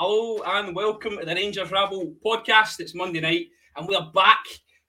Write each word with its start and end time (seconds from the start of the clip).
Hello 0.00 0.40
and 0.46 0.76
welcome 0.76 1.18
to 1.18 1.26
the 1.26 1.34
Rangers 1.34 1.72
Rabble 1.72 2.14
podcast. 2.24 2.78
It's 2.78 2.94
Monday 2.94 3.18
night 3.18 3.46
and 3.76 3.88
we 3.88 3.96
are 3.96 4.12
back 4.14 4.44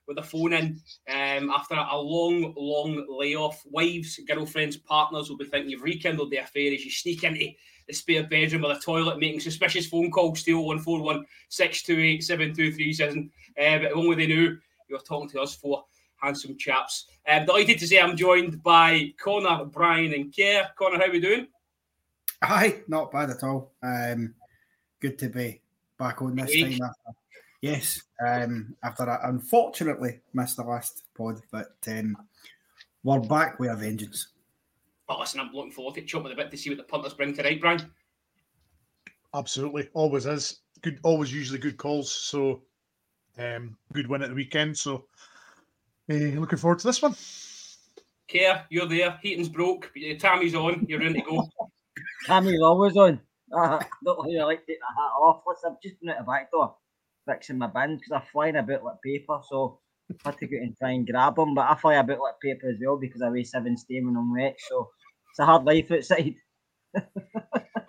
with 0.06 0.18
a 0.18 0.22
phone 0.22 0.52
in 0.52 0.80
um, 1.08 1.50
after 1.50 1.74
a 1.74 1.98
long, 1.98 2.54
long 2.56 3.04
layoff. 3.08 3.60
Wives, 3.66 4.20
girlfriends, 4.28 4.76
partners 4.76 5.28
will 5.28 5.36
be 5.36 5.46
thinking 5.46 5.68
you've 5.68 5.82
rekindled 5.82 6.30
the 6.30 6.36
affair 6.36 6.72
as 6.72 6.84
you 6.84 6.92
sneak 6.92 7.24
into 7.24 7.48
the 7.88 7.92
spare 7.92 8.22
bedroom 8.28 8.62
with 8.62 8.78
a 8.78 8.80
toilet 8.80 9.18
making 9.18 9.40
suspicious 9.40 9.88
phone 9.88 10.12
calls 10.12 10.44
to 10.44 10.56
0141 10.56 11.26
628 11.48 12.22
7237. 12.22 13.30
Uh, 13.58 13.78
but 13.80 13.92
only 13.92 14.14
they 14.14 14.32
knew 14.32 14.56
you 14.88 14.96
were 14.96 14.98
talking 15.00 15.28
to 15.30 15.40
us 15.40 15.56
for 15.56 15.84
handsome 16.22 16.56
chaps. 16.56 17.06
Um, 17.26 17.46
delighted 17.46 17.80
to 17.80 17.86
say 17.88 17.98
I'm 17.98 18.16
joined 18.16 18.62
by 18.62 19.12
Connor, 19.20 19.64
Brian, 19.64 20.14
and 20.14 20.32
Kerr. 20.32 20.68
Connor, 20.78 20.98
how 20.98 21.06
are 21.06 21.10
we 21.10 21.18
doing? 21.18 21.48
Hi, 22.44 22.82
not 22.86 23.10
bad 23.10 23.30
at 23.30 23.42
all. 23.42 23.72
Um, 23.82 24.34
good 25.00 25.18
to 25.18 25.28
be 25.28 25.60
back 25.98 26.22
on 26.22 26.36
this 26.36 26.50
Week. 26.50 26.78
time 26.78 26.88
after. 26.88 27.18
Yes, 27.62 28.02
um, 28.26 28.74
after 28.82 29.08
I 29.08 29.28
unfortunately 29.28 30.20
missed 30.32 30.56
the 30.56 30.62
last 30.62 31.04
pod, 31.14 31.42
but 31.50 31.76
um, 31.88 32.16
we're 33.04 33.20
back 33.20 33.58
with 33.58 33.70
a 33.70 33.76
vengeance. 33.76 34.28
Oh, 35.08 35.18
listen, 35.18 35.40
I'm 35.40 35.52
looking 35.52 35.72
forward 35.72 35.96
to 35.96 36.02
chopping 36.02 36.32
a 36.32 36.36
bit 36.36 36.50
to 36.50 36.56
see 36.56 36.70
what 36.70 36.78
the 36.78 36.84
punters 36.84 37.14
bring 37.14 37.34
tonight, 37.34 37.60
Brian. 37.60 37.90
Absolutely, 39.34 39.88
always 39.92 40.24
is 40.26 40.60
good. 40.82 41.00
Always 41.02 41.32
usually 41.32 41.58
good 41.58 41.76
calls. 41.76 42.10
So, 42.10 42.62
um, 43.38 43.76
good 43.92 44.06
win 44.06 44.22
at 44.22 44.30
the 44.30 44.34
weekend. 44.34 44.78
So, 44.78 45.04
uh, 46.10 46.14
looking 46.14 46.58
forward 46.58 46.78
to 46.80 46.86
this 46.86 47.02
one. 47.02 47.14
Care, 48.28 48.64
you're 48.70 48.86
there. 48.86 49.18
Heating's 49.22 49.48
broke, 49.48 49.92
Tammy's 50.18 50.54
on. 50.54 50.86
You're 50.88 51.00
ready 51.00 51.14
to 51.14 51.22
go. 51.22 51.48
Tammy's 52.26 52.62
always 52.62 52.96
on. 52.96 53.20
I 53.54 53.84
don't 54.04 54.26
really 54.26 54.38
like 54.38 54.60
taking 54.60 54.80
the 54.80 55.02
hat 55.02 55.12
off. 55.20 55.42
Listen, 55.46 55.72
I've 55.72 55.82
just 55.82 56.00
been 56.00 56.10
at 56.10 56.18
the 56.18 56.24
back 56.24 56.50
door 56.50 56.74
fixing 57.28 57.58
my 57.58 57.66
bin 57.66 57.96
because 57.96 58.12
I'm 58.12 58.22
flying 58.32 58.56
about 58.56 58.84
like 58.84 59.02
paper. 59.04 59.40
So 59.48 59.78
I 60.10 60.30
had 60.30 60.38
to 60.38 60.46
go 60.46 60.56
and 60.56 60.76
try 60.76 60.90
and 60.92 61.06
grab 61.06 61.36
them. 61.36 61.54
But 61.54 61.70
I 61.70 61.74
fly 61.76 61.94
about 61.94 62.20
like 62.20 62.40
paper 62.42 62.68
as 62.68 62.76
well 62.80 62.96
because 62.96 63.22
I 63.22 63.30
weigh 63.30 63.44
seven 63.44 63.76
stone 63.76 64.06
when 64.06 64.16
I'm 64.16 64.32
wet. 64.32 64.56
So 64.68 64.90
it's 65.30 65.38
a 65.38 65.46
hard 65.46 65.64
life 65.64 65.90
outside. 65.90 66.34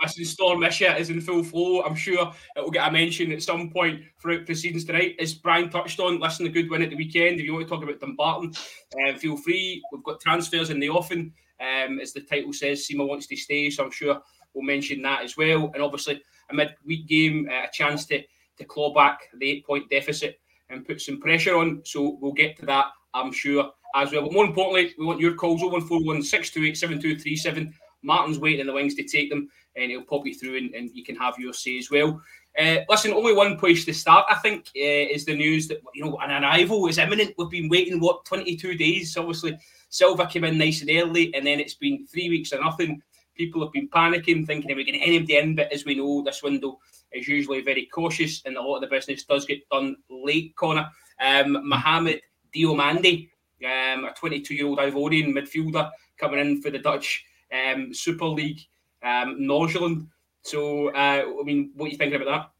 Listen, 0.02 0.26
Storm 0.26 0.62
this 0.62 0.82
year 0.82 0.96
is 0.98 1.12
in 1.12 1.22
full 1.22 1.44
flow. 1.44 1.84
I'm 1.84 1.96
sure 1.96 2.34
it 2.56 2.64
will 2.64 2.72
get 2.72 2.88
a 2.88 2.92
mention 2.92 3.32
at 3.32 3.44
some 3.44 3.70
point 3.70 4.02
throughout 4.20 4.48
proceedings 4.48 4.84
tonight. 4.84 5.16
As 5.20 5.36
Brian 5.36 5.70
touched 5.70 6.00
on, 6.00 6.20
listen, 6.20 6.48
a 6.48 6.50
good 6.50 6.72
win 6.72 6.82
at 6.82 6.90
the 6.90 6.96
weekend. 6.96 7.40
If 7.40 7.46
you 7.46 7.54
want 7.54 7.68
to 7.68 7.70
talk 7.70 7.84
about 7.84 8.00
Dumbarton, 8.00 8.52
uh, 9.00 9.14
feel 9.18 9.38
free. 9.38 9.82
We've 9.92 10.04
got 10.04 10.20
transfers 10.20 10.72
in 10.72 10.80
the 10.80 10.90
offing. 10.90 11.34
Um, 11.60 12.00
as 12.00 12.14
the 12.14 12.22
title 12.22 12.52
says, 12.52 12.88
Sima 12.88 13.08
wants 13.08 13.28
to 13.28 13.36
stay, 13.36 13.70
so 13.70 13.86
I'm 13.86 13.92
sure 13.92 14.20
we'll 14.54 14.64
mention 14.64 15.02
that 15.04 15.24
as 15.24 15.38
well. 15.38 15.72
And 15.74 15.84
obviously, 15.84 16.22
a 16.50 16.54
midweek 16.54 17.08
game, 17.08 17.50
uh, 17.50 17.66
a 17.66 17.70
chance 17.72 18.06
to 18.08 18.22
to 18.58 18.66
claw 18.66 18.94
back 18.94 19.22
the 19.40 19.50
eight 19.50 19.66
point 19.66 19.90
deficit 19.90 20.40
and 20.70 20.86
put 20.86 21.02
some 21.02 21.20
pressure 21.20 21.58
on. 21.58 21.82
So 21.84 22.18
we'll 22.22 22.32
get 22.32 22.58
to 22.60 22.66
that, 22.68 22.86
I'm 23.14 23.32
sure, 23.32 23.72
as 23.96 24.12
well. 24.12 24.24
But 24.24 24.34
more 24.34 24.46
importantly, 24.46 24.94
we 24.98 25.06
want 25.06 25.20
your 25.20 25.36
calls 25.36 25.62
0141 25.62 26.24
628 26.24 26.78
7237. 26.78 27.74
Martin's 28.04 28.40
waiting 28.40 28.62
in 28.62 28.68
the 28.68 28.74
wings 28.74 28.96
to 28.96 29.04
take 29.04 29.30
them, 29.30 29.50
and 29.76 29.92
he'll 29.92 30.02
pop 30.02 30.26
you 30.26 30.34
through 30.34 30.58
and, 30.58 30.74
and 30.74 30.90
you 30.94 31.04
can 31.04 31.16
have 31.16 31.38
your 31.38 31.54
say 31.54 31.78
as 31.78 31.92
well. 31.92 32.22
Uh, 32.60 32.78
listen, 32.90 33.14
only 33.14 33.34
one 33.34 33.58
place 33.58 33.86
to 33.86 33.94
start, 33.94 34.26
I 34.30 34.36
think, 34.36 34.68
uh, 34.76 35.14
is 35.14 35.24
the 35.24 35.36
news 35.36 35.68
that 35.70 35.82
you 35.94 36.04
know 36.04 36.18
an 36.18 36.44
arrival 36.44 36.88
is 36.88 36.98
imminent. 36.98 37.36
We've 37.38 37.50
been 37.50 37.70
waiting 37.70 38.00
what 38.00 38.26
22 38.26 38.76
days. 38.76 39.16
Obviously, 39.16 39.58
Silva 39.90 40.26
came 40.26 40.44
in 40.44 40.58
nice 40.58 40.82
and 40.82 40.90
early, 40.90 41.34
and 41.34 41.46
then 41.46 41.60
it's 41.60 41.76
been 41.76 42.06
three 42.08 42.30
weeks 42.30 42.52
or 42.52 42.60
nothing. 42.60 43.02
People 43.36 43.62
have 43.64 43.72
been 43.72 43.90
panicking, 43.90 44.46
thinking, 44.46 44.70
we're 44.70 44.78
we 44.78 44.86
going 44.86 45.00
to 45.00 45.06
anybody 45.06 45.38
in?" 45.38 45.56
But 45.56 45.72
as 45.72 45.86
we 45.86 45.96
know, 45.96 46.22
this 46.22 46.44
window 46.44 46.80
is 47.12 47.28
usually 47.28 47.62
very 47.62 47.86
cautious, 47.86 48.42
and 48.46 48.58
a 48.58 48.62
lot 48.62 48.76
of 48.76 48.82
the 48.82 48.88
business 48.88 49.24
does 49.24 49.46
get 49.46 49.68
done 49.70 49.98
late. 50.10 50.56
Connor, 50.56 50.90
um, 51.20 51.68
Mohamed 51.68 52.22
Diomande, 52.54 53.30
um, 53.64 54.06
a 54.06 54.14
22-year-old 54.20 54.80
Ivorian 54.80 55.34
midfielder, 55.34 55.90
coming 56.18 56.40
in 56.40 56.62
for 56.62 56.70
the 56.70 56.80
Dutch 56.80 57.24
um, 57.52 57.94
Super 57.94 58.26
League, 58.26 58.62
um, 59.04 59.38
Nordsjælland. 59.40 60.08
So, 60.44 60.90
uh, 60.90 61.24
I 61.40 61.44
mean, 61.44 61.72
what 61.76 61.88
are 61.88 61.90
you 61.90 61.98
thinking 61.98 62.22
about 62.22 62.52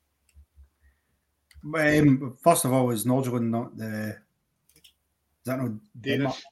that? 1.64 1.98
Um, 1.98 2.38
first 2.42 2.66
of 2.66 2.74
all, 2.74 2.92
is 2.92 3.06
Nordsjælland 3.06 3.50
not 3.50 3.78
the. 3.78 4.18
Is 4.76 5.46
that 5.46 5.58
no 5.58 5.80
Denmark? 6.00 6.36
Danish. 6.36 6.44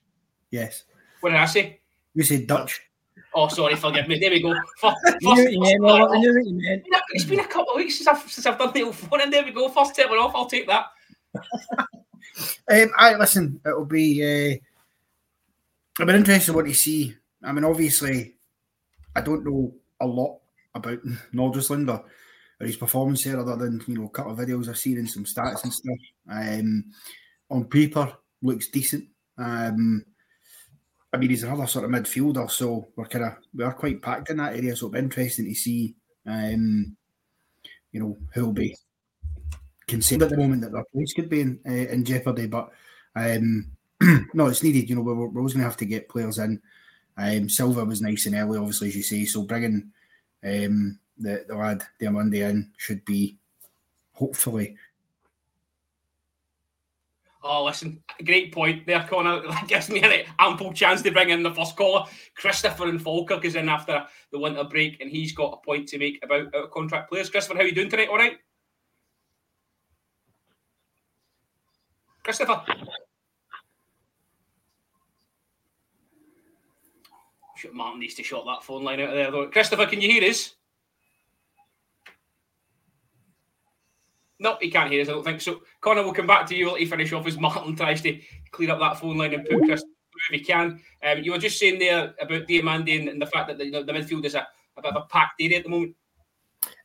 Yes. 0.51 0.83
What 1.21 1.29
did 1.29 1.39
I 1.39 1.45
say? 1.45 1.79
You 2.13 2.23
said 2.23 2.47
Dutch. 2.47 2.88
Oh, 3.33 3.47
sorry, 3.47 3.75
forgive 3.75 4.07
me. 4.07 4.19
There 4.19 4.31
we 4.31 4.41
go. 4.41 4.53
First, 4.81 4.97
You 5.21 5.49
you 5.49 5.59
meant, 5.59 5.81
Robert. 5.81 6.15
I 6.15 6.19
knew 6.19 6.33
what 6.33 6.45
you 6.45 6.61
meant. 6.61 6.83
It's 7.11 7.25
been 7.25 7.39
a 7.39 7.47
couple 7.47 7.73
of 7.73 7.77
weeks 7.77 7.97
since 7.97 8.07
I've, 8.07 8.31
since 8.31 8.45
I've 8.45 8.57
done 8.57 8.73
the 8.73 8.91
phone, 8.91 9.21
and 9.21 9.33
there 9.33 9.43
we 9.43 9.51
go. 9.51 9.69
First 9.69 9.95
tip 9.95 10.09
off. 10.09 10.35
I'll 10.35 10.45
take 10.45 10.67
that. 10.67 10.87
Um, 12.71 12.91
I 12.97 13.15
listen. 13.15 13.59
It'll 13.65 13.85
be. 13.85 14.21
Uh, 14.23 14.55
I've 15.99 16.07
been 16.07 16.15
interested 16.15 16.55
what 16.55 16.65
to 16.65 16.73
see. 16.73 17.15
I 17.43 17.51
mean, 17.51 17.65
obviously, 17.65 18.35
I 19.15 19.21
don't 19.21 19.43
know 19.43 19.73
a 19.99 20.07
lot 20.07 20.39
about 20.75 20.99
Nordsjælland 21.33 21.89
or, 21.89 22.05
or 22.61 22.67
his 22.67 22.77
performance 22.77 23.23
there, 23.23 23.39
other 23.39 23.57
than 23.57 23.81
you 23.87 23.97
know 23.97 24.05
a 24.05 24.09
couple 24.09 24.31
of 24.31 24.37
videos 24.37 24.69
I've 24.69 24.77
seen 24.77 24.97
and 24.99 25.09
some 25.09 25.25
stats 25.25 25.63
and 25.63 25.73
stuff. 25.73 25.97
Um, 26.29 26.85
on 27.49 27.65
paper, 27.65 28.13
looks 28.41 28.69
decent. 28.69 29.05
Um, 29.37 30.05
I 31.11 31.17
mean, 31.17 31.29
he's 31.29 31.43
another 31.43 31.65
sort 31.65 31.85
of 31.85 31.91
midfielder, 31.91 32.49
so 32.49 32.87
we're 32.95 33.05
kind 33.05 33.25
of 33.25 33.33
we 33.53 33.63
are 33.63 33.73
quite 33.73 34.01
packed 34.01 34.29
in 34.29 34.37
that 34.37 34.55
area. 34.55 34.75
So 34.75 34.85
it'll 34.85 34.93
be 34.93 34.99
interesting 34.99 35.45
to 35.45 35.55
see, 35.55 35.95
um, 36.25 36.95
you 37.91 37.99
know, 37.99 38.17
who'll 38.33 38.51
be 38.51 38.75
concerned 39.87 40.21
at 40.21 40.29
the 40.29 40.37
moment 40.37 40.61
that 40.61 40.71
their 40.71 40.85
place 40.93 41.13
could 41.13 41.29
be 41.29 41.41
in, 41.41 41.59
uh, 41.67 41.71
in 41.71 42.05
jeopardy. 42.05 42.45
But 42.45 42.69
um, 43.15 43.71
no, 44.33 44.47
it's 44.47 44.63
needed. 44.63 44.87
You 44.87 44.97
know, 44.97 45.01
we're, 45.01 45.15
we're 45.15 45.39
always 45.39 45.53
going 45.53 45.63
to 45.63 45.69
have 45.69 45.77
to 45.77 45.85
get 45.85 46.09
players 46.09 46.37
in. 46.37 46.61
Um, 47.17 47.49
Silva 47.49 47.83
was 47.83 48.01
nice 48.01 48.27
and 48.27 48.35
early, 48.35 48.59
obviously, 48.59 48.89
as 48.89 48.95
you 48.95 49.03
say. 49.03 49.25
So 49.25 49.43
bringing 49.43 49.91
um, 50.43 50.99
the, 51.17 51.43
the 51.47 51.55
lad 51.55 51.83
Diomande 51.99 52.49
in 52.49 52.71
should 52.77 53.03
be 53.03 53.37
hopefully 54.13 54.77
Oh, 57.41 57.63
listen, 57.63 58.03
great 58.25 58.53
point 58.53 58.85
there, 58.85 59.05
Connor. 59.09 59.41
That 59.47 59.67
gives 59.67 59.89
me 59.89 60.01
an 60.01 60.25
ample 60.39 60.73
chance 60.73 61.01
to 61.03 61.11
bring 61.11 61.29
in 61.29 61.41
the 61.41 61.53
first 61.53 61.77
caller. 61.77 62.05
Christopher 62.35 62.89
and 62.89 63.01
Falkirk 63.01 63.45
is 63.45 63.55
in 63.55 63.69
after 63.69 64.05
the 64.31 64.39
winter 64.39 64.63
break, 64.65 64.99
and 64.99 65.09
he's 65.09 65.31
got 65.31 65.53
a 65.53 65.65
point 65.65 65.87
to 65.89 65.97
make 65.97 66.19
about 66.23 66.53
out 66.53 66.71
contract 66.71 67.09
players. 67.09 67.29
Christopher, 67.29 67.57
how 67.57 67.63
are 67.63 67.67
you 67.67 67.75
doing 67.75 67.89
tonight? 67.89 68.09
All 68.09 68.17
right? 68.17 68.37
Christopher? 72.23 72.61
Martin 77.73 77.99
needs 77.99 78.15
to 78.15 78.23
shut 78.23 78.45
that 78.45 78.63
phone 78.63 78.83
line 78.83 79.01
out 79.01 79.09
of 79.09 79.15
there, 79.15 79.31
though. 79.31 79.47
Christopher, 79.47 79.85
can 79.85 80.01
you 80.01 80.09
hear 80.09 80.29
us? 80.29 80.55
No, 84.39 84.57
he 84.61 84.71
can't 84.71 84.91
hear 84.91 85.01
us, 85.01 85.09
I 85.09 85.11
don't 85.11 85.23
think. 85.23 85.41
So, 85.41 85.61
Connor, 85.81 86.03
we'll 86.03 86.13
come 86.13 86.27
back 86.27 86.47
to 86.47 86.55
you. 86.55 86.71
Let 86.71 86.79
you 86.79 86.87
finish 86.87 87.11
off 87.11 87.27
as 87.27 87.37
Martin 87.37 87.75
tries 87.75 88.01
to 88.03 88.19
clear 88.51 88.71
up 88.71 88.79
that 88.79 88.99
phone 88.99 89.17
line 89.17 89.33
and 89.33 89.45
put 89.45 89.63
Chris 89.63 89.81
through 89.81 90.37
if 90.37 90.39
he 90.39 90.45
can. 90.45 90.81
Um, 91.03 91.19
you 91.23 91.31
were 91.31 91.37
just 91.37 91.59
saying 91.59 91.79
there 91.79 92.13
about 92.21 92.47
Diomande 92.47 92.99
and, 92.99 93.09
and 93.09 93.21
the 93.21 93.25
fact 93.25 93.49
that 93.49 93.57
the, 93.57 93.65
you 93.65 93.71
know, 93.71 93.83
the 93.83 93.91
midfield 93.91 94.25
is 94.25 94.35
a, 94.35 94.47
a 94.77 94.81
bit 94.81 94.95
of 94.95 95.03
a 95.03 95.07
packed 95.07 95.41
area 95.41 95.57
at 95.57 95.63
the 95.63 95.69
moment. 95.69 95.95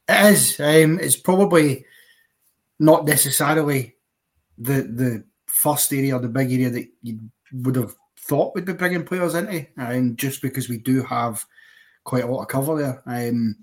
It 0.08 0.32
is. 0.32 0.58
Um, 0.58 0.98
it's 1.00 1.16
probably 1.16 1.86
not 2.78 3.04
necessarily 3.04 3.94
the 4.58 4.82
the 4.82 5.24
first 5.46 5.92
area 5.92 6.16
or 6.16 6.20
the 6.20 6.28
big 6.28 6.52
area 6.52 6.70
that 6.70 6.88
you 7.02 7.20
would 7.52 7.76
have 7.76 7.94
thought 8.18 8.54
would 8.54 8.64
be 8.64 8.72
bringing 8.72 9.04
players 9.04 9.34
into, 9.34 9.66
um, 9.78 10.16
just 10.16 10.42
because 10.42 10.68
we 10.68 10.78
do 10.78 11.02
have 11.02 11.44
quite 12.04 12.24
a 12.24 12.26
lot 12.26 12.42
of 12.42 12.48
cover 12.48 12.76
there. 12.76 13.02
Um, 13.06 13.56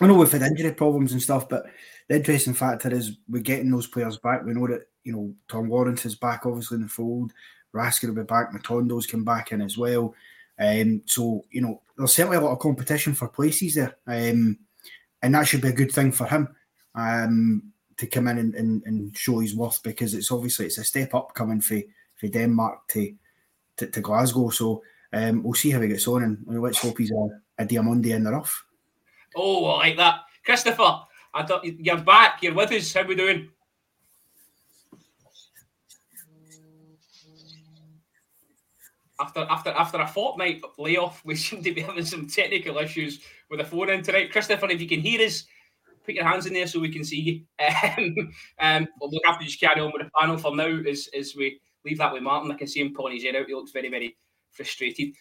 I 0.00 0.06
know 0.06 0.14
we've 0.14 0.32
had 0.32 0.42
injury 0.42 0.72
problems 0.72 1.12
and 1.12 1.22
stuff, 1.22 1.48
but 1.48 1.66
the 2.08 2.16
interesting 2.16 2.54
factor 2.54 2.92
is 2.92 3.18
we're 3.28 3.42
getting 3.42 3.70
those 3.70 3.86
players 3.86 4.16
back. 4.16 4.44
We 4.44 4.54
know 4.54 4.66
that 4.66 4.88
you 5.04 5.12
know 5.12 5.34
Tom 5.48 5.68
Lawrence 5.68 6.06
is 6.06 6.14
back, 6.14 6.46
obviously 6.46 6.76
in 6.76 6.82
the 6.82 6.88
fold. 6.88 7.32
Raskin 7.74 8.08
will 8.08 8.16
be 8.16 8.22
back. 8.22 8.52
Matondo's 8.52 9.06
come 9.06 9.24
back 9.24 9.52
in 9.52 9.60
as 9.60 9.76
well. 9.78 10.14
Um, 10.58 11.02
so 11.06 11.44
you 11.50 11.60
know 11.60 11.82
there's 11.96 12.14
certainly 12.14 12.38
a 12.38 12.40
lot 12.40 12.52
of 12.52 12.58
competition 12.58 13.14
for 13.14 13.28
places 13.28 13.74
there, 13.74 13.96
um, 14.06 14.58
and 15.22 15.34
that 15.34 15.46
should 15.46 15.60
be 15.60 15.68
a 15.68 15.72
good 15.72 15.92
thing 15.92 16.12
for 16.12 16.26
him 16.26 16.48
um, 16.94 17.72
to 17.96 18.06
come 18.06 18.28
in 18.28 18.38
and, 18.38 18.54
and, 18.54 18.82
and 18.86 19.16
show 19.16 19.40
his 19.40 19.54
worth 19.54 19.82
because 19.82 20.14
it's 20.14 20.32
obviously 20.32 20.66
it's 20.66 20.78
a 20.78 20.84
step 20.84 21.14
up 21.14 21.34
coming 21.34 21.60
for 21.60 21.80
for 22.16 22.28
Denmark 22.28 22.88
to 22.88 23.14
to, 23.76 23.86
to 23.86 24.00
Glasgow. 24.00 24.48
So 24.50 24.82
um, 25.12 25.42
we'll 25.42 25.54
see 25.54 25.70
how 25.70 25.80
he 25.80 25.88
gets 25.88 26.08
on, 26.08 26.22
and 26.22 26.62
let's 26.62 26.78
hope 26.78 26.98
he's 26.98 27.10
a, 27.10 27.28
a 27.58 27.64
Diamante 27.66 28.12
in 28.12 28.24
the 28.24 28.32
rough. 28.32 28.64
Oh, 29.36 29.66
I 29.66 29.88
like 29.88 29.96
that. 29.98 30.20
Christopher, 30.44 31.00
I 31.34 31.44
thought 31.44 31.64
you're 31.64 31.98
back. 31.98 32.42
You're 32.42 32.54
with 32.54 32.72
us. 32.72 32.92
How 32.92 33.04
we 33.04 33.14
doing? 33.14 33.48
After 39.20 39.40
after 39.50 39.70
after 39.70 39.98
a 39.98 40.06
fortnight 40.06 40.62
layoff, 40.78 41.22
we 41.24 41.36
seem 41.36 41.62
to 41.62 41.72
be 41.72 41.82
having 41.82 42.04
some 42.04 42.26
technical 42.26 42.78
issues 42.78 43.20
with 43.50 43.60
the 43.60 43.64
phone 43.64 43.90
in 43.90 44.02
tonight. 44.02 44.32
Christopher, 44.32 44.70
if 44.70 44.80
you 44.80 44.88
can 44.88 45.00
hear 45.00 45.20
us, 45.20 45.44
put 46.04 46.14
your 46.14 46.24
hands 46.24 46.46
in 46.46 46.54
there 46.54 46.66
so 46.66 46.80
we 46.80 46.92
can 46.92 47.04
see 47.04 47.20
you. 47.20 47.42
Um, 47.98 48.14
um, 48.58 48.88
we'll 49.00 49.20
have 49.26 49.38
to 49.38 49.44
just 49.44 49.60
carry 49.60 49.80
on 49.80 49.92
with 49.92 50.02
the 50.02 50.10
panel 50.18 50.38
for 50.38 50.54
now 50.54 50.80
as, 50.88 51.08
as 51.16 51.34
we 51.36 51.60
leave 51.84 51.98
that 51.98 52.12
with 52.12 52.22
Martin. 52.22 52.50
I 52.50 52.56
can 52.56 52.66
see 52.66 52.80
him 52.80 52.94
pulling 52.94 53.14
his 53.14 53.24
head 53.24 53.36
out. 53.36 53.46
He 53.46 53.54
looks 53.54 53.72
very, 53.72 53.88
very 53.88 54.16
frustrated. 54.52 55.14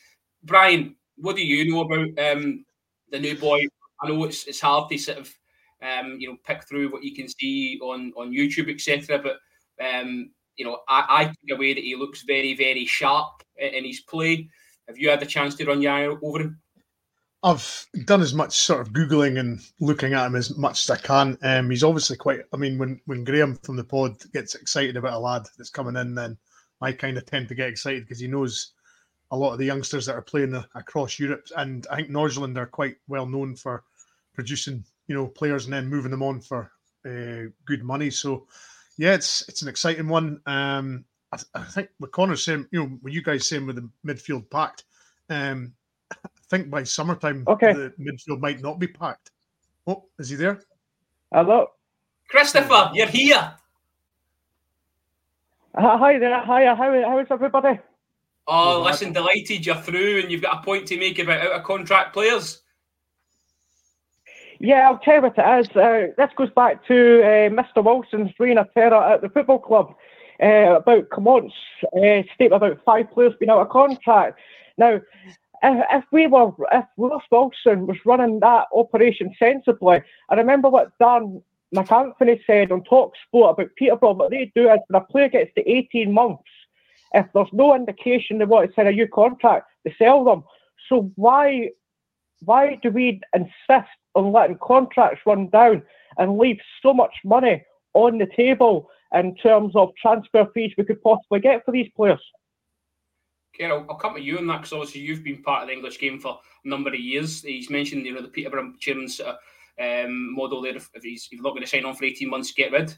Brian, 0.44 0.96
what 1.18 1.36
do 1.36 1.46
you 1.46 1.72
know 1.72 1.82
about 1.82 2.38
um, 2.38 2.66
the 3.12 3.20
new 3.20 3.36
boy? 3.36 3.66
I 4.02 4.08
know 4.08 4.24
it's 4.24 4.46
it's 4.46 4.62
hard 4.62 4.90
to 4.90 4.98
sort 4.98 5.18
of 5.20 5.34
um, 5.82 6.18
you 6.20 6.30
know 6.30 6.38
pick 6.46 6.68
through 6.68 6.92
what 6.92 7.04
you 7.04 7.16
can 7.16 7.28
see 7.28 7.80
on 7.82 8.14
on 8.16 8.32
YouTube, 8.32 8.74
etc. 8.74 9.20
But 9.20 9.38
um, 9.84 10.32
you 10.60 10.66
know, 10.66 10.80
I, 10.88 11.06
I 11.10 11.26
take 11.26 11.58
away 11.58 11.74
that 11.74 11.84
he 11.84 11.96
looks 11.96 12.24
very, 12.24 12.54
very 12.54 12.86
sharp 12.86 13.44
in, 13.58 13.74
in 13.74 13.86
his 13.86 14.02
play. 14.02 14.50
Have 14.88 14.98
you 14.98 15.10
had 15.10 15.22
the 15.22 15.26
chance 15.26 15.56
to 15.56 15.66
run 15.66 15.82
your 15.82 15.94
eye 15.94 16.06
over 16.08 16.42
him? 16.42 16.62
I've 17.42 17.88
done 18.04 18.22
as 18.22 18.34
much 18.34 18.58
sort 18.58 18.82
of 18.82 18.92
googling 18.92 19.40
and 19.40 19.62
looking 19.80 20.14
at 20.14 20.26
him 20.26 20.36
as 20.36 20.58
much 20.58 20.84
as 20.84 20.90
I 20.90 20.98
can. 20.98 21.38
Um, 21.42 21.70
he's 21.70 21.86
obviously 21.86 22.18
quite. 22.18 22.42
I 22.54 22.58
mean, 22.58 22.78
when 22.78 23.00
when 23.06 23.24
Graham 23.24 23.56
from 23.64 23.78
the 23.78 23.84
pod 23.84 24.18
gets 24.34 24.56
excited 24.56 24.98
about 24.98 25.14
a 25.14 25.20
lad 25.20 25.48
that's 25.58 25.70
coming 25.70 25.96
in, 25.96 26.16
then 26.16 26.38
I 26.82 26.92
kind 26.92 27.18
of 27.18 27.26
tend 27.26 27.48
to 27.48 27.56
get 27.56 27.70
excited 27.70 28.04
because 28.04 28.20
he 28.20 28.28
knows 28.28 28.74
a 29.32 29.38
lot 29.38 29.54
of 29.54 29.60
the 29.60 29.66
youngsters 29.66 30.06
that 30.08 30.16
are 30.16 30.22
playing 30.22 30.62
across 30.76 31.18
Europe, 31.18 31.48
and 31.56 31.88
I 31.90 31.98
think 31.98 32.10
Nordsjælland 32.10 32.58
are 32.58 32.66
quite 32.66 32.98
well 33.08 33.26
known 33.26 33.56
for 33.56 33.86
producing, 34.40 34.86
you 35.08 35.16
know, 35.16 35.28
players 35.28 35.66
and 35.66 35.74
then 35.74 35.90
moving 35.90 36.12
them 36.12 36.24
on 36.24 36.40
for 36.40 36.72
uh, 37.06 37.52
good 37.66 37.84
money. 37.84 38.10
So, 38.10 38.48
yeah, 38.98 39.14
it's 39.14 39.44
it's 39.50 39.64
an 39.64 39.68
exciting 39.68 40.08
one. 40.08 40.40
Um, 40.46 41.04
I, 41.34 41.38
th- 41.38 41.50
I 41.54 41.64
think 41.64 41.90
what 41.98 42.14
Connor's 42.14 42.46
saying, 42.46 42.68
you 42.72 42.80
know, 42.80 42.98
what 43.02 43.12
you 43.12 43.22
guys 43.22 43.50
saying 43.50 43.68
with 43.68 43.76
the 43.76 43.90
midfield 44.06 44.50
packed, 44.50 44.86
um, 45.30 45.74
I 46.10 46.16
think 46.50 46.70
by 46.70 46.84
summertime 46.84 47.44
Okay. 47.48 47.74
the 47.74 47.94
midfield 48.00 48.40
might 48.40 48.62
not 48.62 48.80
be 48.80 48.88
packed. 48.88 49.32
Oh, 49.86 50.06
is 50.18 50.30
he 50.30 50.38
there? 50.38 50.62
Hello. 51.34 51.68
Christopher, 52.30 52.92
you're 52.94 53.08
here. 53.08 53.54
Hi 55.76 55.98
hi 55.98 56.18
there. 56.18 56.40
Hi. 56.40 56.66
How, 56.66 56.76
how 56.76 57.20
is 57.20 57.28
everybody? 57.30 57.78
Oh, 58.48 58.82
listen, 58.84 59.12
delighted 59.12 59.66
you're 59.66 59.76
through 59.76 60.22
and 60.22 60.32
you've 60.32 60.42
got 60.42 60.60
a 60.60 60.64
point 60.64 60.88
to 60.88 60.98
make 60.98 61.20
about 61.20 61.42
out 61.42 61.52
of 61.52 61.64
contract 61.64 62.14
players. 62.14 62.62
Yeah, 64.60 64.90
I'll 64.90 65.00
tell 65.00 65.16
you 65.16 65.22
what 65.22 65.38
it 65.38 65.60
is. 65.60 65.76
Uh, 65.76 66.08
this 66.18 66.32
goes 66.36 66.50
back 66.52 66.86
to 66.88 67.22
uh, 67.22 67.50
Mr. 67.50 67.84
Wilson's 67.84 68.32
reign 68.40 68.58
of 68.58 68.72
terror 68.74 69.02
at 69.02 69.22
the 69.22 69.30
football 69.30 69.60
club 69.60 69.96
uh, 70.44 70.76
about 70.78 71.10
Clement's 71.10 71.54
uh, 71.96 72.24
statement 72.36 72.54
about 72.54 72.84
five 72.84 73.10
players 73.12 73.34
being 73.40 73.50
out 73.50 73.62
of 73.62 73.70
contract. 73.70 74.38
Now, 74.78 75.00
if, 75.64 75.86
if 75.92 76.04
we 76.12 76.28
were, 76.28 76.52
if 76.74 76.86
Ross 76.98 77.24
Wilson 77.32 77.88
was 77.88 77.98
running 78.06 78.42
that 78.42 78.68
operation 78.74 79.34
sensibly, 79.40 80.02
I 80.30 80.36
remember 80.36 80.70
what 80.70 80.92
Dan 81.00 81.42
MacAnthony 81.74 82.42
said 82.46 82.74
on 82.74 82.84
Talk 82.84 83.14
Sport 83.28 83.54
about 83.54 83.76
Peterborough. 83.78 84.14
What 84.14 84.32
they 84.32 84.52
do 84.56 84.70
is 84.70 84.80
when 84.88 85.02
a 85.02 85.06
player 85.06 85.30
gets 85.30 85.54
to 85.56 85.70
18 85.70 86.14
months, 86.14 86.44
if 87.14 87.26
there's 87.34 87.54
no 87.54 87.76
indication 87.76 88.38
they 88.38 88.46
want 88.46 88.70
to 88.70 88.76
sign 88.76 88.88
a 88.88 88.92
new 88.92 89.08
contract, 89.08 89.68
they 89.86 89.96
sell 89.98 90.26
them. 90.26 90.44
So 90.90 91.12
why 91.16 91.70
why 92.42 92.80
do 92.82 92.90
we 92.90 93.20
insist 93.34 93.90
on 94.16 94.32
letting 94.32 94.58
contracts 94.62 95.22
run 95.26 95.50
down 95.50 95.84
and 96.18 96.38
leave 96.38 96.58
so 96.82 96.94
much 96.94 97.14
money 97.24 97.64
on 97.94 98.18
the 98.18 98.28
table 98.36 98.90
in 99.14 99.36
terms 99.36 99.76
of 99.76 99.90
transfer 100.02 100.48
fees 100.54 100.74
we 100.78 100.86
could 100.86 101.02
possibly 101.02 101.40
get 101.40 101.64
for 101.66 101.72
these 101.72 101.90
players? 101.96 102.22
Carol, 103.58 103.86
I'll 103.90 103.98
come 103.98 104.16
to 104.16 104.22
you 104.22 104.38
on 104.38 104.48
that 104.48 104.58
because 104.58 104.74
obviously 104.74 105.02
you've 105.02 105.24
been 105.24 105.44
part 105.44 105.64
of 105.64 105.68
the 105.68 105.74
English 105.74 106.00
game 106.00 106.20
for 106.20 106.40
a 106.64 106.68
number 106.68 106.90
of 106.90 107.00
years. 107.00 107.42
He's 107.42 107.70
mentioned, 107.70 108.06
you 108.06 108.14
know, 108.14 108.22
the 108.22 108.28
Peterborough 108.28 108.74
chairman's 108.80 109.18
sort 109.18 109.30
of, 109.30 109.36
um, 109.80 110.36
model 110.36 110.62
there. 110.62 110.76
If, 110.76 110.90
if 110.94 111.04
he's, 111.04 111.28
if 111.32 111.42
not 111.42 111.52
going 111.52 111.64
to 111.64 111.68
sign 111.68 111.86
on 111.86 111.96
for 111.96 112.06
18 112.06 112.30
months, 112.30 112.54
get 112.54 112.72
rid. 112.72 112.98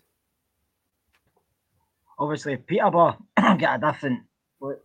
Obviously, 2.19 2.57
Peterborough 2.57 3.17
get 3.57 3.75
a 3.75 3.91
different 3.91 4.19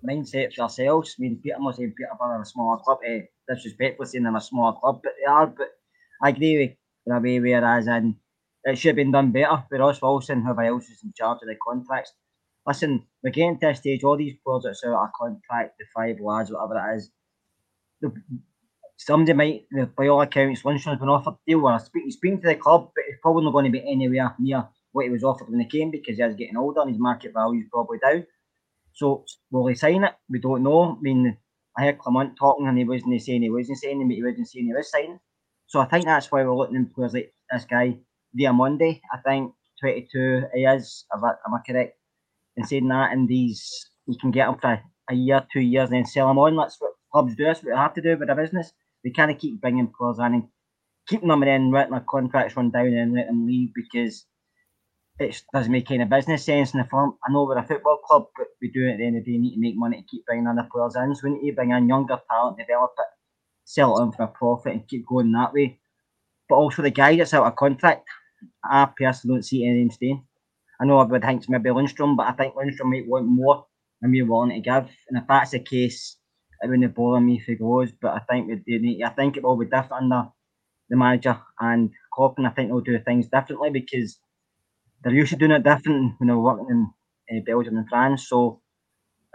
mindset 0.05 0.55
for 0.55 0.63
ourselves. 0.63 1.17
I 1.19 1.23
mean, 1.23 1.41
Peter 1.43 1.59
must 1.59 1.79
say 1.79 1.87
Peterborough 1.89 2.37
are 2.37 2.43
a 2.43 2.47
smaller 2.47 2.79
club. 2.79 2.99
Eh, 3.07 3.23
disrespectfully 3.49 4.09
saying 4.09 4.25
they're 4.25 4.37
a 4.37 4.41
smaller 4.41 4.79
club, 4.79 5.01
but 5.03 5.13
they 5.19 5.31
are. 5.31 5.47
But 5.47 5.76
I 6.23 6.31
agree 6.31 6.77
with 7.07 7.23
way, 7.23 7.41
whereas 7.41 7.87
in 7.87 8.17
it 8.65 8.77
should 8.77 8.89
have 8.91 8.97
been 8.97 9.13
done 9.13 9.31
better 9.31 9.63
for 9.69 9.79
Ross 9.79 10.03
Wilson, 10.03 10.43
whoever 10.43 10.63
else 10.63 10.89
is 10.89 11.01
in 11.05 11.13
charge 11.17 11.39
of 11.43 11.49
the 11.49 11.55
contracts. 11.65 12.13
Listen, 12.67 13.07
we're 13.23 13.31
getting 13.31 13.61
to 13.61 13.69
a 13.69 13.75
stage, 13.77 14.03
all 14.03 14.17
these 14.17 14.35
players 14.45 14.65
that's 14.65 14.85
out 14.85 15.05
of 15.05 15.11
contract, 15.17 15.79
the 15.79 15.85
five 15.95 16.17
lads, 16.21 16.51
whatever 16.51 16.91
it 16.91 16.97
is, 16.97 17.11
the, 18.01 18.13
somebody 18.97 19.33
might, 19.33 19.67
by 19.97 20.09
all 20.09 20.21
accounts, 20.21 20.63
Lundstram's 20.63 20.99
been 20.99 21.09
offered 21.09 21.37
deal. 21.47 21.79
Speak, 21.79 22.05
he's 22.05 22.17
speaking 22.17 22.41
to 22.41 22.49
the 22.49 22.57
club, 22.57 22.91
but 22.95 23.05
he's 23.07 23.19
probably 23.23 23.45
not 23.45 23.53
going 23.53 23.67
to 23.67 23.71
be 23.71 23.89
anywhere 23.89 24.35
near 24.41 24.69
what 24.93 25.05
he 25.05 25.11
was 25.11 25.23
offered 25.23 25.49
when 25.49 25.61
he 25.61 25.67
came 25.69 25.93
because 25.93 26.17
he 26.17 26.23
is 26.23 26.35
getting 26.35 26.57
older 26.57 26.81
and 26.81 26.91
his 26.91 26.99
market 26.99 27.33
value 27.33 27.61
is 27.61 27.69
probably 27.73 27.99
down. 27.99 28.27
So 28.95 29.25
will 29.51 29.67
he 29.67 29.75
sign 29.75 30.05
it? 30.05 30.15
We 30.29 30.41
don't 30.41 30.63
know. 30.63 30.97
I 30.99 31.01
mean, 31.01 31.37
I 31.79 31.85
heard 31.85 31.99
Clement 31.99 32.37
talking 32.39 32.67
and 32.67 32.79
he 32.79 32.85
wasn't 32.85 33.21
saying 33.23 33.43
he 33.43 33.51
wasn't 33.51 33.79
signing, 33.79 34.09
but 34.09 34.15
he 34.15 34.23
wasn't 34.25 34.49
saying 34.49 34.67
he 34.67 34.73
was 34.73 34.91
signing. 34.91 35.21
So 35.67 35.81
I 35.81 35.87
think 35.87 36.05
that's 36.05 36.31
why 36.31 36.45
we're 36.45 36.57
looking 36.57 36.77
at 36.77 36.95
players 36.95 37.15
like 37.15 37.33
this 37.51 37.65
guy, 37.65 37.99
Diomande. 38.39 39.01
I 39.13 39.19
think 39.25 39.53
22 39.81 40.43
he 40.55 40.65
is, 40.65 41.05
am 41.13 41.25
I, 41.25 41.31
am 41.47 41.55
I 41.55 41.61
correct 41.67 41.99
in 42.57 42.67
saying 42.67 42.89
that? 42.89 43.13
And 43.13 43.29
these, 43.29 43.91
you 44.07 44.17
can 44.21 44.31
get 44.31 44.49
him 44.49 44.57
for 44.61 44.81
a 45.11 45.15
year, 45.15 45.47
two 45.53 45.61
years, 45.61 45.91
and 45.91 45.99
then 45.99 46.07
sell 46.07 46.31
him 46.31 46.39
on. 46.39 46.57
That's 46.57 46.77
what 46.81 46.93
clubs 47.13 47.35
do. 47.35 47.45
That's 47.45 47.63
what 47.63 47.71
they 47.71 47.77
have 47.77 47.95
to 47.95 48.03
do 48.03 48.17
with 48.17 48.29
their 48.29 48.37
business. 48.37 48.73
They 49.05 49.11
kind 49.11 49.31
of 49.31 49.39
keep 49.39 49.61
bringing 49.61 49.93
players 49.99 50.19
in 50.19 50.35
and 50.35 50.45
keeping 51.09 51.29
them 51.29 51.43
and 51.43 51.49
then 51.49 51.71
letting 51.73 51.93
their 51.93 52.05
contracts 52.09 52.57
run 52.57 52.71
down 52.71 52.87
and 52.89 53.15
let 53.15 53.27
them 53.27 53.47
leave 53.47 53.71
because 53.75 54.27
it 55.19 55.43
doesn't 55.53 55.73
make 55.73 55.91
any 55.91 56.05
business 56.05 56.45
sense 56.45 56.75
in 56.75 56.81
the 56.81 56.87
firm. 56.91 57.15
I 57.27 57.33
know 57.33 57.45
we're 57.45 57.59
a 57.59 57.67
football 57.67 57.99
club, 58.07 58.27
but 58.37 58.49
we 58.61 58.71
do 58.71 58.87
it 58.87 58.93
at 58.93 58.99
the 58.99 59.07
end 59.07 59.17
of 59.17 59.25
the 59.25 59.33
day 59.33 59.39
need 59.39 59.55
to 59.55 59.61
make 59.61 59.77
money 59.77 59.99
to 59.99 60.07
keep 60.09 60.27
bringing 60.27 60.47
other 60.47 60.69
players 60.71 60.97
in. 60.97 61.15
So 61.15 61.29
we 61.29 61.39
need 61.39 61.51
to 61.51 61.57
bring 61.57 61.71
in 61.71 61.89
younger 61.89 62.21
talent, 62.31 62.59
develop 62.59 62.93
it, 62.99 63.07
sell 63.67 63.99
it 63.99 64.03
on 64.03 64.13
for 64.13 64.25
a 64.25 64.29
profit, 64.29 64.75
and 64.75 64.89
keep 64.89 65.07
going 65.07 65.33
that 65.33 65.55
way. 65.55 65.81
but 66.49 66.57
also 66.57 66.83
the 66.83 66.91
guy 66.91 67.17
that's 67.17 67.35
out 67.35 67.47
of 67.47 67.57
contract. 67.57 68.09
I 68.65 68.87
personally 68.99 69.37
don't 69.37 69.43
see 69.45 69.65
anything 69.67 69.91
staying. 69.93 70.27
I 70.81 70.87
know 70.87 71.01
everyone 71.01 71.23
thinks 71.23 71.49
maybe 71.49 71.71
Lundstram, 71.71 72.17
but 72.17 72.29
I 72.29 72.33
think 72.33 72.55
Lundstram 72.57 72.91
might 72.93 73.09
want 73.09 73.27
more 73.27 73.67
than 74.03 74.13
we're 74.13 74.27
willing 74.27 74.51
to 74.51 74.61
give. 74.61 74.89
And 75.09 75.19
if 75.19 75.25
that's 75.29 75.53
the 75.53 75.61
case, 75.61 76.19
it 76.63 76.71
wouldn't 76.71 76.95
bother 76.95 77.21
me 77.21 77.39
if 77.39 77.45
he 77.47 77.57
goes. 77.57 77.93
But 77.93 78.15
I 78.15 78.21
think 78.31 78.49
we 78.67 78.79
need, 78.79 79.03
I 79.05 79.11
think 79.11 79.37
it 79.39 79.45
will 79.45 79.57
be 79.59 79.67
different 79.67 79.93
under 80.05 80.31
the 80.91 80.97
manager 80.97 81.41
and 81.61 81.91
Klopp, 82.15 82.39
I 82.41 82.51
think 82.51 82.69
they'll 82.71 82.81
do 82.81 82.99
things 83.01 83.29
differently 83.29 83.71
because 83.71 84.19
they're 85.03 85.15
used 85.15 85.33
to 85.33 85.37
doing 85.39 85.53
it 85.53 85.65
different 85.65 86.15
when 86.19 86.29
they're 86.29 86.39
working 86.39 86.69
in 86.71 87.39
uh, 87.39 87.43
Belgium 87.47 87.79
and 87.79 87.89
France. 87.89 88.29
So 88.29 88.63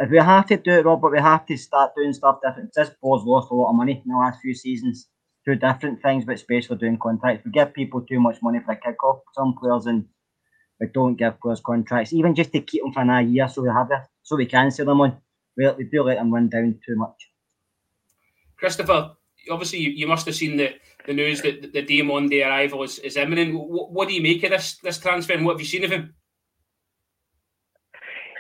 if 0.02 0.10
we 0.10 0.18
have 0.18 0.48
to 0.48 0.58
do 0.58 0.72
it, 0.72 0.86
Robert, 0.86 1.12
we 1.12 1.20
have 1.20 1.46
to 1.46 1.58
start 1.58 1.92
doing 1.96 2.14
stuff 2.14 2.40
different. 2.44 2.74
This 2.76 2.90
board's 3.02 3.24
lost 3.24 3.52
a 3.52 3.54
lot 3.54 3.70
of 3.70 3.76
money 3.76 4.02
in 4.04 4.12
the 4.12 4.18
last 4.18 4.42
few 4.42 4.56
seasons 4.56 5.08
through 5.46 5.58
different 5.58 6.02
things, 6.02 6.26
but 6.26 6.36
especially 6.36 6.78
doing 6.78 6.98
contracts. 6.98 7.46
We 7.46 7.52
give 7.52 7.74
people 7.74 8.02
too 8.02 8.20
much 8.20 8.38
money 8.42 8.60
for 8.66 8.72
a 8.72 8.76
kick-off. 8.76 9.20
Some 9.34 9.56
players 9.60 9.86
and 9.86 10.06
we 10.80 10.88
don't 10.88 11.16
give 11.16 11.40
players 11.40 11.62
contracts, 11.62 12.14
even 12.14 12.34
just 12.34 12.52
to 12.54 12.62
keep 12.62 12.82
them 12.82 12.94
for 12.94 13.02
another 13.02 13.22
year, 13.28 13.48
so 13.48 13.62
we 13.62 13.70
have 13.70 13.92
it, 13.92 14.02
so 14.24 14.36
we 14.36 14.48
can 14.48 14.72
sell 14.72 14.88
them 14.88 15.02
on. 15.02 15.18
We, 15.56 15.70
we 15.72 15.84
do 15.84 16.04
let 16.04 16.18
them 16.18 16.34
run 16.34 16.50
down 16.50 16.80
too 16.86 16.96
much. 16.96 17.30
Christopher, 18.58 19.12
obviously 19.50 19.80
you, 19.80 19.92
you 19.92 20.08
must 20.08 20.26
have 20.26 20.36
seen 20.36 20.58
the, 20.58 20.74
the 21.06 21.14
news 21.14 21.42
that 21.42 21.74
the 21.74 21.84
Diomande 21.84 22.46
arrival 22.46 22.84
is, 22.84 22.98
is 23.00 23.18
imminent. 23.18 23.54
What, 23.54 23.92
what 23.92 24.08
do 24.08 24.16
you 24.16 24.22
make 24.22 24.44
of 24.44 24.52
this 24.52 24.78
this 24.78 25.00
transfer 25.00 25.34
and 25.34 25.46
what 25.46 25.54
have 25.54 25.62
you 25.62 25.68
seen 25.68 25.84
of 25.84 25.92
him? 25.92 26.16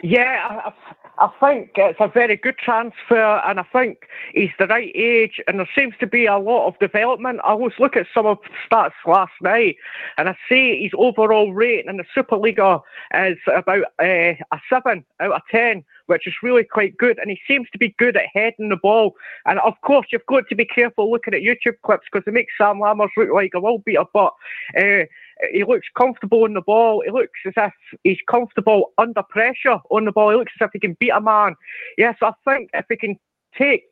Yeah, 0.03 0.63
I, 0.65 0.73
I 1.21 1.29
think 1.39 1.73
it's 1.75 1.99
a 1.99 2.07
very 2.07 2.35
good 2.35 2.57
transfer, 2.57 3.41
and 3.45 3.59
I 3.59 3.63
think 3.71 4.07
he's 4.33 4.49
the 4.57 4.65
right 4.65 4.91
age, 4.95 5.39
and 5.47 5.59
there 5.59 5.69
seems 5.75 5.93
to 5.99 6.07
be 6.07 6.25
a 6.25 6.39
lot 6.39 6.67
of 6.67 6.79
development. 6.79 7.41
I 7.43 7.53
was 7.53 7.73
look 7.77 7.95
at 7.95 8.07
some 8.11 8.25
of 8.25 8.39
the 8.41 8.49
stats 8.75 8.93
last 9.05 9.33
night, 9.39 9.75
and 10.17 10.29
I 10.29 10.35
see 10.49 10.81
his 10.81 10.93
overall 10.97 11.53
rating 11.53 11.91
in 11.91 11.97
the 11.97 12.05
Superliga 12.15 12.81
is 13.13 13.37
about 13.55 13.83
uh, 14.01 14.33
a 14.51 14.59
seven 14.67 15.05
out 15.19 15.33
of 15.33 15.41
ten, 15.51 15.83
which 16.07 16.25
is 16.25 16.33
really 16.41 16.63
quite 16.63 16.97
good. 16.97 17.19
And 17.19 17.29
he 17.29 17.39
seems 17.47 17.69
to 17.69 17.77
be 17.77 17.93
good 17.99 18.17
at 18.17 18.25
heading 18.33 18.69
the 18.69 18.77
ball. 18.77 19.13
And 19.45 19.59
of 19.59 19.79
course, 19.81 20.07
you've 20.11 20.25
got 20.25 20.49
to 20.49 20.55
be 20.55 20.65
careful 20.65 21.11
looking 21.11 21.35
at 21.35 21.41
YouTube 21.41 21.79
clips 21.85 22.07
because 22.11 22.27
it 22.27 22.33
makes 22.33 22.53
Sam 22.57 22.77
Lammers 22.77 23.09
look 23.15 23.29
like 23.31 23.51
a 23.53 23.59
will 23.59 23.77
beater, 23.77 24.05
but. 24.11 24.33
Uh, 24.75 25.05
he 25.51 25.63
looks 25.63 25.87
comfortable 25.97 26.43
on 26.43 26.53
the 26.53 26.61
ball. 26.61 27.01
He 27.05 27.11
looks 27.11 27.39
as 27.45 27.53
if 27.57 27.73
he's 28.03 28.19
comfortable 28.29 28.91
under 28.97 29.23
pressure 29.23 29.79
on 29.89 30.05
the 30.05 30.11
ball. 30.11 30.29
He 30.29 30.35
looks 30.35 30.53
as 30.59 30.65
if 30.65 30.71
he 30.73 30.79
can 30.79 30.95
beat 30.99 31.09
a 31.09 31.21
man. 31.21 31.55
Yes, 31.97 32.17
I 32.21 32.31
think 32.45 32.69
if 32.73 32.85
he 32.89 32.97
can 32.97 33.19
take 33.57 33.83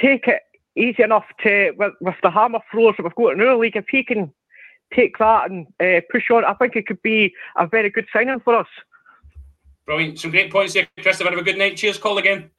take 0.00 0.26
it 0.26 0.42
easy 0.76 1.02
enough 1.02 1.26
to 1.42 1.72
with, 1.78 1.92
with 2.00 2.16
the 2.22 2.30
hammer 2.30 2.58
throws 2.70 2.94
that 2.96 3.04
we've 3.04 3.14
got 3.14 3.34
in 3.34 3.40
our 3.40 3.56
league, 3.56 3.76
if 3.76 3.88
he 3.88 4.02
can 4.02 4.32
take 4.92 5.18
that 5.18 5.50
and 5.50 5.66
uh, 5.80 6.00
push 6.10 6.30
on, 6.30 6.44
I 6.44 6.54
think 6.54 6.76
it 6.76 6.86
could 6.86 7.02
be 7.02 7.32
a 7.56 7.66
very 7.66 7.90
good 7.90 8.06
signing 8.12 8.40
for 8.40 8.56
us. 8.56 8.68
Brilliant. 9.86 10.18
Some 10.18 10.30
great 10.30 10.50
points 10.50 10.74
there, 10.74 10.88
Christopher. 11.00 11.30
Have 11.30 11.38
a 11.38 11.42
good 11.42 11.58
night. 11.58 11.76
Cheers. 11.76 11.98
Call 11.98 12.18
again. 12.18 12.50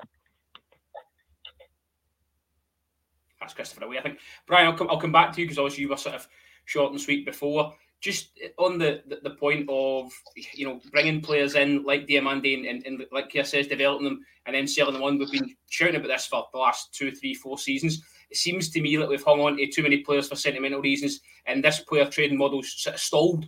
That's 3.39 3.53
Christopher 3.53 3.86
away, 3.86 4.00
I 4.00 4.01
think. 4.01 4.19
Brian, 4.48 4.67
I'll 4.67 4.77
come, 4.77 4.89
I'll 4.89 5.00
come 5.00 5.12
back 5.12 5.34
to 5.34 5.41
you 5.41 5.45
because 5.45 5.60
obviously 5.60 5.84
you 5.84 5.89
were 5.89 5.98
sort 5.98 6.15
of 6.15 6.27
short 6.65 6.91
and 6.91 7.01
sweet 7.01 7.25
before 7.25 7.75
just 8.02 8.30
on 8.58 8.78
the, 8.78 9.02
the, 9.08 9.20
the, 9.24 9.30
point 9.32 9.68
of 9.70 10.12
you 10.54 10.68
know 10.68 10.80
bringing 10.92 11.22
players 11.22 11.56
in 11.56 11.84
like 11.84 12.08
Diomande 12.08 12.54
and, 12.54 12.66
and, 12.66 12.86
and 12.86 13.06
like 13.12 13.30
Keir 13.30 13.44
says, 13.44 13.68
developing 13.68 14.06
them 14.06 14.25
and 14.46 14.56
then 14.56 14.68
selling 14.68 14.94
them 14.94 15.04
on. 15.04 15.18
We've 15.18 15.32
been 15.32 15.56
shouting 15.70 15.96
about 15.96 16.10
this 16.10 16.28
for 16.28 16.46
the 16.52 16.60
last 16.60 16.94
two, 16.94 17.12
three, 17.12 17.34
four 17.34 17.58
seasons. 17.58 18.04
It 18.30 18.38
seems 18.38 18.70
to 18.70 18.82
me 18.82 18.96
that 18.98 19.10
we've 19.10 19.24
hung 19.24 19.40
on 19.42 19.58
to 19.58 19.68
too 19.68 19.84
many 19.84 20.00
players 20.00 20.28
for 20.28 20.36
sentimental 20.36 20.82
reasons, 20.82 21.22
and 21.46 21.64
this 21.64 21.80
player 21.80 22.06
trading 22.06 22.38
model's 22.38 22.72
sort 22.74 22.96
of 22.96 23.02
stalled. 23.02 23.46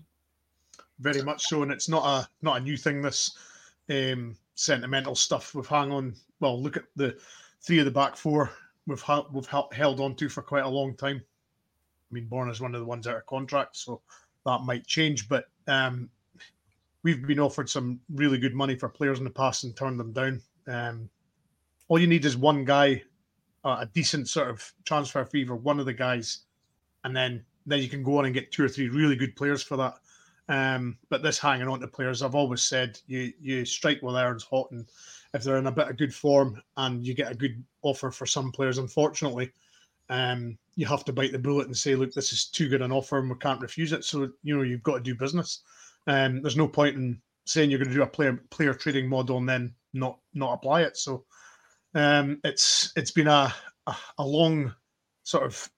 Very 0.99 1.21
much 1.21 1.45
so, 1.45 1.61
and 1.63 1.71
it's 1.71 1.89
not 1.89 2.05
a 2.05 2.29
not 2.41 2.57
a 2.57 2.63
new 2.63 2.77
thing. 2.77 3.01
This 3.01 3.37
um, 3.89 4.35
sentimental 4.55 5.15
stuff 5.15 5.53
we've 5.53 5.67
hung 5.67 5.91
on. 5.91 6.15
Well, 6.39 6.61
look 6.61 6.77
at 6.77 6.85
the 6.95 7.17
three 7.61 7.79
of 7.79 7.85
the 7.85 7.91
back 7.91 8.15
four 8.15 8.51
we've 8.87 9.01
ha- 9.01 9.27
we've 9.31 9.47
held 9.47 9.99
on 9.99 10.15
to 10.15 10.29
for 10.29 10.41
quite 10.41 10.63
a 10.63 10.69
long 10.69 10.95
time. 10.95 11.21
I 11.23 12.13
mean, 12.13 12.25
Born 12.25 12.49
is 12.49 12.61
one 12.61 12.73
of 12.73 12.79
the 12.79 12.87
ones 12.87 13.05
out 13.05 13.17
of 13.17 13.25
contract, 13.25 13.75
so 13.75 14.01
that 14.47 14.61
might 14.61 14.87
change. 14.87 15.29
But 15.29 15.45
um, 15.67 16.09
we've 17.03 17.25
been 17.27 17.39
offered 17.39 17.69
some 17.69 17.99
really 18.15 18.39
good 18.39 18.55
money 18.55 18.75
for 18.75 18.89
players 18.89 19.19
in 19.19 19.25
the 19.25 19.29
past 19.29 19.63
and 19.63 19.75
turned 19.75 19.99
them 19.99 20.13
down. 20.13 20.41
Um, 20.67 21.09
all 21.87 21.99
you 21.99 22.07
need 22.07 22.25
is 22.25 22.35
one 22.35 22.65
guy, 22.65 23.03
uh, 23.63 23.77
a 23.81 23.85
decent 23.85 24.27
sort 24.27 24.49
of 24.49 24.73
transfer 24.85 25.23
fee 25.25 25.45
for 25.45 25.55
one 25.55 25.79
of 25.79 25.85
the 25.85 25.93
guys, 25.93 26.39
and 27.03 27.15
then 27.15 27.45
then 27.65 27.81
you 27.81 27.89
can 27.89 28.01
go 28.01 28.17
on 28.17 28.25
and 28.25 28.33
get 28.33 28.51
two 28.51 28.63
or 28.63 28.69
three 28.69 28.89
really 28.89 29.15
good 29.15 29.35
players 29.35 29.61
for 29.61 29.77
that. 29.77 29.95
Um, 30.49 30.97
but 31.09 31.21
this 31.21 31.37
hanging 31.37 31.67
on 31.67 31.81
to 31.81 31.87
players, 31.87 32.21
I've 32.21 32.35
always 32.35 32.61
said 32.61 32.99
you 33.07 33.33
you 33.39 33.65
strike 33.65 33.99
while 34.01 34.15
iron's 34.15 34.43
hot, 34.43 34.71
and 34.71 34.87
if 35.33 35.43
they're 35.43 35.57
in 35.57 35.67
a 35.67 35.71
bit 35.71 35.89
of 35.89 35.97
good 35.97 36.13
form 36.13 36.61
and 36.77 37.05
you 37.05 37.13
get 37.13 37.31
a 37.31 37.35
good 37.35 37.63
offer 37.81 38.11
for 38.11 38.25
some 38.25 38.51
players, 38.51 38.77
unfortunately, 38.77 39.51
um, 40.09 40.57
you 40.75 40.85
have 40.85 41.03
to 41.05 41.13
bite 41.13 41.31
the 41.31 41.39
bullet 41.39 41.67
and 41.67 41.75
say, 41.75 41.95
look, 41.95 42.13
this 42.13 42.31
is 42.31 42.45
too 42.45 42.69
good 42.69 42.81
an 42.81 42.91
offer 42.91 43.17
and 43.17 43.29
we 43.29 43.35
can't 43.37 43.61
refuse 43.61 43.91
it. 43.91 44.03
So, 44.03 44.29
you 44.43 44.55
know, 44.55 44.63
you've 44.63 44.83
got 44.83 44.97
to 44.97 45.03
do 45.03 45.15
business. 45.15 45.61
Um, 46.05 46.41
there's 46.41 46.57
no 46.57 46.67
point 46.67 46.95
in 46.95 47.21
saying 47.45 47.69
you're 47.69 47.79
going 47.79 47.89
to 47.89 47.95
do 47.95 48.03
a 48.03 48.07
player 48.07 48.41
player 48.49 48.73
trading 48.73 49.09
model 49.09 49.37
and 49.37 49.49
then 49.49 49.73
not 49.93 50.19
not 50.33 50.53
apply 50.53 50.81
it. 50.83 50.97
So 50.97 51.25
um, 51.93 52.39
it's 52.43 52.93
it's 52.95 53.11
been 53.11 53.27
a, 53.27 53.53
a, 53.87 53.95
a 54.19 54.25
long 54.25 54.73
sort 55.23 55.45
of 55.45 55.69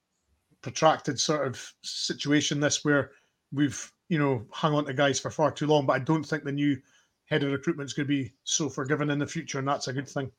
protracted 0.61 1.19
sort 1.19 1.47
of 1.47 1.73
situation 1.83 2.59
this 2.59 2.83
where 2.83 3.11
we've 3.51 3.91
you 4.09 4.19
know 4.19 4.45
hung 4.51 4.73
on 4.73 4.85
to 4.85 4.93
guys 4.93 5.19
for 5.19 5.31
far 5.31 5.51
too 5.51 5.67
long. 5.67 5.85
But 5.85 5.93
I 5.93 5.99
don't 5.99 6.23
think 6.23 6.43
the 6.43 6.51
new 6.51 6.77
head 7.25 7.43
of 7.43 7.51
recruitment 7.51 7.87
is 7.87 7.93
going 7.93 8.07
to 8.07 8.13
be 8.13 8.33
so 8.43 8.69
forgiving 8.69 9.09
in 9.09 9.19
the 9.19 9.27
future, 9.27 9.59
and 9.59 9.67
that's 9.67 9.87
a 9.87 9.93
good 9.93 10.09
thing. 10.09 10.31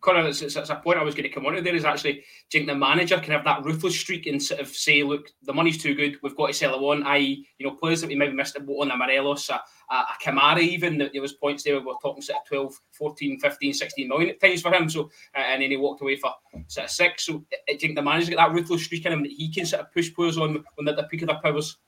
Connor, 0.00 0.26
it's, 0.26 0.42
it's, 0.42 0.56
it's, 0.56 0.70
a 0.70 0.76
point 0.76 0.98
I 0.98 1.02
was 1.02 1.14
going 1.14 1.28
to 1.28 1.34
come 1.34 1.46
on 1.46 1.54
to 1.54 1.62
there 1.62 1.74
is 1.74 1.84
actually, 1.84 2.12
do 2.12 2.18
you 2.18 2.60
think 2.60 2.66
the 2.66 2.74
manager 2.74 3.18
can 3.18 3.32
have 3.32 3.44
that 3.44 3.64
ruthless 3.64 3.98
streak 3.98 4.26
and 4.26 4.42
sort 4.42 4.60
of 4.60 4.68
say, 4.68 5.02
look, 5.02 5.28
the 5.42 5.52
money's 5.52 5.82
too 5.82 5.94
good, 5.94 6.18
we've 6.22 6.36
got 6.36 6.48
to 6.48 6.52
sell 6.52 6.74
it 6.74 6.78
on, 6.78 7.02
i.e., 7.04 7.46
you 7.58 7.66
know, 7.66 7.74
players 7.74 8.00
that 8.00 8.08
we 8.08 8.14
maybe 8.14 8.34
missed 8.34 8.56
on, 8.56 8.90
a 8.90 8.96
Morelos, 8.96 9.48
a, 9.50 9.60
a, 9.90 9.94
a 9.94 10.16
Kamara 10.22 10.60
even, 10.60 10.98
there 10.98 11.22
was 11.22 11.32
points 11.32 11.62
there 11.62 11.78
we 11.78 11.84
were 11.84 11.94
talking 12.00 12.22
sort 12.22 12.38
of 12.40 12.48
12, 12.48 12.80
14, 12.92 13.40
15, 13.40 13.72
16 13.72 14.08
million 14.08 14.30
at 14.30 14.40
times 14.40 14.62
for 14.62 14.72
him, 14.72 14.88
so 14.88 15.10
and 15.34 15.62
then 15.62 15.70
he 15.70 15.76
walked 15.76 16.02
away 16.02 16.16
for 16.16 16.32
sort 16.68 16.84
of 16.84 16.90
six, 16.90 17.26
so 17.26 17.32
do 17.34 17.46
you 17.68 17.78
think 17.78 17.96
the 17.96 18.02
manager's 18.02 18.30
got 18.30 18.48
that 18.48 18.54
ruthless 18.54 18.84
streak 18.84 19.06
in 19.06 19.12
him 19.12 19.22
that 19.22 19.32
he 19.32 19.52
can 19.52 19.66
sort 19.66 19.82
of 19.82 19.92
push 19.92 20.14
players 20.14 20.38
on 20.38 20.64
when 20.74 20.84
they're 20.84 20.94
at 20.94 20.96
the 20.96 21.04
peak 21.04 21.22
of 21.22 21.28
their 21.28 21.40
powers? 21.42 21.78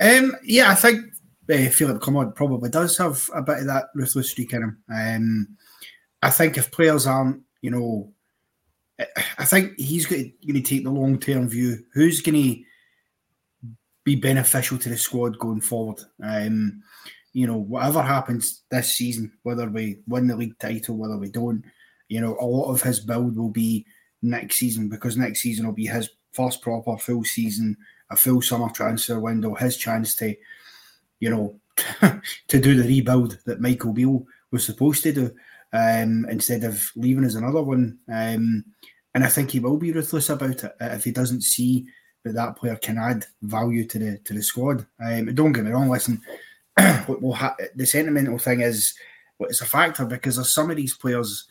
Um, 0.00 0.34
yeah, 0.42 0.70
I 0.70 0.74
think 0.74 1.12
uh, 1.50 1.68
Philip 1.70 2.00
Clement 2.00 2.34
probably 2.34 2.70
does 2.70 2.96
have 2.98 3.28
a 3.34 3.42
bit 3.42 3.58
of 3.58 3.66
that 3.66 3.86
ruthless 3.94 4.30
streak 4.30 4.52
in 4.52 4.62
him. 4.62 4.78
Um, 4.92 5.56
I 6.22 6.30
think 6.30 6.58
if 6.58 6.70
players 6.70 7.06
aren't, 7.06 7.42
you 7.62 7.70
know, 7.70 8.12
I 9.38 9.44
think 9.44 9.78
he's 9.78 10.06
going 10.06 10.34
to 10.46 10.60
take 10.60 10.84
the 10.84 10.90
long 10.90 11.18
term 11.18 11.48
view. 11.48 11.84
Who's 11.94 12.20
going 12.20 12.42
to 12.42 13.74
be 14.04 14.16
beneficial 14.16 14.78
to 14.78 14.88
the 14.88 14.98
squad 14.98 15.38
going 15.38 15.60
forward? 15.60 16.00
Um, 16.22 16.82
you 17.32 17.46
know, 17.46 17.56
whatever 17.56 18.02
happens 18.02 18.62
this 18.70 18.94
season, 18.94 19.32
whether 19.42 19.68
we 19.68 20.00
win 20.06 20.26
the 20.26 20.36
league 20.36 20.58
title, 20.58 20.96
whether 20.96 21.16
we 21.16 21.30
don't, 21.30 21.64
you 22.08 22.20
know, 22.20 22.36
a 22.40 22.44
lot 22.44 22.70
of 22.70 22.82
his 22.82 23.00
build 23.00 23.36
will 23.36 23.50
be 23.50 23.86
next 24.22 24.56
season 24.56 24.88
because 24.88 25.16
next 25.16 25.40
season 25.40 25.64
will 25.64 25.72
be 25.72 25.86
his 25.86 26.10
first 26.32 26.60
proper 26.60 26.98
full 26.98 27.24
season, 27.24 27.76
a 28.10 28.16
full 28.16 28.42
summer 28.42 28.68
transfer 28.70 29.18
window, 29.18 29.54
his 29.54 29.76
chance 29.76 30.14
to, 30.16 30.34
you 31.20 31.30
know, 31.30 31.60
to 32.48 32.60
do 32.60 32.74
the 32.74 32.86
rebuild 32.86 33.38
that 33.46 33.60
Michael 33.60 33.92
Beale 33.92 34.26
was 34.50 34.64
supposed 34.64 35.02
to 35.04 35.12
do 35.12 35.30
um, 35.72 36.26
instead 36.30 36.64
of 36.64 36.90
leaving 36.96 37.24
as 37.24 37.34
another 37.34 37.62
one. 37.62 37.98
Um, 38.08 38.64
and 39.14 39.24
I 39.24 39.28
think 39.28 39.50
he 39.50 39.60
will 39.60 39.76
be 39.76 39.92
ruthless 39.92 40.30
about 40.30 40.64
it 40.64 40.76
if 40.80 41.04
he 41.04 41.10
doesn't 41.10 41.42
see 41.42 41.86
that 42.24 42.34
that 42.34 42.56
player 42.56 42.76
can 42.76 42.98
add 42.98 43.26
value 43.42 43.86
to 43.86 43.98
the 43.98 44.18
to 44.18 44.34
the 44.34 44.42
squad. 44.42 44.86
Um, 45.04 45.34
don't 45.34 45.52
get 45.52 45.64
me 45.64 45.70
wrong. 45.70 45.88
Listen, 45.88 46.20
we'll 47.08 47.32
ha- 47.32 47.56
the 47.74 47.86
sentimental 47.86 48.38
thing 48.38 48.60
is 48.60 48.94
well, 49.38 49.48
it's 49.48 49.62
a 49.62 49.66
factor 49.66 50.04
because 50.04 50.36
there's 50.36 50.54
some 50.54 50.70
of 50.70 50.76
these 50.76 50.94
players 50.94 51.46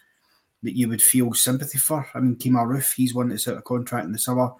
that 0.63 0.77
you 0.77 0.87
would 0.89 1.01
feel 1.01 1.33
sympathy 1.33 1.79
for. 1.79 2.07
I 2.13 2.19
mean, 2.19 2.35
Kemar 2.35 2.67
Roofe, 2.67 2.93
he's 2.93 3.15
one 3.15 3.29
that's 3.29 3.47
out 3.47 3.57
of 3.57 3.63
contract 3.63 4.05
in 4.05 4.11
the 4.11 4.19
summer. 4.19 4.51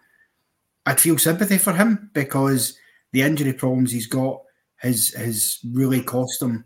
I'd 0.86 1.00
feel 1.00 1.18
sympathy 1.18 1.58
for 1.58 1.74
him 1.74 2.10
because 2.13 2.78
the 3.12 3.22
injury 3.22 3.54
problems 3.54 3.92
he's 3.92 4.08
got 4.08 4.42
has 4.78 5.10
has 5.10 5.60
really 5.72 6.01
cost 6.01 6.42
him 6.42 6.66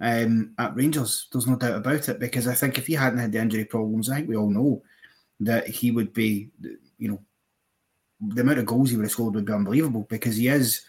um, 0.00 0.54
at 0.58 0.74
Rangers. 0.74 1.28
There's 1.32 1.46
no 1.46 1.56
doubt 1.56 1.76
about 1.76 2.08
it 2.08 2.18
because 2.18 2.46
I 2.46 2.54
think 2.54 2.78
if 2.78 2.86
he 2.86 2.94
hadn't 2.94 3.18
had 3.18 3.32
the 3.32 3.40
injury 3.40 3.64
problems, 3.64 4.10
I 4.10 4.16
think 4.16 4.28
we 4.28 4.36
all 4.36 4.50
know 4.50 4.82
that 5.40 5.66
he 5.66 5.90
would 5.90 6.12
be, 6.12 6.50
you 6.98 7.08
know, 7.08 7.20
the 8.20 8.42
amount 8.42 8.58
of 8.58 8.66
goals 8.66 8.90
he 8.90 8.96
would 8.96 9.04
have 9.04 9.12
scored 9.12 9.34
would 9.34 9.44
be 9.44 9.52
unbelievable 9.52 10.06
because 10.08 10.36
he 10.36 10.48
is 10.48 10.82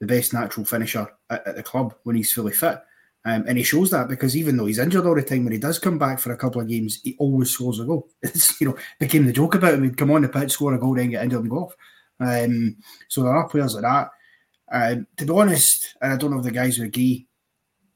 the 0.00 0.06
best 0.06 0.32
natural 0.32 0.64
finisher 0.64 1.06
at, 1.28 1.46
at 1.46 1.56
the 1.56 1.62
club 1.62 1.94
when 2.04 2.16
he's 2.16 2.32
fully 2.32 2.52
fit. 2.52 2.80
Um, 3.26 3.44
and 3.46 3.58
he 3.58 3.64
shows 3.64 3.90
that 3.90 4.08
because 4.08 4.34
even 4.34 4.56
though 4.56 4.64
he's 4.64 4.78
injured 4.78 5.04
all 5.04 5.14
the 5.14 5.22
time, 5.22 5.44
when 5.44 5.52
he 5.52 5.58
does 5.58 5.78
come 5.78 5.98
back 5.98 6.18
for 6.18 6.32
a 6.32 6.36
couple 6.36 6.60
of 6.60 6.68
games, 6.68 7.00
he 7.04 7.16
always 7.18 7.50
scores 7.50 7.78
a 7.78 7.84
goal. 7.84 8.08
It's 8.22 8.58
you 8.60 8.68
know 8.68 8.76
became 8.98 9.26
the 9.26 9.32
joke 9.32 9.56
about 9.56 9.74
him. 9.74 9.84
He'd 9.84 9.96
come 9.96 10.10
on 10.10 10.22
the 10.22 10.28
pitch, 10.28 10.52
score 10.52 10.72
a 10.72 10.78
goal, 10.78 10.94
then 10.94 11.10
get 11.10 11.22
injured 11.22 11.42
and 11.42 11.50
go 11.50 11.64
off. 11.64 11.76
Um, 12.18 12.76
so 13.08 13.22
there 13.22 13.32
are 13.32 13.48
players 13.48 13.74
like 13.74 13.82
that. 13.82 14.10
Um, 14.72 15.06
to 15.18 15.26
be 15.26 15.32
honest, 15.32 15.96
and 16.00 16.12
I 16.12 16.16
don't 16.16 16.30
know 16.30 16.38
if 16.38 16.44
the 16.44 16.50
guys 16.50 16.78
would 16.78 16.88
agree, 16.88 17.26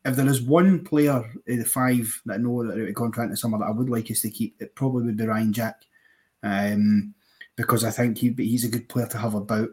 if 0.04 0.16
there 0.16 0.28
is 0.28 0.42
one 0.42 0.84
player 0.84 1.24
in 1.46 1.60
the 1.60 1.64
five 1.64 2.20
that 2.26 2.34
I 2.34 2.36
know 2.36 2.66
that 2.66 2.78
are 2.78 2.88
of 2.88 2.94
contract 2.94 3.30
in 3.30 3.36
summer 3.36 3.58
that 3.58 3.64
I 3.64 3.70
would 3.70 3.88
like 3.88 4.10
us 4.10 4.20
to 4.20 4.30
keep, 4.30 4.60
it 4.60 4.74
probably 4.74 5.04
would 5.04 5.16
be 5.16 5.26
Ryan 5.26 5.52
Jack. 5.52 5.82
Um, 6.42 7.14
because 7.56 7.84
I 7.84 7.90
think 7.90 8.18
he, 8.18 8.34
he's 8.36 8.64
a 8.64 8.68
good 8.68 8.88
player 8.88 9.06
to 9.06 9.18
have 9.18 9.34
about. 9.34 9.70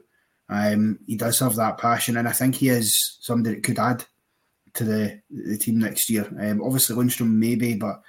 Um, 0.50 1.00
he 1.08 1.16
does 1.16 1.40
have 1.40 1.56
that 1.56 1.78
passion, 1.78 2.18
and 2.18 2.28
I 2.28 2.32
think 2.32 2.56
he 2.56 2.70
is 2.70 3.18
somebody 3.22 3.56
that 3.56 3.64
could 3.64 3.80
add 3.80 4.06
to 4.74 4.84
the 4.84 5.22
the 5.30 5.58
team 5.58 5.80
next 5.80 6.10
year. 6.10 6.28
Um, 6.40 6.62
obviously, 6.62 6.96
Lundstram 6.96 7.32
maybe, 7.32 7.76
but 7.76 8.02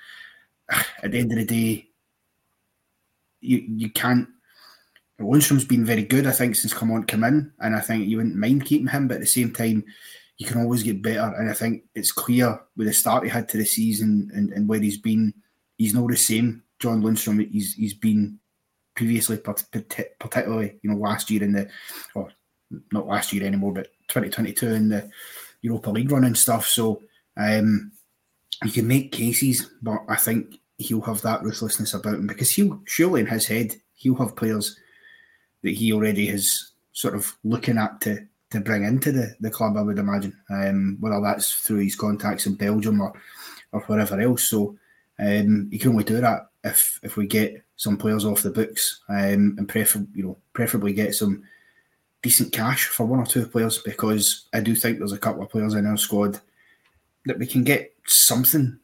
at 1.03 1.11
the 1.11 1.19
end 1.19 1.33
of 1.33 1.39
the 1.39 1.45
day, 1.45 1.89
you 3.41 3.65
you 3.77 3.91
can't. 3.91 4.29
Lundstram's 5.21 5.65
been 5.65 5.85
very 5.85 6.03
good, 6.03 6.27
I 6.27 6.33
think, 6.33 6.57
since 6.57 6.75
come 6.75 6.91
on 6.91 7.05
come 7.05 7.25
in, 7.25 7.53
and 7.61 7.77
I 7.77 7.81
think 7.81 8.07
you 8.07 8.17
wouldn't 8.17 8.37
mind 8.37 8.65
keeping 8.65 8.89
him, 8.89 9.09
but 9.09 9.15
at 9.15 9.21
the 9.21 9.27
same 9.27 9.53
time, 9.53 9.85
you 10.39 10.47
can 10.47 10.61
always 10.61 10.83
get 10.83 11.03
better. 11.03 11.35
And 11.39 11.51
I 11.51 11.55
think 11.55 11.85
it's 11.95 12.13
clear 12.13 12.61
with 12.77 12.87
the 12.87 12.93
start 12.93 13.25
he 13.25 13.31
had 13.31 13.49
to 13.51 13.59
the 13.59 13.65
season 13.65 14.31
and, 14.35 14.53
and 14.53 14.69
where 14.69 14.81
he's 14.81 14.99
been, 14.99 15.35
he's 15.79 15.95
not 15.95 16.09
the 16.09 16.17
same. 16.17 16.63
John 16.79 17.03
Lundstram, 17.03 17.49
he's 17.51 17.75
he's 17.75 17.95
been 17.95 18.39
previously, 18.97 19.39
particularly 19.39 20.79
you 20.83 20.91
know 20.91 20.97
last 20.97 21.31
year 21.31 21.43
in 21.45 21.53
the, 21.53 21.69
or 22.15 22.31
not 22.91 23.07
last 23.07 23.33
year 23.33 23.45
anymore, 23.45 23.73
but 23.73 23.93
2022 24.09 24.69
in 24.69 24.89
the 24.89 25.09
Europa 25.61 25.91
League 25.91 26.11
run 26.11 26.25
and 26.25 26.37
stuff. 26.37 26.67
So 26.67 27.03
um, 27.37 27.93
you 28.65 28.73
can 28.73 28.89
make 28.89 29.13
cases, 29.13 29.71
but 29.81 30.01
I 30.09 30.17
think 30.17 30.59
he'll 30.79 31.01
have 31.03 31.23
that 31.23 31.43
ruthlessness 31.43 31.95
about 31.95 32.15
him 32.15 32.27
because 32.27 32.51
he'll 32.51 32.81
surely 32.85 33.21
in 33.21 33.27
his 33.27 33.47
head 33.47 33.75
he'll 33.95 34.17
have 34.17 34.35
players 34.35 34.77
that 35.63 35.75
he 35.75 35.93
already 35.93 36.29
is 36.29 36.73
sort 36.93 37.15
of 37.15 37.37
looking 37.45 37.79
at 37.79 38.01
to 38.01 38.27
to 38.53 38.61
bring 38.61 38.85
into 38.85 39.13
the, 39.13 39.35
the 39.41 39.51
club. 39.51 39.77
I 39.77 39.83
would 39.83 39.99
imagine, 39.99 40.37
um, 40.51 40.97
whether 41.01 41.21
that's 41.21 41.53
through 41.55 41.81
his 41.81 41.97
contacts 41.97 42.47
in 42.47 42.55
Belgium 42.55 43.01
or 43.01 43.13
or 43.73 43.81
wherever 43.83 44.21
else. 44.21 44.45
So 44.45 44.77
um, 45.19 45.69
he 45.71 45.79
can 45.79 45.91
only 45.91 46.05
do 46.05 46.21
that 46.21 46.51
if 46.65 47.01
if 47.03 47.17
we 47.17 47.27
get 47.27 47.63
some 47.77 47.97
players 47.97 48.25
off 48.25 48.43
the 48.43 48.51
books 48.51 49.01
um, 49.09 49.57
and 49.59 49.69
prefer 49.69 50.07
you 50.15 50.23
know 50.23 50.39
preferably 50.53 50.93
get 50.93 51.15
some 51.15 51.43
decent 52.23 52.53
cash 52.53 52.87
for 52.87 53.05
one 53.05 53.19
or 53.19 53.27
two 53.27 53.45
players 53.47 53.79
because 53.79 54.47
I 54.55 54.61
do 54.61 54.77
think 54.77 54.99
there's 54.99 55.13
a 55.13 55.19
couple 55.19 55.43
of 55.43 55.51
players 55.51 55.75
in 55.75 55.87
our 55.87 55.97
squad 55.97 56.39
that 57.27 57.39
we 57.39 57.47
can 57.47 57.65
get 57.65 57.93
something 58.07 58.79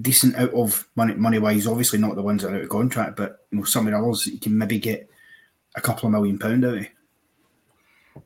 decent 0.00 0.36
out 0.36 0.52
of 0.54 0.88
money 0.96 1.14
money 1.14 1.38
wise. 1.38 1.66
Obviously 1.66 1.98
not 1.98 2.14
the 2.14 2.22
ones 2.22 2.42
that 2.42 2.52
are 2.52 2.56
out 2.56 2.62
of 2.62 2.68
contract, 2.68 3.16
but 3.16 3.46
you 3.50 3.58
know 3.58 3.64
some 3.64 3.86
of 3.86 3.92
the 3.92 3.98
others 3.98 4.26
you 4.26 4.38
can 4.38 4.56
maybe 4.56 4.78
get 4.78 5.08
a 5.76 5.80
couple 5.80 6.06
of 6.06 6.12
million 6.12 6.38
pound 6.38 6.64
out 6.64 6.78
of. 6.78 6.86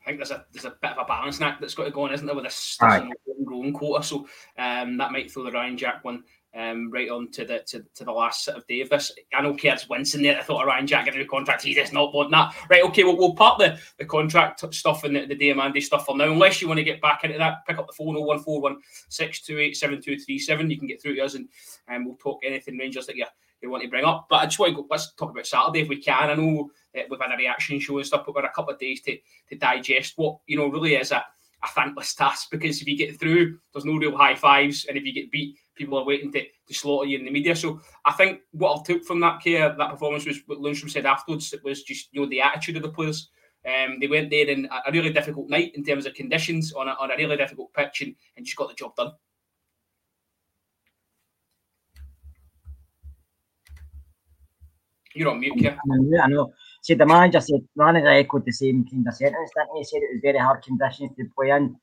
I 0.02 0.06
think 0.06 0.18
there's 0.18 0.30
a 0.30 0.44
there's 0.52 0.64
a 0.64 0.76
bit 0.80 0.92
of 0.92 0.98
a 0.98 1.04
balancing 1.04 1.46
act 1.46 1.60
that's 1.60 1.74
got 1.74 1.84
to 1.84 1.90
go 1.90 2.02
on, 2.02 2.12
isn't 2.12 2.26
there, 2.26 2.34
with 2.34 2.44
this, 2.44 2.76
growing 3.44 3.72
quota? 3.72 4.02
So 4.04 4.26
um, 4.58 4.96
that 4.98 5.12
might 5.12 5.30
throw 5.30 5.44
the 5.44 5.50
Ryan 5.50 5.76
Jack 5.76 6.04
one 6.04 6.24
um, 6.54 6.90
right 6.90 7.08
on 7.08 7.30
to 7.32 7.44
the 7.44 7.60
to, 7.66 7.84
to 7.94 8.04
the 8.04 8.12
last 8.12 8.44
sort 8.44 8.58
of 8.58 8.66
day 8.66 8.80
of 8.80 8.90
this. 8.90 9.12
I 9.32 9.42
know 9.42 9.56
Kerr's 9.56 9.88
wincing 9.88 10.22
there. 10.22 10.38
I 10.38 10.42
thought 10.42 10.66
Ryan 10.66 10.86
Jack 10.86 11.06
getting 11.06 11.20
a 11.20 11.22
new 11.22 11.28
contract. 11.28 11.62
He 11.62 11.74
does 11.74 11.92
not 11.92 12.14
want 12.14 12.30
that. 12.30 12.54
Right, 12.68 12.84
okay, 12.84 13.04
well, 13.04 13.16
we'll 13.16 13.34
part 13.34 13.58
the, 13.58 13.78
the 13.98 14.04
contract 14.04 14.64
stuff 14.74 15.04
and 15.04 15.16
the, 15.16 15.26
the 15.26 15.34
Diamante 15.34 15.80
stuff 15.80 16.06
for 16.06 16.16
now. 16.16 16.30
Unless 16.30 16.60
you 16.60 16.68
want 16.68 16.78
to 16.78 16.84
get 16.84 17.00
back 17.00 17.24
into 17.24 17.38
that, 17.38 17.66
pick 17.66 17.78
up 17.78 17.86
the 17.86 17.92
phone 17.92 18.14
0141 18.14 18.76
628 19.08 19.76
7237. 19.76 20.70
You 20.70 20.78
can 20.78 20.88
get 20.88 21.02
through 21.02 21.16
to 21.16 21.22
us 21.22 21.34
and 21.34 21.48
um, 21.88 22.04
we'll 22.04 22.16
talk 22.16 22.40
anything 22.44 22.76
Rangers 22.76 23.06
that 23.06 23.16
you, 23.16 23.26
you 23.62 23.70
want 23.70 23.82
to 23.82 23.88
bring 23.88 24.04
up. 24.04 24.26
But 24.28 24.36
I 24.36 24.44
just 24.46 24.58
want 24.58 24.70
to 24.70 24.82
go, 24.82 24.86
let's 24.90 25.12
talk 25.14 25.30
about 25.30 25.46
Saturday 25.46 25.80
if 25.80 25.88
we 25.88 26.02
can. 26.02 26.30
I 26.30 26.34
know 26.34 26.70
uh, 26.96 27.02
we've 27.08 27.20
had 27.20 27.32
a 27.32 27.36
reaction 27.36 27.78
show 27.80 27.98
and 27.98 28.06
stuff, 28.06 28.22
but 28.26 28.34
we've 28.34 28.42
got 28.42 28.50
a 28.50 28.54
couple 28.54 28.72
of 28.72 28.78
days 28.78 29.00
to, 29.02 29.16
to 29.48 29.56
digest 29.56 30.14
what, 30.16 30.38
you 30.46 30.56
know, 30.56 30.68
really 30.68 30.94
is 30.94 31.12
a, 31.12 31.24
a 31.64 31.68
thankless 31.74 32.14
task 32.14 32.48
because 32.50 32.80
if 32.80 32.88
you 32.88 32.96
get 32.96 33.18
through, 33.18 33.58
there's 33.72 33.84
no 33.84 33.96
real 33.96 34.16
high 34.16 34.34
fives. 34.34 34.86
And 34.86 34.96
if 34.96 35.04
you 35.04 35.12
get 35.12 35.30
beat, 35.30 35.56
people 35.74 35.98
are 35.98 36.04
waiting 36.04 36.32
to, 36.32 36.42
to 36.42 36.74
slaughter 36.74 37.08
you 37.08 37.18
in 37.18 37.24
the 37.24 37.30
media. 37.30 37.54
So 37.54 37.80
I 38.04 38.12
think 38.12 38.40
what 38.50 38.80
I 38.80 38.82
took 38.82 39.04
from 39.04 39.20
that 39.20 39.42
care, 39.42 39.74
that 39.76 39.90
performance 39.90 40.26
was 40.26 40.40
what 40.46 40.58
Lundstram 40.58 40.90
said 40.90 41.06
afterwards. 41.06 41.52
It 41.52 41.64
was 41.64 41.82
just, 41.82 42.08
you 42.12 42.20
know, 42.20 42.28
the 42.28 42.40
attitude 42.40 42.76
of 42.76 42.82
the 42.82 42.88
players. 42.88 43.30
Um, 43.64 43.98
they 44.00 44.08
went 44.08 44.30
there 44.30 44.48
in 44.48 44.66
a, 44.66 44.88
a 44.88 44.92
really 44.92 45.12
difficult 45.12 45.48
night 45.48 45.72
in 45.76 45.84
terms 45.84 46.04
of 46.04 46.14
conditions 46.14 46.72
on 46.72 46.88
a, 46.88 46.92
on 46.92 47.12
a 47.12 47.16
really 47.16 47.36
difficult 47.36 47.72
pitch 47.74 48.02
and, 48.02 48.16
and 48.36 48.44
just 48.44 48.56
got 48.56 48.68
the 48.68 48.74
job 48.74 48.96
done. 48.96 49.12
You're 55.14 55.30
on 55.30 55.40
mute, 55.40 55.58
Keir. 55.58 55.78
I 56.22 56.28
know. 56.28 56.52
See, 56.82 56.94
the 56.94 57.06
manager 57.06 57.40
said, 57.40 57.60
the 57.60 57.84
manager 57.84 58.08
echoed 58.08 58.44
the 58.44 58.52
same 58.52 58.84
kind 58.88 59.06
of 59.06 59.14
sentence, 59.14 59.50
didn't 59.54 59.76
he? 59.76 59.84
Said 59.84 60.02
it 60.02 60.14
was 60.14 60.20
very 60.22 60.38
hard 60.38 60.62
conditions 60.62 61.10
to 61.16 61.24
play 61.36 61.50
in. 61.50 61.76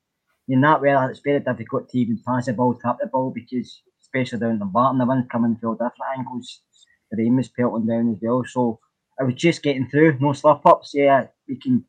In 0.48 0.60
that 0.62 0.80
way, 0.80 0.92
uh, 0.92 1.08
it's 1.08 1.20
very 1.20 1.40
difficult 1.40 1.88
to 1.88 1.98
even 1.98 2.20
pass 2.26 2.46
the 2.46 2.52
ball, 2.52 2.74
tap 2.74 2.96
the 3.00 3.06
ball, 3.06 3.30
because 3.30 3.82
especially 4.02 4.40
down 4.40 4.58
the 4.58 4.64
bottom, 4.64 4.98
the 4.98 5.06
wind's 5.06 5.28
coming 5.30 5.56
from 5.56 5.74
different 5.74 5.94
angles. 6.18 6.60
The 7.10 7.22
rain 7.22 7.36
was 7.36 7.48
pelting 7.48 7.86
down 7.86 8.12
as 8.12 8.18
well. 8.20 8.44
So 8.44 8.80
I 9.20 9.24
was 9.24 9.34
just 9.34 9.62
getting 9.62 9.88
through, 9.88 10.18
no 10.20 10.32
slip 10.32 10.64
ups. 10.66 10.92
Yeah, 10.94 11.26
we 11.48 11.56
can. 11.56 11.84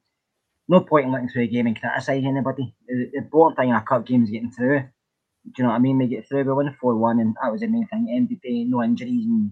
No 0.68 0.82
point 0.82 1.08
in 1.08 1.12
looking 1.12 1.28
through 1.28 1.44
a 1.44 1.48
game 1.48 1.68
and 1.68 1.80
criticising 1.80 2.28
anybody. 2.28 2.74
The, 2.88 3.10
the 3.12 3.18
important 3.18 3.58
thing 3.58 3.70
in 3.70 3.76
a 3.76 3.82
cup 3.82 4.06
game 4.06 4.24
is 4.24 4.30
getting 4.30 4.52
through. 4.52 4.80
Do 4.80 5.52
you 5.58 5.64
know 5.64 5.72
what 5.72 5.76
I 5.76 5.80
mean? 5.80 5.98
We 5.98 6.08
get 6.08 6.28
through, 6.28 6.44
we 6.44 6.54
win 6.54 6.74
4 6.80 6.96
1, 6.96 7.20
and 7.20 7.36
that 7.42 7.52
was 7.52 7.62
the 7.62 7.68
main 7.68 7.88
thing. 7.88 8.08
MVP, 8.08 8.70
no 8.70 8.84
injuries, 8.84 9.26
and 9.26 9.52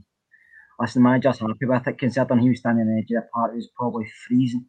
listen, 0.80 1.04
the 1.04 1.10
manager's 1.10 1.39
happy 1.39 1.65
with 1.65 1.88
it, 1.88 1.98
considering 1.98 2.39
he 2.39 2.50
was 2.50 2.60
standing 2.60 2.88
on 2.88 2.96
the 2.96 3.00
edge 3.00 3.12
of 3.12 3.24
the 3.24 3.30
park, 3.34 3.52
it 3.54 3.58
was 3.58 3.70
probably 3.76 4.10
freezing, 4.28 4.65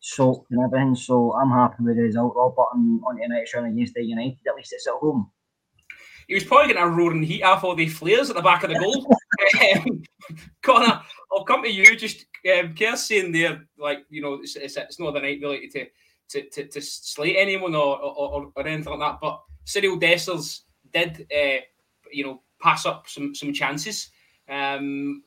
soaked 0.00 0.50
and 0.50 0.60
everything. 0.62 0.94
So 0.94 1.34
I'm 1.34 1.50
happy 1.50 1.82
with 1.82 1.96
the 1.96 2.02
result. 2.02 2.34
Rob 2.36 2.56
Button 2.56 3.00
on 3.06 3.16
the 3.16 3.28
next 3.28 3.54
round 3.54 3.72
against 3.72 3.94
the 3.94 4.02
United, 4.02 4.38
at 4.46 4.56
least 4.56 4.72
it's 4.72 4.86
at 4.86 4.94
home. 4.94 5.30
He 6.28 6.34
was 6.34 6.44
probably 6.44 6.68
getting 6.68 6.82
a 6.82 6.88
roaring 6.88 7.22
heat 7.22 7.42
off 7.42 7.64
all 7.64 7.74
the 7.74 7.88
flares 7.88 8.30
at 8.30 8.36
the 8.36 8.42
back 8.42 8.62
of 8.62 8.70
the 8.70 8.78
goal. 8.78 9.16
um, 9.76 10.02
Connor, 10.62 11.02
I'll 11.32 11.44
come 11.44 11.62
to 11.62 11.70
you. 11.70 11.96
Just 11.96 12.26
um, 12.58 12.74
Kerr's 12.74 13.02
saying 13.02 13.32
there, 13.32 13.66
like, 13.78 14.04
you 14.08 14.22
know, 14.22 14.34
it's, 14.34 14.56
it's, 14.56 14.76
it's 14.76 15.00
not 15.00 15.14
the 15.14 15.20
night 15.20 15.40
really 15.42 15.68
to, 15.68 15.86
to, 16.30 16.48
to, 16.50 16.68
to 16.68 16.80
slate 16.80 17.36
anyone 17.38 17.74
or, 17.74 18.00
or, 18.00 18.52
or 18.54 18.66
anything 18.66 18.98
like 18.98 19.00
that. 19.00 19.18
But 19.20 19.42
Cyriel 19.66 20.00
Dessers 20.00 20.60
did, 20.92 21.26
uh, 21.34 21.60
you 22.10 22.24
know, 22.24 22.42
pass 22.60 22.86
up 22.86 23.08
some, 23.08 23.34
some 23.34 23.52
chances. 23.52 24.10
Um, 24.48 25.22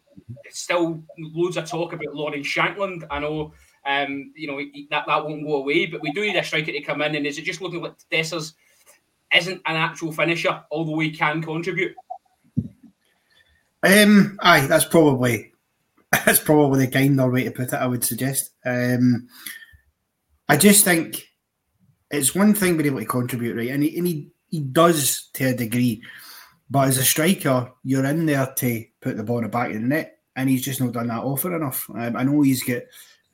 still 0.49 1.03
loads 1.17 1.57
of 1.57 1.65
talk 1.65 1.93
about 1.93 2.15
Lawrence 2.15 2.47
Shankland. 2.47 3.05
I 3.09 3.19
know, 3.19 3.53
um, 3.85 4.31
you 4.35 4.47
know, 4.47 4.59
that, 4.89 5.05
that 5.07 5.25
won't 5.25 5.45
go 5.45 5.55
away, 5.55 5.85
but 5.85 6.01
we 6.01 6.11
do 6.11 6.21
need 6.21 6.35
a 6.35 6.43
striker 6.43 6.71
to 6.71 6.81
come 6.81 7.01
in. 7.01 7.15
And 7.15 7.25
is 7.25 7.37
it 7.37 7.43
just 7.43 7.61
looking 7.61 7.81
like 7.81 7.93
Dessers 8.11 8.53
isn't 9.33 9.61
an 9.65 9.75
actual 9.75 10.11
finisher, 10.11 10.63
although 10.71 10.99
he 10.99 11.11
can 11.11 11.41
contribute? 11.41 11.95
Um, 13.83 14.37
aye, 14.41 14.65
that's 14.65 14.85
probably 14.85 15.53
that's 16.25 16.39
probably 16.39 16.85
the 16.85 16.91
kinder 16.91 17.29
way 17.29 17.43
to 17.43 17.51
put 17.51 17.73
it. 17.73 17.73
I 17.73 17.85
would 17.85 18.03
suggest. 18.03 18.51
Um, 18.65 19.27
I 20.47 20.57
just 20.57 20.85
think 20.85 21.27
it's 22.09 22.35
one 22.35 22.53
thing 22.53 22.77
being 22.77 22.87
able 22.87 22.99
to 22.99 23.05
contribute, 23.05 23.55
right? 23.55 23.69
And 23.69 23.83
he, 23.83 23.97
and 23.97 24.07
he, 24.07 24.29
he 24.49 24.61
does 24.61 25.29
to 25.33 25.45
a 25.45 25.53
degree, 25.53 26.03
but 26.69 26.87
as 26.87 26.97
a 26.97 27.03
striker, 27.03 27.71
you're 27.83 28.05
in 28.05 28.25
there 28.25 28.53
to 28.57 28.85
put 29.05 29.17
the 29.17 29.23
ball 29.23 29.37
in 29.37 29.43
the 29.43 29.49
back 29.49 29.67
of 29.67 29.75
the 29.75 29.79
net, 29.81 30.17
and 30.35 30.49
he's 30.49 30.65
just 30.65 30.81
not 30.81 30.91
done 30.91 31.07
that 31.07 31.23
often 31.23 31.53
enough. 31.53 31.87
Um, 31.93 32.17
I 32.17 32.23
know 32.23 32.41
he's 32.41 32.63
got, 32.63 32.81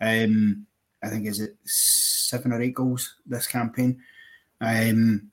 um, 0.01 0.67
I 1.01 1.07
think 1.07 1.25
is 1.25 1.39
it 1.39 1.55
seven 1.63 2.51
or 2.51 2.61
eight 2.61 2.75
goals 2.75 3.15
this 3.25 3.47
campaign. 3.47 4.01
Um, 4.59 5.31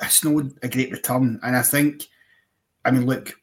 it's 0.00 0.24
not 0.24 0.46
a 0.62 0.68
great 0.68 0.92
return, 0.92 1.40
and 1.42 1.56
I 1.56 1.62
think, 1.62 2.08
I 2.84 2.92
mean, 2.92 3.06
look, 3.06 3.34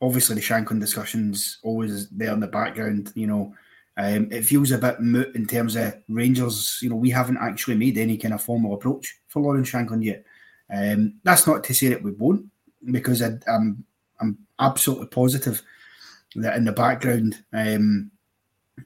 obviously 0.00 0.36
the 0.36 0.40
Shankland 0.40 0.80
discussions 0.80 1.58
always 1.62 2.08
there 2.08 2.32
in 2.32 2.40
the 2.40 2.46
background. 2.46 3.12
You 3.14 3.26
know, 3.26 3.54
um, 3.98 4.32
it 4.32 4.42
feels 4.42 4.70
a 4.70 4.78
bit 4.78 5.00
moot 5.00 5.36
in 5.36 5.46
terms 5.46 5.76
of 5.76 5.94
Rangers. 6.08 6.78
You 6.80 6.88
know, 6.88 6.96
we 6.96 7.10
haven't 7.10 7.38
actually 7.38 7.76
made 7.76 7.98
any 7.98 8.16
kind 8.16 8.34
of 8.34 8.42
formal 8.42 8.74
approach 8.74 9.20
for 9.28 9.42
Lawrence 9.42 9.70
Shankland 9.70 10.02
yet. 10.04 10.24
Um, 10.74 11.20
that's 11.24 11.46
not 11.46 11.62
to 11.64 11.74
say 11.74 11.88
that 11.88 12.02
we 12.02 12.12
won't, 12.12 12.46
because 12.90 13.22
I, 13.22 13.32
I'm 13.46 13.84
I'm 14.20 14.38
absolutely 14.62 15.06
positive 15.06 15.62
that 16.36 16.56
in 16.56 16.64
the 16.64 16.72
background 16.72 17.42
um, 17.52 18.10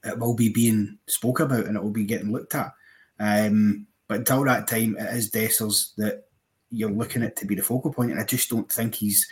it 0.04 0.18
will 0.18 0.34
be 0.34 0.48
being 0.48 0.98
spoke 1.06 1.40
about 1.40 1.66
and 1.66 1.76
it 1.76 1.82
will 1.82 1.90
be 1.90 2.04
getting 2.04 2.32
looked 2.32 2.54
at. 2.54 2.72
Um, 3.18 3.86
but 4.08 4.18
until 4.18 4.44
that 4.44 4.68
time, 4.68 4.96
it 4.98 5.14
is 5.14 5.30
Dessers 5.30 5.94
that 5.96 6.24
you're 6.70 6.90
looking 6.90 7.22
at 7.22 7.36
to 7.36 7.46
be 7.46 7.54
the 7.54 7.62
focal 7.62 7.92
point. 7.92 8.10
and 8.12 8.20
I 8.20 8.24
just 8.24 8.50
don't 8.50 8.70
think 8.70 8.94
he's 8.94 9.26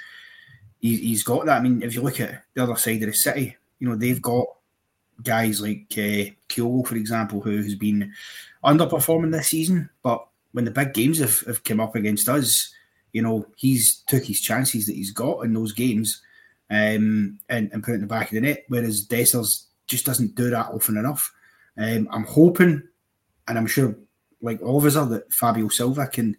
he, 0.80 0.96
he's 0.96 1.22
got 1.22 1.46
that. 1.46 1.58
I 1.58 1.62
mean, 1.62 1.82
if 1.82 1.94
you 1.94 2.02
look 2.02 2.20
at 2.20 2.42
the 2.54 2.62
other 2.62 2.76
side 2.76 3.02
of 3.02 3.08
the 3.08 3.14
city, 3.14 3.56
you 3.78 3.88
know 3.88 3.96
they've 3.96 4.22
got 4.22 4.46
guys 5.22 5.60
like 5.60 5.86
uh, 5.96 6.30
for 6.48 6.96
example, 6.96 7.40
who 7.40 7.56
has 7.62 7.74
been 7.74 8.12
underperforming 8.64 9.32
this 9.32 9.48
season, 9.48 9.90
but 10.02 10.26
when 10.52 10.64
the 10.64 10.70
big 10.70 10.94
games 10.94 11.18
have, 11.18 11.40
have 11.40 11.64
come 11.64 11.80
up 11.80 11.96
against 11.96 12.28
us, 12.28 12.72
you 13.12 13.22
know, 13.22 13.46
he's 13.56 14.02
took 14.06 14.24
his 14.24 14.40
chances 14.40 14.86
that 14.86 14.94
he's 14.94 15.10
got 15.10 15.40
in 15.40 15.52
those 15.52 15.72
games 15.72 16.22
um, 16.70 17.38
and, 17.48 17.70
and 17.72 17.82
put 17.82 17.92
it 17.92 17.96
in 17.96 18.00
the 18.00 18.06
back 18.06 18.28
of 18.28 18.34
the 18.34 18.40
net, 18.40 18.64
whereas 18.68 19.06
Dessers 19.06 19.64
just 19.86 20.06
doesn't 20.06 20.34
do 20.34 20.50
that 20.50 20.70
often 20.72 20.96
enough. 20.96 21.32
Um, 21.76 22.08
I'm 22.10 22.24
hoping 22.24 22.82
and 23.48 23.58
I'm 23.58 23.66
sure, 23.66 23.96
like 24.40 24.62
all 24.62 24.78
of 24.78 24.84
us 24.84 24.96
are, 24.96 25.06
that 25.06 25.32
Fabio 25.32 25.68
Silva 25.68 26.06
can 26.06 26.36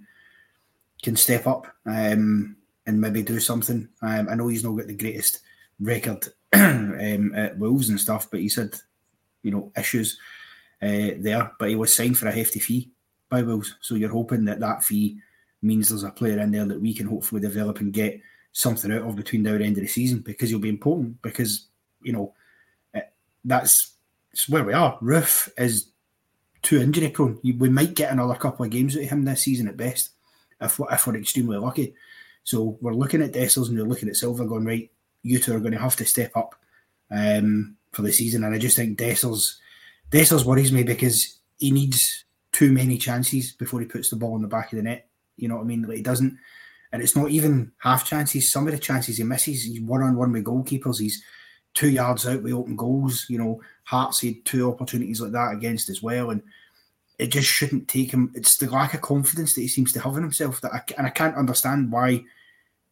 can 1.02 1.16
step 1.16 1.46
up 1.46 1.68
um, 1.86 2.56
and 2.86 3.02
maybe 3.02 3.22
do 3.22 3.40
something. 3.40 3.88
Um, 4.02 4.28
I 4.30 4.36
know 4.36 4.48
he's 4.48 4.64
not 4.64 4.74
got 4.74 4.88
the 4.88 4.96
greatest 4.96 5.40
record 5.80 6.26
um, 6.54 7.34
at 7.36 7.58
Wolves 7.58 7.90
and 7.90 8.00
stuff, 8.00 8.30
but 8.32 8.40
he's 8.40 8.56
had 8.56 8.76
you 9.44 9.52
know 9.52 9.72
issues 9.78 10.20
uh, 10.82 11.12
there. 11.18 11.52
But 11.60 11.70
he 11.70 11.76
was 11.76 11.96
signed 11.96 12.18
for 12.18 12.28
a 12.28 12.32
hefty 12.32 12.60
fee 12.60 12.92
by 13.30 13.42
Wolves, 13.42 13.76
so 13.82 13.96
you're 13.96 14.10
hoping 14.10 14.46
that 14.46 14.60
that 14.60 14.84
fee 14.84 15.20
means 15.62 15.90
there's 15.90 16.04
a 16.04 16.12
player 16.12 16.40
in 16.40 16.52
there 16.52 16.66
that 16.66 16.82
we 16.82 16.94
can 16.94 17.08
hopefully 17.08 17.42
develop 17.42 17.80
and 17.80 17.94
get 17.94 18.20
something 18.56 18.90
out 18.90 19.02
of 19.02 19.18
between 19.18 19.44
now 19.44 19.52
and 19.52 19.62
end 19.62 19.78
of 19.78 19.82
the 19.82 19.88
season 19.88 20.20
because 20.20 20.50
he'll 20.50 20.60
be 20.60 20.70
important 20.70 21.22
because 21.22 21.68
you 22.02 22.14
know 22.14 22.34
eh, 22.94 23.02
that's, 23.44 23.92
where 24.48 24.64
we 24.64 24.74
are. 24.74 24.98
Roofe 25.00 25.50
is 25.58 25.90
too 26.62 26.82
injury 26.82 27.10
prone. 27.10 27.40
We 27.44 27.70
might 27.70 27.94
get 27.94 28.12
another 28.12 28.36
couple 28.36 28.66
of 28.66 28.72
games 28.72 28.98
out 28.98 29.04
of 29.04 29.10
him 29.10 29.24
this 29.24 29.44
season 29.44 29.68
at 29.68 29.78
best 29.78 30.10
if, 30.60 30.80
if 30.92 31.08
we're 31.08 31.16
extremely 31.16 31.58
lucky. 31.58 31.96
So 32.44 32.78
we're 32.82 32.94
looking 32.94 33.22
at 33.22 33.32
Dessers 33.32 33.70
and 33.70 33.78
we're 33.78 33.88
looking 33.88 34.10
at 34.10 34.18
Silva 34.18 34.46
going, 34.46 34.66
right, 34.66 34.92
you 35.24 35.40
two 35.40 35.56
are 35.56 35.60
going 35.60 35.72
to 35.72 35.80
have 35.80 35.96
to 35.98 36.06
step 36.06 36.36
up 36.36 36.56
um, 37.12 37.78
for 37.94 38.02
the 38.02 38.12
season. 38.12 38.44
And 38.44 38.54
I 38.54 38.58
just 38.58 38.76
think 38.76 38.98
Dessers, 38.98 39.56
Dessers 40.12 40.44
worries 40.44 40.72
me 40.74 40.84
because 40.84 41.40
he 41.60 41.72
needs 41.72 42.26
too 42.52 42.74
many 42.74 42.98
chances 42.98 43.54
before 43.54 43.80
he 43.80 43.86
puts 43.86 44.10
the 44.10 44.18
ball 44.18 44.36
in 44.36 44.42
the 44.42 44.48
back 44.50 44.74
of 44.74 44.78
the 44.78 44.84
net. 44.84 45.08
You 45.38 45.48
know 45.48 45.56
what 45.56 45.64
I 45.64 45.68
mean? 45.68 45.84
Like 45.84 45.98
he 45.98 46.04
doesn't, 46.04 46.38
and 46.92 47.02
it's 47.02 47.16
not 47.16 47.30
even 47.30 47.72
half 47.80 48.06
chances. 48.06 48.52
Some 48.52 48.68
of 48.68 48.74
the 48.74 48.80
chances 48.80 49.18
he 49.18 49.24
misses, 49.24 49.64
he's 49.64 49.82
one 49.82 50.02
on 50.02 50.16
one 50.16 50.32
with 50.32 50.46
goalkeepers. 50.46 51.00
He's 51.00 51.24
two 51.74 51.90
yards 51.90 52.26
out 52.26 52.42
with 52.42 52.54
open 52.54 52.76
goals. 52.76 53.26
You 53.30 53.38
know, 53.38 53.62
Hearts 53.84 54.22
had 54.22 54.44
two 54.46 54.72
opportunities 54.72 55.22
like 55.22 55.34
that 55.34 55.54
against 55.54 55.90
as 55.90 56.02
well, 56.02 56.32
and 56.32 56.42
it 57.20 57.28
just 57.28 57.48
shouldn't 57.48 57.88
take 57.88 58.12
him. 58.12 58.32
It's 58.34 58.58
the 58.58 58.70
lack 58.70 58.94
of 58.94 59.02
confidence 59.02 59.54
that 59.54 59.62
he 59.62 59.68
seems 59.68 59.94
to 59.94 60.02
have 60.02 60.16
in 60.18 60.24
himself 60.24 60.62
that, 60.62 60.74
I, 60.74 60.82
and 60.98 61.06
I 61.06 61.12
can't 61.12 61.36
understand 61.36 61.92
why 61.92 62.24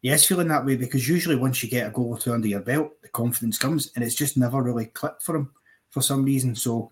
he 0.02 0.10
is 0.10 0.26
feeling 0.26 0.48
that 0.48 0.64
way. 0.64 0.76
Because 0.76 1.08
usually, 1.08 1.36
once 1.36 1.62
you 1.62 1.68
get 1.68 1.86
a 1.88 1.90
goal 1.90 2.10
or 2.10 2.18
two 2.18 2.32
under 2.32 2.46
your 2.46 2.60
belt, 2.60 2.92
the 3.02 3.08
confidence 3.08 3.58
comes, 3.58 3.90
and 3.94 4.04
it's 4.04 4.14
just 4.14 4.36
never 4.36 4.62
really 4.62 4.86
clicked 4.86 5.22
for 5.22 5.36
him 5.36 5.50
for 5.90 6.00
some 6.00 6.24
reason. 6.24 6.54
So, 6.54 6.90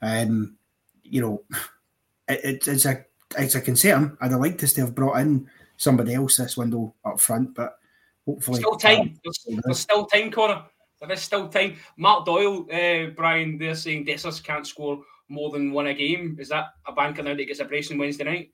um, 0.00 0.56
you 1.02 1.20
know, 1.20 1.42
it, 2.28 2.66
it's 2.66 2.86
a 2.86 3.04
it's 3.36 3.54
a 3.54 3.60
concern. 3.60 4.16
I'd 4.20 4.32
us 4.32 4.72
to 4.74 4.82
have 4.82 4.94
brought 4.94 5.18
in 5.18 5.48
somebody 5.82 6.14
else 6.14 6.36
this 6.36 6.56
window 6.56 6.94
up 7.04 7.20
front, 7.20 7.54
but 7.54 7.74
hopefully 8.24 8.60
still 8.60 8.76
time. 8.76 9.18
There's, 9.24 9.46
there's 9.64 9.80
still 9.80 10.06
time, 10.06 10.30
Connor. 10.30 10.62
There 11.00 11.12
is 11.12 11.20
still 11.20 11.48
time. 11.48 11.76
Mark 11.96 12.24
Doyle, 12.24 12.66
uh, 12.72 13.10
Brian, 13.16 13.58
they're 13.58 13.74
saying 13.74 14.06
Dessers 14.06 14.42
can't 14.42 14.66
score 14.66 15.02
more 15.28 15.50
than 15.50 15.72
one 15.72 15.88
a 15.88 15.94
game. 15.94 16.36
Is 16.38 16.48
that 16.50 16.66
a 16.86 16.92
banker 16.92 17.22
now 17.22 17.34
that 17.34 17.44
gets 17.44 17.58
a 17.58 17.64
brace 17.64 17.90
on 17.90 17.98
Wednesday 17.98 18.24
night? 18.24 18.52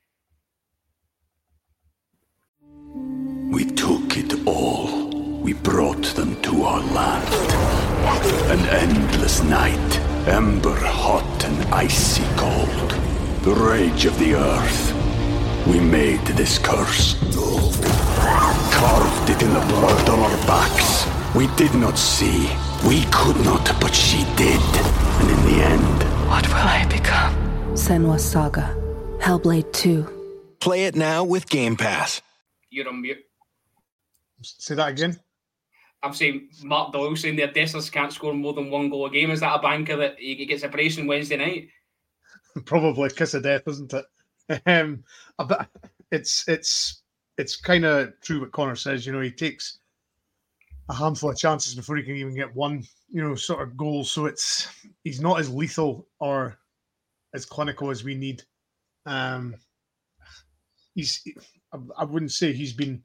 We 3.50 3.64
took 3.64 4.16
it 4.16 4.46
all. 4.46 5.08
We 5.40 5.52
brought 5.52 6.04
them 6.14 6.40
to 6.42 6.62
our 6.62 6.80
land. 6.80 7.28
An 8.50 8.60
endless 8.68 9.42
night, 9.42 9.98
ember 10.26 10.74
hot 10.74 11.44
and 11.44 11.74
icy 11.74 12.24
cold. 12.36 12.90
The 13.42 13.54
rage 13.54 14.06
of 14.06 14.18
the 14.18 14.34
earth. 14.34 14.97
We 15.66 15.80
made 15.80 16.24
this 16.28 16.58
curse. 16.58 17.14
Carved 18.72 19.30
it 19.30 19.42
in 19.42 19.52
the 19.52 19.60
blood 19.68 20.08
on 20.08 20.18
our 20.20 20.36
backs. 20.46 21.06
We 21.34 21.46
did 21.56 21.74
not 21.74 21.98
see. 21.98 22.48
We 22.86 23.04
could 23.10 23.36
not, 23.44 23.64
but 23.80 23.94
she 23.94 24.24
did. 24.36 24.60
And 25.20 25.30
in 25.30 25.40
the 25.46 25.64
end, 25.64 26.02
What 26.28 26.46
will 26.48 26.54
I 26.56 26.86
become? 26.90 27.34
Senua's 27.74 28.24
Saga. 28.24 28.74
Hellblade 29.20 29.72
2. 29.72 30.56
Play 30.60 30.84
it 30.84 30.94
now 30.96 31.24
with 31.24 31.48
Game 31.48 31.76
Pass. 31.76 32.22
You're 32.70 32.88
on 32.88 33.02
mute. 33.02 33.18
Say 34.42 34.74
that 34.76 34.88
again. 34.88 35.18
I'm 36.02 36.14
saying 36.14 36.48
Mark 36.62 36.92
Doyle 36.92 37.16
saying 37.16 37.36
their 37.36 37.48
Dessers 37.48 37.90
can't 37.90 38.12
score 38.12 38.32
more 38.32 38.52
than 38.54 38.70
one 38.70 38.88
goal 38.88 39.06
a 39.06 39.10
game. 39.10 39.30
Is 39.32 39.40
that 39.40 39.56
a 39.56 39.62
banker 39.62 39.96
that 39.96 40.18
he 40.18 40.46
gets 40.46 40.62
a 40.62 40.68
brace 40.68 40.98
on 40.98 41.06
Wednesday 41.08 41.36
night? 41.36 41.68
Probably 42.64 43.10
kiss 43.10 43.34
of 43.34 43.42
death, 43.42 43.62
isn't 43.66 43.92
it? 43.92 44.04
Um, 44.66 45.04
but 45.36 45.68
it's 46.10 46.48
it's 46.48 47.02
it's 47.36 47.56
kind 47.56 47.84
of 47.84 48.12
true 48.22 48.40
what 48.40 48.52
Connor 48.52 48.76
says. 48.76 49.06
You 49.06 49.12
know, 49.12 49.20
he 49.20 49.30
takes 49.30 49.78
a 50.88 50.94
handful 50.94 51.30
of 51.30 51.36
chances 51.36 51.74
before 51.74 51.96
he 51.96 52.02
can 52.02 52.16
even 52.16 52.34
get 52.34 52.54
one. 52.54 52.84
You 53.10 53.22
know, 53.22 53.34
sort 53.34 53.62
of 53.62 53.76
goal. 53.76 54.04
So 54.04 54.26
it's 54.26 54.68
he's 55.04 55.20
not 55.20 55.38
as 55.38 55.50
lethal 55.50 56.06
or 56.18 56.58
as 57.34 57.44
clinical 57.44 57.90
as 57.90 58.04
we 58.04 58.14
need. 58.14 58.42
Um, 59.06 59.54
he's 60.94 61.22
I, 61.96 62.04
wouldn't 62.04 62.32
say 62.32 62.52
he's 62.52 62.72
been. 62.72 63.02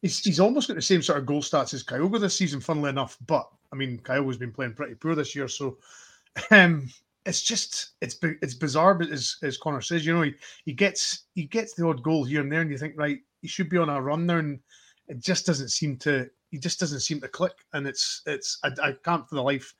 He's, 0.00 0.20
he's 0.20 0.40
almost 0.40 0.68
got 0.68 0.74
the 0.74 0.82
same 0.82 1.02
sort 1.02 1.18
of 1.18 1.26
goal 1.26 1.42
stats 1.42 1.74
as 1.74 1.84
Kyogo 1.84 2.20
this 2.20 2.36
season, 2.36 2.60
funnily 2.60 2.90
enough. 2.90 3.16
But 3.26 3.48
I 3.72 3.76
mean, 3.76 3.98
Kyogo's 3.98 4.36
been 4.36 4.52
playing 4.52 4.74
pretty 4.74 4.94
poor 4.94 5.14
this 5.14 5.34
year, 5.36 5.48
so 5.48 5.78
um, 6.50 6.88
it's 7.24 7.42
just 7.42 7.92
it's 8.00 8.16
it's 8.22 8.54
bizarre. 8.54 8.94
But 8.94 9.10
as 9.10 9.36
as 9.42 9.58
Connor 9.58 9.80
says, 9.80 10.04
you 10.04 10.14
know, 10.14 10.22
he, 10.22 10.34
he 10.64 10.72
gets 10.72 11.24
he 11.34 11.44
gets 11.44 11.74
the 11.74 11.86
odd 11.86 12.02
goal 12.02 12.24
here 12.24 12.40
and 12.40 12.50
there, 12.50 12.60
and 12.60 12.70
you 12.70 12.78
think, 12.78 12.94
right, 12.96 13.18
he 13.40 13.48
should 13.48 13.68
be 13.68 13.78
on 13.78 13.88
a 13.88 14.00
run 14.00 14.26
there, 14.26 14.38
and 14.38 14.60
it 15.08 15.18
just 15.18 15.46
doesn't 15.46 15.68
seem 15.68 15.96
to. 15.98 16.28
He 16.50 16.58
just 16.58 16.80
doesn't 16.80 17.00
seem 17.00 17.20
to 17.20 17.28
click, 17.28 17.64
and 17.72 17.86
it's 17.86 18.22
it's 18.26 18.58
I, 18.64 18.70
I 18.82 18.92
can't 19.04 19.28
for 19.28 19.36
the 19.36 19.42
life 19.42 19.74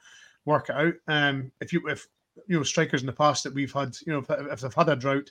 work 0.45 0.69
it 0.69 0.77
out. 0.77 0.95
Um, 1.09 1.53
if 1.61 1.73
you 1.73 1.87
if 1.89 2.07
you 2.47 2.57
know 2.57 2.63
strikers 2.63 3.03
in 3.03 3.07
the 3.07 3.13
past 3.13 3.45
that 3.45 3.55
we've 3.55 3.73
had, 3.73 3.97
you 4.07 4.13
know, 4.13 4.21
if, 4.21 4.31
if 4.31 4.61
they've 4.61 4.75
had 4.75 4.89
a 4.89 4.97
drought, 4.97 5.31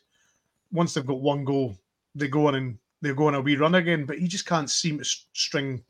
once 0.71 0.93
they've 0.93 1.05
got 1.05 1.21
one 1.21 1.45
goal, 1.45 1.77
they 2.15 2.27
go 2.27 2.47
on 2.47 2.55
and 2.55 2.77
they 3.01 3.13
go 3.13 3.27
on 3.27 3.35
a 3.35 3.41
wee 3.41 3.55
run 3.55 3.75
again. 3.75 4.05
But 4.05 4.19
he 4.19 4.27
just 4.27 4.45
can't 4.45 4.69
seem 4.69 4.99
to 4.99 5.05
string 5.05 5.83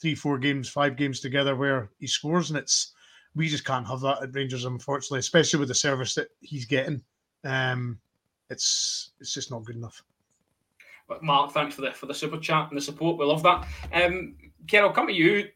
three, 0.00 0.14
four 0.14 0.38
games, 0.38 0.68
five 0.68 0.96
games 0.96 1.20
together 1.20 1.56
where 1.56 1.90
he 1.98 2.06
scores, 2.06 2.50
and 2.50 2.58
it's 2.58 2.92
we 3.34 3.48
just 3.48 3.64
can't 3.64 3.86
have 3.86 4.00
that 4.00 4.22
at 4.22 4.34
Rangers, 4.34 4.64
unfortunately, 4.64 5.20
especially 5.20 5.60
with 5.60 5.68
the 5.68 5.74
service 5.74 6.14
that 6.14 6.28
he's 6.40 6.64
getting. 6.64 7.02
Um, 7.44 7.98
it's 8.50 9.10
it's 9.20 9.34
just 9.34 9.50
not 9.50 9.64
good 9.64 9.76
enough. 9.76 10.02
But 11.08 11.22
Mark, 11.22 11.52
thanks 11.52 11.74
for 11.74 11.80
the 11.80 11.92
for 11.92 12.06
the 12.06 12.14
super 12.14 12.38
chat 12.38 12.68
and 12.68 12.76
the 12.76 12.82
support. 12.82 13.18
We 13.18 13.24
love 13.24 13.42
that. 13.42 13.66
Um, 13.92 14.36
Carol, 14.66 14.90
come 14.90 15.06
to 15.06 15.12
you. 15.12 15.48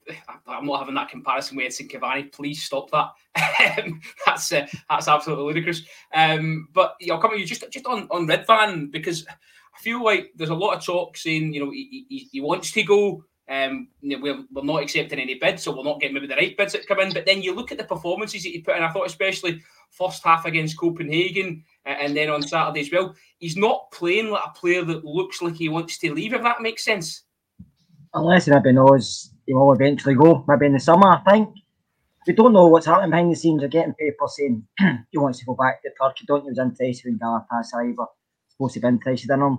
I'm 0.47 0.67
not 0.67 0.81
having 0.81 0.95
that 0.95 1.11
comparison 1.11 1.57
with 1.57 1.67
Edson 1.67 1.89
Cavani. 1.89 2.33
Please 2.33 2.63
stop 2.63 2.91
that. 2.91 3.11
That's 4.27 4.53
uh, 4.53 4.67
that's 4.89 5.09
absolutely 5.09 5.45
ludicrous. 5.45 5.83
Um, 6.15 6.69
but 6.73 6.97
yeah, 7.01 7.15
I'll 7.15 7.21
come 7.21 7.33
to 7.33 7.39
you 7.39 7.47
just 7.47 7.71
just 7.71 7.87
on 7.87 8.09
on 8.11 8.27
Ridvan 8.27 8.91
because 8.91 9.27
I 9.27 9.79
feel 9.81 10.03
like 10.03 10.31
there's 10.37 10.51
a 10.51 10.55
lot 10.55 10.77
of 10.77 10.85
talk 10.85 11.17
saying 11.17 11.53
you 11.53 11.65
know 11.65 11.71
he, 11.71 12.07
he, 12.09 12.29
he 12.33 12.41
wants 12.41 12.73
to 12.73 12.83
go. 12.83 13.25
Um, 13.49 13.89
we're, 14.03 14.45
we're 14.53 14.65
not 14.65 14.83
accepting 14.83 15.19
any 15.19 15.35
bids, 15.35 15.63
so 15.63 15.73
we'll 15.73 15.85
not 15.85 16.01
get 16.01 16.13
maybe 16.13 16.27
the 16.27 16.37
right 16.37 16.57
bids 16.57 16.73
that 16.73 16.87
come 16.87 17.01
in. 17.01 17.13
But 17.13 17.27
then 17.27 17.43
you 17.43 17.55
look 17.55 17.73
at 17.73 17.79
the 17.79 17.85
performances 17.85 18.45
that 18.45 18.51
he 18.51 18.61
put 18.61 18.77
in. 18.77 18.83
I 18.83 18.91
thought, 18.93 19.07
especially 19.07 19.63
first 19.91 20.23
half 20.25 20.45
against 20.47 20.79
Copenhagen, 20.79 21.65
and 21.85 22.17
then 22.17 22.31
on 22.31 22.43
Saturday 22.43 22.81
as 22.81 22.93
well. 22.93 23.15
He's 23.39 23.57
not 23.57 23.91
playing 23.91 24.31
like 24.31 24.43
a 24.47 24.59
player 24.59 24.85
that 24.85 25.05
looks 25.05 25.43
like 25.43 25.55
he 25.55 25.69
wants 25.69 25.99
to 25.99 26.15
leave. 26.15 26.33
If 26.33 26.43
that 26.43 26.63
makes 26.63 26.85
sense. 26.85 27.23
Unless 28.15 28.49
maybe 28.49 28.73
knows 28.73 29.33
he 29.47 29.55
will 29.55 29.73
eventually 29.73 30.15
go, 30.15 30.45
maybe 30.47 30.67
in 30.67 30.73
the 30.75 30.81
summer, 30.81 31.09
I 31.09 31.31
think. 31.31 31.49
We 32.27 32.35
don't 32.35 32.53
know 32.53 32.69
what's 32.69 32.87
happening 32.87 33.11
behind 33.11 33.33
the 33.33 33.37
scenes. 33.37 33.63
We're 33.63 33.69
getting 33.69 33.95
papers 33.95 34.37
saying 34.37 34.65
he 35.11 35.19
wants 35.19 35.41
to 35.41 35.45
go 35.45 35.55
back 35.55 35.83
to 35.83 35.91
Turkey. 36.01 36.25
Don't 36.27 36.45
was 36.45 36.59
interested 36.59 37.09
in 37.09 37.19
Galatasaray, 37.19 37.97
but 37.97 38.09
supposed 38.49 38.75
to 38.75 38.81
be 38.81 38.89
interested 38.89 39.31
in 39.31 39.41
him. 39.41 39.59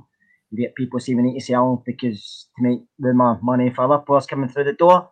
Get 0.55 0.75
people 0.75 0.99
saying 0.99 1.17
we 1.17 1.23
need 1.23 1.39
to 1.39 1.45
sell 1.45 1.81
because 1.83 2.47
to 2.57 2.63
make 2.63 2.81
rumour 2.99 3.39
money 3.41 3.71
for 3.71 3.85
other 3.85 4.03
players 4.03 4.27
coming 4.27 4.49
through 4.49 4.65
the 4.65 4.73
door. 4.73 5.09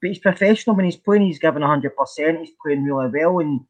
But 0.00 0.08
he's 0.08 0.18
professional 0.18 0.76
when 0.76 0.84
he's 0.84 0.96
playing. 0.96 1.22
He's 1.22 1.38
giving 1.38 1.62
hundred 1.62 1.96
percent. 1.96 2.40
He's 2.40 2.50
playing 2.62 2.84
really 2.84 3.08
well, 3.08 3.38
and 3.38 3.60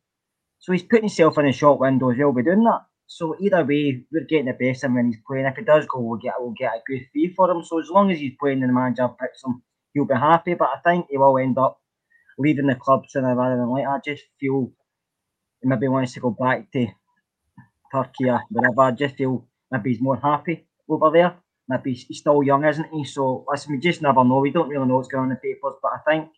so 0.58 0.72
he's 0.72 0.82
putting 0.82 1.04
himself 1.04 1.38
in 1.38 1.46
a 1.46 1.52
short 1.52 1.78
window 1.78 2.10
as 2.10 2.18
well 2.18 2.32
by 2.32 2.42
doing 2.42 2.64
that. 2.64 2.80
So 3.06 3.36
either 3.40 3.64
way, 3.64 4.04
we're 4.10 4.24
getting 4.24 4.46
the 4.46 4.54
best 4.54 4.82
of 4.82 4.90
him 4.90 4.96
when 4.96 5.06
he's 5.06 5.20
playing. 5.24 5.46
If 5.46 5.56
he 5.56 5.62
does 5.62 5.86
go, 5.86 6.00
we'll 6.00 6.18
get 6.18 6.34
we'll 6.38 6.54
get 6.58 6.74
a 6.74 6.82
good 6.84 7.06
fee 7.12 7.32
for 7.36 7.48
him. 7.48 7.62
So 7.62 7.78
as 7.78 7.90
long 7.90 8.10
as 8.10 8.18
he's 8.18 8.34
playing 8.40 8.62
and 8.62 8.70
the 8.70 8.74
manager 8.74 9.08
picks 9.08 9.44
him, 9.44 9.62
he'll 9.92 10.06
be 10.06 10.14
happy. 10.14 10.54
But 10.54 10.70
I 10.74 10.80
think 10.80 11.06
he 11.10 11.18
will 11.18 11.38
end 11.38 11.58
up 11.58 11.78
leaving 12.38 12.66
the 12.66 12.74
club 12.74 13.04
sooner 13.08 13.36
rather 13.36 13.56
than 13.56 13.72
later. 13.72 13.90
I 13.90 14.00
just 14.04 14.24
feel 14.40 14.72
he 15.62 15.68
maybe 15.68 15.86
wants 15.86 16.14
to 16.14 16.20
go 16.20 16.30
back 16.30 16.72
to 16.72 16.88
Turkey 17.92 18.30
or. 18.30 18.40
I 18.80 18.90
just 18.90 19.14
feel 19.14 19.46
maybe 19.70 19.90
he's 19.90 20.00
more 20.00 20.16
happy 20.16 20.66
over 20.88 21.10
there. 21.10 21.36
Maybe 21.68 21.94
he's 21.94 22.18
still 22.18 22.42
young, 22.42 22.64
isn't 22.64 22.90
he? 22.92 23.04
So 23.04 23.44
listen, 23.48 23.72
we 23.72 23.78
just 23.78 24.02
never 24.02 24.24
know. 24.24 24.38
We 24.38 24.50
don't 24.50 24.68
really 24.68 24.86
know 24.86 24.96
what's 24.96 25.08
going 25.08 25.24
on 25.24 25.30
in 25.30 25.36
the 25.36 25.40
papers, 25.40 25.74
but 25.82 25.92
I 25.92 26.10
think 26.10 26.28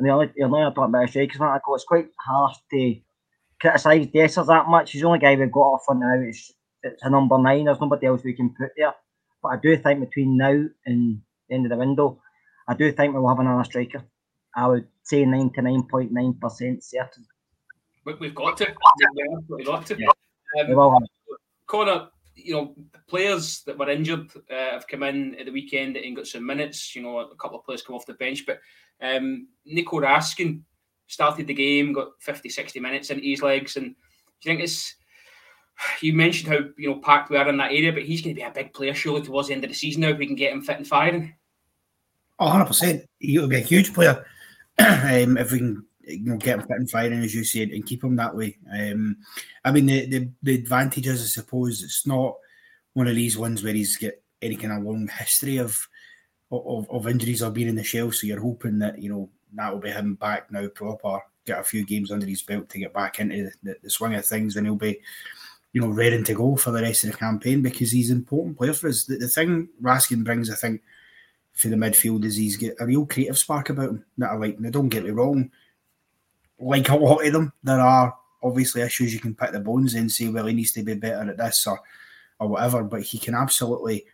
and 0.00 0.08
the 0.08 0.14
other, 0.14 0.32
the 0.34 0.44
other 0.44 0.74
talking 0.74 0.84
about 0.84 1.14
I 1.14 1.60
go, 1.64 1.74
it's 1.74 1.84
quite 1.84 2.08
harsh 2.18 2.56
to 2.70 2.96
criticise 3.60 4.06
Dessers 4.06 4.46
that 4.46 4.66
much. 4.66 4.92
He's 4.92 5.02
the 5.02 5.08
only 5.08 5.18
guy 5.18 5.36
we've 5.36 5.52
got 5.52 5.60
off 5.60 5.82
for 5.84 5.94
now. 5.94 6.18
It's, 6.26 6.54
it's 6.82 7.02
a 7.02 7.10
number 7.10 7.38
nine. 7.38 7.66
There's 7.66 7.82
nobody 7.82 8.06
else 8.06 8.24
we 8.24 8.32
can 8.32 8.48
put 8.58 8.70
there. 8.78 8.94
But 9.42 9.48
I 9.50 9.56
do 9.58 9.76
think 9.76 10.00
between 10.00 10.38
now 10.38 10.64
and 10.86 11.20
the 11.48 11.54
end 11.54 11.66
of 11.66 11.70
the 11.70 11.76
window, 11.76 12.18
I 12.66 12.72
do 12.72 12.90
think 12.92 13.12
we'll 13.12 13.28
have 13.28 13.40
another 13.40 13.62
striker. 13.64 14.02
I 14.56 14.68
would 14.68 14.88
say 15.02 15.24
99.9% 15.24 16.82
certain. 16.82 17.26
We, 18.06 18.14
we've 18.14 18.34
got 18.34 18.56
to. 18.56 18.74
We've 19.50 19.66
got 19.66 19.84
to. 19.84 19.96
They 19.96 20.74
will 20.74 20.92
have 20.92 21.02
um, 21.02 21.08
Connor, 21.66 22.08
you 22.44 22.54
know, 22.54 22.74
the 22.92 22.98
players 23.08 23.62
that 23.64 23.78
were 23.78 23.90
injured 23.90 24.30
uh, 24.50 24.72
have 24.72 24.88
come 24.88 25.02
in 25.02 25.34
at 25.36 25.46
the 25.46 25.52
weekend 25.52 25.96
and 25.96 26.16
got 26.16 26.26
some 26.26 26.46
minutes. 26.46 26.94
You 26.94 27.02
know, 27.02 27.18
a 27.18 27.34
couple 27.36 27.58
of 27.58 27.64
players 27.64 27.82
come 27.82 27.96
off 27.96 28.06
the 28.06 28.14
bench, 28.14 28.44
but 28.46 28.60
um, 29.00 29.48
Nico 29.64 30.00
Raskin 30.00 30.62
started 31.06 31.46
the 31.46 31.54
game, 31.54 31.92
got 31.92 32.08
50, 32.20 32.48
60 32.48 32.80
minutes 32.80 33.10
into 33.10 33.24
his 33.24 33.42
legs. 33.42 33.76
And 33.76 33.86
do 33.86 33.92
you 34.42 34.52
think 34.52 34.60
it's, 34.60 34.94
you 36.00 36.12
mentioned 36.12 36.52
how, 36.52 36.60
you 36.76 36.88
know, 36.88 37.00
packed 37.00 37.30
we 37.30 37.36
are 37.36 37.48
in 37.48 37.56
that 37.56 37.72
area, 37.72 37.92
but 37.92 38.02
he's 38.02 38.22
going 38.22 38.34
to 38.34 38.40
be 38.40 38.46
a 38.46 38.50
big 38.50 38.72
player 38.72 38.94
surely 38.94 39.22
towards 39.22 39.48
the 39.48 39.54
end 39.54 39.64
of 39.64 39.70
the 39.70 39.76
season 39.76 40.02
now 40.02 40.10
if 40.10 40.18
we 40.18 40.26
can 40.26 40.36
get 40.36 40.52
him 40.52 40.62
fit 40.62 40.76
and 40.76 40.86
firing. 40.86 41.34
Oh, 42.38 42.46
100%. 42.46 43.04
He'll 43.18 43.48
be 43.48 43.56
a 43.56 43.60
huge 43.60 43.92
player 43.92 44.24
um, 44.78 45.36
if 45.36 45.52
we 45.52 45.58
can 45.58 45.84
you 46.06 46.24
know, 46.24 46.36
get 46.36 46.58
him 46.58 46.66
fit 46.66 46.76
and 46.76 46.90
firing, 46.90 47.22
as 47.22 47.34
you 47.34 47.44
said, 47.44 47.70
and 47.70 47.86
keep 47.86 48.02
him 48.02 48.16
that 48.16 48.34
way. 48.34 48.58
Um, 48.72 49.18
I 49.64 49.72
mean, 49.72 49.86
the, 49.86 50.06
the, 50.06 50.28
the 50.42 50.54
advantages, 50.54 51.22
I 51.22 51.26
suppose, 51.26 51.82
it's 51.82 52.06
not 52.06 52.36
one 52.94 53.08
of 53.08 53.14
these 53.14 53.38
ones 53.38 53.62
where 53.62 53.74
he's 53.74 53.96
got 53.96 54.12
any 54.42 54.56
kind 54.56 54.72
of 54.72 54.82
long 54.82 55.08
history 55.08 55.58
of 55.58 55.86
of, 56.52 56.90
of 56.90 57.06
injuries 57.06 57.42
or 57.42 57.50
being 57.50 57.68
in 57.68 57.76
the 57.76 57.84
shell. 57.84 58.10
So 58.10 58.26
you're 58.26 58.40
hoping 58.40 58.78
that, 58.80 59.00
you 59.00 59.08
know, 59.08 59.30
that 59.54 59.72
will 59.72 59.80
be 59.80 59.90
him 59.90 60.14
back 60.14 60.50
now 60.50 60.66
proper, 60.68 61.20
get 61.46 61.60
a 61.60 61.64
few 61.64 61.84
games 61.84 62.10
under 62.10 62.26
his 62.26 62.42
belt 62.42 62.68
to 62.70 62.78
get 62.78 62.92
back 62.92 63.20
into 63.20 63.50
the, 63.62 63.76
the 63.82 63.90
swing 63.90 64.14
of 64.14 64.24
things, 64.24 64.56
and 64.56 64.66
he'll 64.66 64.76
be, 64.76 64.98
you 65.72 65.80
know, 65.80 65.88
ready 65.88 66.22
to 66.22 66.34
go 66.34 66.56
for 66.56 66.72
the 66.72 66.82
rest 66.82 67.04
of 67.04 67.12
the 67.12 67.16
campaign 67.16 67.62
because 67.62 67.92
he's 67.92 68.10
an 68.10 68.18
important 68.18 68.58
player 68.58 68.72
for 68.72 68.88
us. 68.88 69.04
The, 69.04 69.16
the 69.16 69.28
thing 69.28 69.68
Raskin 69.80 70.24
brings, 70.24 70.50
I 70.50 70.56
think, 70.56 70.82
for 71.52 71.68
the 71.68 71.76
midfield 71.76 72.24
is 72.24 72.36
he's 72.36 72.56
got 72.56 72.72
a 72.80 72.86
real 72.86 73.06
creative 73.06 73.38
spark 73.38 73.70
about 73.70 73.90
him 73.90 74.04
that 74.18 74.30
I 74.30 74.34
like. 74.34 74.58
Now, 74.58 74.70
don't 74.70 74.88
get 74.88 75.04
me 75.04 75.10
wrong, 75.10 75.50
like 76.60 76.88
a 76.88 76.96
lot 76.96 77.26
of 77.26 77.32
them, 77.32 77.52
there 77.62 77.80
are 77.80 78.14
obviously 78.42 78.82
issues 78.82 79.12
you 79.12 79.20
can 79.20 79.34
pick 79.34 79.52
the 79.52 79.60
bones 79.60 79.94
and 79.94 80.10
say, 80.10 80.28
well, 80.28 80.46
he 80.46 80.54
needs 80.54 80.72
to 80.72 80.82
be 80.82 80.94
better 80.94 81.30
at 81.30 81.36
this 81.36 81.66
or 81.66 81.80
or 82.38 82.48
whatever, 82.48 82.82
but 82.82 83.02
he 83.02 83.18
can 83.18 83.34
absolutely, 83.34 84.06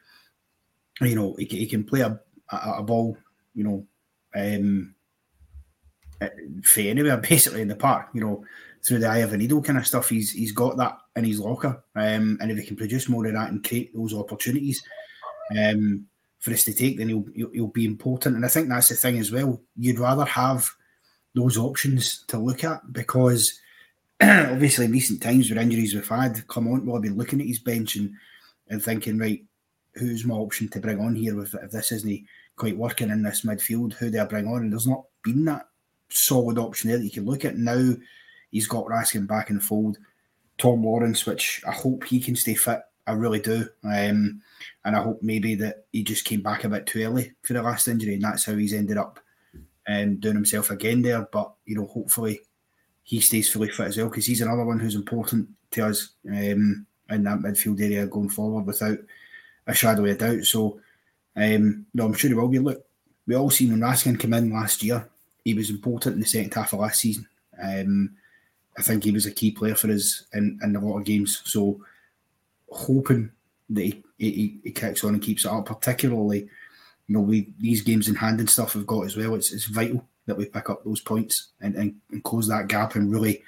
you 1.01 1.15
know, 1.15 1.37
he, 1.39 1.45
he 1.45 1.67
can 1.67 1.85
play 1.85 2.01
a, 2.01 2.21
a, 2.51 2.73
a 2.79 2.83
ball, 2.83 3.17
you 3.55 3.63
know, 3.63 3.87
um, 4.35 4.95
for 6.65 6.81
anywhere 6.81 7.17
basically 7.29 7.63
in 7.63 7.69
the 7.69 7.77
park, 7.77 8.09
you 8.13 8.21
know, 8.21 8.45
through 8.85 8.99
the 8.99 9.07
eye 9.07 9.19
of 9.19 9.33
a 9.33 9.37
needle 9.37 9.63
kind 9.63 9.79
of 9.79 9.87
stuff. 9.87 10.09
He's 10.09 10.33
he's 10.33 10.53
got 10.53 10.77
that 10.77 10.99
in 11.15 11.25
his 11.25 11.41
locker, 11.41 11.83
um, 11.95 12.39
and 12.41 12.51
if 12.51 12.59
he 12.59 12.67
can 12.67 12.77
produce 12.77 13.09
more 13.09 13.27
of 13.27 13.33
that 13.33 13.51
and 13.51 13.67
create 13.67 13.95
those 13.95 14.15
opportunities 14.15 14.83
um, 15.57 16.07
for 16.41 16.53
us 16.53 16.65
to 16.65 16.73
take, 16.73 16.99
then 16.99 17.09
he'll, 17.09 17.27
he'll 17.35 17.51
he'll 17.51 17.67
be 17.69 17.85
important. 17.85 18.37
And 18.37 18.45
I 18.45 18.49
think 18.49 18.69
that's 18.69 18.89
the 18.89 18.97
thing 18.97 19.19
as 19.19 19.31
well. 19.31 19.61
You'd 19.77 19.99
rather 19.99 20.25
have 20.25 20.69
those 21.37 21.59
options 21.59 22.25
to 22.29 22.39
look 22.39 22.65
at 22.65 22.93
because 22.93 23.61
obviously 24.21 24.87
in 24.87 24.93
recent 24.93 25.23
times 25.23 25.49
with 25.49 25.59
injuries 25.59 25.95
we've 25.95 26.09
had, 26.09 26.45
Clement 26.49 26.85
will 26.85 26.95
have 26.95 27.03
been 27.03 27.19
looking 27.19 27.41
at 27.41 27.47
his 27.47 27.59
bench 27.59 27.95
and, 27.97 28.13
and 28.69 28.83
thinking, 28.83 29.19
right, 29.19 29.45
who's 29.95 30.25
my 30.25 30.35
option 30.35 30.69
to 30.69 30.81
bring 30.81 30.99
on 30.99 31.15
here 31.15 31.41
if, 31.43 31.55
if 31.55 31.71
this 31.71 31.93
isn't 31.93 32.25
quite 32.57 32.77
working 32.77 33.11
in 33.11 33.23
this 33.23 33.43
midfield? 33.43 33.93
Who 33.93 34.11
do 34.11 34.21
I 34.21 34.25
bring 34.25 34.49
on? 34.49 34.63
And 34.63 34.73
there's 34.73 34.87
not 34.87 35.05
been 35.23 35.45
that 35.45 35.69
solid 36.09 36.59
option 36.59 36.89
there 36.89 36.99
that 36.99 37.05
you 37.05 37.11
can 37.11 37.27
look 37.27 37.45
at. 37.45 37.59
Now 37.59 37.93
he's 38.51 38.67
got 38.67 38.87
Raskin 38.87 39.27
back 39.27 39.51
in 39.51 39.57
the 39.57 39.63
fold. 39.63 39.99
Tom 40.57 40.83
Lawrence, 40.83 41.27
which 41.27 41.63
I 41.69 41.73
hope 41.73 42.05
he 42.05 42.19
can 42.19 42.35
stay 42.35 42.55
fit. 42.55 42.81
I 43.07 43.13
really 43.13 43.41
do. 43.41 43.69
Um, 43.85 44.41
and 44.87 44.97
I 44.97 45.03
hope 45.03 45.23
maybe 45.23 45.55
that 45.57 45.85
he 45.93 46.03
just 46.03 46.25
came 46.25 46.41
back 46.41 46.65
a 46.65 46.69
bit 46.71 46.87
too 46.87 47.03
early 47.03 47.33
for 47.43 47.53
the 47.53 47.63
last 47.63 47.89
injury, 47.89 48.15
and 48.15 48.23
that's 48.23 48.47
how 48.47 48.57
he's 48.57 48.73
ended 48.73 48.97
up 48.97 49.21
um, 49.89 50.17
doing 50.17 50.35
himself 50.35 50.71
again 50.71 51.03
there. 51.03 51.23
But 51.31 51.53
you 51.65 51.77
know, 51.77 51.87
hopefully 51.87 52.41
he 53.03 53.21
stays 53.21 53.51
fully 53.51 53.69
fit 53.69 53.87
as 53.87 53.97
well 53.97 54.09
because 54.09 54.27
he's 54.27 54.41
another 54.41 54.65
one 54.65 54.81
who's 54.81 54.97
important 54.97 55.49
to 55.71 55.87
us 55.87 56.11
um, 56.29 56.87
in 57.09 57.23
that 57.25 57.39
midfield 57.39 57.81
area 57.81 58.07
going 58.07 58.29
forward 58.29 58.67
without 58.67 58.99
a 59.67 59.75
shadow 59.75 60.05
of 60.05 60.11
a 60.11 60.15
doubt. 60.15 60.45
So, 60.45 60.81
um, 61.37 61.87
no, 61.95 62.07
I'm 62.07 62.15
sure 62.15 62.29
he 62.29 62.35
will 62.35 62.49
be. 62.49 62.59
Look, 62.59 62.85
we 63.27 63.37
all 63.37 63.51
seen 63.51 63.71
when 63.71 63.81
Raskin 63.81 64.19
came 64.19 64.35
in 64.35 64.53
last 64.53 64.83
year, 64.83 65.09
he 65.45 65.55
was 65.55 65.71
important 65.71 66.15
in 66.15 66.21
the 66.21 66.27
second 66.27 66.55
half 66.55 66.73
of 66.73 66.81
last 66.81 67.01
season. 67.01 67.29
Um, 67.63 68.17
I 68.79 68.83
think 68.83 69.05
he 69.05 69.13
was 69.13 69.27
a 69.27 69.33
key 69.33 69.53
player 69.53 69.75
for 69.75 69.91
us 69.91 70.27
in, 70.35 70.59
in 70.63 70.77
a 70.77 70.81
lot 70.81 70.99
of 70.99 71.05
games. 71.05 71.43
So, 71.45 71.81
hoping 72.69 73.31
that 73.71 73.83
he, 73.83 74.03
he, 74.19 74.59
he 74.65 74.71
kicks 74.73 75.05
on 75.05 75.15
and 75.15 75.23
keeps 75.23 75.45
it 75.45 75.51
up, 75.51 75.67
particularly, 75.67 76.49
you 77.07 77.15
know, 77.15 77.21
we 77.21 77.53
these 77.59 77.83
games 77.83 78.09
in 78.09 78.15
hand 78.15 78.41
and 78.41 78.51
stuff 78.51 78.75
we've 78.75 78.87
got 78.87 79.07
as 79.07 79.17
well. 79.17 79.35
It's, 79.35 79.53
it's 79.53 79.67
vital 79.67 80.07
that 80.27 80.37
we 80.37 80.47
pick 80.47 80.69
up 80.71 80.85
those 80.85 81.01
points 81.01 81.53
and, 81.61 81.75
and, 81.77 81.95
and 82.11 82.25
close 82.25 82.49
that 82.49 82.69
gap 82.69 82.97
and 82.97 83.13
really 83.13 83.43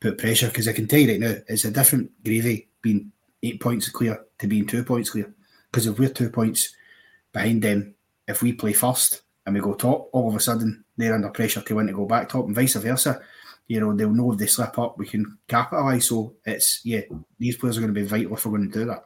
put 0.00 0.18
pressure. 0.18 0.48
Because 0.48 0.68
I 0.68 0.72
can 0.72 0.86
tell 0.86 1.00
you 1.00 1.08
right 1.08 1.20
now, 1.20 1.34
it's 1.48 1.64
a 1.64 1.70
different 1.70 2.10
gravy 2.22 2.68
being 2.82 3.10
eight 3.42 3.60
points 3.60 3.88
clear 3.88 4.22
to 4.38 4.46
being 4.46 4.66
two 4.66 4.84
points 4.84 5.10
clear. 5.10 5.32
Because 5.70 5.86
if 5.86 5.98
we're 5.98 6.10
two 6.10 6.28
points 6.28 6.74
behind 7.32 7.62
them, 7.62 7.94
if 8.28 8.42
we 8.42 8.52
play 8.52 8.74
first 8.74 9.22
and 9.46 9.54
we 9.54 9.60
go 9.60 9.74
top, 9.74 10.10
all 10.12 10.28
of 10.28 10.36
a 10.36 10.40
sudden 10.40 10.84
they're 10.96 11.14
under 11.14 11.30
pressure 11.30 11.62
to 11.62 11.74
win 11.74 11.86
to 11.86 11.94
go 11.94 12.04
back 12.04 12.28
top, 12.28 12.46
and 12.46 12.54
vice 12.54 12.74
versa. 12.74 13.20
You 13.68 13.80
know, 13.80 13.94
they'll 13.94 14.10
know 14.10 14.32
if 14.32 14.38
they 14.38 14.48
slip 14.48 14.78
up, 14.78 14.98
we 14.98 15.06
can 15.06 15.38
capitalise. 15.48 16.08
So 16.08 16.34
it's 16.44 16.82
yeah, 16.84 17.02
these 17.38 17.56
players 17.56 17.78
are 17.78 17.80
going 17.80 17.94
to 17.94 18.00
be 18.00 18.06
vital 18.06 18.34
if 18.34 18.44
we're 18.44 18.58
going 18.58 18.70
to 18.70 18.78
do 18.78 18.84
that 18.86 19.04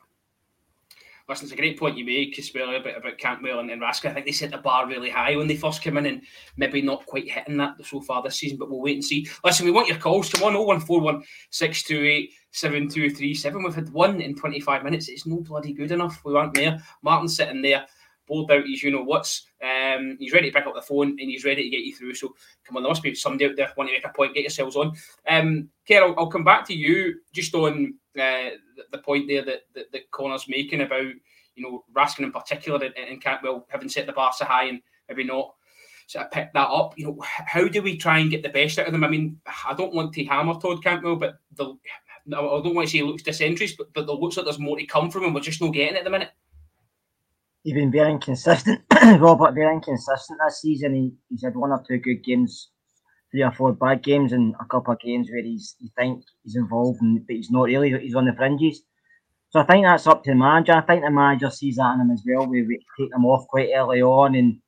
listen, 1.28 1.46
it's 1.46 1.52
a 1.52 1.56
great 1.56 1.78
point 1.78 1.98
you 1.98 2.04
make 2.04 2.40
well 2.54 2.74
about, 2.74 2.96
about 2.96 3.18
Cantwell 3.18 3.58
and, 3.60 3.70
and 3.70 3.82
Raskin. 3.82 4.10
I 4.10 4.14
think 4.14 4.26
they 4.26 4.32
set 4.32 4.50
the 4.50 4.58
bar 4.58 4.86
really 4.86 5.10
high 5.10 5.36
when 5.36 5.48
they 5.48 5.56
first 5.56 5.82
came 5.82 5.96
in 5.96 6.06
and 6.06 6.22
maybe 6.56 6.80
not 6.82 7.06
quite 7.06 7.30
hitting 7.30 7.56
that 7.56 7.74
so 7.84 8.00
far 8.00 8.22
this 8.22 8.36
season, 8.36 8.58
but 8.58 8.70
we'll 8.70 8.80
wait 8.80 8.96
and 8.96 9.04
see. 9.04 9.28
Listen, 9.44 9.66
we 9.66 9.72
want 9.72 9.88
your 9.88 9.98
calls. 9.98 10.30
Come 10.30 10.44
on, 10.44 10.54
0141 10.54 11.24
628 11.50 12.32
7237. 12.52 13.62
We've 13.62 13.74
had 13.74 13.90
one 13.90 14.20
in 14.20 14.34
25 14.34 14.84
minutes. 14.84 15.08
It's 15.08 15.26
no 15.26 15.40
bloody 15.40 15.72
good 15.72 15.92
enough. 15.92 16.22
We 16.24 16.32
weren't 16.32 16.54
there. 16.54 16.80
Martin's 17.02 17.36
sitting 17.36 17.62
there 17.62 17.86
bored 18.26 18.50
out 18.50 18.66
his 18.66 18.82
you 18.82 18.90
know 18.90 19.02
what's. 19.02 19.46
Um, 19.62 20.16
he's 20.18 20.32
ready 20.32 20.50
to 20.50 20.58
pick 20.58 20.66
up 20.66 20.74
the 20.74 20.82
phone 20.82 21.10
and 21.10 21.20
he's 21.20 21.44
ready 21.44 21.64
to 21.64 21.70
get 21.70 21.84
you 21.84 21.94
through. 21.94 22.14
So 22.14 22.34
come 22.64 22.76
on, 22.76 22.82
there 22.82 22.90
must 22.90 23.02
be 23.02 23.14
somebody 23.14 23.46
out 23.46 23.56
there 23.56 23.72
wanting 23.76 23.94
to 23.94 24.00
make 24.00 24.06
a 24.06 24.14
point. 24.14 24.34
Get 24.34 24.42
yourselves 24.42 24.76
on. 24.76 24.92
Um, 25.28 25.68
I'll, 25.90 26.14
I'll 26.18 26.26
come 26.26 26.44
back 26.44 26.66
to 26.66 26.74
you 26.74 27.20
just 27.32 27.54
on 27.54 27.94
uh, 28.20 28.50
the, 28.92 28.98
point 28.98 29.28
there 29.28 29.44
that, 29.44 29.62
that 29.74 29.92
that 29.92 30.10
Connor's 30.10 30.48
making 30.48 30.80
about 30.80 31.12
you 31.54 31.62
know 31.62 31.84
Raskin 31.94 32.24
in 32.24 32.32
particular 32.32 32.84
and, 32.84 32.94
and 32.96 33.22
Cantwell 33.22 33.66
having 33.68 33.88
set 33.88 34.06
the 34.06 34.12
bar 34.12 34.32
so 34.32 34.44
high 34.44 34.64
and 34.64 34.80
maybe 35.08 35.24
not 35.24 35.54
sort 36.06 36.26
of 36.26 36.30
pick 36.30 36.52
that 36.52 36.68
up. 36.68 36.94
You 36.96 37.06
know, 37.06 37.18
how 37.22 37.66
do 37.68 37.82
we 37.82 37.96
try 37.96 38.18
and 38.18 38.30
get 38.30 38.42
the 38.42 38.48
best 38.48 38.78
out 38.78 38.86
of 38.86 38.92
them? 38.92 39.04
I 39.04 39.08
mean, 39.08 39.40
I 39.46 39.74
don't 39.74 39.94
want 39.94 40.12
to 40.14 40.24
hammer 40.24 40.54
Todd 40.54 40.82
Cantwell, 40.82 41.16
but 41.16 41.36
the 41.54 41.74
I 42.28 42.40
don't 42.40 42.74
want 42.74 42.88
to 42.88 42.92
say 42.92 42.98
he 42.98 43.04
looks 43.04 43.22
disinterested, 43.22 43.78
but, 43.78 43.92
but 43.94 44.12
it 44.12 44.20
looks 44.20 44.36
like 44.36 44.46
there's 44.46 44.58
more 44.58 44.76
to 44.76 44.86
come 44.86 45.10
from 45.10 45.24
him. 45.24 45.34
We're 45.34 45.40
just 45.40 45.60
not 45.60 45.72
getting 45.72 45.94
it 45.94 45.98
at 45.98 46.04
the 46.04 46.10
minute 46.10 46.30
he's 47.66 47.74
been 47.74 47.90
very 47.90 48.12
inconsistent. 48.12 48.80
Robert 49.18 49.54
very 49.54 49.74
inconsistent 49.74 50.38
this 50.46 50.60
season. 50.60 50.94
He, 50.94 51.12
he's 51.28 51.42
had 51.42 51.56
one 51.56 51.72
or 51.72 51.82
two 51.86 51.98
good 51.98 52.22
games, 52.22 52.70
three 53.30 53.42
or 53.42 53.52
four 53.52 53.72
bad 53.72 54.02
games, 54.02 54.32
and 54.32 54.54
a 54.60 54.64
couple 54.64 54.92
of 54.92 55.00
games 55.00 55.28
where 55.30 55.42
he's 55.42 55.76
you 55.80 55.90
think 55.98 56.24
he's 56.42 56.56
involved, 56.56 57.00
and, 57.02 57.26
but 57.26 57.36
he's 57.36 57.50
not 57.50 57.64
really. 57.64 57.98
He's 58.00 58.14
on 58.14 58.26
the 58.26 58.32
fringes. 58.32 58.82
So 59.50 59.60
I 59.60 59.64
think 59.64 59.84
that's 59.84 60.06
up 60.06 60.24
to 60.24 60.30
the 60.30 60.36
manager. 60.36 60.72
I 60.72 60.80
think 60.82 61.02
the 61.02 61.10
manager 61.10 61.50
sees 61.50 61.76
that 61.76 61.94
in 61.94 62.00
him 62.00 62.10
as 62.10 62.22
well. 62.26 62.46
We, 62.46 62.62
we 62.62 62.84
take 62.98 63.14
him 63.14 63.24
off 63.24 63.46
quite 63.48 63.70
early 63.74 64.02
on 64.02 64.34
and 64.34 64.58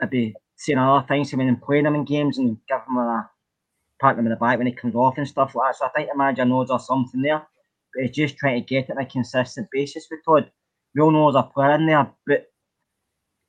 maybe 0.00 0.34
saying 0.56 0.78
other 0.78 1.06
things 1.06 1.30
him 1.32 1.40
and 1.40 1.62
playing 1.62 1.86
him 1.86 1.94
in 1.94 2.04
games 2.04 2.38
and 2.38 2.58
give 2.68 2.80
him 2.88 2.96
a 2.96 3.30
pat 4.00 4.18
him 4.18 4.26
in 4.26 4.30
the 4.30 4.36
back 4.36 4.58
when 4.58 4.66
he 4.66 4.72
comes 4.72 4.94
off 4.94 5.16
and 5.16 5.28
stuff 5.28 5.54
like 5.54 5.72
that. 5.72 5.78
So 5.78 5.86
I 5.86 5.90
think 5.90 6.10
the 6.10 6.18
manager 6.18 6.44
knows 6.44 6.68
there's 6.68 6.86
something 6.86 7.22
there. 7.22 7.46
But 7.94 8.04
he's 8.04 8.16
just 8.16 8.36
trying 8.36 8.60
to 8.60 8.66
get 8.66 8.88
it 8.88 8.90
on 8.90 8.98
a 8.98 9.06
consistent 9.06 9.68
basis 9.72 10.08
with 10.10 10.20
Todd 10.24 10.50
we 10.94 11.02
all 11.02 11.10
know 11.10 11.30
there's 11.30 11.44
a 11.44 11.52
player 11.52 11.74
in 11.74 11.86
there, 11.86 12.10
but 12.26 12.46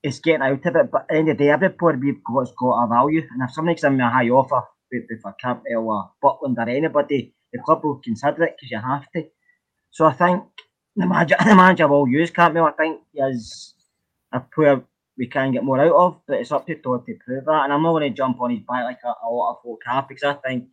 it's 0.04 0.20
getting 0.20 0.42
out 0.42 0.66
of 0.66 0.76
it. 0.76 0.92
But 0.92 1.02
at 1.02 1.08
the 1.10 1.16
end 1.16 1.30
of 1.30 1.38
the 1.38 1.44
day, 1.44 1.50
every 1.50 1.70
player 1.70 1.98
we've 1.98 2.24
got 2.24 2.40
has 2.40 2.54
got 2.58 2.84
a 2.84 2.88
value. 2.88 3.26
And 3.32 3.44
if 3.44 3.54
somebody 3.54 3.80
gives 3.80 3.94
me 3.94 4.04
a 4.04 4.10
high 4.10 4.30
offer, 4.30 4.64
if 4.92 5.26
I 5.26 5.32
can't 5.40 5.62
or 5.76 6.12
Butland 6.24 6.58
or 6.58 6.70
anybody, 6.70 7.34
the 7.54 7.60
club 7.60 7.84
will 7.84 8.02
consider 8.04 8.44
it 8.44 8.56
because 8.58 8.72
you 8.72 8.80
have 8.80 9.10
to. 9.12 9.26
So 9.92 10.06
I 10.06 10.14
think 10.14 10.44
the 10.96 11.08
manager, 11.08 11.36
the 11.46 11.56
manager 11.56 11.88
will 11.88 12.08
use 12.08 12.32
Cantwell. 12.32 12.66
I 12.66 12.72
think 12.72 13.02
is 13.16 13.74
a 14.32 14.40
player 14.40 14.82
we 15.18 15.28
can 15.28 15.52
get 15.52 15.64
more 15.64 15.82
out 15.82 15.92
of, 15.92 16.22
but 16.28 16.40
it's 16.40 16.52
up 16.52 16.66
to 16.68 16.76
Todd 16.76 17.06
to 17.06 17.16
prove 17.26 17.46
that. 17.46 17.64
And 17.66 17.74
I'm 17.74 17.84
not 17.84 17.92
going 17.92 18.10
to 18.10 18.16
jump 18.16 18.40
on 18.40 18.52
his 18.52 18.62
back 18.62 18.86
like 18.86 19.00
a, 19.04 19.14
a 19.26 19.30
lot 19.30 19.52
of 19.52 19.62
folk 19.64 19.82
have 19.86 20.08
because 20.08 20.24
I 20.24 20.34
think 20.36 20.66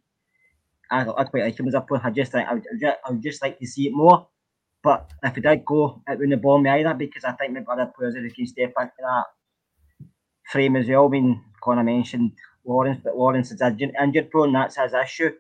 I, 0.91 1.01
I 1.01 1.25
quite 1.25 1.43
like 1.43 1.59
him 1.59 1.69
as 1.69 1.75
a 1.75 1.81
player. 1.81 2.01
I 2.05 2.11
just 2.11 2.33
think 2.33 2.49
I 2.49 2.55
would, 2.55 2.67
I 2.85 3.11
would 3.11 3.23
just 3.23 3.43
like 3.43 3.59
to 3.59 3.67
see 3.67 3.89
it 3.89 3.93
more. 3.93 4.29
But 4.87 5.11
if 5.25 5.35
he 5.35 5.41
did 5.41 5.65
go, 5.65 6.01
it 6.07 6.17
wouldn't 6.17 6.41
bore 6.41 6.61
me 6.61 6.71
either 6.71 6.95
because 6.95 7.25
I 7.25 7.33
think 7.33 7.53
maybe 7.53 7.67
other 7.69 7.91
players 7.99 8.15
who 8.15 8.31
can 8.31 8.47
step 8.47 8.73
into 8.79 8.93
that 9.01 9.25
frame 10.49 10.77
as 10.77 10.87
well. 10.87 11.07
I 11.07 11.09
mean, 11.09 11.43
Connor 11.61 11.83
mentioned 11.83 12.31
Lawrence, 12.65 13.01
but 13.03 13.17
Lawrence 13.17 13.51
is 13.51 13.61
injured 13.61 14.31
prone, 14.31 14.53
that's 14.53 14.77
his 14.77 14.95
issue. 14.95 15.33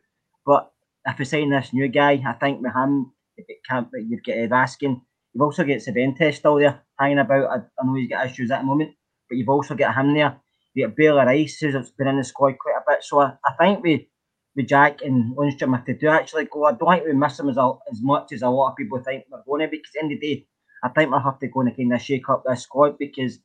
But 0.44 0.72
if 1.06 1.16
we 1.16 1.24
sign 1.24 1.50
this 1.50 1.72
new 1.72 1.86
guy, 1.86 2.20
I 2.26 2.32
think 2.32 2.60
with 2.60 2.74
him, 2.74 3.12
if 3.36 3.44
it 3.48 3.58
can't, 3.68 3.88
but 3.88 4.00
you've 4.08 4.24
got 4.24 4.32
Ed 4.32 5.00
You've 5.32 5.42
also 5.42 5.62
got 5.62 5.76
Sabente 5.76 6.34
still 6.34 6.56
there 6.56 6.82
hanging 6.98 7.20
about. 7.20 7.48
I, 7.48 7.56
I 7.80 7.86
know 7.86 7.94
he's 7.94 8.08
got 8.08 8.26
issues 8.26 8.50
at 8.50 8.62
the 8.62 8.66
moment, 8.66 8.96
but 9.28 9.38
you've 9.38 9.48
also 9.48 9.76
got 9.76 9.94
him 9.94 10.12
there. 10.12 10.40
You've 10.74 10.90
got 10.90 10.96
Bailey 10.96 11.24
Rice, 11.24 11.60
who's 11.60 11.92
been 11.92 12.08
in 12.08 12.16
the 12.16 12.24
squad 12.24 12.58
quite 12.58 12.78
a 12.78 12.90
bit. 12.90 13.04
So 13.04 13.20
I, 13.20 13.34
I 13.44 13.52
think 13.60 13.84
we 13.84 14.08
with 14.56 14.68
Jack 14.68 15.02
and 15.02 15.36
Lundstram 15.36 15.78
if 15.78 15.84
they 15.84 15.92
do 15.92 16.08
actually 16.08 16.46
go. 16.46 16.64
I 16.64 16.72
don't 16.72 16.90
think 16.90 17.04
we 17.04 17.12
miss 17.12 17.36
them 17.36 17.50
as, 17.50 17.58
as 17.58 18.00
much 18.02 18.32
as 18.32 18.42
a 18.42 18.48
lot 18.48 18.70
of 18.70 18.76
people 18.76 18.98
think 19.00 19.24
we're 19.30 19.42
going 19.46 19.60
to 19.60 19.68
because 19.68 19.92
at 20.02 20.08
the 20.08 20.16
the 20.16 20.20
day, 20.20 20.46
I 20.82 20.88
think 20.88 21.10
we'll 21.10 21.20
have 21.20 21.38
to 21.40 21.48
go 21.48 21.60
and 21.60 21.76
kind 21.76 21.92
of 21.92 22.00
shake 22.00 22.28
up 22.28 22.42
this 22.46 22.62
squad 22.62 22.98
because 22.98 23.38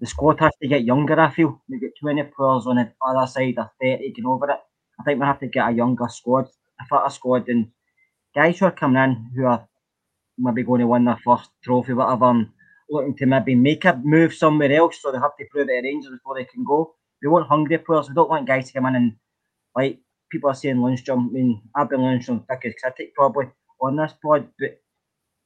the 0.00 0.06
squad 0.06 0.40
has 0.40 0.52
to 0.60 0.68
get 0.68 0.84
younger, 0.84 1.18
I 1.18 1.30
feel. 1.30 1.62
We 1.68 1.78
get 1.78 1.92
20 2.00 2.22
players 2.36 2.66
on 2.66 2.76
the 2.76 2.92
other 3.06 3.26
side 3.26 3.58
of 3.58 3.68
30 3.80 4.08
getting 4.08 4.26
over 4.26 4.50
it. 4.50 4.58
I 4.98 5.04
think 5.04 5.20
we 5.20 5.26
have 5.26 5.40
to 5.40 5.46
get 5.46 5.68
a 5.68 5.72
younger 5.72 6.08
squad, 6.08 6.48
a 6.80 6.84
fitter 6.86 7.10
squad, 7.10 7.48
and 7.48 7.68
guys 8.34 8.58
who 8.58 8.66
are 8.66 8.72
coming 8.72 9.02
in 9.02 9.30
who 9.34 9.46
are 9.46 9.66
maybe 10.38 10.64
going 10.64 10.80
to 10.80 10.86
win 10.86 11.04
their 11.04 11.18
first 11.24 11.50
trophy, 11.62 11.92
whatever, 11.92 12.30
and 12.30 12.48
looking 12.90 13.16
to 13.16 13.26
maybe 13.26 13.54
make 13.54 13.84
a 13.84 14.00
move 14.02 14.34
somewhere 14.34 14.72
else, 14.72 15.00
so 15.00 15.12
they 15.12 15.18
have 15.18 15.36
to 15.38 15.46
prove 15.50 15.68
it 15.68 15.78
at 15.78 15.84
Rangers 15.84 16.10
before 16.10 16.34
they 16.34 16.44
can 16.44 16.64
go. 16.64 16.94
We 17.22 17.28
want 17.28 17.46
hungry 17.46 17.78
players. 17.78 18.08
We 18.08 18.14
don't 18.14 18.28
want 18.28 18.48
guys 18.48 18.66
to 18.68 18.72
come 18.72 18.86
in 18.86 18.96
and 18.96 19.12
like 19.76 19.98
people 20.32 20.50
are 20.50 20.54
saying 20.54 20.76
Lundstram. 20.76 21.28
I 21.28 21.32
mean, 21.32 21.62
I've 21.76 21.90
been 21.90 22.00
Lundstram's 22.00 22.44
biggest 22.48 22.82
critic 22.82 23.14
probably 23.14 23.46
on 23.80 23.96
this 23.96 24.14
pod, 24.22 24.48
but 24.58 24.80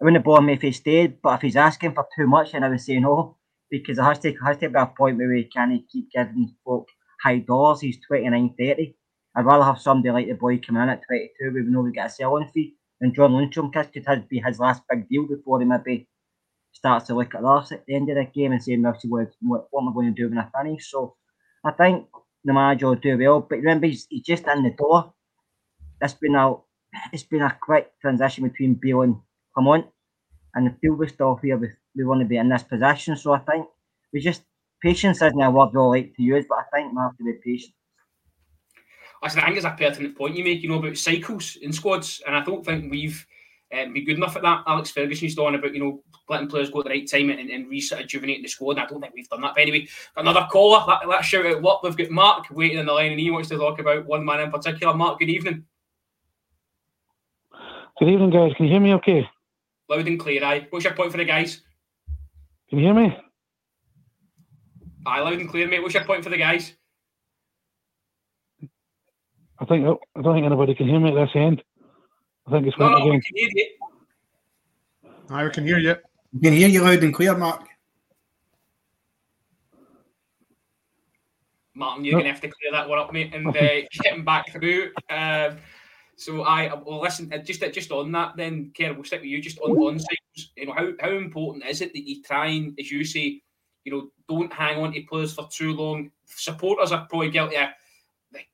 I 0.01 0.05
wouldn't 0.05 0.25
bother 0.25 0.42
me 0.42 0.55
if 0.55 0.62
he 0.62 0.72
stayed. 0.72 1.20
But 1.22 1.35
if 1.37 1.42
he's 1.42 1.57
asking 1.57 1.94
for 1.94 2.07
too 2.16 2.27
much, 2.27 2.53
then 2.53 2.64
I 2.64 2.68
would 2.70 2.81
say 2.81 3.01
no, 3.01 3.37
because 3.70 3.99
it 3.99 4.03
has 4.03 4.18
to 4.20 4.33
has 4.44 4.59
to 4.59 4.70
be 4.70 4.79
a 4.79 4.87
point 4.87 5.18
where 5.18 5.29
we 5.29 5.44
can't 5.44 5.83
keep 5.90 6.11
giving 6.12 6.55
folk 6.64 6.88
high 7.22 7.40
dollars. 7.40 7.81
He's 7.81 7.99
29, 8.07 8.55
30. 8.59 8.96
I'd 9.37 9.44
rather 9.44 9.64
have 9.64 9.81
somebody 9.81 10.12
like 10.12 10.29
the 10.29 10.35
boy 10.35 10.59
come 10.59 10.79
in 10.79 10.88
at 10.88 11.03
22 11.07 11.53
where 11.53 11.64
we 11.64 11.70
know 11.70 11.83
we 11.83 11.92
get 11.92 12.07
a 12.07 12.11
selling 12.11 12.49
fee 12.55 12.77
and 13.01 13.14
John 13.14 13.33
Lundstram 13.33 13.70
because 13.70 13.88
it 13.92 14.07
could 14.07 14.29
be 14.29 14.40
his 14.40 14.59
last 14.59 14.83
big 14.88 15.09
deal 15.09 15.27
before 15.27 15.61
he 15.61 15.66
maybe 15.66 16.09
starts 16.72 17.07
to 17.07 17.14
look 17.14 17.35
at 17.35 17.44
us 17.44 17.72
at 17.72 17.85
the 17.87 17.94
end 17.94 18.09
of 18.11 18.16
the 18.16 18.25
game 18.25 18.53
and 18.53 18.62
saying, 18.62 18.83
what, 18.83 19.66
what 19.70 19.83
am 19.83 19.88
I 19.88 19.92
going 19.92 20.14
to 20.14 20.22
do 20.22 20.29
when 20.29 20.38
I 20.38 20.49
finish? 20.57 20.90
So 20.90 21.16
I 21.64 21.72
think 21.72 22.07
the 22.46 22.52
manager 22.52 22.87
will 22.87 22.94
do 22.94 23.18
well. 23.18 23.40
But 23.40 23.56
remember, 23.56 23.87
he's, 23.87 24.06
he's 24.09 24.22
just 24.22 24.46
in 24.46 24.62
the 24.62 24.70
door. 24.70 25.12
It's 26.00 26.14
been 26.14 26.35
a 26.35 26.54
it's 27.12 27.24
been 27.24 27.42
a 27.42 27.59
quick 27.61 27.92
transition 28.00 28.48
between 28.48 28.74
Beale 28.74 29.02
and 29.02 29.16
Clement, 29.54 29.87
and 30.54 30.66
the 30.66 30.76
feel 30.80 30.94
we 30.94 31.09
still 31.09 31.37
here 31.42 31.59
we, 31.59 31.68
we 31.94 32.04
want 32.04 32.20
to 32.20 32.26
be 32.26 32.37
in 32.37 32.48
this 32.48 32.62
position. 32.62 33.16
So 33.16 33.32
I 33.32 33.40
think 33.40 33.66
we 34.12 34.20
just 34.20 34.42
patience 34.82 35.20
isn't 35.20 35.40
a 35.40 35.50
word 35.50 35.70
we 35.72 35.80
all 35.80 35.90
like 35.90 36.14
to 36.16 36.22
use, 36.22 36.46
but 36.48 36.59
I 36.59 36.64
think 36.72 36.92
we 36.92 36.98
have 37.00 37.16
to 37.16 37.24
be 37.24 37.32
patient. 37.44 37.74
I 39.22 39.28
think 39.28 39.56
it's 39.56 39.66
a 39.66 39.70
pertinent 39.70 40.16
point 40.16 40.37
you 40.37 40.44
make, 40.44 40.62
you 40.62 40.68
know, 40.68 40.78
about 40.78 40.96
cycles 40.96 41.56
in 41.56 41.72
squads, 41.72 42.22
and 42.26 42.37
I 42.37 42.44
don't 42.44 42.64
think 42.64 42.90
we've 42.90 43.26
um, 43.72 43.92
been 43.92 44.05
good 44.05 44.16
enough 44.16 44.37
at 44.37 44.42
that. 44.42 44.62
Alex 44.66 44.90
Ferguson's 44.90 45.35
done 45.35 45.55
about, 45.55 45.74
you 45.74 45.81
know, 45.81 46.02
letting 46.29 46.48
players 46.48 46.70
go 46.70 46.81
at 46.81 46.85
the 46.85 46.90
right 46.90 47.11
time 47.11 47.31
and, 47.31 47.50
and 47.50 47.68
rejuvenating 47.68 48.42
the 48.42 48.48
squad. 48.48 48.72
And 48.72 48.81
I 48.81 48.87
don't 48.87 49.00
think 49.00 49.14
we've 49.14 49.29
done 49.29 49.40
that. 49.40 49.55
But 49.55 49.62
anyway, 49.62 49.88
another 50.16 50.46
caller. 50.50 50.85
Let, 50.87 51.09
let's 51.09 51.26
shout 51.26 51.46
out 51.46 51.62
what 51.62 51.83
we've 51.83 51.96
got. 51.96 52.11
Mark 52.11 52.46
waiting 52.50 52.79
in 52.79 52.87
the 52.87 52.92
line, 52.92 53.11
and 53.11 53.20
he 53.20 53.31
wants 53.31 53.48
to 53.48 53.57
talk 53.57 53.79
about 53.81 54.07
one 54.07 54.24
man 54.24 54.40
in 54.40 54.50
particular. 54.50 54.94
Mark, 54.94 55.18
good 55.18 55.31
evening. 55.31 55.64
Good 57.98 58.09
evening, 58.09 58.31
guys. 58.31 58.52
Can 58.57 58.66
you 58.66 58.72
hear 58.72 58.81
me 58.81 58.94
okay? 58.94 59.29
Loud 59.88 60.07
and 60.07 60.20
clear, 60.20 60.44
aye. 60.44 60.66
What's 60.70 60.85
your 60.85 60.94
point 60.94 61.12
for 61.12 61.18
the 61.18 61.24
guys? 61.24 61.62
Can 62.68 62.79
you 62.79 62.85
hear 62.85 62.94
me? 62.94 63.16
Aye, 65.07 65.20
loud 65.20 65.40
and 65.40 65.48
clear, 65.48 65.66
mate. 65.66 65.81
What's 65.83 65.94
your 65.94 66.05
point 66.05 66.22
for 66.22 66.31
the 66.31 66.37
guys? 66.37 66.74
I 69.59 69.64
think 69.64 69.87
I 69.87 70.22
don't 70.22 70.35
think 70.35 70.44
anybody 70.44 70.74
can 70.74 70.88
hear 70.88 71.00
me 71.00 71.09
at 71.09 71.14
this 71.14 71.31
end. 71.35 71.62
I 72.46 72.50
think 72.50 72.66
it's 72.66 72.78
No, 72.78 72.87
went 72.87 72.98
no, 72.98 73.04
we 73.06 73.11
again. 73.11 73.22
can 73.22 73.37
hear 73.37 73.50
you. 73.54 73.66
I 75.30 75.48
can 75.48 75.66
hear 75.66 75.78
you. 75.78 75.96
We 76.32 76.40
can 76.40 76.52
hear 76.52 76.68
you 76.68 76.82
loud 76.82 77.02
and 77.02 77.14
clear, 77.14 77.37
Mark. 77.37 77.66
Martin, 81.74 82.04
you're 82.04 82.12
No. 82.12 82.18
going 82.20 82.26
to 82.26 82.32
have 82.32 82.40
to 82.40 82.48
clear 82.48 82.72
that 82.72 82.88
one 82.88 82.98
up, 82.98 83.12
mate, 83.12 83.35
and 83.35 83.46
uh, 83.56 83.80
get 84.02 84.14
him 84.14 84.24
back 84.24 84.50
through. 84.52 84.92
Um, 85.11 85.59
so 86.18 86.42
I 86.42 86.72
well 86.72 87.02
listen 87.02 87.30
uh, 87.30 87.38
just 87.38 87.61
just 87.72 87.90
on 87.92 88.11
that 88.12 88.37
then, 88.37 88.72
Kerr, 88.76 88.94
we'll 88.94 89.04
stick 89.04 89.20
with 89.20 89.28
you. 89.28 89.42
Just 89.42 89.59
on 89.61 89.76
on 89.76 89.98
cycles, 89.98 90.52
you 90.56 90.66
know 90.66 90.72
how 90.72 90.92
how 91.00 91.11
important 91.11 91.66
is 91.66 91.82
it 91.82 91.92
that 91.92 92.09
you 92.09 92.22
try 92.22 92.46
and, 92.46 92.78
as 92.80 92.90
you 92.90 93.04
say, 93.04 93.42
you 93.85 93.92
know, 93.92 94.11
don't 94.28 94.52
hang 94.52 94.78
on 94.78 94.92
to 94.92 95.02
players 95.02 95.35
for 95.35 95.46
too 95.52 95.74
long. 95.74 96.11
Supporters 96.24 96.92
are 96.92 97.06
probably 97.11 97.30
guilty 97.30 97.56
of 97.56 97.68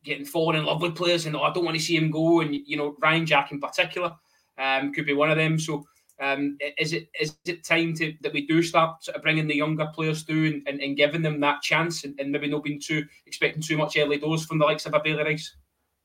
getting 0.05 0.25
falling 0.25 0.59
in 0.59 0.64
love 0.64 0.83
with 0.83 0.97
players 0.97 1.27
and 1.27 1.37
oh, 1.37 1.42
I 1.42 1.53
don't 1.53 1.64
want 1.64 1.77
to 1.77 1.83
see 1.83 1.97
him 1.97 2.11
go. 2.11 2.40
And 2.40 2.55
you 2.55 2.77
know, 2.77 2.97
Ryan 3.01 3.27
Jack 3.27 3.53
in 3.53 3.61
particular 3.61 4.14
um, 4.59 4.92
could 4.92 5.07
be 5.07 5.14
one 5.14 5.31
of 5.31 5.37
them. 5.37 5.59
So. 5.59 5.85
Um, 6.21 6.57
is 6.79 6.92
it 6.92 7.09
is 7.18 7.37
it 7.47 7.64
time 7.64 7.95
to 7.95 8.14
that 8.21 8.33
we 8.33 8.47
do 8.47 8.62
start 8.62 9.03
sort 9.03 9.16
of 9.16 9.23
bringing 9.23 9.49
the 9.49 9.57
younger 9.57 9.87
players 9.92 10.23
through 10.23 10.47
and, 10.47 10.62
and, 10.68 10.81
and 10.81 10.97
giving 10.97 11.23
them 11.23 11.40
that 11.40 11.62
chance 11.62 12.05
and, 12.05 12.14
and 12.21 12.31
maybe 12.31 12.49
not 12.49 12.62
being 12.62 12.81
too 12.81 13.05
expecting 13.27 13.62
too 13.62 13.77
much 13.77 13.97
early 13.97 14.18
doors 14.18 14.45
from 14.45 14.59
the 14.59 14.64
likes 14.64 14.87
of 14.87 14.95
a 14.95 15.01
Bailey 15.01 15.25
Rice? 15.25 15.57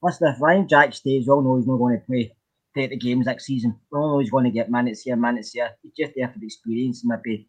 Listen, 0.02 0.34
if 0.34 0.42
Ryan 0.42 0.68
Jack 0.68 0.94
stays, 0.94 1.28
we 1.28 1.32
all 1.32 1.44
know 1.44 1.58
he's 1.58 1.68
not 1.68 1.78
going 1.78 2.00
to 2.00 2.06
play 2.06 2.32
30 2.76 2.96
games 2.98 3.26
next 3.26 3.46
season. 3.46 3.76
We 3.92 4.00
all 4.00 4.14
know 4.14 4.20
he's 4.20 4.32
going 4.32 4.46
to 4.46 4.52
get 4.52 4.70
minutes 4.70 5.02
here, 5.02 5.16
minutes 5.16 5.52
here. 5.52 5.72
He's 5.82 5.94
just 5.98 6.14
there 6.16 6.30
for 6.30 6.40
the 6.40 6.46
experience 6.46 7.04
and 7.04 7.10
maybe 7.10 7.48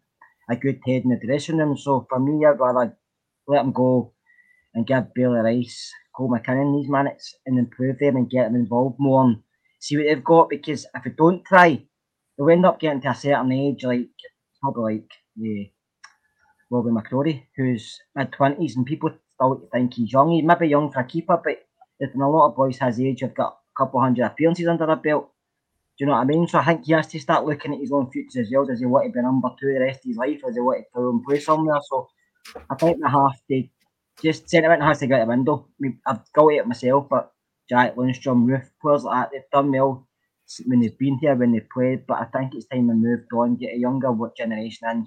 a 0.49 0.57
good 0.57 0.81
head 0.87 1.03
in 1.05 1.11
the 1.11 1.27
dressing 1.27 1.59
room. 1.59 1.77
So 1.77 2.07
for 2.09 2.19
me, 2.19 2.45
I'd 2.47 2.59
rather 2.59 2.97
let 3.47 3.65
him 3.65 3.73
go 3.73 4.13
and 4.75 4.87
give 4.87 5.13
Bailey 5.15 5.41
Rice, 5.41 5.93
Cole 6.19 6.29
McKinnon 6.29 6.81
these 6.81 6.91
minutes 6.91 7.37
and 7.47 7.59
improve 7.59 7.99
them 8.01 8.17
and 8.17 8.29
get 8.29 8.45
them 8.45 8.57
involved 8.57 8.97
more 8.99 9.25
and 9.25 9.37
see 9.79 9.97
what 9.97 10.07
they've 10.07 10.25
got. 10.25 10.51
Because 10.51 10.85
if 10.93 11.05
we 11.05 11.13
don't 11.13 11.45
try, 11.45 11.81
they'll 12.37 12.51
end 12.51 12.67
up 12.67 12.81
getting 12.81 13.01
to 13.03 13.11
a 13.11 13.15
certain 13.15 13.53
age, 13.53 13.85
like 13.85 14.09
probably 14.61 14.95
like 14.95 15.11
yeah, 15.37 15.65
Robby 16.71 16.91
McCrorie, 16.91 17.45
who's 17.57 18.01
mid 18.17 18.33
twenties, 18.33 18.77
and 18.77 18.85
people 18.85 19.11
still 19.33 19.69
think 19.73 19.95
he's 19.95 20.13
young. 20.13 20.33
He 20.33 20.43
may 20.43 20.57
be 20.57 20.67
young 20.67 20.91
for 20.91 21.01
a 21.01 21.05
keeper, 21.05 21.41
but 21.43 21.59
there's 22.01 22.13
been 22.13 22.23
a 22.23 22.31
lot 22.31 22.49
of 22.49 22.57
boys 22.57 22.79
his 22.79 23.01
age 23.01 23.21
have 23.21 23.35
got 23.35 23.53
a 23.53 23.85
couple 23.85 24.01
hundred 24.01 24.27
appearances 24.27 24.67
under 24.67 24.87
their 24.87 24.97
belt. 24.97 25.31
Do 25.97 26.05
you 26.05 26.07
know 26.07 26.13
what 26.13 26.23
I 26.23 26.25
mean? 26.25 26.49
So 26.49 26.59
I 26.59 26.65
think 26.65 26.85
he 26.85 26.93
has 26.93 27.07
to 27.09 27.21
start 27.21 27.45
looking 27.45 27.75
at 27.75 27.81
his 27.81 27.93
own 27.93 28.11
future 28.11 28.41
as 28.41 28.51
well. 28.53 28.67
Does 28.67 28.81
he 28.81 28.87
want 28.87 29.07
to 29.07 29.13
be 29.13 29.23
number 29.23 29.49
two 29.59 29.73
the 29.73 29.81
rest 29.81 30.01
of 30.01 30.11
his 30.11 30.17
life? 30.17 30.41
Does 30.45 30.55
he 30.55 30.61
want 30.61 30.79
to 30.81 30.85
go 30.95 31.11
and 31.11 31.25
play 31.25 31.41
somewhere? 31.41 31.81
So 31.89 32.09
I 32.71 32.75
think 32.77 32.99
they 33.03 33.09
have 33.09 33.47
to 33.51 33.69
just 34.23 34.49
sentiment 34.49 34.83
has 34.83 34.99
to 35.01 35.07
go 35.07 35.17
out 35.17 35.21
the 35.21 35.27
window. 35.27 35.67
I 35.69 35.75
mean, 35.81 36.01
I've 36.07 36.33
got 36.33 36.49
it 36.49 36.67
myself, 36.67 37.07
but 37.09 37.33
Jack 37.69 37.97
Lundstram, 37.97 38.47
Roof, 38.47 38.71
players 38.81 39.05
like 39.05 39.25
that, 39.25 39.31
they've 39.33 39.51
done 39.53 39.73
well 39.73 40.09
when 40.67 40.81
they've 40.81 40.99
been 40.99 41.19
here, 41.19 41.35
when 41.35 41.53
they've 41.53 41.69
played. 41.73 42.07
But 42.07 42.21
I 42.21 42.25
think 42.25 42.55
it's 42.55 42.67
time 42.67 42.89
to 42.89 42.95
move 42.95 43.21
on, 43.35 43.57
get 43.57 43.75
a 43.75 43.79
younger 43.79 44.13
generation 44.37 44.89
and 44.89 45.07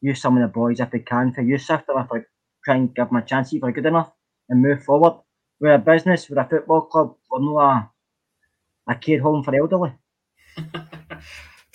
use 0.00 0.20
some 0.20 0.36
of 0.36 0.42
the 0.42 0.48
boys 0.48 0.80
if 0.80 0.90
they 0.90 1.00
can 1.00 1.32
for 1.32 1.58
sift 1.58 1.86
them 1.86 1.98
if 1.98 2.12
I 2.12 2.24
try 2.64 2.76
and 2.76 2.94
give 2.94 3.08
them 3.08 3.16
a 3.16 3.22
chance 3.22 3.52
if 3.52 3.60
they're 3.60 3.72
good 3.72 3.86
enough 3.86 4.10
and 4.48 4.62
move 4.62 4.82
forward. 4.82 5.20
We're 5.60 5.74
a 5.74 5.78
business, 5.78 6.28
we're 6.30 6.40
a 6.40 6.48
football 6.48 6.82
club, 6.82 7.16
we're 7.30 7.40
not 7.40 7.90
a, 8.86 8.92
a 8.92 8.94
care 8.94 9.20
home 9.20 9.44
for 9.44 9.54
elderly. 9.54 9.92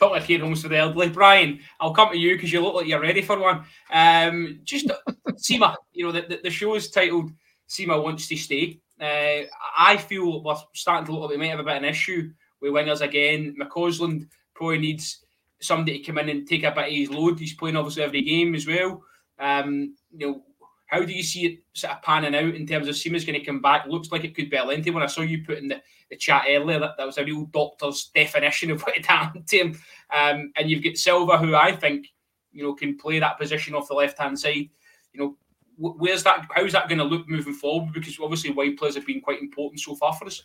Like 0.01 0.25
care 0.25 0.39
homes 0.39 0.61
for 0.61 0.67
the 0.67 0.77
elderly. 0.77 1.09
Brian, 1.09 1.59
I'll 1.79 1.93
come 1.93 2.11
to 2.11 2.17
you 2.17 2.35
because 2.35 2.51
you 2.51 2.61
look 2.61 2.75
like 2.75 2.87
you're 2.87 2.99
ready 2.99 3.21
for 3.21 3.39
one. 3.39 3.63
Um, 3.91 4.59
just 4.63 4.91
Sima, 5.33 5.75
you 5.93 6.05
know, 6.05 6.11
the, 6.11 6.21
the, 6.21 6.39
the 6.43 6.49
show's 6.49 6.89
titled 6.89 7.31
Sima 7.67 8.01
Wants 8.01 8.27
to 8.27 8.37
Stay. 8.37 8.79
Uh, 8.99 9.47
I 9.77 9.97
feel 9.97 10.43
we're 10.43 10.55
starting 10.73 11.05
to 11.05 11.11
look 11.11 11.21
like 11.21 11.31
we 11.31 11.37
might 11.37 11.49
have 11.49 11.59
a 11.59 11.63
bit 11.63 11.77
of 11.77 11.83
an 11.83 11.89
issue 11.89 12.31
with 12.61 12.71
wingers 12.71 13.01
again. 13.01 13.55
McCausland 13.59 14.27
probably 14.53 14.79
needs 14.79 15.25
somebody 15.59 15.99
to 15.99 16.05
come 16.05 16.17
in 16.19 16.29
and 16.29 16.47
take 16.47 16.63
a 16.63 16.71
bit 16.71 16.87
of 16.87 16.93
his 16.93 17.09
load. 17.09 17.39
He's 17.39 17.53
playing 17.53 17.75
obviously 17.75 18.03
every 18.03 18.21
game 18.21 18.55
as 18.55 18.67
well. 18.67 19.03
Um, 19.39 19.95
you 20.15 20.27
know, 20.27 20.41
how 20.87 21.03
do 21.03 21.11
you 21.11 21.23
see 21.23 21.45
it 21.45 21.59
sort 21.73 21.93
of 21.93 22.01
panning 22.03 22.35
out 22.35 22.55
in 22.55 22.65
terms 22.67 22.87
of 22.87 22.95
Sima's 22.95 23.25
going 23.25 23.39
to 23.39 23.45
come 23.45 23.61
back? 23.61 23.87
Looks 23.87 24.11
like 24.11 24.23
it 24.23 24.35
could 24.35 24.49
be 24.49 24.57
a 24.57 24.63
lengthy 24.63 24.91
one. 24.91 25.03
I 25.03 25.07
saw 25.07 25.21
you 25.21 25.43
put 25.43 25.57
in 25.57 25.67
the, 25.67 25.81
the 26.09 26.15
chat 26.15 26.45
earlier 26.47 26.79
that, 26.79 26.95
that 26.97 27.05
was 27.05 27.17
a 27.17 27.25
real 27.25 27.45
doctor's 27.45 28.11
definition 28.13 28.71
of 28.71 28.81
what 28.83 28.97
it 28.97 29.05
happened 29.05 29.47
to 29.47 29.57
him. 29.57 29.79
Um, 30.15 30.51
and 30.55 30.69
you've 30.69 30.83
got 30.83 30.97
Silva, 30.97 31.37
who 31.37 31.55
I 31.55 31.75
think 31.75 32.07
you 32.51 32.63
know 32.63 32.73
can 32.73 32.97
play 32.97 33.19
that 33.19 33.39
position 33.39 33.75
off 33.75 33.87
the 33.87 33.95
left 33.95 34.19
hand 34.19 34.39
side. 34.39 34.69
You 35.15 35.21
know, 35.21 35.37
where's 35.77 36.23
that? 36.23 36.47
How's 36.53 36.73
that 36.73 36.89
going 36.89 36.99
to 36.99 37.05
look 37.05 37.27
moving 37.29 37.53
forward? 37.53 37.93
Because 37.93 38.17
obviously 38.21 38.51
wide 38.51 38.77
players 38.77 38.95
have 38.95 39.05
been 39.05 39.21
quite 39.21 39.41
important 39.41 39.79
so 39.79 39.95
far 39.95 40.13
for 40.13 40.25
us. 40.25 40.43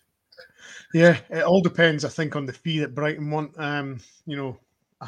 Yeah, 0.94 1.18
it 1.28 1.42
all 1.42 1.61
depends, 1.61 2.05
I 2.05 2.09
think, 2.09 2.36
on 2.36 2.47
the 2.47 2.53
fee 2.53 2.78
that 2.78 2.94
Brighton 2.94 3.30
want. 3.30 3.53
Um, 3.59 4.01
you 4.26 4.36
know, 4.36 4.59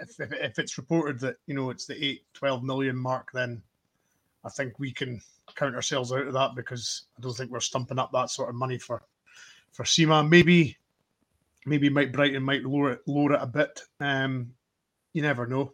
if, 0.00 0.18
if, 0.20 0.32
if 0.32 0.58
it's 0.58 0.78
reported 0.78 1.18
that, 1.20 1.36
you 1.46 1.54
know, 1.54 1.70
it's 1.70 1.86
the 1.86 2.02
8, 2.02 2.22
12 2.34 2.62
million 2.62 2.96
mark, 2.96 3.30
then 3.32 3.62
I 4.44 4.48
think 4.48 4.78
we 4.78 4.92
can 4.92 5.20
count 5.54 5.74
ourselves 5.74 6.12
out 6.12 6.26
of 6.26 6.32
that 6.34 6.54
because 6.54 7.02
I 7.18 7.20
don't 7.20 7.36
think 7.36 7.50
we're 7.50 7.60
stumping 7.60 7.98
up 7.98 8.12
that 8.12 8.30
sort 8.30 8.48
of 8.48 8.54
money 8.54 8.78
for 8.78 9.02
for 9.72 9.84
Sima. 9.84 10.28
Maybe 10.28 10.76
maybe 11.66 11.88
Mike 11.88 12.12
Brighton 12.12 12.42
might 12.42 12.64
lower 12.64 12.92
it 12.92 13.02
lower 13.06 13.34
it 13.34 13.42
a 13.42 13.46
bit. 13.46 13.82
Um, 14.00 14.52
you 15.12 15.22
never 15.22 15.46
know. 15.46 15.72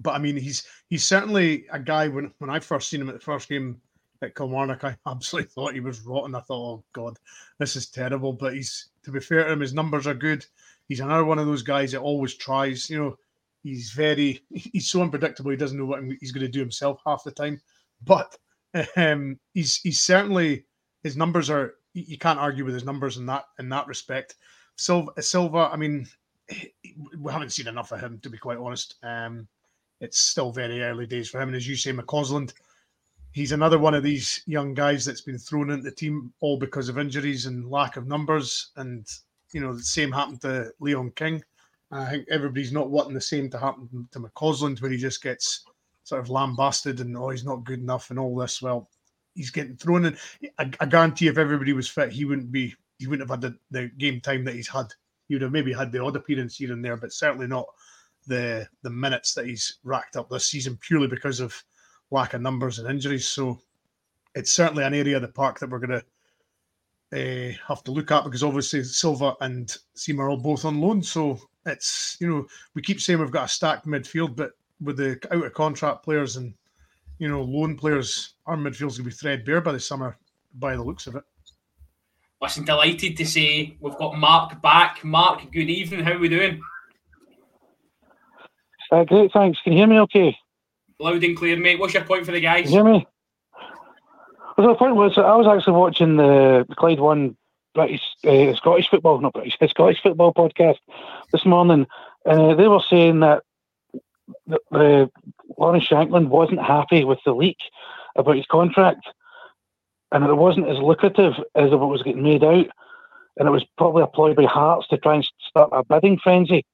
But 0.00 0.14
I 0.14 0.18
mean, 0.18 0.36
he's 0.36 0.66
he's 0.88 1.04
certainly 1.04 1.66
a 1.70 1.78
guy. 1.78 2.08
When 2.08 2.32
when 2.38 2.50
I 2.50 2.58
first 2.58 2.88
seen 2.88 3.00
him 3.00 3.08
at 3.08 3.14
the 3.14 3.20
first 3.20 3.48
game 3.48 3.80
at 4.22 4.34
Kilmarnock, 4.34 4.84
I 4.84 4.96
absolutely 5.06 5.50
thought 5.50 5.74
he 5.74 5.80
was 5.80 6.00
rotten. 6.00 6.34
I 6.34 6.40
thought, 6.40 6.78
oh 6.78 6.84
god, 6.92 7.18
this 7.58 7.76
is 7.76 7.86
terrible. 7.86 8.32
But 8.32 8.54
he's 8.54 8.88
to 9.04 9.10
be 9.10 9.20
fair 9.20 9.44
to 9.44 9.52
him, 9.52 9.60
his 9.60 9.74
numbers 9.74 10.06
are 10.06 10.14
good. 10.14 10.44
He's 10.88 11.00
another 11.00 11.24
one 11.24 11.38
of 11.38 11.46
those 11.46 11.62
guys 11.62 11.92
that 11.92 12.00
always 12.00 12.34
tries. 12.34 12.90
You 12.90 12.98
know, 12.98 13.18
he's 13.62 13.90
very 13.90 14.42
he's 14.50 14.88
so 14.88 15.02
unpredictable. 15.02 15.50
He 15.50 15.56
doesn't 15.56 15.78
know 15.78 15.86
what 15.86 16.02
he's 16.20 16.32
going 16.32 16.46
to 16.46 16.52
do 16.52 16.60
himself 16.60 17.00
half 17.04 17.24
the 17.24 17.30
time. 17.30 17.60
But 18.02 18.36
um, 18.96 19.38
he's 19.52 19.76
he's 19.78 20.00
certainly 20.00 20.64
his 21.02 21.16
numbers 21.16 21.50
are 21.50 21.74
you, 21.94 22.18
can't 22.18 22.40
argue 22.40 22.64
with 22.64 22.74
his 22.74 22.84
numbers 22.84 23.16
in 23.16 23.26
that 23.26 23.44
in 23.58 23.68
that 23.68 23.86
respect. 23.86 24.36
Silva, 24.76 25.22
Silva, 25.22 25.70
I 25.72 25.76
mean, 25.76 26.08
we 27.18 27.32
haven't 27.32 27.52
seen 27.52 27.68
enough 27.68 27.92
of 27.92 28.00
him 28.00 28.18
to 28.20 28.30
be 28.30 28.38
quite 28.38 28.58
honest. 28.58 28.96
Um, 29.02 29.46
it's 30.00 30.18
still 30.18 30.52
very 30.52 30.82
early 30.82 31.06
days 31.06 31.28
for 31.28 31.40
him, 31.40 31.48
and 31.48 31.56
as 31.56 31.68
you 31.68 31.76
say, 31.76 31.92
McCausland, 31.92 32.52
he's 33.34 33.52
another 33.52 33.78
one 33.78 33.94
of 33.94 34.02
these 34.02 34.42
young 34.46 34.74
guys 34.74 35.04
that's 35.04 35.20
been 35.20 35.38
thrown 35.38 35.70
into 35.70 35.82
the 35.82 35.90
team 35.90 36.32
all 36.40 36.56
because 36.56 36.88
of 36.88 36.98
injuries 36.98 37.46
and 37.46 37.70
lack 37.70 37.96
of 37.96 38.06
numbers. 38.06 38.70
And 38.76 39.06
you 39.52 39.60
know, 39.60 39.74
the 39.74 39.82
same 39.82 40.12
happened 40.12 40.40
to 40.42 40.72
Leon 40.78 41.12
King. 41.16 41.42
I 41.90 42.10
think 42.10 42.26
everybody's 42.30 42.72
not 42.72 42.90
wanting 42.90 43.14
the 43.14 43.20
same 43.20 43.50
to 43.50 43.58
happen 43.58 44.08
to 44.12 44.20
McCausland 44.20 44.80
where 44.80 44.90
he 44.90 44.96
just 44.96 45.22
gets 45.22 45.64
sort 46.02 46.20
of 46.20 46.30
lambasted 46.30 47.00
and 47.00 47.16
oh 47.16 47.30
he's 47.30 47.44
not 47.44 47.64
good 47.64 47.80
enough 47.80 48.10
and 48.10 48.18
all 48.18 48.34
this. 48.36 48.62
Well, 48.62 48.88
he's 49.34 49.50
getting 49.50 49.76
thrown 49.76 50.06
in. 50.06 50.16
I, 50.58 50.70
I 50.80 50.86
guarantee 50.86 51.28
if 51.28 51.38
everybody 51.38 51.72
was 51.72 51.88
fit, 51.88 52.12
he 52.12 52.24
wouldn't 52.24 52.52
be. 52.52 52.74
He 52.98 53.08
wouldn't 53.08 53.28
have 53.28 53.42
had 53.42 53.52
the, 53.52 53.58
the 53.72 53.88
game 53.98 54.20
time 54.20 54.44
that 54.44 54.54
he's 54.54 54.68
had. 54.68 54.86
He 55.28 55.34
would 55.34 55.42
have 55.42 55.52
maybe 55.52 55.72
had 55.72 55.90
the 55.90 56.02
odd 56.02 56.14
appearance 56.14 56.56
here 56.56 56.72
and 56.72 56.84
there, 56.84 56.96
but 56.96 57.12
certainly 57.12 57.48
not 57.48 57.66
the 58.26 58.66
the 58.82 58.90
minutes 58.90 59.34
that 59.34 59.46
he's 59.46 59.78
racked 59.84 60.16
up 60.16 60.28
this 60.28 60.46
season 60.46 60.78
purely 60.80 61.06
because 61.06 61.40
of 61.40 61.62
lack 62.10 62.34
of 62.34 62.40
numbers 62.40 62.78
and 62.78 62.88
injuries. 62.88 63.28
So 63.28 63.58
it's 64.34 64.52
certainly 64.52 64.84
an 64.84 64.94
area 64.94 65.16
of 65.16 65.22
the 65.22 65.28
park 65.28 65.58
that 65.58 65.70
we're 65.70 65.78
going 65.78 66.00
to 66.00 66.04
uh, 67.14 67.52
have 67.68 67.84
to 67.84 67.92
look 67.92 68.10
at 68.10 68.24
because 68.24 68.42
obviously 68.42 68.82
Silva 68.82 69.34
and 69.40 69.76
Sima 69.96 70.32
are 70.32 70.36
both 70.36 70.64
on 70.64 70.80
loan. 70.80 71.02
So 71.02 71.38
it's 71.66 72.16
you 72.20 72.28
know 72.28 72.46
we 72.74 72.82
keep 72.82 73.00
saying 73.00 73.20
we've 73.20 73.30
got 73.30 73.46
a 73.46 73.48
stacked 73.48 73.86
midfield, 73.86 74.36
but 74.36 74.52
with 74.80 74.96
the 74.96 75.18
out 75.30 75.44
of 75.44 75.52
contract 75.54 76.02
players 76.02 76.36
and 76.36 76.54
you 77.18 77.28
know 77.28 77.42
loan 77.42 77.76
players, 77.76 78.34
our 78.46 78.56
midfield's 78.56 78.98
going 78.98 79.10
to 79.10 79.10
be 79.10 79.10
threadbare 79.10 79.60
by 79.60 79.72
the 79.72 79.80
summer, 79.80 80.18
by 80.54 80.74
the 80.74 80.82
looks 80.82 81.06
of 81.06 81.16
it. 81.16 81.24
Listen, 82.40 82.64
delighted 82.64 83.16
to 83.16 83.24
say 83.24 83.76
we've 83.80 83.96
got 83.96 84.18
Mark 84.18 84.60
back. 84.60 85.02
Mark, 85.04 85.50
good 85.52 85.70
evening. 85.70 86.04
How 86.04 86.12
are 86.12 86.18
we 86.18 86.28
doing? 86.28 86.60
Uh, 88.94 89.02
great, 89.02 89.32
thanks. 89.32 89.58
Can 89.62 89.72
you 89.72 89.80
hear 89.80 89.88
me 89.88 89.98
okay? 90.00 90.38
Loud 91.00 91.24
and 91.24 91.36
clear, 91.36 91.56
mate. 91.56 91.80
What's 91.80 91.94
your 91.94 92.04
point 92.04 92.24
for 92.24 92.30
the 92.30 92.38
guys? 92.38 92.66
Can 92.66 92.72
you 92.72 92.84
hear 92.84 92.92
me? 92.92 93.06
Well, 94.56 94.68
the 94.68 94.74
point 94.76 94.94
was 94.94 95.18
I 95.18 95.34
was 95.34 95.48
actually 95.48 95.76
watching 95.76 96.16
the 96.16 96.64
Clyde 96.76 97.00
One 97.00 97.36
British 97.74 98.02
uh, 98.24 98.54
Scottish 98.54 98.88
football, 98.88 99.20
not 99.20 99.32
British, 99.32 99.58
Scottish 99.70 100.00
football 100.00 100.32
podcast 100.32 100.78
this 101.32 101.44
morning. 101.44 101.88
Uh, 102.24 102.54
they 102.54 102.68
were 102.68 102.82
saying 102.88 103.18
that 103.18 103.42
the, 104.46 104.60
the 104.70 105.10
Lawrence 105.58 105.88
Shankland 105.88 106.28
wasn't 106.28 106.62
happy 106.62 107.02
with 107.02 107.18
the 107.24 107.32
leak 107.32 107.58
about 108.14 108.36
his 108.36 108.46
contract, 108.46 109.08
and 110.12 110.24
it 110.24 110.34
wasn't 110.34 110.68
as 110.68 110.78
lucrative 110.78 111.32
as 111.56 111.72
it 111.72 111.76
was 111.76 112.04
getting 112.04 112.22
made 112.22 112.44
out, 112.44 112.66
and 113.38 113.48
it 113.48 113.50
was 113.50 113.64
probably 113.76 114.04
a 114.04 114.06
ploy 114.06 114.34
by 114.34 114.44
Hearts 114.44 114.86
to 114.88 114.98
try 114.98 115.16
and 115.16 115.28
start 115.48 115.70
a 115.72 115.82
bidding 115.82 116.20
frenzy 116.22 116.64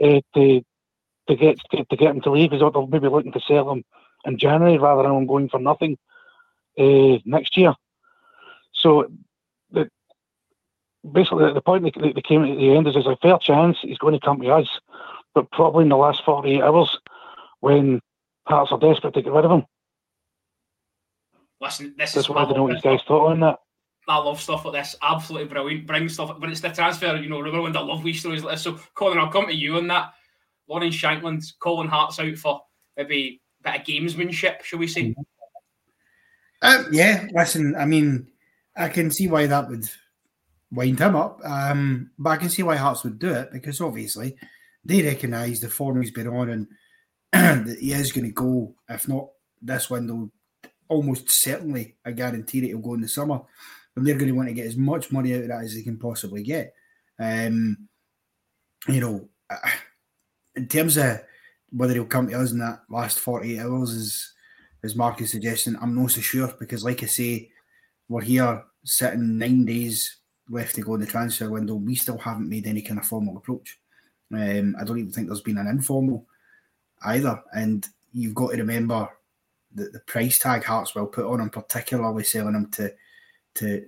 uh, 0.00 0.20
to 0.36 0.62
to 1.28 1.36
get 1.36 1.58
to, 1.70 1.84
to 1.84 1.96
get 1.96 2.10
him 2.10 2.20
to 2.22 2.30
leave. 2.30 2.52
Is 2.52 2.60
they're 2.60 2.86
maybe 2.86 3.08
looking 3.08 3.32
to 3.32 3.40
sell 3.40 3.70
him 3.70 3.84
in 4.24 4.38
January 4.38 4.78
rather 4.78 5.02
than 5.02 5.12
him 5.12 5.26
going 5.26 5.48
for 5.48 5.60
nothing 5.60 5.98
uh, 6.78 7.18
next 7.24 7.56
year. 7.56 7.74
So 8.72 9.10
the 9.70 9.90
basically 11.12 11.52
the 11.52 11.60
point 11.60 11.84
they, 11.84 12.12
they 12.12 12.22
came 12.22 12.44
at 12.44 12.56
the 12.56 12.76
end 12.76 12.86
is 12.86 12.94
there's 12.94 13.06
a 13.06 13.16
fair 13.22 13.38
chance 13.38 13.78
he's 13.80 13.98
going 13.98 14.14
to 14.14 14.24
come 14.24 14.40
to 14.40 14.48
us, 14.48 14.68
but 15.34 15.50
probably 15.50 15.82
in 15.82 15.88
the 15.88 15.96
last 15.96 16.24
48 16.24 16.62
hours 16.62 16.98
when 17.60 18.00
Hearts 18.46 18.72
are 18.72 18.78
desperate 18.78 19.12
to 19.12 19.22
get 19.22 19.32
rid 19.32 19.44
of 19.44 19.50
him. 19.50 19.66
Listen, 21.60 21.94
this 21.98 22.12
That's 22.12 22.26
is 22.26 22.30
why 22.30 22.42
I 22.42 22.44
don't 22.44 22.56
know 22.56 22.62
what 22.62 22.76
you 22.76 22.80
guys 22.80 23.00
thought 23.06 23.32
on 23.32 23.40
that. 23.40 23.58
I 24.08 24.16
love 24.16 24.40
stuff 24.40 24.64
like 24.64 24.72
this. 24.72 24.96
Absolutely 25.02 25.48
brilliant. 25.48 25.86
Bring 25.86 26.08
stuff, 26.08 26.34
but 26.40 26.48
it's 26.48 26.62
the 26.62 26.70
transfer. 26.70 27.16
You 27.16 27.28
know, 27.28 27.40
remember 27.40 27.62
when 27.62 27.76
I 27.76 27.80
love 27.80 28.02
wee 28.02 28.14
stories 28.14 28.42
like 28.42 28.54
this. 28.54 28.62
So, 28.62 28.80
Colin, 28.94 29.18
I'll 29.18 29.28
come 29.28 29.48
to 29.48 29.54
you 29.54 29.76
on 29.76 29.86
that. 29.88 30.14
Lawrence 30.68 30.96
Shankland's 30.96 31.52
calling 31.58 31.88
Hearts 31.88 32.18
out 32.18 32.36
for 32.36 32.60
maybe 32.96 33.40
a 33.64 33.70
bit 33.70 33.80
of 33.80 33.86
gamesmanship, 33.86 34.62
shall 34.62 34.78
we 34.78 34.86
say? 34.86 35.14
Uh, 36.60 36.84
yeah, 36.90 37.26
listen, 37.32 37.74
I 37.76 37.84
mean, 37.84 38.28
I 38.76 38.88
can 38.88 39.10
see 39.10 39.28
why 39.28 39.46
that 39.46 39.68
would 39.68 39.88
wind 40.70 40.98
him 40.98 41.16
up, 41.16 41.40
um, 41.44 42.10
but 42.18 42.30
I 42.30 42.36
can 42.36 42.50
see 42.50 42.62
why 42.62 42.76
Hearts 42.76 43.04
would 43.04 43.18
do 43.18 43.30
it 43.30 43.52
because 43.52 43.80
obviously 43.80 44.36
they 44.84 45.02
recognise 45.02 45.60
the 45.60 45.68
form 45.68 46.00
he's 46.00 46.10
been 46.10 46.28
on 46.28 46.50
and 46.50 46.66
that 47.66 47.78
he 47.78 47.92
is 47.92 48.12
going 48.12 48.26
to 48.26 48.32
go, 48.32 48.74
if 48.88 49.08
not 49.08 49.28
this 49.60 49.90
window, 49.90 50.30
almost 50.88 51.26
certainly, 51.28 51.96
I 52.04 52.12
guarantee 52.12 52.60
that 52.60 52.68
he'll 52.68 52.78
go 52.78 52.94
in 52.94 53.00
the 53.00 53.08
summer. 53.08 53.40
And 53.96 54.06
they're 54.06 54.14
going 54.16 54.28
to 54.28 54.36
want 54.36 54.48
to 54.48 54.54
get 54.54 54.66
as 54.66 54.76
much 54.76 55.10
money 55.10 55.34
out 55.34 55.42
of 55.42 55.48
that 55.48 55.64
as 55.64 55.74
they 55.74 55.82
can 55.82 55.98
possibly 55.98 56.42
get. 56.42 56.72
Um, 57.18 57.88
you 58.86 59.00
know, 59.00 59.28
in 60.58 60.68
terms 60.68 60.96
of 60.96 61.20
whether 61.70 61.94
he'll 61.94 62.04
come 62.04 62.28
to 62.28 62.40
us 62.40 62.52
in 62.52 62.58
that 62.58 62.82
last 62.90 63.20
48 63.20 63.60
hours, 63.60 63.90
as, 63.92 64.32
as 64.82 64.96
Mark 64.96 65.20
is 65.20 65.30
suggesting, 65.30 65.76
I'm 65.80 65.94
not 65.94 66.10
so 66.10 66.20
sure 66.20 66.52
because, 66.58 66.84
like 66.84 67.02
I 67.02 67.06
say, 67.06 67.50
we're 68.08 68.22
here 68.22 68.64
sitting 68.84 69.38
nine 69.38 69.64
days 69.64 70.18
left 70.50 70.74
to 70.74 70.82
go 70.82 70.94
in 70.94 71.00
the 71.00 71.06
transfer 71.06 71.50
window. 71.50 71.74
We 71.74 71.94
still 71.94 72.18
haven't 72.18 72.48
made 72.48 72.66
any 72.66 72.82
kind 72.82 72.98
of 72.98 73.06
formal 73.06 73.36
approach. 73.36 73.78
Um, 74.32 74.76
I 74.78 74.84
don't 74.84 74.98
even 74.98 75.12
think 75.12 75.28
there's 75.28 75.40
been 75.40 75.58
an 75.58 75.66
informal 75.66 76.26
either. 77.04 77.42
And 77.54 77.86
you've 78.12 78.34
got 78.34 78.52
to 78.52 78.56
remember 78.56 79.08
that 79.74 79.92
the 79.92 80.00
price 80.00 80.38
tag 80.38 80.64
Hearts 80.64 80.94
will 80.94 81.06
put 81.06 81.26
on 81.26 81.40
him, 81.40 81.50
particularly 81.50 82.24
selling 82.24 82.54
him 82.54 82.70
to 82.72 82.92
to 83.54 83.86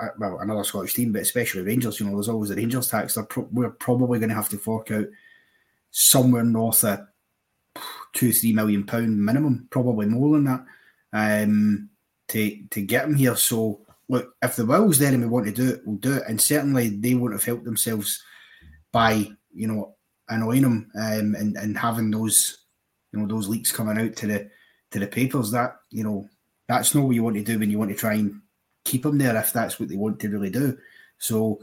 uh, 0.00 0.08
well 0.18 0.38
another 0.40 0.64
Scottish 0.64 0.94
team, 0.94 1.12
but 1.12 1.22
especially 1.22 1.62
Rangers. 1.62 2.00
You 2.00 2.06
know, 2.06 2.12
there's 2.12 2.28
always 2.28 2.50
the 2.50 2.56
Rangers 2.56 2.88
tax. 2.88 3.16
Pro- 3.28 3.48
we're 3.52 3.70
probably 3.70 4.18
going 4.18 4.30
to 4.30 4.34
have 4.34 4.48
to 4.48 4.58
fork 4.58 4.90
out 4.90 5.06
somewhere 5.90 6.44
north 6.44 6.84
of 6.84 7.00
two, 8.12 8.32
three 8.32 8.52
million 8.52 8.84
pound 8.84 9.24
minimum, 9.24 9.68
probably 9.70 10.06
more 10.06 10.36
than 10.36 10.44
that, 10.44 10.64
um, 11.12 11.90
to 12.28 12.62
to 12.70 12.82
get 12.82 13.04
him 13.04 13.14
here. 13.14 13.36
So 13.36 13.80
look, 14.08 14.34
if 14.42 14.56
the 14.56 14.66
will's 14.66 14.98
there 14.98 15.12
and 15.12 15.22
we 15.22 15.28
want 15.28 15.46
to 15.46 15.52
do 15.52 15.70
it, 15.70 15.82
we'll 15.84 15.96
do 15.96 16.14
it. 16.14 16.24
And 16.28 16.40
certainly 16.40 16.88
they 16.88 17.14
won't 17.14 17.32
have 17.32 17.44
helped 17.44 17.64
themselves 17.64 18.22
by 18.92 19.28
you 19.52 19.66
know 19.66 19.96
annoying 20.28 20.62
him 20.62 20.90
um, 20.96 21.34
and 21.34 21.56
and 21.56 21.78
having 21.78 22.10
those 22.10 22.58
you 23.12 23.20
know 23.20 23.26
those 23.26 23.48
leaks 23.48 23.72
coming 23.72 23.98
out 23.98 24.16
to 24.16 24.26
the 24.26 24.50
to 24.90 24.98
the 24.98 25.06
papers. 25.06 25.50
That 25.50 25.76
you 25.90 26.04
know 26.04 26.28
that's 26.68 26.94
not 26.94 27.04
what 27.04 27.14
you 27.14 27.22
want 27.22 27.36
to 27.36 27.42
do 27.42 27.58
when 27.58 27.70
you 27.70 27.78
want 27.78 27.90
to 27.90 27.96
try 27.96 28.14
and 28.14 28.40
keep 28.84 29.04
him 29.04 29.18
there 29.18 29.36
if 29.36 29.52
that's 29.52 29.78
what 29.78 29.88
they 29.88 29.96
want 29.96 30.20
to 30.20 30.28
really 30.28 30.50
do. 30.50 30.76
So 31.18 31.60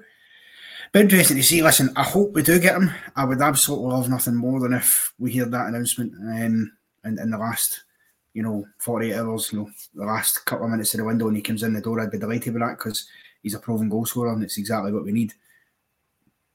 be 0.93 0.99
interesting 0.99 1.37
to 1.37 1.43
see. 1.43 1.61
Listen, 1.61 1.91
I 1.95 2.03
hope 2.03 2.33
we 2.33 2.43
do 2.43 2.59
get 2.59 2.75
him. 2.75 2.91
I 3.15 3.25
would 3.25 3.41
absolutely 3.41 3.87
love 3.87 4.09
nothing 4.09 4.35
more 4.35 4.59
than 4.59 4.73
if 4.73 5.13
we 5.19 5.31
hear 5.31 5.45
that 5.45 5.67
announcement 5.67 6.13
um, 6.15 6.71
in, 7.03 7.19
in 7.19 7.31
the 7.31 7.37
last, 7.37 7.83
you 8.33 8.43
know, 8.43 8.65
48 8.79 9.15
hours, 9.15 9.51
you 9.51 9.59
know, 9.59 9.69
the 9.95 10.05
last 10.05 10.45
couple 10.45 10.65
of 10.65 10.71
minutes 10.71 10.93
of 10.93 10.99
the 10.99 11.05
window 11.05 11.27
and 11.27 11.35
he 11.35 11.41
comes 11.41 11.63
in 11.63 11.73
the 11.73 11.81
door. 11.81 11.99
I'd 11.99 12.11
be 12.11 12.17
delighted 12.17 12.53
with 12.53 12.61
that 12.61 12.77
because 12.77 13.07
he's 13.43 13.53
a 13.53 13.59
proven 13.59 13.89
goal 13.89 14.05
scorer 14.05 14.33
and 14.33 14.43
it's 14.43 14.57
exactly 14.57 14.91
what 14.91 15.05
we 15.05 15.11
need. 15.11 15.33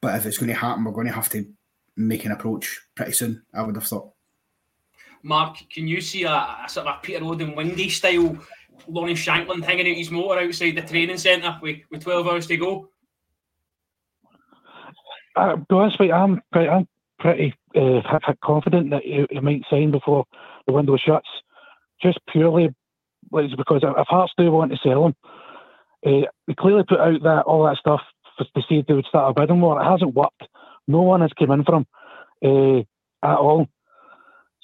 But 0.01 0.17
if 0.17 0.27
it's 0.27 0.39
going 0.39 0.49
to 0.49 0.55
happen, 0.55 0.85
we're 0.85 0.93
going 0.93 1.07
to 1.07 1.13
have 1.13 1.29
to 1.31 1.47
make 1.97 2.25
an 2.25 2.33
approach 2.33 2.81
pretty 2.95 3.13
soon, 3.13 3.43
I 3.55 3.63
would 3.63 3.77
have 3.77 3.85
thought. 3.85 4.13
Mark, 5.23 5.59
can 5.71 5.87
you 5.87 6.01
see 6.01 6.25
a, 6.25 6.33
a 6.33 6.65
sort 6.69 6.87
of 6.87 6.97
a 6.97 7.01
Peter 7.01 7.21
Odemwingie 7.21 7.91
style 7.91 8.37
Lonnie 8.89 9.15
Shankland 9.15 9.65
hanging 9.65 9.89
out 9.89 9.97
his 9.97 10.11
motor 10.11 10.41
outside 10.41 10.75
the 10.75 10.83
training 10.83 11.19
centre 11.19 11.57
with, 11.63 11.79
with 11.91 12.03
12 12.03 12.27
hours 12.27 12.47
to 12.49 12.57
go? 12.57 12.89
Uh, 15.35 15.57
to 15.57 15.67
be 15.69 15.75
honest 15.75 15.99
with 15.99 16.09
you, 16.09 16.15
I'm 16.15 16.43
pretty, 16.53 16.69
I'm 16.69 16.89
pretty 17.19 17.55
uh, 17.77 18.01
confident 18.45 18.91
that 18.91 19.03
he, 19.03 19.27
he, 19.31 19.41
might 19.41 19.63
sign 19.71 19.91
before 19.91 20.25
the 20.67 20.73
window 20.73 20.97
shuts, 20.97 21.29
just 22.03 22.19
purely 22.31 22.75
because 23.31 23.83
if 23.83 24.07
Hearts 24.09 24.33
do 24.37 24.51
want 24.51 24.73
to 24.73 24.79
sell 24.83 25.07
him, 25.07 25.15
uh, 26.05 26.27
they 26.47 26.55
clearly 26.59 26.85
put 26.87 27.01
out 27.01 27.23
that 27.23 27.43
all 27.47 27.65
that 27.65 27.79
stuff 27.79 28.01
for, 28.37 28.45
to 28.45 28.67
see 28.69 28.77
if 28.77 28.87
they 28.87 28.95
would 28.95 29.07
start 29.07 29.31
a 29.31 29.41
bidding 29.41 29.61
war. 29.61 29.81
It 29.81 29.89
hasn't 29.89 30.15
worked. 30.15 30.43
No 30.89 31.03
one 31.03 31.21
has 31.21 31.31
come 31.39 31.53
in 31.53 31.65
for 31.65 31.77
him 31.77 31.87
uh, 32.45 32.81
at 33.27 33.39
all. 33.39 33.69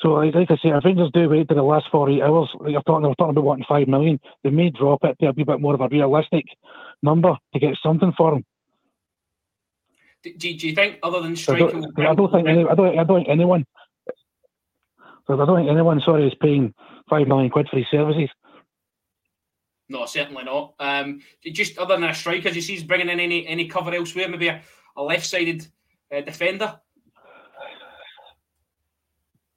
So, 0.01 0.11
like, 0.11 0.35
like 0.35 0.51
I 0.51 0.57
say, 0.57 0.69
if 0.69 0.85
Rangers 0.85 1.11
do 1.13 1.29
wait 1.29 1.49
to 1.49 1.55
the 1.55 1.63
last 1.63 1.87
48 1.91 2.23
hours, 2.23 2.49
like 2.61 2.73
you're 2.73 2.83
they're 2.87 3.15
talking 3.15 3.31
about 3.31 3.45
wanting 3.45 3.65
5 3.69 3.89
million, 3.89 4.21
they 4.45 4.51
may 4.51 4.71
drop 4.71 5.01
it 5.03 5.17
to 5.21 5.29
a 5.29 5.33
bit 5.33 5.61
more 5.61 5.75
of 5.75 5.81
a 5.81 5.89
realistic 5.89 6.45
number 7.03 7.37
to 7.53 7.59
get 7.59 7.77
something 7.83 8.13
for 8.17 8.35
him. 8.35 8.45
Do, 10.23 10.33
do, 10.35 10.49
you 10.49 10.75
think 10.75 10.99
other 11.03 11.21
than 11.21 11.37
striker? 11.37 11.69
I 11.69 11.71
don't, 11.71 12.07
I 12.07 12.15
don't 12.15 12.33
think 12.33 12.49
any, 12.49 12.65
I 12.65 12.75
don't 12.75 12.99
I 12.99 13.05
don't 13.05 13.19
think 13.19 13.29
anyone. 13.29 13.65
I 15.31 15.37
don't 15.37 15.57
think 15.57 15.71
anyone 15.71 16.01
sorry 16.05 16.27
is 16.27 16.35
paying 16.41 16.75
five 17.09 17.29
million 17.29 17.51
quid 17.51 17.69
for 17.71 17.77
his 17.77 17.87
services. 17.91 18.29
No, 19.89 20.05
certainly 20.07 20.45
not. 20.45 20.75
Um, 20.79 21.21
just 21.45 21.79
other 21.79 21.95
than 21.95 22.05
a 22.05 22.15
striker, 22.15 22.51
do 22.51 22.57
you 22.57 22.61
see 22.61 22.75
he's 22.75 22.83
bringing 22.83 23.09
in 23.09 23.21
any 23.21 23.47
any 23.47 23.69
cover 23.69 23.95
elsewhere? 23.95 24.29
Maybe 24.29 24.49
a, 24.49 24.63
a 24.97 25.03
left-sided 25.03 25.67
uh, 26.15 26.21
defender. 26.23 26.81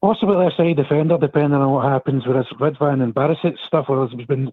Possibly 0.01 0.35
left-sided 0.35 0.77
defender, 0.77 1.17
depending 1.17 1.59
on 1.59 1.71
what 1.71 1.85
happens 1.85 2.25
with 2.25 2.37
his 2.37 2.47
Ridvan 2.59 3.03
and 3.03 3.13
Barisic 3.13 3.55
stuff, 3.67 3.85
or 3.89 4.07
there's 4.07 4.25
been 4.25 4.51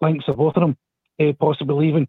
links 0.00 0.26
of 0.28 0.36
both 0.36 0.56
of 0.56 0.62
them 0.62 0.76
uh, 1.20 1.32
possibly 1.38 1.86
leaving. 1.86 2.08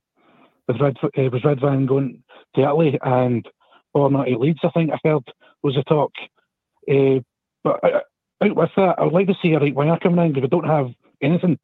With 0.67 0.81
Red 0.81 0.97
uh, 1.03 1.09
was 1.31 1.41
Ridvan 1.43 1.87
going 1.87 2.23
to 2.55 2.61
Italy 2.61 2.99
and 3.03 3.47
or 3.93 4.09
not 4.09 4.25
to 4.25 4.37
Leeds. 4.37 4.59
I 4.63 4.69
think 4.69 4.91
I 4.91 4.99
heard 5.03 5.23
was 5.63 5.75
the 5.75 5.83
talk. 5.83 6.11
Uh, 6.89 7.21
but 7.63 7.83
out 8.43 8.55
with 8.55 8.69
that, 8.75 8.99
I 8.99 9.03
would 9.03 9.13
like 9.13 9.27
to 9.27 9.35
see 9.41 9.53
a 9.53 9.59
right 9.59 9.73
winger 9.73 9.97
coming 9.97 10.25
in 10.25 10.33
because 10.33 10.43
we 10.43 10.49
don't 10.49 10.69
have 10.69 10.89
anything 11.21 11.57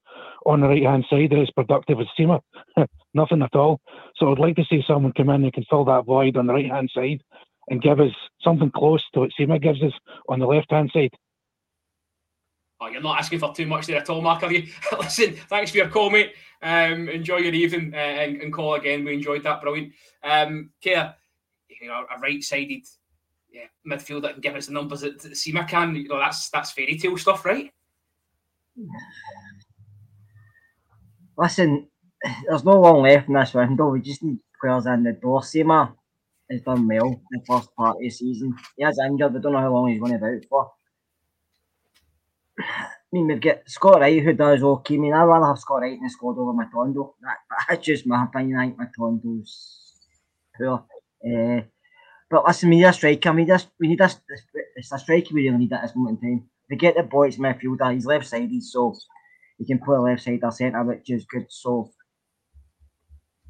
on 0.45 0.61
the 0.61 0.67
right 0.67 0.83
hand 0.83 1.05
side 1.09 1.29
that 1.29 1.41
is 1.41 1.51
productive 1.51 1.99
as 1.99 2.07
Sima. 2.17 2.41
Nothing 3.13 3.41
at 3.41 3.55
all. 3.55 3.79
So 4.15 4.31
I'd 4.31 4.39
like 4.39 4.55
to 4.55 4.65
see 4.65 4.83
someone 4.85 5.13
come 5.13 5.29
in 5.29 5.43
who 5.43 5.51
can 5.51 5.65
fill 5.69 5.85
that 5.85 6.05
void 6.05 6.37
on 6.37 6.47
the 6.47 6.53
right 6.53 6.71
hand 6.71 6.89
side 6.93 7.21
and 7.69 7.81
give 7.81 7.99
us 7.99 8.13
something 8.41 8.71
close 8.71 9.03
to 9.13 9.21
what 9.21 9.31
Sima 9.39 9.61
gives 9.61 9.83
us 9.83 9.93
on 10.29 10.39
the 10.39 10.47
left 10.47 10.71
hand 10.71 10.91
side. 10.93 11.13
Oh, 12.82 12.88
you're 12.88 13.01
not 13.01 13.19
asking 13.19 13.38
for 13.38 13.53
too 13.53 13.67
much 13.67 13.86
there 13.86 13.97
at 13.97 14.09
all, 14.09 14.23
Mark, 14.23 14.41
are 14.41 14.51
you? 14.51 14.67
Listen, 14.99 15.36
thanks 15.47 15.69
for 15.69 15.77
your 15.77 15.88
call, 15.88 16.09
mate. 16.09 16.34
Um, 16.63 17.09
enjoy 17.09 17.38
your 17.38 17.53
evening 17.53 17.93
uh, 17.93 17.97
and, 17.97 18.41
and, 18.41 18.51
call 18.51 18.73
again. 18.73 19.05
We 19.05 19.13
enjoyed 19.13 19.43
that. 19.43 19.61
Brilliant. 19.61 19.93
Um, 20.23 20.71
Kia, 20.82 21.15
you 21.79 21.88
know, 21.88 22.05
a 22.15 22.19
right-sided 22.19 22.82
yeah, 23.51 23.65
midfielder 23.88 24.23
that 24.23 24.34
can 24.34 24.41
give 24.41 24.55
us 24.55 24.65
the 24.65 24.73
numbers 24.73 25.01
that, 25.01 25.21
that 25.21 25.34
Sima 25.34 25.67
can. 25.67 25.95
You 25.95 26.07
know, 26.07 26.17
that's 26.17 26.49
that's 26.49 26.71
fairy 26.71 26.97
tale 26.97 27.17
stuff, 27.17 27.45
right? 27.45 27.71
Listen, 31.38 31.88
there's 32.47 32.63
no 32.63 32.79
long 32.79 33.03
left 33.03 33.27
in 33.27 33.36
this 33.36 33.53
window. 33.53 33.89
We 33.89 34.01
just 34.01 34.23
need 34.23 34.39
players 34.59 34.88
in 34.88 35.03
the 35.03 35.13
door. 35.13 35.41
Sima 35.41 35.93
has 36.49 36.61
done 36.61 36.88
well 36.88 37.07
in 37.07 37.21
the 37.32 37.41
first 37.47 37.69
part 37.75 37.97
of 37.97 38.01
the 38.01 38.09
season. 38.09 38.55
He 38.75 38.84
has 38.84 38.97
injured. 38.97 39.34
We 39.34 39.39
don't 39.39 39.53
know 39.53 39.59
how 39.59 39.71
long 39.71 39.89
he's 39.89 39.99
going 39.99 40.13
to 40.13 40.17
be 40.19 40.25
out 40.25 40.45
for. 40.49 40.71
I 42.59 42.87
mean, 43.11 43.27
we've 43.27 43.41
got 43.41 43.67
Scott 43.67 43.99
Wright 43.99 44.23
who 44.23 44.33
does 44.33 44.63
okay. 44.63 44.95
I 44.95 44.97
mean, 44.97 45.13
I'd 45.13 45.23
rather 45.23 45.47
have 45.47 45.59
Scott 45.59 45.81
Wright 45.81 45.93
in 45.93 46.03
the 46.03 46.09
squad 46.09 46.37
over 46.37 46.53
Matondo. 46.53 47.13
That, 47.21 47.37
that's 47.67 47.85
just 47.85 48.07
my 48.07 48.23
opinion. 48.23 48.59
I 48.59 48.65
think 48.67 48.77
Matondo's 48.79 49.99
poor. 50.57 50.85
Uh, 51.25 51.61
but 52.29 52.45
listen, 52.45 52.69
we 52.69 52.77
need 52.77 52.85
a 52.85 52.93
striker. 52.93 53.31
We 53.33 53.43
need 53.43 53.51
a, 53.51 53.61
we 53.79 53.87
need 53.89 54.01
a, 54.01 54.09
it's 54.75 54.91
a 54.91 54.99
striker 54.99 55.33
we 55.33 55.43
really 55.43 55.57
need 55.57 55.73
at 55.73 55.81
this 55.81 55.95
moment 55.95 56.19
in 56.23 56.39
time. 56.39 56.49
We 56.69 56.77
get 56.77 56.95
the 56.95 57.03
boy, 57.03 57.27
it's 57.27 57.37
midfielder. 57.37 57.93
He's 57.93 58.05
left 58.05 58.27
sided, 58.27 58.63
so 58.63 58.95
he 59.57 59.65
can 59.65 59.79
play 59.79 59.97
left 59.97 60.23
side 60.23 60.39
or 60.41 60.51
centre, 60.51 60.83
which 60.83 61.09
is 61.09 61.25
good. 61.25 61.45
So 61.49 61.91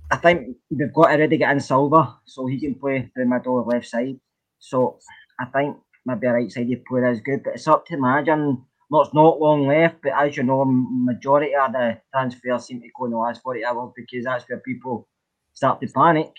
I 0.10 0.18
think 0.18 0.58
we've 0.70 0.94
got 0.94 1.12
already 1.12 1.38
got 1.38 1.52
in 1.52 1.60
Silva, 1.60 2.18
so 2.26 2.48
he 2.48 2.60
can 2.60 2.76
play 2.76 3.12
the 3.16 3.26
middle 3.26 3.56
or 3.56 3.66
left 3.66 3.88
side. 3.88 4.20
So 4.58 4.98
I 5.40 5.46
think 5.46 5.78
maybe 6.06 6.28
a 6.28 6.34
right 6.34 6.52
sided 6.52 6.84
player 6.86 7.12
is 7.12 7.22
good, 7.22 7.44
but 7.44 7.54
it's 7.54 7.68
up 7.68 7.86
to 7.86 7.94
imagine. 7.94 8.66
There's 8.92 9.14
not 9.14 9.40
long 9.40 9.68
left, 9.68 10.02
but 10.04 10.12
as 10.12 10.36
you 10.36 10.44
know, 10.44 10.66
majority 10.66 11.56
of 11.56 11.72
the 11.72 12.02
transfers 12.14 12.66
seem 12.66 12.82
to 12.82 12.90
go 12.98 13.06
in 13.06 13.12
the 13.12 13.18
last 13.18 13.42
40 13.42 13.64
hours 13.64 13.94
because 13.96 14.26
that's 14.26 14.50
where 14.50 14.60
people 14.60 15.08
start 15.54 15.80
to 15.80 15.88
panic. 15.88 16.34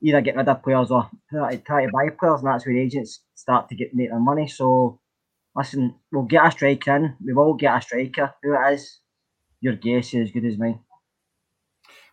Either 0.00 0.20
get 0.20 0.36
rid 0.36 0.48
of 0.48 0.62
players 0.62 0.92
or 0.92 1.10
try 1.30 1.56
to 1.56 1.90
buy 1.92 2.10
players, 2.10 2.40
and 2.40 2.48
that's 2.48 2.64
where 2.64 2.76
agents 2.76 3.22
start 3.34 3.68
to 3.68 3.74
get 3.74 3.92
make 3.92 4.10
their 4.10 4.20
money. 4.20 4.46
So, 4.46 5.00
listen, 5.56 5.96
we'll 6.12 6.24
get 6.24 6.46
a 6.46 6.50
striker 6.52 6.94
in. 6.94 7.16
We 7.24 7.32
will 7.32 7.54
get 7.54 7.76
a 7.76 7.82
striker. 7.82 8.32
Who 8.42 8.54
it 8.54 8.74
is, 8.74 9.00
your 9.60 9.74
guess 9.74 10.14
is 10.14 10.28
as 10.28 10.30
good 10.30 10.44
as 10.44 10.58
mine. 10.58 10.78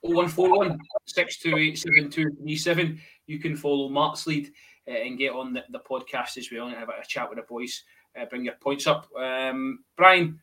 0141 0.02 0.80
628 1.06 1.78
7237. 1.78 3.00
You 3.28 3.40
can 3.40 3.56
follow 3.56 3.90
Mark's 3.90 4.26
lead 4.26 4.52
uh, 4.88 4.92
and 4.92 5.20
get 5.20 5.34
on 5.34 5.54
the, 5.54 5.64
the 5.70 5.80
podcast 5.80 6.38
as 6.38 6.50
well 6.52 6.66
and 6.66 6.76
have 6.76 6.90
a 6.90 7.06
chat 7.08 7.30
with 7.30 7.38
the 7.38 7.46
boys 7.48 7.84
uh, 8.20 8.26
bring 8.26 8.46
your 8.46 8.56
points 8.56 8.88
up. 8.88 9.08
Um, 9.16 9.84
Brian, 9.96 10.40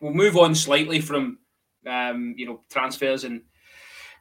we'll 0.00 0.14
move 0.14 0.36
on 0.36 0.54
slightly 0.54 1.00
from 1.00 1.38
um, 1.86 2.34
you 2.36 2.46
know 2.46 2.60
transfers 2.70 3.24
and 3.24 3.42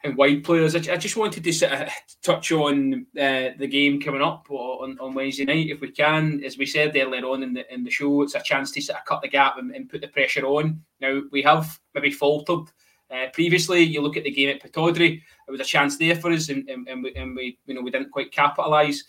and 0.03 0.17
wide 0.17 0.43
players. 0.43 0.75
I, 0.75 0.93
I 0.93 0.97
just 0.97 1.17
wanted 1.17 1.43
to 1.43 1.65
of 1.65 1.89
touch 2.23 2.51
on 2.51 3.05
uh, 3.19 3.49
the 3.57 3.67
game 3.67 4.01
coming 4.01 4.21
up 4.21 4.49
on, 4.49 4.97
on 4.99 5.13
Wednesday 5.13 5.45
night, 5.45 5.69
if 5.69 5.81
we 5.81 5.91
can. 5.91 6.43
As 6.43 6.57
we 6.57 6.65
said 6.65 6.95
earlier 6.95 7.25
on 7.25 7.43
in 7.43 7.53
the 7.53 7.71
in 7.73 7.83
the 7.83 7.91
show, 7.91 8.21
it's 8.23 8.35
a 8.35 8.41
chance 8.41 8.71
to 8.71 8.81
sort 8.81 8.99
of 8.99 9.05
cut 9.05 9.21
the 9.21 9.27
gap 9.27 9.57
and, 9.57 9.75
and 9.75 9.89
put 9.89 10.01
the 10.01 10.07
pressure 10.07 10.45
on. 10.45 10.81
Now 10.99 11.21
we 11.31 11.41
have 11.43 11.79
maybe 11.93 12.11
faltered. 12.11 12.71
Uh, 13.09 13.27
previously, 13.33 13.81
you 13.81 14.01
look 14.01 14.15
at 14.15 14.23
the 14.23 14.31
game 14.31 14.47
at 14.47 14.63
Pittodrie, 14.63 15.21
it 15.47 15.51
was 15.51 15.59
a 15.59 15.65
chance 15.65 15.97
there 15.97 16.15
for 16.15 16.31
us, 16.31 16.47
and, 16.47 16.67
and, 16.69 16.87
and 16.87 17.03
we, 17.03 17.13
and 17.15 17.35
we 17.35 17.59
you 17.65 17.73
know 17.73 17.81
we 17.81 17.91
didn't 17.91 18.11
quite 18.11 18.31
capitalise 18.31 19.03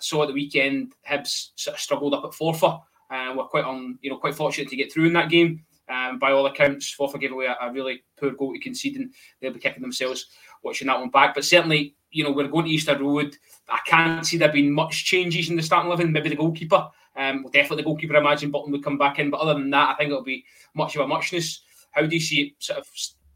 saw 0.00 0.22
at 0.22 0.28
the 0.28 0.34
weekend 0.34 0.94
Hibs 1.08 1.50
sort 1.56 1.74
of 1.76 1.80
struggled 1.80 2.14
up 2.14 2.24
at 2.24 2.30
Forfar. 2.30 2.82
and 3.10 3.36
we're 3.36 3.44
quite 3.44 3.64
on, 3.64 3.98
you 4.02 4.10
know, 4.10 4.16
quite 4.16 4.34
fortunate 4.34 4.68
to 4.68 4.76
get 4.76 4.92
through 4.92 5.06
in 5.06 5.12
that 5.14 5.30
game. 5.30 5.64
Um, 5.88 6.18
by 6.18 6.32
all 6.32 6.46
accounts, 6.46 6.94
Forfar 6.98 7.20
gave 7.20 7.32
away 7.32 7.46
a, 7.46 7.56
a, 7.60 7.72
really 7.72 8.02
poor 8.16 8.30
goal 8.30 8.54
to 8.54 8.58
concede, 8.58 8.96
and 8.96 9.12
they'll 9.40 9.52
be 9.52 9.58
kicking 9.58 9.82
themselves 9.82 10.26
watching 10.62 10.86
that 10.86 10.98
one 10.98 11.10
back. 11.10 11.34
But 11.34 11.44
certainly, 11.44 11.96
you 12.10 12.24
know, 12.24 12.32
we're 12.32 12.48
going 12.48 12.64
to 12.64 12.70
Easter 12.70 12.96
Road. 12.98 13.36
I 13.68 13.80
can't 13.84 14.24
see 14.24 14.38
there 14.38 14.52
being 14.52 14.72
much 14.72 15.04
changes 15.04 15.50
in 15.50 15.56
the 15.56 15.62
starting 15.62 15.90
eleven. 15.90 16.12
Maybe 16.12 16.30
the 16.30 16.36
goalkeeper, 16.36 16.88
um, 17.16 17.42
well, 17.42 17.52
definitely 17.52 17.78
the 17.78 17.86
goalkeeper. 17.86 18.16
I 18.16 18.20
imagine 18.20 18.52
Butland 18.52 18.70
would 18.72 18.84
come 18.84 18.96
back 18.96 19.18
in, 19.18 19.28
but 19.28 19.40
other 19.40 19.54
than 19.54 19.70
that, 19.70 19.90
I 19.90 19.94
think 19.94 20.10
it'll 20.10 20.22
be 20.22 20.44
much 20.74 20.94
of 20.94 21.02
a 21.02 21.06
muchness. 21.06 21.62
How 21.90 22.02
do 22.02 22.14
you 22.14 22.20
see 22.20 22.42
it 22.42 22.52
sort 22.58 22.78
of 22.78 22.86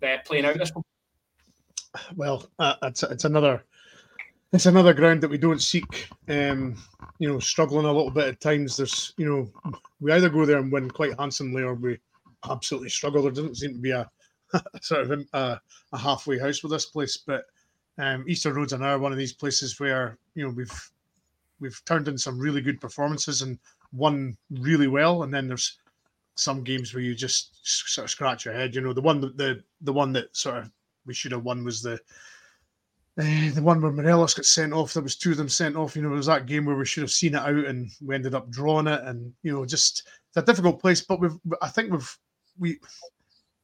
uh, 0.02 0.16
playing 0.24 0.46
out 0.46 0.56
this 0.56 0.72
one? 0.72 0.84
Well, 2.14 2.48
uh, 2.58 2.76
it's 2.84 3.02
it's 3.02 3.24
another 3.24 3.64
it's 4.56 4.64
another 4.64 4.94
ground 4.94 5.20
that 5.20 5.30
we 5.30 5.36
don't 5.36 5.60
seek. 5.60 6.08
Um, 6.28 6.82
you 7.18 7.28
know, 7.28 7.38
struggling 7.38 7.84
a 7.84 7.92
little 7.92 8.10
bit 8.10 8.28
at 8.28 8.40
times. 8.40 8.78
There's, 8.78 9.12
you 9.18 9.26
know, 9.26 9.72
we 10.00 10.12
either 10.12 10.30
go 10.30 10.46
there 10.46 10.58
and 10.58 10.72
win 10.72 10.90
quite 10.90 11.18
handsomely, 11.18 11.62
or 11.62 11.74
we 11.74 11.98
absolutely 12.50 12.88
struggle. 12.88 13.22
There 13.22 13.32
doesn't 13.32 13.56
seem 13.56 13.74
to 13.74 13.78
be 13.78 13.90
a, 13.90 14.10
sort 14.80 15.02
of 15.02 15.26
a, 15.34 15.60
a, 15.92 15.98
halfway 15.98 16.38
house 16.38 16.62
with 16.62 16.72
this 16.72 16.86
place. 16.86 17.18
But 17.18 17.44
um, 17.98 18.24
Easter 18.26 18.52
Road's 18.52 18.72
another 18.72 18.98
one 18.98 19.12
of 19.12 19.18
these 19.18 19.34
places 19.34 19.78
where 19.78 20.16
you 20.34 20.46
know 20.46 20.54
we've 20.54 20.90
we've 21.60 21.82
turned 21.84 22.08
in 22.08 22.16
some 22.16 22.38
really 22.38 22.62
good 22.62 22.80
performances 22.80 23.42
and 23.42 23.58
won 23.92 24.38
really 24.50 24.88
well, 24.88 25.22
and 25.22 25.34
then 25.34 25.48
there's 25.48 25.78
some 26.34 26.64
games 26.64 26.94
where 26.94 27.02
you 27.02 27.14
just 27.14 27.60
sort 27.62 28.06
of 28.06 28.10
scratch 28.10 28.46
your 28.46 28.54
head. 28.54 28.74
You 28.74 28.80
know, 28.80 28.94
the 28.94 29.02
one 29.02 29.20
the 29.20 29.62
the 29.82 29.92
one 29.92 30.14
that 30.14 30.34
sort 30.34 30.56
of 30.56 30.70
we 31.04 31.12
should 31.12 31.32
have 31.32 31.44
won 31.44 31.62
was 31.62 31.82
the 31.82 32.00
uh, 33.18 33.50
the 33.54 33.62
one 33.62 33.80
where 33.80 33.92
Morelos 33.92 34.34
got 34.34 34.44
sent 34.44 34.74
off, 34.74 34.92
there 34.92 35.02
was 35.02 35.16
two 35.16 35.30
of 35.30 35.38
them 35.38 35.48
sent 35.48 35.74
off. 35.74 35.96
You 35.96 36.02
know, 36.02 36.12
it 36.12 36.16
was 36.16 36.26
that 36.26 36.44
game 36.44 36.66
where 36.66 36.76
we 36.76 36.84
should 36.84 37.02
have 37.02 37.10
seen 37.10 37.34
it 37.34 37.40
out 37.40 37.64
and 37.64 37.90
we 38.04 38.14
ended 38.14 38.34
up 38.34 38.50
drawing 38.50 38.86
it. 38.86 39.00
And 39.04 39.32
you 39.42 39.52
know, 39.52 39.64
just 39.64 40.06
it's 40.28 40.36
a 40.36 40.42
difficult 40.42 40.80
place. 40.80 41.00
But 41.00 41.20
we've, 41.20 41.38
I 41.62 41.68
think 41.68 41.92
we've, 41.92 42.18
we, 42.58 42.78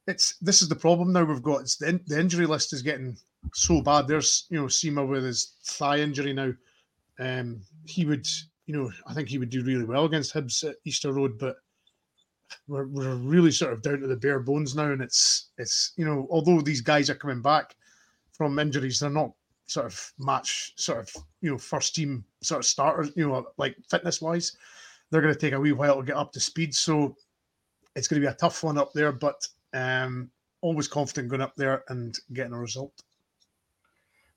it's 0.07 0.37
this 0.41 0.63
is 0.63 0.69
the 0.69 0.75
problem 0.75 1.13
now. 1.13 1.23
We've 1.23 1.43
got 1.43 1.61
it's 1.61 1.75
the, 1.75 1.99
the 2.07 2.19
injury 2.19 2.47
list 2.47 2.73
is 2.73 2.81
getting 2.81 3.15
so 3.53 3.81
bad. 3.81 4.07
There's 4.07 4.47
you 4.49 4.59
know 4.59 4.65
Sima 4.65 5.07
with 5.07 5.23
his 5.23 5.53
thigh 5.65 5.99
injury 5.99 6.33
now. 6.33 6.51
Um, 7.19 7.61
he 7.85 8.05
would, 8.05 8.27
you 8.65 8.75
know, 8.75 8.91
I 9.05 9.13
think 9.13 9.29
he 9.29 9.37
would 9.37 9.51
do 9.51 9.63
really 9.63 9.85
well 9.85 10.05
against 10.05 10.33
Hibs 10.33 10.67
at 10.67 10.77
Easter 10.83 11.13
Road, 11.13 11.37
but 11.37 11.57
we're, 12.67 12.87
we're 12.87 13.15
really 13.15 13.51
sort 13.51 13.73
of 13.73 13.83
down 13.83 13.99
to 13.99 14.07
the 14.07 14.15
bare 14.15 14.39
bones 14.39 14.75
now. 14.75 14.91
And 14.91 15.01
it's 15.01 15.49
it's 15.59 15.93
you 15.95 16.05
know, 16.05 16.27
although 16.31 16.61
these 16.61 16.81
guys 16.81 17.11
are 17.11 17.15
coming 17.15 17.43
back 17.43 17.75
from 18.35 18.57
injuries, 18.57 18.99
they're 18.99 19.11
not 19.11 19.31
sort 19.65 19.85
of 19.85 20.11
match 20.19 20.73
sort 20.75 20.99
of 20.99 21.23
you 21.41 21.51
know 21.51 21.57
first 21.57 21.95
team 21.95 22.23
sort 22.41 22.59
of 22.59 22.65
starters 22.65 23.11
you 23.15 23.27
know 23.27 23.45
like 23.57 23.75
fitness 23.89 24.21
wise 24.21 24.55
they're 25.09 25.21
going 25.21 25.33
to 25.33 25.39
take 25.39 25.53
a 25.53 25.59
wee 25.59 25.71
while 25.71 25.97
to 25.97 26.03
get 26.03 26.15
up 26.15 26.31
to 26.31 26.39
speed. 26.39 26.73
So 26.73 27.15
it's 27.95 28.07
going 28.07 28.19
to 28.19 28.27
be 28.27 28.31
a 28.31 28.35
tough 28.35 28.63
one 28.63 28.79
up 28.79 28.91
there 28.93 29.11
but 29.11 29.47
um 29.73 30.29
always 30.61 30.87
confident 30.87 31.29
going 31.29 31.41
up 31.41 31.55
there 31.55 31.83
and 31.89 32.17
getting 32.31 32.53
a 32.53 32.59
result. 32.59 32.93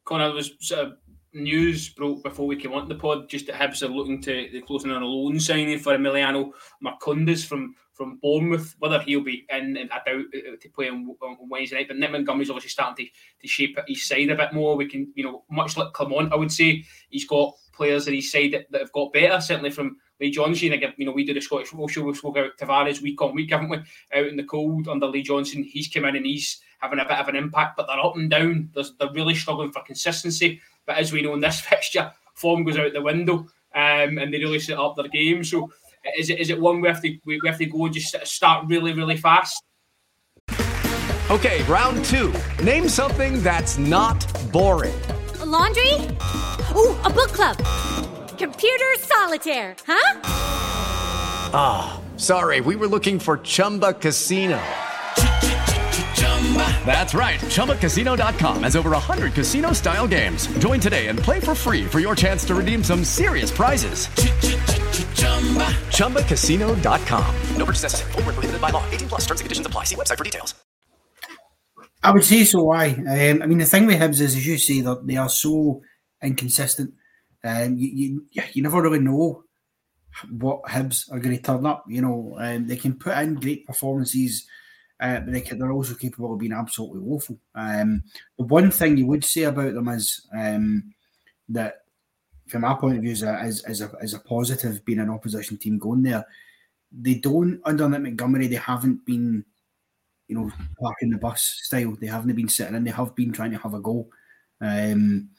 Connor 0.05 0.33
was 0.33 0.53
sort 0.61 0.87
of 0.87 0.93
news 1.37 1.89
broke 1.91 2.23
before 2.23 2.47
we 2.47 2.57
came 2.57 2.73
on 2.73 2.89
the 2.89 2.95
pod 2.95 3.29
just 3.29 3.47
that 3.47 3.57
Hibs 3.57 3.83
are 3.83 3.89
looking 3.89 4.21
to 4.23 4.49
the 4.53 4.63
closing 4.63 4.91
on 4.91 5.03
a 5.03 5.07
loan 5.07 5.39
signing 5.39 5.79
for 5.79 5.97
Emiliano 5.97 6.53
Marcondes 6.83 7.47
from 7.47 7.75
from 7.93 8.19
Bournemouth. 8.23 8.75
Whether 8.79 9.01
he'll 9.01 9.25
be 9.25 9.47
in, 9.51 9.77
I 9.91 10.01
doubt 10.05 10.25
uh, 10.35 10.57
to 10.61 10.69
play 10.75 10.89
on, 10.89 11.15
on 11.23 11.49
Wednesday 11.49 11.77
night. 11.77 11.89
But 11.89 11.97
Nick 11.97 12.11
Montgomery's 12.13 12.51
obviously 12.51 12.71
starting 12.71 13.07
to, 13.07 13.13
to 13.43 13.49
shape 13.49 13.79
his 13.87 14.07
side 14.07 14.31
a 14.31 14.37
bit 14.37 14.53
more. 14.53 14.77
We 14.77 14.87
can, 14.87 15.13
you 15.15 15.25
know, 15.25 15.45
much 15.51 15.77
like 15.77 15.93
Clement, 15.93 16.33
I 16.33 16.37
would 16.37 16.53
say 16.53 16.85
he's 17.09 17.27
got 17.27 17.55
players 17.73 18.07
at 18.07 18.15
his 18.15 18.31
side 18.31 18.53
that, 18.53 18.71
that 18.71 18.83
have 18.83 18.93
got 18.93 19.13
better. 19.13 19.41
Certainly 19.41 19.71
from 19.71 19.97
Lee 20.21 20.31
Johnson. 20.31 20.73
Again, 20.73 20.95
you 20.97 21.07
know, 21.07 21.13
we 21.13 21.25
do 21.25 21.35
the 21.35 21.41
Scottish 21.41 21.69
football 21.69 21.89
show. 21.89 22.03
We've 22.03 22.17
spoken 22.17 22.45
about 22.45 22.59
Tavares 22.59 23.03
week 23.03 23.21
on 23.23 23.35
week, 23.35 23.51
haven't 23.51 23.71
we? 23.71 23.79
Out 23.79 24.27
in 24.27 24.37
the 24.37 24.45
cold 24.45 24.89
under 24.89 25.07
Lee 25.07 25.23
Johnson, 25.23 25.63
he's 25.63 25.89
come 25.89 26.05
in 26.05 26.17
and 26.17 26.27
he's 26.27 26.61
having 26.81 26.99
a 26.99 27.05
bit 27.05 27.19
of 27.19 27.29
an 27.29 27.37
impact. 27.37 27.77
But 27.77 27.87
they're 27.87 28.05
up 28.05 28.17
and 28.17 28.31
down. 28.31 28.71
They're, 28.75 28.85
they're 28.99 29.13
really 29.13 29.35
struggling 29.35 29.73
for 29.73 29.83
consistency. 29.83 30.61
But 30.87 30.99
as 30.99 31.13
we 31.13 31.23
know 31.23 31.35
in 31.35 31.41
this 31.41 31.61
fixture, 31.73 32.13
form 32.35 32.65
goes 32.65 32.79
out 32.79 32.93
the 32.93 33.03
window, 33.03 33.47
um, 33.75 34.19
and 34.19 34.33
they 34.33 34.39
really 34.39 34.61
set 34.61 34.79
up 34.79 34.97
their 34.97 35.09
game. 35.09 35.45
So 35.45 35.71
is 36.17 36.31
it 36.31 36.39
is 36.39 36.51
it 36.51 36.61
one 36.61 36.81
we 36.81 36.89
have 36.89 37.03
to 37.03 37.19
we 37.25 37.41
have 37.45 37.59
to 37.59 37.67
go 37.67 37.87
and 37.87 37.95
just 37.95 38.17
start 38.27 38.67
really 38.69 38.93
really 38.93 39.17
fast? 39.17 39.63
Okay, 41.29 41.65
round 41.65 42.05
two. 42.05 42.33
Name 42.63 42.89
something 42.89 43.43
that's 43.43 43.79
not 43.79 44.25
boring. 44.53 44.95
A 45.41 45.45
laundry. 45.45 45.93
Ooh, 46.77 46.95
a 47.03 47.11
book 47.11 47.33
club. 47.33 47.57
Computer 48.39 48.95
solitaire. 48.99 49.75
Huh? 49.85 50.21
Ah, 51.53 51.99
oh, 51.99 52.19
sorry. 52.19 52.61
We 52.61 52.77
were 52.77 52.87
looking 52.87 53.19
for 53.19 53.39
Chumba 53.39 53.95
Casino. 53.95 54.63
That's 56.87 57.13
right. 57.13 57.41
ChumbaCasino.com 57.41 58.63
has 58.63 58.77
over 58.77 58.91
100 58.91 59.33
casino 59.33 59.73
style 59.73 60.07
games. 60.07 60.47
Join 60.59 60.79
today 60.79 61.09
and 61.09 61.19
play 61.19 61.41
for 61.41 61.57
free 61.57 61.85
for 61.85 61.99
your 61.99 62.15
chance 62.15 62.45
to 62.45 62.55
redeem 62.55 62.85
some 62.85 63.03
serious 63.03 63.51
prizes. 63.51 64.07
ChumbaCasino.com. 65.97 67.35
No 67.57 67.65
purchase 67.67 67.83
necessary. 67.83 68.13
Where 68.13 68.23
prohibited 68.25 68.61
by 68.61 68.71
law. 68.71 68.89
18 68.91 69.09
plus 69.09 69.23
terms 69.23 69.41
and 69.41 69.47
conditions 69.47 69.67
apply. 69.67 69.85
See 69.85 69.97
website 69.97 70.19
for 70.19 70.25
details. 70.25 70.55
I 72.03 72.13
would 72.13 72.25
say 72.25 72.45
so. 72.45 72.63
Why? 72.63 72.91
Um, 72.91 73.43
I 73.43 73.47
mean, 73.47 73.59
the 73.59 73.65
thing 73.65 73.87
with 73.87 74.01
Hibs 74.01 74.21
is, 74.21 74.37
as 74.37 74.47
you 74.47 74.59
say, 74.59 74.81
that 74.83 75.07
they 75.07 75.17
are 75.17 75.29
so 75.29 75.83
inconsistent. 76.23 76.95
Um, 77.43 77.77
you, 77.77 78.25
you 78.31 78.43
you 78.53 78.63
never 78.63 78.81
really 78.81 79.01
know 79.01 79.43
what 80.31 80.63
Hibs 80.65 81.11
are 81.11 81.19
going 81.19 81.37
to 81.37 81.43
turn 81.43 81.67
up. 81.67 81.85
You 81.89 82.03
know, 82.03 82.37
um, 82.39 82.69
they 82.69 82.77
can 82.77 82.95
put 82.95 83.19
in 83.19 83.35
great 83.35 83.67
performances, 83.67 84.47
uh, 85.01 85.21
but 85.21 85.33
they 85.33 85.41
they're 85.41 85.73
also 85.73 85.95
capable 85.95 86.33
of 86.33 86.39
being 86.39 86.53
absolutely 86.53 87.01
woeful. 87.01 87.39
Um, 87.55 88.05
the 88.39 88.45
one 88.45 88.71
thing 88.71 88.97
you 88.97 89.07
would 89.07 89.25
say 89.25 89.43
about 89.43 89.75
them 89.75 89.89
is 89.89 90.27
um, 90.37 90.95
that, 91.51 91.83
from 92.49 92.63
my 92.63 92.75
point 92.75 92.97
of 92.97 93.03
view, 93.03 93.13
is 93.13 93.23
a, 93.23 93.45
is, 93.45 93.65
is, 93.67 93.81
a, 93.83 93.91
is 94.01 94.15
a 94.15 94.21
positive 94.21 94.85
being 94.85 95.01
an 95.01 95.11
opposition 95.11 95.59
team 95.59 95.79
going 95.79 96.03
there. 96.03 96.25
They 96.91 97.15
don't 97.15 97.61
under 97.65 97.89
Nick 97.89 98.03
Montgomery. 98.03 98.47
They 98.47 98.57
haven't 98.57 99.05
been 99.05 99.45
you 100.29 100.37
know, 100.37 100.51
parking 100.81 101.11
the 101.11 101.19
bus 101.19 101.43
style. 101.63 101.97
They 102.01 102.07
haven't 102.07 102.35
been 102.35 102.49
sitting 102.49 102.75
in, 102.75 102.85
they 102.85 102.91
have 102.91 103.15
been 103.15 103.33
trying 103.33 103.53
to 103.53 103.59
have 103.59 103.75
a 103.75 103.81
go. 103.81 104.09
Um, 104.61 105.31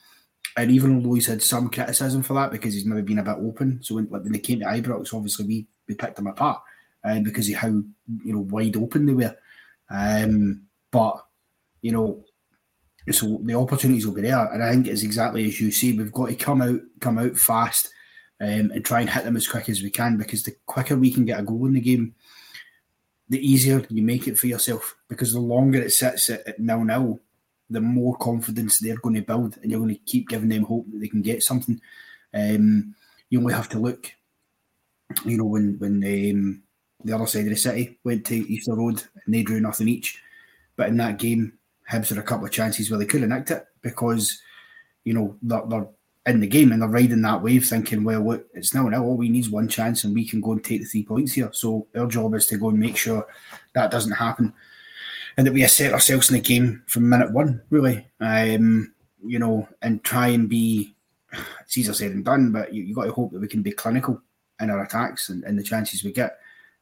and 0.55 0.71
even 0.71 1.03
though 1.03 1.13
he's 1.13 1.27
had 1.27 1.43
some 1.43 1.69
criticism 1.69 2.23
for 2.23 2.33
that 2.35 2.51
because 2.51 2.73
he's 2.73 2.85
maybe 2.85 3.01
been 3.01 3.19
a 3.19 3.23
bit 3.23 3.37
open. 3.37 3.79
So 3.81 3.95
when, 3.95 4.05
when 4.05 4.31
they 4.31 4.39
came 4.39 4.59
to 4.59 4.65
Ibrox, 4.65 5.13
obviously 5.13 5.45
we, 5.45 5.67
we 5.87 5.95
picked 5.95 6.15
them 6.15 6.27
apart 6.27 6.61
uh, 7.03 7.19
because 7.19 7.49
of 7.49 7.55
how 7.55 7.67
you 7.67 8.33
know 8.33 8.39
wide 8.39 8.77
open 8.77 9.05
they 9.05 9.13
were. 9.13 9.35
Um, 9.89 10.63
but 10.91 11.23
you 11.81 11.91
know, 11.91 12.23
so 13.11 13.39
the 13.43 13.55
opportunities 13.55 14.05
will 14.05 14.13
be 14.13 14.21
there, 14.21 14.51
and 14.51 14.63
I 14.63 14.71
think 14.71 14.87
it's 14.87 15.03
exactly 15.03 15.45
as 15.45 15.61
you 15.61 15.71
say. 15.71 15.93
We've 15.93 16.11
got 16.11 16.29
to 16.29 16.35
come 16.35 16.61
out, 16.61 16.81
come 16.99 17.17
out 17.17 17.37
fast, 17.37 17.89
um, 18.41 18.71
and 18.71 18.83
try 18.83 19.01
and 19.01 19.09
hit 19.09 19.23
them 19.23 19.37
as 19.37 19.47
quick 19.47 19.69
as 19.69 19.81
we 19.81 19.89
can 19.89 20.17
because 20.17 20.43
the 20.43 20.55
quicker 20.65 20.95
we 20.95 21.11
can 21.11 21.25
get 21.25 21.39
a 21.39 21.43
goal 21.43 21.65
in 21.67 21.73
the 21.73 21.81
game, 21.81 22.15
the 23.29 23.39
easier 23.39 23.85
you 23.89 24.03
make 24.03 24.27
it 24.27 24.37
for 24.37 24.47
yourself 24.47 24.95
because 25.07 25.33
the 25.33 25.39
longer 25.39 25.81
it 25.81 25.91
sits 25.91 26.29
at, 26.29 26.45
at 26.47 26.59
nil 26.59 26.83
nil, 26.83 27.19
the 27.69 27.81
more 27.81 28.15
confidence 28.17 28.79
they're 28.79 28.97
going 28.97 29.15
to 29.15 29.21
build, 29.21 29.57
and 29.61 29.71
you're 29.71 29.79
going 29.79 29.95
to 29.95 30.01
keep 30.01 30.29
giving 30.29 30.49
them 30.49 30.63
hope 30.63 30.85
that 30.91 30.99
they 30.99 31.07
can 31.07 31.21
get 31.21 31.43
something. 31.43 31.79
Um, 32.33 32.95
you 33.29 33.39
only 33.39 33.53
have 33.53 33.69
to 33.69 33.79
look, 33.79 34.11
you 35.25 35.37
know, 35.37 35.45
when 35.45 35.77
when 35.79 36.03
um, 36.03 36.63
the 37.07 37.15
other 37.15 37.27
side 37.27 37.43
of 37.43 37.49
the 37.49 37.55
city 37.55 37.99
went 38.03 38.25
to 38.25 38.35
Easter 38.35 38.75
Road 38.75 39.03
and 39.25 39.33
they 39.33 39.43
drew 39.43 39.59
nothing 39.59 39.87
each, 39.87 40.21
but 40.75 40.89
in 40.89 40.97
that 40.97 41.17
game, 41.17 41.53
Hibs 41.89 42.09
had 42.09 42.17
a 42.17 42.23
couple 42.23 42.45
of 42.45 42.51
chances 42.51 42.89
where 42.89 42.99
they 42.99 43.05
could 43.05 43.21
have 43.21 43.29
nicked 43.29 43.51
it 43.51 43.65
because, 43.81 44.41
you 45.05 45.13
know, 45.13 45.37
they're, 45.41 45.63
they're 45.67 45.87
in 46.25 46.41
the 46.41 46.47
game 46.47 46.71
and 46.71 46.81
they're 46.81 46.89
riding 46.89 47.21
that 47.21 47.41
wave, 47.41 47.65
thinking, 47.65 48.03
well, 48.03 48.21
look, 48.27 48.47
it's 48.53 48.73
now 48.73 48.89
now 48.89 49.03
all 49.03 49.15
we 49.15 49.29
need 49.29 49.45
is 49.45 49.49
one 49.49 49.69
chance 49.69 50.03
and 50.03 50.13
we 50.13 50.27
can 50.27 50.41
go 50.41 50.51
and 50.51 50.63
take 50.63 50.81
the 50.81 50.85
three 50.85 51.03
points 51.03 51.33
here. 51.33 51.49
So 51.53 51.87
our 51.97 52.07
job 52.07 52.35
is 52.35 52.47
to 52.47 52.57
go 52.57 52.69
and 52.69 52.79
make 52.79 52.97
sure 52.97 53.25
that 53.73 53.91
doesn't 53.91 54.11
happen 54.11 54.53
and 55.37 55.47
that 55.47 55.53
we 55.53 55.63
assert 55.63 55.93
ourselves 55.93 56.29
in 56.29 56.35
the 56.35 56.41
game 56.41 56.83
from 56.87 57.07
minute 57.07 57.31
one, 57.31 57.61
really. 57.69 58.05
Um, 58.19 58.93
you 59.25 59.39
know, 59.39 59.67
and 59.81 60.03
try 60.03 60.27
and 60.29 60.49
be 60.49 60.93
it's 61.61 61.77
easier 61.77 61.93
said 61.93 62.11
than 62.11 62.23
done, 62.23 62.51
but 62.51 62.73
you, 62.73 62.83
you 62.83 62.95
got 62.95 63.05
to 63.05 63.11
hope 63.11 63.31
that 63.31 63.41
we 63.41 63.47
can 63.47 63.61
be 63.61 63.71
clinical 63.71 64.21
in 64.59 64.69
our 64.69 64.83
attacks 64.83 65.29
and, 65.29 65.43
and 65.43 65.57
the 65.57 65.63
chances 65.63 66.03
we 66.03 66.11
get. 66.11 66.39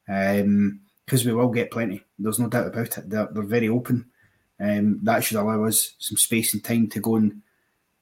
Um, 0.08 0.80
because 1.04 1.24
we 1.24 1.32
will 1.32 1.50
get 1.50 1.70
plenty. 1.70 2.02
There's 2.18 2.40
no 2.40 2.48
doubt 2.48 2.66
about 2.66 2.98
it. 2.98 3.08
They're, 3.08 3.28
they're 3.30 3.44
very 3.44 3.68
open. 3.68 4.06
Um, 4.58 4.98
that 5.04 5.22
should 5.22 5.36
allow 5.36 5.64
us 5.64 5.94
some 5.98 6.16
space 6.16 6.52
and 6.52 6.64
time 6.64 6.88
to 6.88 7.00
go 7.00 7.14
and, 7.14 7.42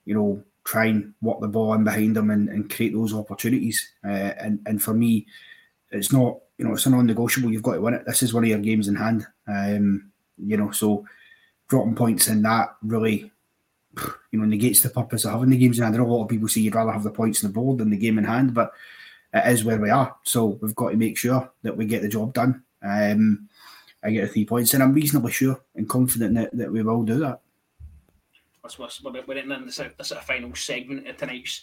you 0.06 0.14
know, 0.14 0.42
try 0.64 0.86
and 0.86 1.12
walk 1.20 1.40
the 1.40 1.48
ball 1.48 1.74
in 1.74 1.84
behind 1.84 2.16
them 2.16 2.30
and, 2.30 2.48
and 2.48 2.74
create 2.74 2.94
those 2.94 3.14
opportunities. 3.14 3.92
Uh, 4.04 4.32
and 4.38 4.60
and 4.66 4.82
for 4.82 4.94
me, 4.94 5.26
it's 5.90 6.12
not 6.12 6.38
you 6.58 6.64
know 6.64 6.72
it's 6.72 6.86
a 6.86 6.90
non-negotiable. 6.90 7.52
You've 7.52 7.62
got 7.62 7.74
to 7.74 7.80
win 7.80 7.94
it. 7.94 8.06
This 8.06 8.22
is 8.22 8.34
one 8.34 8.44
of 8.44 8.50
your 8.50 8.58
games 8.58 8.88
in 8.88 8.96
hand. 8.96 9.26
Um, 9.46 10.10
you 10.38 10.56
know, 10.56 10.70
so 10.70 11.04
dropping 11.68 11.94
points 11.94 12.28
in 12.28 12.42
that 12.42 12.76
really, 12.82 13.30
you 14.30 14.38
know, 14.38 14.44
negates 14.44 14.80
the 14.80 14.90
purpose 14.90 15.24
of 15.24 15.32
having 15.32 15.50
the 15.50 15.58
games 15.58 15.78
in 15.78 15.84
hand. 15.84 15.94
I 15.94 15.98
know 15.98 16.06
a 16.06 16.12
lot 16.12 16.24
of 16.24 16.28
people 16.28 16.48
say 16.48 16.60
you'd 16.60 16.74
rather 16.74 16.92
have 16.92 17.04
the 17.04 17.10
points 17.10 17.42
in 17.42 17.48
the 17.48 17.54
board 17.54 17.78
than 17.78 17.90
the 17.90 17.96
game 17.96 18.18
in 18.18 18.24
hand, 18.24 18.54
but 18.54 18.72
it 19.34 19.52
is 19.52 19.64
where 19.64 19.78
we 19.78 19.90
are. 19.90 20.16
So 20.22 20.58
we've 20.60 20.74
got 20.74 20.90
to 20.90 20.96
make 20.96 21.16
sure 21.18 21.50
that 21.62 21.76
we 21.76 21.86
get 21.86 22.02
the 22.02 22.08
job 22.08 22.32
done. 22.32 22.64
Um, 22.82 23.48
I 24.02 24.10
get 24.10 24.22
the 24.22 24.28
three 24.28 24.44
points, 24.44 24.74
and 24.74 24.82
I'm 24.82 24.92
reasonably 24.92 25.30
sure 25.32 25.60
and 25.74 25.88
confident 25.88 26.34
that, 26.34 26.54
that 26.56 26.72
we 26.72 26.82
will 26.82 27.02
do 27.02 27.18
that. 27.20 27.40
We're, 28.78 28.88
in. 29.36 29.48
The 29.48 29.72
sort 29.72 29.94
of 30.00 30.24
final 30.24 30.54
segment 30.54 31.08
of 31.08 31.16
tonight's 31.16 31.62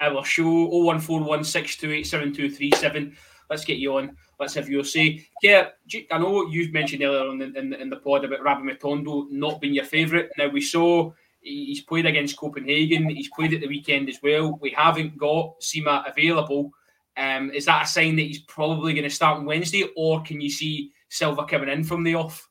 our 0.00 0.24
show. 0.24 0.42
01416287237 0.42 3.14
let's 3.52 3.66
get 3.66 3.78
you 3.78 3.96
on. 3.96 4.16
Let's 4.40 4.54
have 4.54 4.68
your 4.68 4.84
say. 4.84 5.26
Yeah 5.42 5.68
I 6.10 6.18
know 6.18 6.46
you've 6.46 6.72
mentioned 6.72 7.02
earlier 7.02 7.28
on 7.28 7.42
in, 7.42 7.56
in, 7.56 7.74
in 7.74 7.90
the 7.90 7.96
pod 7.96 8.24
about 8.24 8.42
Rabbi 8.42 8.62
Matondo 8.62 9.30
not 9.30 9.60
being 9.60 9.74
your 9.74 9.84
favourite. 9.84 10.30
Now 10.38 10.48
we 10.48 10.62
saw 10.62 11.12
he's 11.42 11.82
played 11.82 12.06
against 12.06 12.38
Copenhagen. 12.38 13.10
He's 13.10 13.28
played 13.28 13.52
at 13.52 13.60
the 13.60 13.68
weekend 13.68 14.08
as 14.08 14.20
well. 14.22 14.58
We 14.60 14.70
haven't 14.70 15.18
got 15.18 15.60
Sima 15.60 16.10
available 16.10 16.72
um, 17.16 17.50
is 17.50 17.66
that 17.66 17.84
a 17.84 17.86
sign 17.86 18.16
that 18.16 18.22
he's 18.22 18.42
probably 18.42 18.94
going 18.94 19.04
to 19.04 19.10
start 19.10 19.38
on 19.38 19.44
Wednesday 19.44 19.88
or 19.96 20.22
can 20.22 20.40
you 20.40 20.50
see 20.50 20.92
Silva 21.08 21.44
coming 21.44 21.68
in 21.68 21.84
from 21.84 22.02
the 22.04 22.14
off 22.14 22.48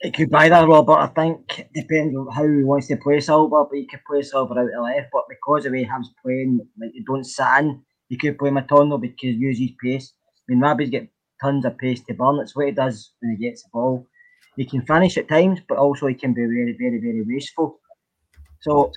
it 0.00 0.14
could 0.14 0.30
be 0.30 0.36
either, 0.36 0.66
Robert. 0.66 0.98
I 0.98 1.06
think 1.06 1.68
depending 1.74 2.16
on 2.16 2.32
how 2.32 2.46
he 2.46 2.62
wants 2.62 2.88
to 2.88 2.96
play 2.96 3.20
Silva, 3.20 3.64
but 3.64 3.76
he 3.76 3.86
could 3.86 4.04
play 4.06 4.22
Silva 4.22 4.54
out 4.54 4.68
the 4.72 4.80
left. 4.80 5.08
But 5.12 5.24
because 5.28 5.64
of 5.64 5.72
the 5.72 5.84
Ham's 5.84 6.10
playing, 6.22 6.60
like 6.78 6.90
you 6.94 7.04
don't 7.04 7.24
sit 7.24 7.46
in, 7.60 7.82
you 8.08 8.18
could 8.18 8.38
play 8.38 8.50
Matondo 8.50 9.00
because 9.00 9.34
use 9.36 9.58
his 9.58 9.70
pace. 9.82 10.12
I 10.48 10.52
mean, 10.52 10.60
Rabbi's 10.60 10.90
got 10.90 11.02
tons 11.40 11.64
of 11.64 11.78
pace 11.78 12.02
to 12.02 12.14
burn. 12.14 12.36
That's 12.36 12.54
what 12.54 12.66
he 12.66 12.72
does 12.72 13.12
when 13.20 13.36
he 13.36 13.44
gets 13.44 13.62
the 13.62 13.70
ball. 13.72 14.06
He 14.56 14.64
can 14.64 14.84
finish 14.86 15.16
at 15.16 15.28
times, 15.28 15.60
but 15.66 15.78
also 15.78 16.06
he 16.06 16.14
can 16.14 16.34
be 16.34 16.42
very, 16.42 16.76
very, 16.78 16.98
very 16.98 17.24
wasteful. 17.26 17.80
So 18.60 18.92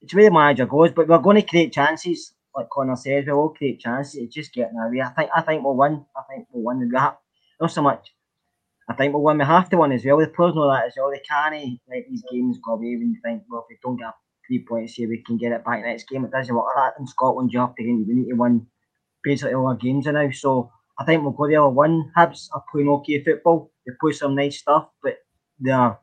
it's 0.00 0.14
where 0.14 0.24
the 0.24 0.30
manager 0.30 0.66
goes. 0.66 0.90
But 0.92 1.08
we're 1.08 1.18
going 1.18 1.40
to 1.40 1.48
create 1.48 1.72
chances, 1.72 2.34
like 2.54 2.68
Connor 2.70 2.96
says. 2.96 3.24
We 3.26 3.32
will 3.32 3.50
create 3.50 3.80
chances. 3.80 4.16
It's 4.16 4.34
just 4.34 4.52
getting 4.52 4.78
away. 4.78 5.00
I 5.00 5.10
think. 5.10 5.30
I 5.34 5.42
think 5.42 5.64
we'll 5.64 5.76
win. 5.76 6.04
I 6.16 6.22
think 6.30 6.46
we'll 6.52 6.64
win. 6.74 6.90
Not 6.90 7.70
so 7.70 7.82
much 7.82 8.12
I 8.88 8.94
think 8.94 9.14
well 9.14 9.22
when 9.22 9.38
we 9.38 9.44
have 9.44 9.68
to 9.70 9.76
win 9.78 9.92
as 9.92 10.04
well, 10.04 10.18
the 10.18 10.26
players 10.26 10.54
know 10.54 10.70
that 10.70 10.86
as 10.86 10.94
well. 10.96 11.10
They 11.10 11.22
can't 11.28 11.54
let 11.88 12.04
these 12.08 12.22
games 12.30 12.58
go 12.64 12.72
away 12.74 12.96
when 12.96 13.12
you 13.12 13.20
think, 13.24 13.42
well, 13.48 13.60
if 13.60 13.66
we 13.70 13.78
don't 13.82 13.96
get 13.96 14.12
three 14.46 14.64
points 14.68 14.94
here, 14.94 15.08
we 15.08 15.22
can 15.22 15.36
get 15.36 15.52
it 15.52 15.64
back 15.64 15.82
next 15.82 16.08
game. 16.08 16.24
It 16.24 16.32
doesn't 16.32 16.54
work 16.54 16.66
like 16.76 16.92
that 16.92 17.00
in 17.00 17.06
Scotland. 17.06 17.52
You 17.52 17.60
have 17.60 17.74
to 17.76 17.82
we 17.82 18.14
need 18.14 18.28
to 18.28 18.34
win 18.34 18.66
basically 19.22 19.54
all 19.54 19.68
our 19.68 19.76
games 19.76 20.06
now. 20.06 20.30
So 20.32 20.70
I 20.98 21.04
think 21.04 21.22
we'll 21.22 21.32
go 21.32 21.48
there. 21.48 21.62
We'll 21.62 21.74
win. 21.74 22.10
Hibs 22.16 22.48
are 22.52 22.64
playing 22.72 22.88
okay 22.88 23.22
football. 23.22 23.70
They 23.86 23.92
play 24.00 24.12
some 24.12 24.34
nice 24.34 24.58
stuff, 24.58 24.88
but 25.02 25.18
they 25.60 25.70
are 25.70 26.00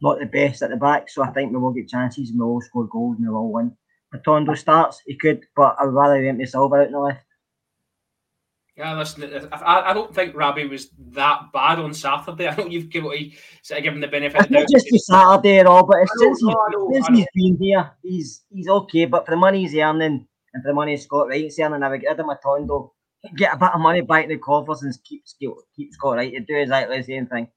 not 0.00 0.18
the 0.18 0.26
best 0.26 0.62
at 0.62 0.70
the 0.70 0.76
back. 0.76 1.10
So 1.10 1.22
I 1.22 1.30
think 1.30 1.52
we 1.52 1.58
will 1.58 1.72
get 1.72 1.88
chances 1.88 2.30
and 2.30 2.40
we 2.40 2.44
will 2.44 2.54
all 2.54 2.62
score 2.62 2.86
goals 2.86 3.18
and 3.18 3.26
we 3.26 3.32
will 3.32 3.40
all 3.40 3.52
win. 3.52 3.76
Matondo 4.14 4.56
starts, 4.56 5.00
he 5.06 5.16
could, 5.16 5.44
but 5.56 5.76
I'd 5.80 5.86
rather 5.86 6.22
him 6.22 6.44
Silva 6.46 6.76
out 6.76 6.86
in 6.86 6.92
the 6.92 6.98
left. 6.98 7.24
Yeah, 8.76 8.96
listen, 8.96 9.48
I, 9.52 9.90
I 9.90 9.92
don't 9.92 10.14
think 10.14 10.34
Rabbi 10.34 10.64
was 10.64 10.88
that 11.10 11.52
bad 11.52 11.78
on 11.78 11.92
Saturday. 11.92 12.48
I 12.48 12.56
know 12.56 12.66
you've 12.66 12.88
given, 12.88 13.32
sort 13.62 13.78
of 13.78 13.84
given 13.84 14.00
the 14.00 14.08
benefit. 14.08 14.40
It's 14.40 14.50
not 14.50 14.66
just 14.70 14.86
the 14.90 14.98
Saturday, 14.98 15.60
Robert. 15.60 16.02
It's 16.02 16.12
since, 16.18 16.40
he's, 16.40 17.04
since 17.04 17.18
he's 17.18 17.26
been 17.34 17.58
here, 17.58 17.90
he's 18.02 18.44
he's 18.50 18.68
okay. 18.68 19.04
But 19.04 19.26
for 19.26 19.32
the 19.32 19.36
money 19.36 19.60
he's 19.60 19.74
earning 19.74 20.26
and 20.54 20.62
for 20.62 20.68
the 20.68 20.74
money 20.74 20.96
Scott 20.96 21.28
Wright's 21.28 21.58
earning, 21.58 21.82
I 21.82 21.90
would 21.90 22.00
get 22.00 22.18
him 22.18 22.30
a 22.30 22.38
Tondo, 22.42 22.94
get 23.36 23.54
a 23.54 23.58
bit 23.58 23.74
of 23.74 23.80
money 23.80 24.00
back 24.00 24.24
in 24.24 24.30
the 24.30 24.38
coffers 24.38 24.82
and 24.82 24.94
keep 25.04 25.22
keep 25.76 25.92
Scott 25.92 26.16
Wright 26.16 26.32
to 26.32 26.40
do 26.40 26.56
exactly 26.56 26.96
the 26.96 27.04
same 27.04 27.26
thing. 27.26 27.48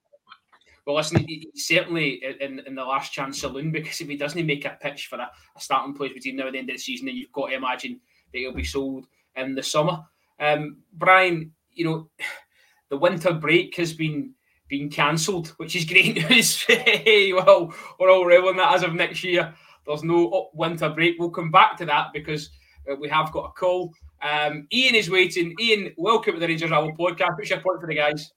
Well, 0.86 0.97
listen, 0.97 1.25
certainly 1.55 2.21
in, 2.39 2.59
in 2.59 2.75
the 2.75 2.83
last 2.83 3.11
chance 3.11 3.41
saloon 3.41 3.71
because 3.71 4.01
if 4.01 4.07
he 4.07 4.17
doesn't 4.17 4.45
make 4.45 4.65
a 4.65 4.77
pitch 4.79 5.07
for 5.07 5.15
a, 5.15 5.31
a 5.55 5.59
starting 5.59 5.95
place 5.95 6.13
between 6.13 6.36
now 6.36 6.45
and 6.45 6.53
the 6.53 6.59
end 6.59 6.69
of 6.69 6.75
the 6.75 6.81
season, 6.81 7.07
then 7.07 7.15
you've 7.15 7.31
got 7.31 7.47
to 7.47 7.55
imagine 7.55 7.99
that 8.31 8.38
he'll 8.38 8.53
be 8.53 8.63
sold 8.63 9.07
in 9.36 9.55
the 9.55 9.63
summer. 9.63 10.03
Um, 10.39 10.77
Brian, 10.93 11.51
you 11.73 11.86
know, 11.86 12.09
the 12.89 12.97
winter 12.97 13.33
break 13.33 13.75
has 13.77 13.93
been 13.93 14.33
been 14.67 14.89
cancelled, 14.89 15.49
which 15.57 15.75
is 15.75 15.86
great 15.86 16.15
news. 16.29 16.65
well, 16.67 17.73
we're 17.99 18.11
all 18.11 18.25
reveling 18.25 18.57
that 18.57 18.73
as 18.73 18.83
of 18.83 18.93
next 18.93 19.23
year. 19.23 19.53
There's 19.86 20.03
no 20.03 20.49
winter 20.53 20.89
break. 20.89 21.15
We'll 21.19 21.29
come 21.29 21.51
back 21.51 21.77
to 21.77 21.86
that 21.86 22.07
because 22.13 22.49
uh, 22.89 22.95
we 22.95 23.07
have 23.09 23.31
got 23.31 23.45
a 23.45 23.51
call. 23.51 23.93
Um, 24.21 24.67
Ian 24.73 24.95
is 24.95 25.09
waiting. 25.09 25.53
Ian, 25.59 25.93
welcome 25.97 26.33
to 26.33 26.39
the 26.39 26.47
Rangers 26.47 26.71
Hour 26.71 26.91
podcast. 26.93 27.38
What's 27.38 27.49
your 27.49 27.59
point 27.59 27.81
for 27.81 27.88
the 27.88 27.95
guys? 27.95 28.31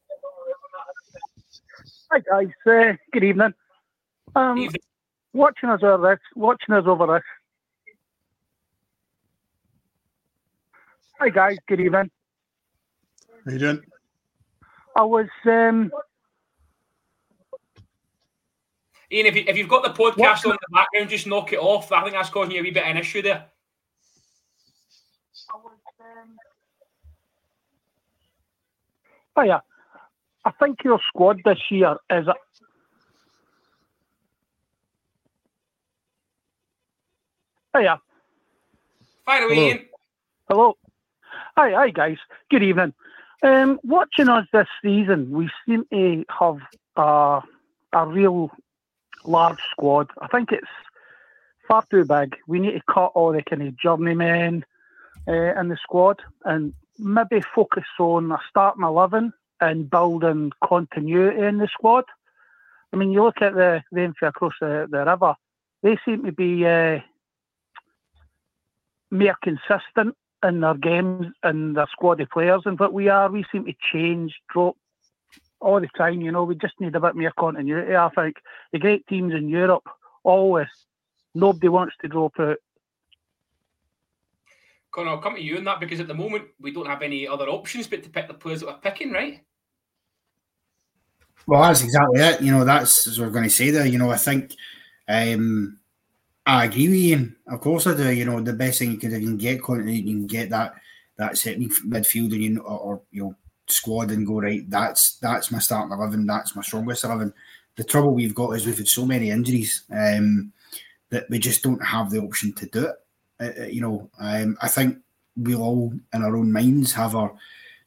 Hi 2.11 2.21
guys, 2.21 2.49
uh, 2.67 2.97
good 3.13 3.23
evening. 3.23 3.53
Um, 4.35 4.57
evening. 4.57 4.81
Watching 5.35 5.69
us 5.69 5.81
over 5.83 6.11
this, 6.11 6.21
watching 6.35 6.75
us 6.75 6.85
over 6.87 7.07
this, 7.07 7.23
Hi 11.21 11.29
guys, 11.29 11.59
good 11.67 11.81
evening. 11.81 12.11
How 13.45 13.53
you 13.53 13.59
doing? 13.59 13.83
I 14.97 15.03
was 15.03 15.27
um, 15.45 15.91
Ian, 19.13 19.27
if, 19.27 19.37
you, 19.37 19.45
if 19.47 19.59
you've 19.59 19.69
got 19.69 19.83
the 19.83 19.91
podcast 19.91 20.47
on 20.47 20.53
in 20.53 20.59
the 20.63 20.75
background, 20.75 21.11
just 21.11 21.27
knock 21.27 21.53
it 21.53 21.59
off. 21.59 21.93
I 21.93 22.03
think 22.05 22.15
that's 22.15 22.31
causing 22.31 22.55
you 22.55 22.61
a 22.61 22.63
wee 22.63 22.71
bit 22.71 22.85
of 22.85 22.89
an 22.89 22.97
issue 22.97 23.21
there. 23.21 23.45
Oh 29.37 29.43
yeah, 29.43 29.61
I 30.49 30.53
think 30.53 30.83
your 30.83 30.99
squad 31.07 31.43
this 31.45 31.59
year 31.71 31.97
is. 32.11 32.27
A, 32.27 32.35
oh 37.75 37.81
yeah. 37.81 37.97
Fire 39.27 39.45
away, 39.45 39.55
Hello. 39.55 39.67
Ian. 39.69 39.87
Hello. 40.49 40.77
Hi, 41.59 41.73
hi 41.73 41.91
guys. 41.91 42.17
Good 42.51 42.63
evening. 42.63 42.95
Um, 43.43 43.79
watching 43.85 44.31
us 44.31 44.47
this 44.51 44.69
season, 44.83 45.31
we 45.31 45.51
seem 45.67 45.85
to 45.93 46.25
have 46.31 46.57
a, 46.97 47.43
a 47.93 48.07
real 48.07 48.51
large 49.27 49.61
squad. 49.71 50.09
I 50.23 50.29
think 50.29 50.51
it's 50.51 50.67
far 51.69 51.85
too 51.91 52.07
big. 52.07 52.35
We 52.47 52.59
need 52.59 52.73
to 52.73 52.83
cut 52.91 53.13
all 53.15 53.33
the 53.33 53.43
kind 53.43 53.69
of 53.69 53.77
journeymen 53.77 54.65
uh, 55.29 55.61
in 55.61 55.69
the 55.69 55.77
squad 55.83 56.23
and 56.47 56.73
maybe 56.99 57.43
focus 57.55 57.85
on 58.01 58.33
a 58.33 58.39
starting 58.49 58.83
11 58.83 59.35
and 59.61 59.91
building 59.91 60.53
continuity 60.65 61.41
in 61.41 61.59
the 61.59 61.69
squad. 61.69 62.05
I 62.93 62.97
mean, 62.97 63.13
you 63.13 63.23
look 63.23 63.43
at 63.43 63.55
the, 63.55 63.83
the 63.93 64.05
info 64.05 64.29
across 64.29 64.55
the, 64.61 64.87
the 64.91 65.05
river, 65.05 65.35
they 65.83 65.99
seem 66.05 66.25
to 66.25 66.33
be 66.33 66.67
uh, 66.67 67.01
more 69.11 69.37
consistent 69.43 70.17
in 70.45 70.61
their 70.61 70.75
games 70.75 71.27
and 71.43 71.77
their 71.77 71.89
squad 71.91 72.21
of 72.21 72.31
players 72.31 72.63
and 72.65 72.79
what 72.79 72.93
we 72.93 73.09
are. 73.09 73.31
We 73.31 73.45
seem 73.51 73.65
to 73.67 73.75
change, 73.93 74.35
drop 74.49 74.77
all 75.61 75.81
the 75.81 75.89
time. 75.97 76.21
You 76.21 76.33
know, 76.33 76.45
we 76.45 76.55
just 76.55 76.81
need 76.81 76.95
a 76.95 77.01
bit 77.01 77.17
more 77.17 77.33
continuity. 77.39 77.95
I 77.95 78.09
think 78.11 78.37
the 78.73 78.79
great 78.79 79.07
teams 79.07 79.35
in 79.35 79.49
Europe 79.49 79.87
always 80.23 80.69
nobody 81.35 81.69
wants 81.69 81.97
to 82.01 82.09
drop 82.09 82.39
out. 82.39 82.59
Connor, 84.91 85.11
I'll 85.11 85.19
come 85.19 85.35
to 85.35 85.43
you 85.43 85.59
on 85.59 85.65
that 85.65 85.81
because 85.81 86.01
at 86.01 86.09
the 86.09 86.15
moment 86.15 86.45
we 86.61 86.73
don't 86.73 86.87
have 86.87 87.03
any 87.03 87.29
other 87.29 87.47
options 87.49 87.87
but 87.87 88.03
to 88.03 88.11
pick 88.11 88.27
the 88.27 88.35
players 88.35 88.61
that 88.61 88.67
we're 88.67 88.79
picking, 88.79 89.13
right? 89.13 89.41
Well, 91.49 91.63
that's 91.63 91.83
exactly 91.83 92.21
it. 92.21 92.43
You 92.43 92.53
know, 92.53 92.65
that's 92.65 93.07
as 93.07 93.19
we're 93.19 93.31
going 93.31 93.45
to 93.45 93.51
say 93.51 93.71
there. 93.71 93.87
You 93.87 93.99
know, 93.99 94.11
I 94.11 94.19
think 94.19 94.55
um, 95.09 95.79
I 96.47 96.67
agree 96.67 96.89
with 96.89 96.97
Ian. 96.99 97.37
Of 97.49 97.61
course, 97.61 97.87
I 97.87 97.97
do. 97.97 98.13
You 98.13 98.27
know, 98.27 98.41
the 98.43 98.55
best 98.55 98.81
thing 98.81 98.93
you 98.93 98.99
you 99.11 99.21
can 99.29 99.39
get 99.39 99.63
continuity, 99.63 100.01
you 100.01 100.17
can 100.19 100.27
get 100.29 100.51
that 100.51 100.75
that 101.19 101.39
set 101.39 101.59
midfield 101.59 102.33
and 102.35 102.43
you 102.43 102.61
or, 102.61 102.79
or 102.81 103.03
you 103.13 103.25
know 103.25 103.37
squad 103.69 104.13
and 104.13 104.27
go 104.27 104.41
right. 104.41 104.69
That's 104.71 105.19
that's 105.23 105.53
my 105.53 105.61
starting 105.61 105.93
eleven. 105.97 106.27
That's 106.27 106.57
my 106.57 106.63
strongest 106.63 107.05
eleven. 107.05 107.35
The 107.77 107.85
trouble 107.85 108.15
we've 108.15 108.37
got 108.37 108.53
is 108.57 108.67
we've 108.67 108.79
had 108.79 108.89
so 108.89 109.07
many 109.07 109.31
injuries 109.31 109.85
um, 109.93 110.53
that 111.11 111.31
we 111.31 111.39
just 111.39 111.63
don't 111.63 111.85
have 111.85 112.11
the 112.11 112.21
option 112.21 112.53
to 112.55 112.67
do 112.67 112.87
it. 112.87 112.97
Uh, 113.41 113.63
uh, 113.63 113.67
you 113.67 113.81
know, 113.83 114.11
um, 114.21 114.59
I 114.63 114.69
think 114.69 114.99
we 115.37 115.57
all 115.57 115.93
in 116.15 116.25
our 116.25 116.37
own 116.37 116.53
minds 116.53 116.93
have 116.95 117.17
our 117.17 117.35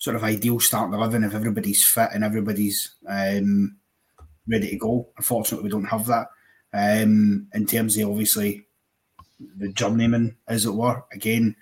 sort 0.01 0.15
of 0.15 0.23
ideal 0.23 0.59
start 0.59 0.89
starting 0.89 0.95
eleven 0.95 1.23
if 1.23 1.35
everybody's 1.35 1.85
fit 1.85 2.09
and 2.11 2.23
everybody's 2.23 2.95
um, 3.07 3.77
ready 4.47 4.71
to 4.71 4.77
go. 4.77 5.07
Unfortunately, 5.15 5.63
we 5.63 5.69
don't 5.69 5.85
have 5.85 6.07
that. 6.07 6.27
Um, 6.73 7.47
in 7.53 7.67
terms 7.67 7.95
of 7.97 8.09
obviously 8.09 8.65
the 9.57 9.71
journeyman, 9.71 10.35
as 10.47 10.65
it 10.65 10.71
were, 10.71 11.03
again, 11.13 11.55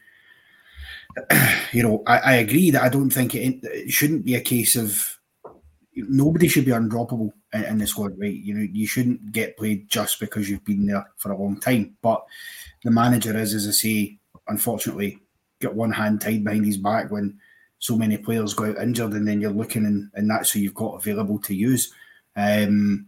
you 1.73 1.83
know, 1.83 2.01
I, 2.07 2.17
I 2.19 2.33
agree 2.35 2.71
that 2.71 2.81
I 2.81 2.87
don't 2.87 3.09
think 3.09 3.35
it, 3.35 3.59
it 3.61 3.91
shouldn't 3.91 4.23
be 4.23 4.35
a 4.35 4.41
case 4.41 4.77
of 4.77 5.19
nobody 5.93 6.47
should 6.47 6.63
be 6.63 6.71
undroppable 6.71 7.33
in, 7.51 7.65
in 7.65 7.77
the 7.79 7.87
squad, 7.87 8.17
right? 8.17 8.33
You 8.33 8.53
know, 8.53 8.67
you 8.71 8.87
shouldn't 8.87 9.33
get 9.33 9.57
played 9.57 9.89
just 9.89 10.17
because 10.17 10.49
you've 10.49 10.63
been 10.63 10.85
there 10.85 11.05
for 11.17 11.33
a 11.33 11.37
long 11.37 11.59
time. 11.59 11.97
But 12.01 12.23
the 12.85 12.91
manager 12.91 13.37
is, 13.37 13.53
as 13.53 13.67
I 13.67 13.71
say, 13.71 14.19
unfortunately, 14.47 15.19
got 15.59 15.75
one 15.75 15.91
hand 15.91 16.21
tied 16.21 16.45
behind 16.45 16.65
his 16.65 16.77
back 16.77 17.11
when 17.11 17.37
so 17.79 17.97
many 17.97 18.17
players 18.17 18.53
go 18.53 18.65
out 18.65 18.77
injured, 18.77 19.13
and 19.13 19.27
then 19.27 19.41
you're 19.41 19.51
looking 19.51 19.85
and, 19.85 20.09
and 20.13 20.29
that's 20.29 20.51
who 20.51 20.59
you've 20.59 20.73
got 20.73 20.95
available 20.95 21.39
to 21.39 21.55
use. 21.55 21.93
Um, 22.35 23.07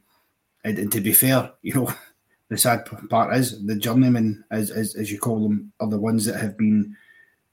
and, 0.64 0.78
and 0.80 0.92
to 0.92 1.02
be 1.02 1.14
fair, 1.14 1.52
you 1.62 1.74
know, 1.74 1.94
the 2.50 2.58
sad 2.58 2.86
part 3.10 3.36
is 3.36 3.66
the 3.66 3.76
journeymen, 3.76 4.44
as, 4.52 4.72
as 4.72 4.96
as 4.96 5.12
you 5.12 5.20
call 5.20 5.42
them, 5.42 5.72
are 5.80 5.88
the 5.88 6.00
ones 6.00 6.26
that 6.26 6.40
have 6.40 6.58
been 6.58 6.96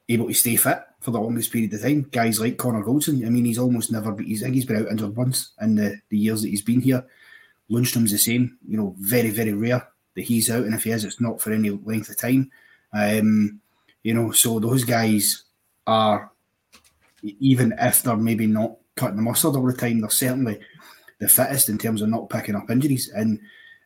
able 0.09 0.29
to 0.29 0.35
stay 0.35 0.57
fit 0.57 0.81
for 1.01 1.11
the 1.11 1.21
longest 1.21 1.53
period 1.53 1.73
of 1.75 1.83
time. 1.83 2.09
Guys 2.11 2.41
like 2.41 2.57
Connor 2.57 2.83
Goldson, 2.83 3.25
I 3.27 3.31
mean, 3.31 3.45
he's 3.45 3.59
almost 3.59 3.93
never 3.93 4.17
he's, 4.21 4.43
I 4.43 4.47
think 4.47 4.57
he's 4.57 4.65
been 4.65 4.79
out 4.79 4.91
injured 4.91 5.17
once 5.17 5.53
in 5.61 5.75
the, 5.75 6.01
the 6.09 6.19
years 6.19 6.43
that 6.43 6.49
he's 6.49 6.63
been 6.63 6.81
here. 6.81 7.05
Lundstram's 7.71 8.13
the 8.13 8.19
same, 8.19 8.59
you 8.67 8.77
know, 8.77 8.95
very, 8.99 9.31
very 9.31 9.53
rare 9.53 9.87
that 10.15 10.23
he's 10.23 10.51
out. 10.51 10.65
And 10.65 10.75
if 10.75 10.85
he 10.85 10.91
is, 10.91 11.05
it's 11.05 11.21
not 11.21 11.41
for 11.41 11.53
any 11.53 11.71
length 11.71 12.09
of 12.09 12.17
time. 12.17 12.51
Um, 12.93 13.61
you 14.03 14.15
know, 14.15 14.33
so 14.33 14.59
those 14.59 14.85
guys 14.85 15.45
are, 15.87 16.31
even 17.23 17.75
if 17.81 18.03
they're 18.03 18.17
maybe 18.17 18.47
not 18.47 18.77
cutting 18.97 19.17
the 19.17 19.23
mustard 19.23 19.57
all 19.57 19.67
the 19.67 19.73
time, 19.73 20.01
they're 20.01 20.11
certainly 20.11 20.61
the 21.19 21.29
fittest 21.29 21.69
in 21.69 21.79
terms 21.79 22.03
of 22.03 22.09
not 22.09 22.31
picking 22.31 22.55
up 22.55 22.71
injuries. 22.71 23.11
And 23.15 23.41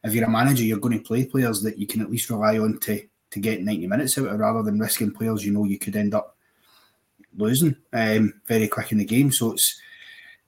if 0.04 0.14
you're 0.14 0.26
a 0.26 0.30
manager, 0.30 0.64
you're 0.64 0.78
going 0.78 0.98
to 0.98 1.04
play 1.04 1.24
players 1.24 1.62
that 1.62 1.78
you 1.78 1.86
can 1.86 2.02
at 2.02 2.10
least 2.10 2.30
rely 2.30 2.58
on 2.58 2.78
to 2.80 3.02
to 3.30 3.40
get 3.40 3.62
90 3.62 3.86
minutes 3.86 4.18
out 4.18 4.26
of 4.26 4.38
rather 4.38 4.62
than 4.62 4.78
risking 4.78 5.10
players 5.10 5.42
you 5.42 5.52
know 5.52 5.64
you 5.64 5.78
could 5.78 5.96
end 5.96 6.14
up 6.14 6.36
losing 7.36 7.74
um, 7.94 8.34
very 8.46 8.68
quick 8.68 8.92
in 8.92 8.98
the 8.98 9.04
game. 9.04 9.32
So 9.32 9.52
it's 9.52 9.80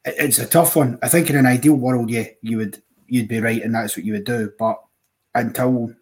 it's 0.04 0.38
a 0.38 0.46
tough 0.46 0.76
one. 0.76 0.98
I 1.02 1.08
think 1.08 1.30
in 1.30 1.36
an 1.36 1.46
ideal 1.46 1.74
world, 1.74 2.10
yeah, 2.10 2.26
you 2.42 2.58
would 2.58 2.82
you'd 3.06 3.28
be 3.28 3.40
right, 3.40 3.62
and 3.62 3.74
that's 3.74 3.96
what 3.96 4.04
you 4.04 4.12
would 4.12 4.24
do. 4.24 4.52
But 4.58 4.80
until 5.34 5.94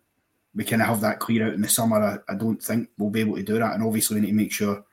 we 0.55 0.64
kind 0.64 0.83
of 0.83 0.89
have 0.89 1.01
that 1.03 1.20
clear 1.20 1.47
out 1.47 1.55
in 1.55 1.62
the 1.62 1.68
summer, 1.68 2.03
I, 2.28 2.33
I 2.33 2.37
don't 2.37 2.62
think 2.62 2.89
we'll 2.99 3.11
be 3.11 3.20
able 3.20 3.37
to 3.37 3.43
do 3.43 3.59
that. 3.59 3.74
And 3.74 3.85
obviously, 3.85 4.16
we 4.16 4.22
need 4.22 4.28
to 4.28 4.35
make 4.35 4.53
sure 4.53 4.85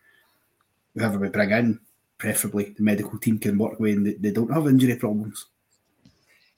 whoever 0.96 1.20
we 1.20 1.30
bring 1.30 1.52
in, 1.52 1.80
preferably 2.18 2.76
the 2.78 2.84
medical 2.84 3.18
team, 3.20 3.40
can 3.40 3.58
work 3.58 3.80
with 3.80 3.96
and 3.96 4.06
they, 4.06 4.14
they 4.14 4.32
don't 4.32 4.52
have 4.52 4.68
injury 4.68 4.96
problems. 4.96 5.48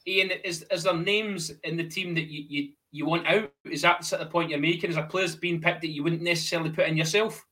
Ian, 0.07 0.31
is 0.43 0.65
is 0.71 0.83
there 0.83 0.95
names 0.95 1.51
in 1.63 1.77
the 1.77 1.87
team 1.87 2.15
that 2.15 2.25
you, 2.25 2.45
you, 2.49 2.69
you 2.91 3.05
want 3.05 3.27
out? 3.27 3.51
Is 3.65 3.83
that 3.83 4.01
the 4.01 4.25
point 4.25 4.49
you're 4.49 4.59
making? 4.59 4.89
Is 4.89 4.95
there 4.95 5.05
players 5.05 5.35
being 5.35 5.61
picked 5.61 5.81
that 5.81 5.91
you 5.91 6.03
wouldn't 6.03 6.23
necessarily 6.23 6.71
put 6.71 6.87
in 6.87 6.97
yourself? 6.97 7.45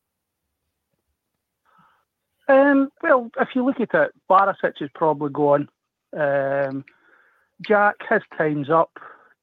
Um, 2.48 2.90
well, 3.04 3.30
if 3.40 3.50
you 3.54 3.64
look 3.64 3.80
at 3.80 3.94
it, 3.94 4.12
Barisic 4.30 4.82
is 4.82 4.90
probably 4.96 5.30
gone. 5.30 5.70
Um, 6.18 6.84
Jack, 7.62 7.96
his 8.10 8.24
time's 8.36 8.72
up. 8.72 8.92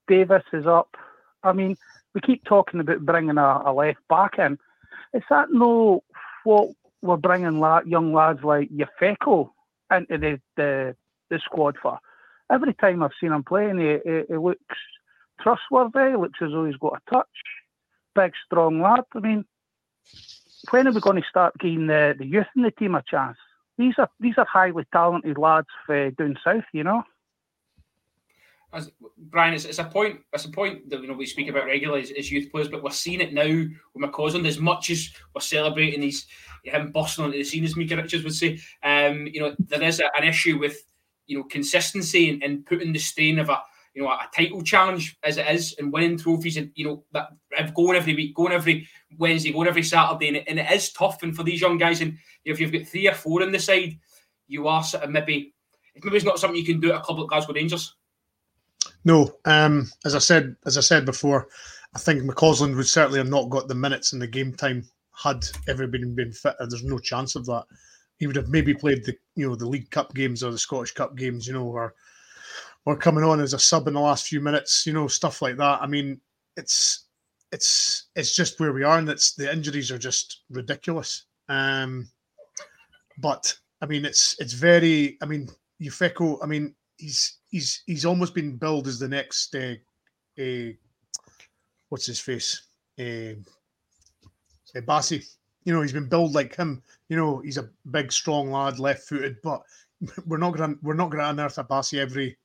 Davis 0.09 0.43
is 0.51 0.67
up. 0.67 0.97
I 1.43 1.53
mean, 1.53 1.77
we 2.13 2.19
keep 2.19 2.43
talking 2.43 2.81
about 2.81 3.05
bringing 3.05 3.37
a, 3.37 3.61
a 3.65 3.71
left 3.73 3.99
back 4.09 4.37
in. 4.37 4.57
Is 5.13 5.23
that 5.29 5.47
no 5.51 6.03
what 6.43 6.71
we're 7.01 7.17
bringing 7.17 7.59
la- 7.59 7.81
young 7.85 8.13
lads 8.13 8.43
like 8.43 8.69
Yfeko 8.69 9.49
into 9.93 10.17
the, 10.17 10.41
the, 10.55 10.95
the 11.29 11.39
squad 11.39 11.75
for? 11.81 11.99
Every 12.51 12.73
time 12.73 13.03
I've 13.03 13.11
seen 13.19 13.33
him 13.33 13.43
playing, 13.43 13.79
he, 13.79 13.97
he, 14.09 14.21
he 14.29 14.37
looks 14.37 14.75
trustworthy. 15.41 16.11
He 16.11 16.17
looks 16.17 16.39
as 16.41 16.51
though 16.51 16.65
he's 16.65 16.77
got 16.77 17.01
a 17.05 17.11
touch. 17.11 17.27
Big, 18.15 18.33
strong 18.45 18.81
lad. 18.81 19.03
I 19.15 19.19
mean, 19.19 19.45
when 20.71 20.87
are 20.87 20.91
we 20.91 21.01
going 21.01 21.21
to 21.21 21.27
start 21.29 21.57
giving 21.59 21.87
the, 21.87 22.15
the 22.17 22.25
youth 22.25 22.47
in 22.55 22.63
the 22.63 22.71
team 22.71 22.95
a 22.95 23.03
chance? 23.03 23.37
These 23.77 23.93
are 23.99 24.09
these 24.19 24.33
are 24.37 24.45
highly 24.45 24.85
talented 24.91 25.37
lads 25.37 25.67
for 25.85 26.09
down 26.11 26.37
south, 26.43 26.63
you 26.73 26.83
know. 26.83 27.03
As 28.73 28.91
Brian, 29.17 29.53
it's, 29.53 29.65
it's 29.65 29.79
a 29.79 29.85
point. 29.85 30.19
It's 30.33 30.45
a 30.45 30.51
point 30.51 30.89
that 30.89 31.01
you 31.01 31.07
know 31.07 31.13
we 31.13 31.25
speak 31.25 31.47
about 31.47 31.65
regularly 31.65 32.01
as, 32.01 32.11
as 32.11 32.31
youth 32.31 32.51
players, 32.51 32.67
but 32.67 32.83
we're 32.83 32.91
seeing 32.91 33.21
it 33.21 33.33
now 33.33 33.43
with 33.45 34.03
McCausland. 34.03 34.47
As 34.47 34.59
much 34.59 34.89
as 34.89 35.09
we're 35.33 35.41
celebrating 35.41 36.01
these 36.01 36.27
him 36.63 36.91
busting 36.91 37.23
onto 37.23 37.37
the 37.37 37.43
scene, 37.45 37.63
as 37.63 37.77
Micah 37.77 37.95
Richards 37.95 38.25
would 38.25 38.35
say, 38.35 38.59
um, 38.83 39.25
you 39.27 39.39
know 39.39 39.55
there 39.57 39.83
is 39.83 40.01
a, 40.01 40.05
an 40.17 40.27
issue 40.27 40.59
with 40.59 40.83
you 41.27 41.37
know 41.37 41.45
consistency 41.45 42.29
and, 42.29 42.43
and 42.43 42.65
putting 42.65 42.91
the 42.91 42.99
strain 42.99 43.39
of 43.39 43.49
a 43.49 43.61
you 43.97 44.03
know, 44.03 44.09
a 44.09 44.29
title 44.31 44.61
challenge 44.61 45.17
as 45.23 45.37
it 45.37 45.47
is 45.47 45.73
and 45.79 45.91
winning 45.91 46.19
trophies 46.19 46.55
and, 46.57 46.71
you 46.75 46.85
know, 46.85 47.03
that 47.13 47.29
going 47.73 47.97
every 47.97 48.13
week, 48.13 48.35
going 48.35 48.53
every 48.53 48.87
Wednesday, 49.17 49.51
going 49.51 49.67
every 49.67 49.81
Saturday. 49.81 50.27
And 50.27 50.37
it, 50.37 50.43
and 50.47 50.59
it 50.59 50.71
is 50.71 50.91
tough. 50.91 51.23
And 51.23 51.35
for 51.35 51.41
these 51.41 51.59
young 51.59 51.79
guys, 51.79 52.01
and 52.01 52.15
if 52.45 52.59
you've 52.59 52.71
got 52.71 52.85
three 52.85 53.07
or 53.07 53.15
four 53.15 53.41
on 53.41 53.51
the 53.51 53.57
side, 53.57 53.97
you 54.47 54.67
are 54.67 54.83
sort 54.83 55.03
of 55.03 55.09
maybe, 55.09 55.55
maybe 56.03 56.15
it's 56.15 56.25
not 56.25 56.37
something 56.37 56.59
you 56.59 56.63
can 56.63 56.79
do 56.79 56.91
at 56.91 56.99
a 56.99 57.01
club 57.01 57.17
like 57.17 57.29
Glasgow 57.29 57.53
Rangers. 57.53 57.95
No, 59.07 59.37
um, 59.45 59.89
as 60.03 60.15
I 60.15 60.19
said, 60.19 60.57
as 60.65 60.77
I 60.77 60.81
said 60.81 61.05
before, 61.05 61.47
I 61.95 61.97
think 61.97 62.23
McCausland 62.23 62.75
would 62.75 62.89
certainly 62.89 63.19
have 63.19 63.29
not 63.29 63.49
got 63.49 63.69
the 63.69 63.73
minutes 63.73 64.11
in 64.11 64.19
the 64.19 64.27
game 64.27 64.53
time 64.53 64.83
had 65.23 65.45
everybody 65.69 66.03
been 66.03 66.33
fit. 66.33 66.57
There's 66.59 66.83
no 66.83 66.99
chance 66.99 67.37
of 67.37 67.45
that. 67.45 67.63
He 68.17 68.27
would 68.27 68.35
have 68.35 68.49
maybe 68.49 68.73
played 68.73 69.05
the 69.05 69.15
you 69.35 69.47
know 69.47 69.55
the 69.55 69.65
League 69.65 69.91
Cup 69.91 70.13
games 70.13 70.43
or 70.43 70.51
the 70.51 70.57
Scottish 70.57 70.91
Cup 70.91 71.15
games, 71.15 71.47
you 71.47 71.53
know, 71.53 71.63
or 71.63 71.95
or 72.83 72.97
coming 72.97 73.23
on 73.23 73.39
as 73.39 73.53
a 73.53 73.59
sub 73.59 73.87
in 73.87 73.93
the 73.93 74.01
last 74.01 74.27
few 74.27 74.41
minutes, 74.41 74.85
you 74.85 74.91
know, 74.91 75.07
stuff 75.07 75.41
like 75.41 75.55
that. 75.55 75.81
I 75.81 75.87
mean, 75.87 76.19
it's 76.57 77.05
it's 77.53 78.09
it's 78.17 78.35
just 78.35 78.59
where 78.59 78.73
we 78.73 78.83
are, 78.83 78.97
and 78.97 79.07
it's 79.07 79.35
the 79.35 79.49
injuries 79.49 79.89
are 79.89 79.97
just 79.97 80.41
ridiculous. 80.49 81.27
Um, 81.47 82.09
but 83.19 83.57
I 83.81 83.85
mean, 83.85 84.03
it's 84.03 84.35
it's 84.39 84.51
very. 84.51 85.17
I 85.21 85.27
mean, 85.27 85.47
Yfeko. 85.81 86.39
I 86.43 86.45
mean, 86.45 86.75
he's 86.97 87.37
he's 87.57 87.81
he's 87.87 88.05
almost 88.05 88.35
been 88.35 88.55
billed 88.55 88.87
as 88.87 88.99
the 88.99 89.07
next 89.07 89.55
uh, 89.55 89.73
uh, 90.39 90.71
what's 91.89 92.05
his 92.05 92.19
face, 92.19 92.67
uh, 92.99 93.33
uh, 94.75 94.81
Bassey. 94.81 95.27
You 95.63 95.73
know, 95.73 95.81
he's 95.81 95.93
been 95.93 96.07
billed 96.07 96.33
like 96.33 96.55
him. 96.55 96.83
You 97.09 97.17
know, 97.17 97.39
he's 97.39 97.57
a 97.57 97.69
big, 97.89 98.11
strong 98.11 98.51
lad, 98.51 98.79
left-footed, 98.79 99.37
but 99.43 99.63
we're 100.27 100.37
not 100.37 100.55
gonna 100.55 100.75
we're 100.83 100.93
not 100.93 101.09
gonna 101.09 101.29
unearth 101.29 101.57
a 101.57 101.63
Bassey 101.63 101.99
every 101.99 102.37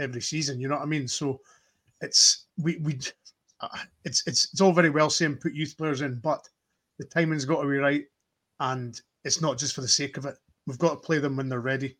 every 0.00 0.20
season. 0.20 0.60
You 0.60 0.68
know 0.68 0.74
what 0.74 0.82
I 0.82 0.86
mean? 0.86 1.06
So 1.06 1.40
it's 2.00 2.46
we 2.58 2.78
we 2.78 2.98
uh, 3.60 3.68
it's 4.04 4.26
it's 4.26 4.52
it's 4.52 4.60
all 4.60 4.72
very 4.72 4.90
well 4.90 5.10
saying 5.10 5.36
put 5.36 5.54
youth 5.54 5.76
players 5.78 6.02
in, 6.02 6.16
but 6.16 6.46
the 6.98 7.04
timing's 7.06 7.44
got 7.44 7.62
to 7.62 7.68
be 7.68 7.76
right, 7.76 8.04
and 8.58 9.00
it's 9.24 9.40
not 9.40 9.56
just 9.56 9.74
for 9.74 9.82
the 9.82 9.88
sake 9.88 10.16
of 10.16 10.26
it. 10.26 10.36
We've 10.66 10.78
got 10.78 10.90
to 10.90 11.06
play 11.06 11.18
them 11.18 11.36
when 11.36 11.48
they're 11.48 11.60
ready. 11.60 11.96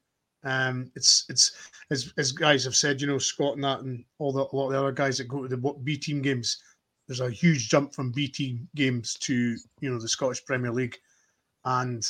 Um, 0.48 0.90
it's 0.96 1.26
it's 1.28 1.52
as 1.90 2.12
as 2.16 2.32
guys 2.32 2.64
have 2.64 2.74
said, 2.74 3.00
you 3.00 3.06
know, 3.06 3.18
Scott 3.18 3.54
and 3.54 3.64
that, 3.64 3.80
and 3.80 4.02
all 4.18 4.32
the 4.32 4.40
a 4.40 4.56
lot 4.56 4.66
of 4.66 4.72
the 4.72 4.78
other 4.78 4.92
guys 4.92 5.18
that 5.18 5.28
go 5.28 5.42
to 5.42 5.48
the 5.48 5.74
B 5.84 5.96
team 5.96 6.22
games. 6.22 6.62
There's 7.06 7.20
a 7.20 7.30
huge 7.30 7.68
jump 7.68 7.94
from 7.94 8.12
B 8.12 8.28
team 8.28 8.66
games 8.74 9.14
to 9.20 9.56
you 9.80 9.90
know 9.90 9.98
the 9.98 10.08
Scottish 10.08 10.44
Premier 10.44 10.72
League, 10.72 10.98
and 11.64 12.02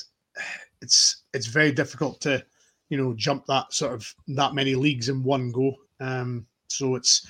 it's 0.83 1.25
it's 1.35 1.47
very 1.47 1.73
difficult 1.73 2.21
to 2.23 2.45
you 2.91 2.97
know 2.97 3.13
jump 3.15 3.45
that 3.47 3.73
sort 3.73 3.93
of 3.93 4.15
that 4.29 4.55
many 4.55 4.77
leagues 4.77 5.09
in 5.09 5.25
one 5.25 5.51
go. 5.51 5.75
Um, 5.99 6.47
so 6.69 6.95
it's 6.95 7.27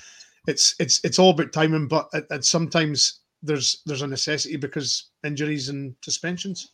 it's 0.46 0.74
it's 0.78 1.00
it's 1.04 1.18
all 1.18 1.30
about 1.30 1.52
timing, 1.52 1.88
but 1.88 2.08
at, 2.12 2.24
at 2.30 2.44
sometimes 2.44 3.20
there's 3.42 3.82
there's 3.86 4.02
a 4.02 4.06
necessity 4.06 4.56
because 4.56 5.10
injuries 5.24 5.70
and 5.70 5.94
suspensions. 6.02 6.72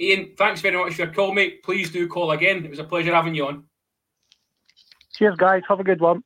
Ian, 0.00 0.34
thanks 0.36 0.60
very 0.60 0.76
much 0.76 0.94
for 0.94 1.02
your 1.02 1.12
call, 1.12 1.32
mate. 1.32 1.62
Please 1.62 1.90
do 1.90 2.08
call 2.08 2.30
again. 2.30 2.64
It 2.64 2.70
was 2.70 2.78
a 2.78 2.84
pleasure 2.84 3.14
having 3.14 3.34
you 3.34 3.46
on. 3.46 3.64
Cheers, 5.14 5.36
guys. 5.36 5.62
Have 5.68 5.80
a 5.80 5.84
good 5.84 6.00
one. 6.00 6.22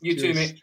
You 0.00 0.18
too, 0.18 0.34
mate. 0.34 0.60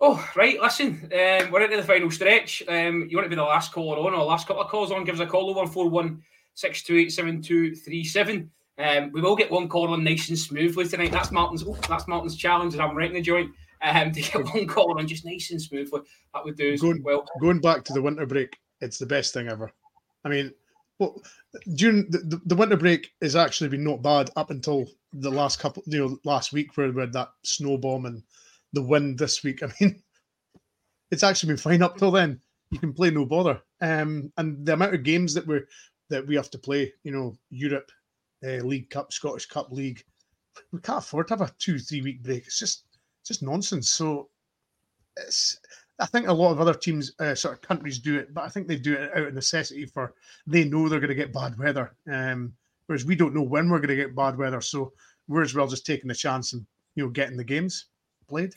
Oh, 0.00 0.24
right. 0.36 0.60
Listen, 0.60 1.10
um, 1.12 1.50
we're 1.50 1.62
into 1.62 1.76
the 1.76 1.82
final 1.82 2.10
stretch. 2.10 2.62
Um, 2.68 3.08
you 3.10 3.16
want 3.16 3.24
to 3.24 3.30
be 3.30 3.36
the 3.36 3.42
last 3.42 3.72
caller 3.72 3.98
on, 3.98 4.14
or 4.14 4.24
last 4.24 4.46
couple 4.46 4.62
of 4.62 4.68
calls 4.68 4.92
on? 4.92 5.04
Give 5.04 5.16
us 5.16 5.20
a 5.20 5.26
call 5.26 5.46
0141 5.46 6.22
628 6.54 7.10
7237. 7.10 8.50
Um, 8.78 9.10
we 9.12 9.20
will 9.20 9.34
get 9.34 9.50
one 9.50 9.68
call 9.68 9.92
on 9.92 10.04
nice 10.04 10.28
and 10.28 10.38
smoothly 10.38 10.86
tonight. 10.86 11.10
That's 11.10 11.32
Martin's. 11.32 11.64
Oh, 11.66 11.76
that's 11.88 12.06
Martin's 12.06 12.36
challenge, 12.36 12.74
and 12.74 12.82
I'm 12.82 12.96
wrecking 12.96 13.14
the 13.14 13.20
joint. 13.20 13.50
Um, 13.82 14.12
to 14.12 14.22
get 14.22 14.44
one 14.44 14.68
call 14.68 14.98
on 14.98 15.08
just 15.08 15.24
nice 15.24 15.50
and 15.50 15.60
smoothly, 15.60 16.00
that 16.32 16.44
would 16.44 16.56
do. 16.56 16.78
Going, 16.78 17.02
well. 17.02 17.24
going 17.40 17.60
back 17.60 17.84
to 17.84 17.92
the 17.92 18.02
winter 18.02 18.26
break, 18.26 18.56
it's 18.80 18.98
the 18.98 19.06
best 19.06 19.34
thing 19.34 19.48
ever. 19.48 19.72
I 20.24 20.28
mean, 20.28 20.52
well, 20.98 21.22
during 21.74 22.10
the, 22.10 22.18
the, 22.18 22.40
the 22.46 22.56
winter 22.56 22.76
break 22.76 23.12
has 23.22 23.36
actually 23.36 23.70
been 23.70 23.84
not 23.84 24.02
bad 24.02 24.30
up 24.36 24.50
until 24.50 24.86
the 25.12 25.30
last 25.30 25.58
couple, 25.58 25.82
you 25.86 25.98
know, 25.98 26.18
last 26.24 26.52
week 26.52 26.76
where 26.76 26.90
we 26.90 27.00
had 27.00 27.12
that 27.12 27.30
snow 27.44 27.76
bomb 27.76 28.06
and 28.06 28.22
the 28.72 28.82
wind 28.82 29.18
this 29.18 29.42
week. 29.42 29.62
I 29.62 29.72
mean, 29.80 30.02
it's 31.10 31.22
actually 31.22 31.48
been 31.48 31.56
fine 31.56 31.82
up 31.82 31.96
till 31.96 32.10
then. 32.10 32.40
You 32.70 32.78
can 32.78 32.92
play 32.92 33.10
no 33.10 33.24
bother. 33.24 33.60
Um, 33.80 34.32
and 34.36 34.66
the 34.66 34.74
amount 34.74 34.94
of 34.94 35.02
games 35.02 35.34
that 35.34 35.46
we're 35.46 35.66
that 36.10 36.26
we 36.26 36.34
have 36.36 36.50
to 36.50 36.58
play, 36.58 36.92
you 37.04 37.12
know, 37.12 37.36
Europe, 37.50 37.90
uh, 38.44 38.64
League 38.64 38.90
Cup, 38.90 39.12
Scottish 39.12 39.46
Cup 39.46 39.70
League, 39.70 40.02
we 40.72 40.80
can't 40.80 40.98
afford 40.98 41.28
to 41.28 41.34
have 41.34 41.42
a 41.42 41.52
two 41.58 41.78
three 41.78 42.02
week 42.02 42.22
break. 42.22 42.46
It's 42.46 42.58
just 42.58 42.84
it's 43.20 43.28
just 43.28 43.42
nonsense. 43.42 43.90
So 43.90 44.28
it's 45.16 45.58
I 46.00 46.06
think 46.06 46.28
a 46.28 46.32
lot 46.32 46.52
of 46.52 46.60
other 46.60 46.74
teams, 46.74 47.12
uh, 47.18 47.34
sort 47.34 47.54
of 47.54 47.60
countries, 47.60 47.98
do 47.98 48.18
it, 48.18 48.32
but 48.32 48.44
I 48.44 48.48
think 48.48 48.68
they 48.68 48.76
do 48.76 48.94
it 48.94 49.10
out 49.16 49.26
of 49.28 49.34
necessity 49.34 49.84
for 49.86 50.14
they 50.46 50.64
know 50.64 50.88
they're 50.88 51.00
going 51.00 51.08
to 51.08 51.14
get 51.14 51.32
bad 51.32 51.58
weather, 51.58 51.94
um, 52.10 52.52
whereas 52.86 53.04
we 53.04 53.16
don't 53.16 53.34
know 53.34 53.42
when 53.42 53.68
we're 53.68 53.78
going 53.78 53.88
to 53.88 53.96
get 53.96 54.14
bad 54.14 54.38
weather. 54.38 54.60
So 54.60 54.92
we're 55.26 55.42
as 55.42 55.54
well 55.54 55.66
just 55.66 55.86
taking 55.86 56.08
the 56.08 56.14
chance 56.14 56.52
and 56.52 56.64
you 56.94 57.04
know 57.04 57.10
getting 57.10 57.36
the 57.36 57.44
games 57.44 57.86
played. 58.28 58.52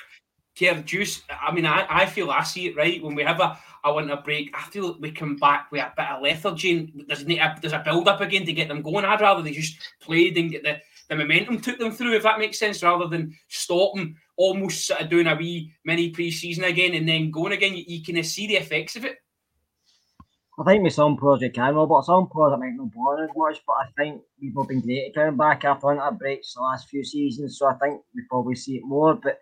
Care 0.56 0.82
juice. 0.82 1.22
I 1.30 1.52
mean, 1.52 1.66
I, 1.66 1.86
I 1.90 2.06
feel 2.06 2.30
I 2.30 2.44
see 2.44 2.68
it 2.68 2.76
right 2.76 3.02
when 3.02 3.16
we 3.16 3.24
have 3.24 3.40
a, 3.40 3.58
a 3.86 3.94
winter 3.94 4.18
break. 4.24 4.54
I 4.54 4.64
feel 4.70 4.98
we 5.00 5.12
come 5.12 5.38
back 5.38 5.72
with 5.72 5.82
a 5.82 5.94
bit 5.96 6.10
of 6.10 6.22
lethargy. 6.22 6.78
And 6.78 7.06
there's 7.08 7.24
a, 7.24 7.56
there's 7.62 7.74
a 7.74 7.82
build 7.84 8.08
up 8.08 8.20
again 8.20 8.46
to 8.46 8.54
get 8.54 8.68
them 8.68 8.82
going. 8.82 9.06
I'd 9.06 9.22
rather 9.22 9.42
they 9.42 9.52
just 9.52 9.78
played 10.02 10.38
and 10.38 10.52
get 10.52 10.64
the, 10.64 10.78
the 11.08 11.16
momentum 11.16 11.62
took 11.62 11.80
them 11.80 11.92
through, 11.92 12.16
if 12.16 12.24
that 12.24 12.38
makes 12.38 12.60
sense, 12.60 12.84
rather 12.84 13.08
than 13.08 13.34
stop 13.48 13.96
them 13.96 14.18
almost 14.42 14.88
sort 14.88 15.02
of 15.02 15.10
doing 15.10 15.28
a 15.28 15.36
wee 15.36 15.74
mini 15.86 16.10
pre-season 16.10 16.64
again 16.64 16.96
and 16.96 17.08
then 17.08 17.32
going 17.32 17.54
again. 17.54 17.76
You, 17.76 17.84
you 17.88 18.04
can 18.04 18.22
see 18.24 18.48
the 18.48 18.56
effects 18.56 18.96
of 18.96 19.06
it. 19.06 19.18
I 20.60 20.64
think 20.64 20.84
with 20.84 20.94
some 20.94 21.18
players 21.18 21.42
you 21.42 21.50
can, 21.50 21.74
but 21.74 22.02
some 22.04 22.28
players 22.28 22.54
it 22.54 22.60
might 22.60 22.76
not 22.76 22.92
bother 22.94 23.24
as 23.24 23.30
much. 23.36 23.62
But 23.66 23.74
I 23.74 23.86
think 23.98 24.22
people 24.40 24.64
have 24.64 24.70
been 24.70 24.82
great 24.82 25.16
coming 25.16 25.38
back 25.38 25.64
after 25.64 25.88
winter 25.88 26.12
breaks 26.12 26.54
the 26.54 26.62
last 26.62 26.90
few 26.90 27.04
seasons, 27.04 27.58
so 27.58 27.68
I 27.68 27.74
think 27.76 28.02
we 28.16 28.24
probably 28.30 28.56
see 28.56 28.78
it 28.78 28.84
more. 28.84 29.16
But 29.16 29.40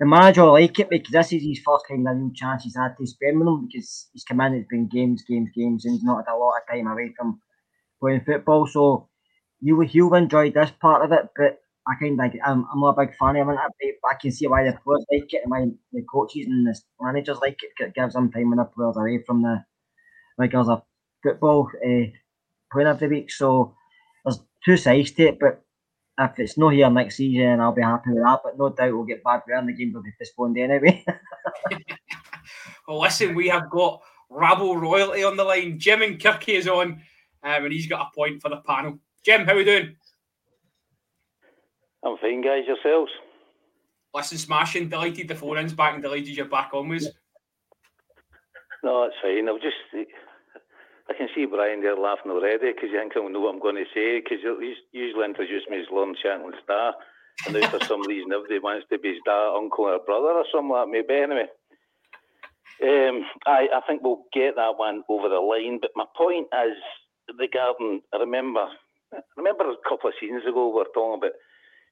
the 0.00 0.06
manager 0.06 0.42
will 0.42 0.52
like 0.52 0.78
it 0.78 0.90
because 0.90 1.12
this 1.12 1.32
is 1.32 1.42
his 1.42 1.60
first 1.64 1.86
kind 1.88 2.06
of 2.08 2.16
new 2.16 2.32
chance 2.34 2.64
he's 2.64 2.76
had 2.76 2.96
to 2.98 3.06
spend 3.06 3.38
with 3.38 3.46
them 3.46 3.66
because 3.66 4.08
he's 4.12 4.24
come 4.24 4.40
in, 4.40 4.54
it's 4.54 4.68
been 4.68 4.88
games, 4.88 5.22
games, 5.22 5.50
games, 5.54 5.84
and 5.84 5.94
he's 5.94 6.04
not 6.04 6.24
had 6.26 6.34
a 6.34 6.36
lot 6.36 6.56
of 6.56 6.68
time 6.68 6.88
away 6.88 7.14
from 7.16 7.40
playing 8.00 8.22
football. 8.26 8.66
So 8.66 9.08
you 9.60 9.76
will 9.76 9.86
he'll 9.86 10.14
enjoy 10.14 10.50
this 10.50 10.72
part 10.80 11.04
of 11.04 11.12
it, 11.12 11.28
but 11.36 11.60
I 11.86 11.94
kind 12.00 12.12
of 12.12 12.18
like 12.18 12.38
I'm, 12.44 12.66
I'm 12.72 12.80
not 12.80 12.96
a 12.96 13.04
big 13.04 13.16
fan 13.16 13.36
of 13.36 13.46
but 13.46 14.10
I 14.10 14.14
can 14.20 14.32
see 14.32 14.46
why 14.46 14.64
the 14.64 14.78
players 14.82 15.04
like 15.12 15.32
it 15.32 15.42
and 15.44 15.50
why 15.50 15.66
the 15.92 16.02
coaches 16.10 16.46
and 16.46 16.66
the 16.66 16.78
managers 17.00 17.38
like 17.42 17.60
it. 17.62 17.72
It 17.78 17.94
gives 17.94 18.14
them 18.14 18.30
time 18.30 18.50
when 18.50 18.58
the 18.58 18.64
players 18.64 18.96
away 18.96 19.22
from 19.26 19.42
the 19.42 19.62
regulars 20.38 20.68
of 20.68 20.82
football 21.22 21.70
uh, 21.84 22.06
playing 22.72 22.88
every 22.88 23.08
week. 23.08 23.30
So 23.30 23.74
there's 24.24 24.40
two 24.64 24.76
sides 24.78 25.10
to 25.12 25.28
it, 25.28 25.38
but 25.38 25.62
if 26.18 26.38
it's 26.38 26.56
not 26.56 26.72
here 26.72 26.88
next 26.90 27.16
season, 27.16 27.60
I'll 27.60 27.72
be 27.72 27.82
happy 27.82 28.10
with 28.10 28.22
that. 28.22 28.40
But 28.42 28.58
no 28.58 28.70
doubt 28.70 28.92
we'll 28.92 29.04
get 29.04 29.22
bad 29.22 29.42
weather 29.46 29.58
and 29.58 29.68
the 29.68 29.72
game 29.72 29.92
will 29.92 30.02
be 30.02 30.12
postponed 30.18 30.56
anyway. 30.56 31.04
well, 32.88 33.00
listen, 33.00 33.34
we 33.34 33.48
have 33.48 33.68
got 33.68 34.00
Rabble 34.30 34.78
royalty 34.78 35.22
on 35.22 35.36
the 35.36 35.44
line. 35.44 35.78
Jim 35.78 36.02
and 36.02 36.18
Kirky 36.18 36.54
is 36.54 36.66
on, 36.66 36.92
um, 37.42 37.64
and 37.64 37.72
he's 37.72 37.86
got 37.86 38.08
a 38.08 38.14
point 38.16 38.40
for 38.40 38.48
the 38.48 38.62
panel. 38.66 38.98
Jim, 39.24 39.44
how 39.44 39.52
are 39.52 39.56
we 39.56 39.64
doing? 39.64 39.96
I'm 42.04 42.18
fine, 42.18 42.42
guys. 42.42 42.64
Yourselves? 42.66 43.10
Listen, 44.14 44.38
smashing. 44.38 44.88
Delighted 44.88 45.28
the 45.28 45.34
phone 45.34 45.58
ins 45.58 45.72
back 45.72 45.94
and 45.94 46.02
delighted 46.02 46.36
you're 46.36 46.46
back 46.46 46.70
on 46.72 46.88
with. 46.88 47.06
No, 48.82 49.04
it's 49.04 49.16
fine. 49.22 49.48
I'll 49.48 49.58
just. 49.58 49.76
I 51.08 51.12
can 51.12 51.28
see 51.34 51.44
Brian 51.44 51.82
there 51.82 51.96
laughing 51.96 52.30
already 52.30 52.72
because 52.72 52.88
you 52.90 52.98
think 52.98 53.12
I 53.16 53.20
know 53.28 53.40
what 53.40 53.54
I'm 53.54 53.60
going 53.60 53.76
to 53.76 53.84
say 53.94 54.20
because 54.20 54.38
he's 54.60 54.76
usually 54.92 55.24
introduced 55.24 55.68
me 55.68 55.80
as 55.80 55.86
Lorne 55.90 56.16
Shanklin 56.22 56.54
Star. 56.62 56.94
And 57.46 57.54
now 57.54 57.68
for 57.68 57.84
some 57.84 58.02
reason 58.08 58.32
everybody 58.32 58.58
wants 58.60 58.86
to 58.90 58.98
be 58.98 59.10
his 59.10 59.18
dad, 59.24 59.52
uncle 59.56 59.84
or 59.84 59.98
brother 60.04 60.32
or 60.32 60.44
something 60.50 60.70
like 60.70 60.86
that 60.86 60.92
maybe 60.92 61.20
anyway. 61.20 61.48
Um, 62.82 63.24
I, 63.46 63.68
I 63.68 63.80
think 63.86 64.02
we'll 64.02 64.24
get 64.32 64.56
that 64.56 64.76
one 64.76 65.04
over 65.08 65.28
the 65.28 65.40
line. 65.40 65.78
But 65.80 65.92
my 65.94 66.06
point 66.16 66.48
is 66.52 66.76
regarding 67.38 68.00
I 68.12 68.18
remember 68.18 68.64
I 69.12 69.20
remember 69.36 69.68
a 69.70 69.88
couple 69.88 70.08
of 70.08 70.16
seasons 70.18 70.44
ago 70.48 70.68
we 70.68 70.80
were 70.80 70.92
talking 70.94 71.20
about 71.20 71.36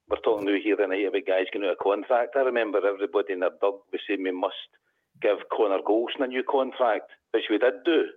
we're 0.08 0.20
talking 0.24 0.46
now 0.46 0.58
here 0.62 0.76
tonight 0.76 1.06
about 1.06 1.26
guys 1.26 1.46
getting 1.52 1.66
out 1.68 1.78
of 1.78 1.84
contract. 1.84 2.36
I 2.36 2.40
remember 2.40 2.78
everybody 2.78 3.32
in 3.32 3.40
their 3.40 3.54
dog 3.60 3.86
was 3.92 4.00
saying 4.06 4.22
we 4.22 4.32
must 4.32 4.68
give 5.20 5.38
Connor 5.54 5.80
Goldson 5.86 6.24
a 6.24 6.26
new 6.26 6.42
contract, 6.42 7.10
which 7.32 7.46
we 7.50 7.58
did 7.58 7.84
do. 7.84 8.10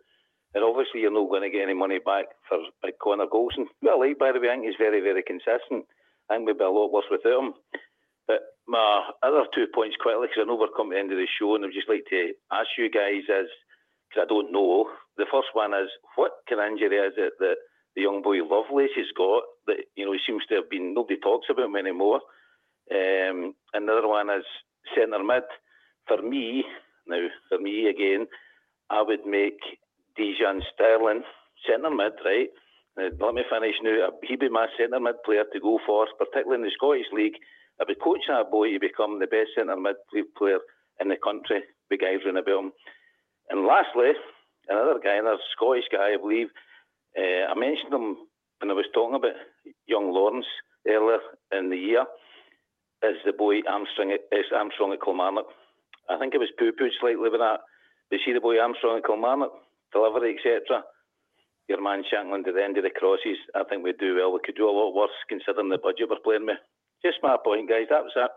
And 0.55 0.63
obviously, 0.63 1.01
you're 1.01 1.13
not 1.13 1.29
going 1.29 1.43
to 1.43 1.51
get 1.51 1.63
any 1.63 1.75
money 1.75 1.99
back 1.99 2.25
for 2.47 2.59
big 2.81 2.95
Connor 3.03 3.27
Goldson. 3.27 3.67
Well, 3.81 3.99
like, 3.99 4.17
by 4.17 4.31
the 4.31 4.39
way, 4.39 4.49
I 4.49 4.55
think 4.55 4.65
he's 4.65 4.79
very, 4.79 5.01
very 5.01 5.21
consistent. 5.21 5.85
I 6.29 6.35
think 6.35 6.47
we'd 6.47 6.57
be 6.57 6.63
a 6.63 6.69
lot 6.69 6.91
worse 6.91 7.11
without 7.11 7.43
him. 7.43 7.53
But 8.27 8.41
my 8.67 9.11
other 9.21 9.45
two 9.53 9.67
points 9.73 9.97
quickly, 10.01 10.27
because 10.27 10.41
I 10.41 10.47
know 10.47 10.55
we're 10.55 10.73
coming 10.73 10.95
to 10.95 10.95
the 10.95 10.99
end 10.99 11.11
of 11.11 11.19
the 11.19 11.27
show, 11.27 11.53
and 11.53 11.63
I'd 11.65 11.75
just 11.75 11.91
like 11.91 12.07
to 12.09 12.33
ask 12.51 12.71
you 12.79 12.89
guys 12.89 13.27
is, 13.29 13.51
because 14.09 14.25
I 14.25 14.31
don't 14.31 14.51
know, 14.51 14.89
the 15.17 15.29
first 15.29 15.53
one 15.53 15.75
is, 15.75 15.91
what 16.15 16.31
kind 16.49 16.63
of 16.63 16.67
injury 16.71 16.97
is 16.97 17.13
it 17.17 17.33
that 17.39 17.59
the 17.93 18.01
young 18.03 18.23
boy 18.23 18.41
Lovelace 18.41 18.95
has 18.95 19.11
got 19.15 19.43
that 19.67 19.77
you 19.95 20.05
know 20.05 20.13
he 20.13 20.19
seems 20.25 20.43
to 20.47 20.55
have 20.55 20.69
been 20.69 20.93
nobody 20.93 21.19
talks 21.19 21.47
about 21.49 21.65
him 21.65 21.75
anymore. 21.75 22.21
Um, 22.91 23.55
another 23.73 24.07
one 24.07 24.29
is 24.29 24.45
centre 24.95 25.23
mid. 25.23 25.43
For 26.07 26.21
me 26.21 26.63
now, 27.07 27.27
for 27.49 27.59
me 27.59 27.87
again, 27.87 28.27
I 28.89 29.01
would 29.01 29.25
make 29.25 29.59
Dujon 30.17 30.61
Sterling 30.73 31.23
centre 31.67 31.89
mid, 31.89 32.13
right? 32.23 32.49
Now, 32.97 33.09
let 33.19 33.35
me 33.35 33.43
finish 33.49 33.75
now. 33.83 34.09
He'd 34.23 34.39
be 34.39 34.49
my 34.49 34.67
centre 34.77 34.99
mid 34.99 35.15
player 35.25 35.43
to 35.51 35.59
go 35.59 35.79
for, 35.85 36.07
particularly 36.17 36.61
in 36.61 36.67
the 36.67 36.71
Scottish 36.75 37.11
League. 37.11 37.37
I 37.79 37.83
would 37.87 37.99
coach 38.01 38.23
that 38.27 38.51
boy 38.51 38.71
to 38.71 38.79
become 38.79 39.19
the 39.19 39.27
best 39.27 39.51
centre 39.55 39.75
mid 39.75 39.95
player 40.37 40.59
in 41.01 41.09
the 41.09 41.17
country, 41.17 41.61
with 41.89 41.99
guys 41.99 42.23
running 42.25 42.41
about 42.41 42.59
him. 42.59 42.71
And 43.49 43.65
lastly, 43.65 44.13
another 44.69 44.99
guy, 45.03 45.17
another 45.17 45.43
Scottish 45.55 45.85
guy, 45.91 46.13
I 46.13 46.17
believe, 46.17 46.47
uh, 47.17 47.51
I 47.51 47.55
mentioned 47.55 47.93
him 47.93 48.17
when 48.59 48.71
I 48.71 48.73
was 48.73 48.85
talking 48.93 49.15
about 49.15 49.35
young 49.87 50.11
Lawrence 50.11 50.45
earlier 50.87 51.19
in 51.51 51.69
the 51.69 51.77
year. 51.77 52.05
Is 53.03 53.17
the 53.25 53.33
boy 53.33 53.61
Armstrong? 53.69 54.11
Is 54.31 54.49
Armstrong 54.55 54.93
at 54.93 55.03
Kilmarnock? 55.03 55.45
I 56.09 56.17
think 56.17 56.33
it 56.33 56.39
was 56.39 56.49
poo 56.57 56.71
pooed 56.71 56.95
slightly 56.99 57.29
with 57.29 57.41
that. 57.41 57.59
But 58.09 58.19
see 58.25 58.33
the 58.33 58.41
boy 58.41 58.59
Armstrong 58.59 58.97
at 58.97 59.05
Kilmarnock, 59.05 59.51
delivery, 59.91 60.37
etc. 60.37 60.83
Your 61.67 61.81
man 61.81 62.03
Shanklin 62.09 62.45
to 62.45 62.51
the 62.53 62.63
end 62.63 62.77
of 62.77 62.83
the 62.83 62.93
crosses. 62.93 63.37
I 63.53 63.63
think 63.63 63.83
we'd 63.83 63.97
do 63.97 64.15
well. 64.15 64.31
We 64.31 64.39
could 64.43 64.55
do 64.55 64.69
a 64.69 64.71
lot 64.71 64.93
worse 64.93 65.17
considering 65.27 65.69
the 65.69 65.77
budget 65.77 66.09
we're 66.09 66.23
playing 66.23 66.45
with. 66.45 66.61
Just 67.03 67.17
my 67.21 67.37
point, 67.43 67.69
guys. 67.69 67.89
That 67.89 68.03
was 68.03 68.13
it. 68.15 68.31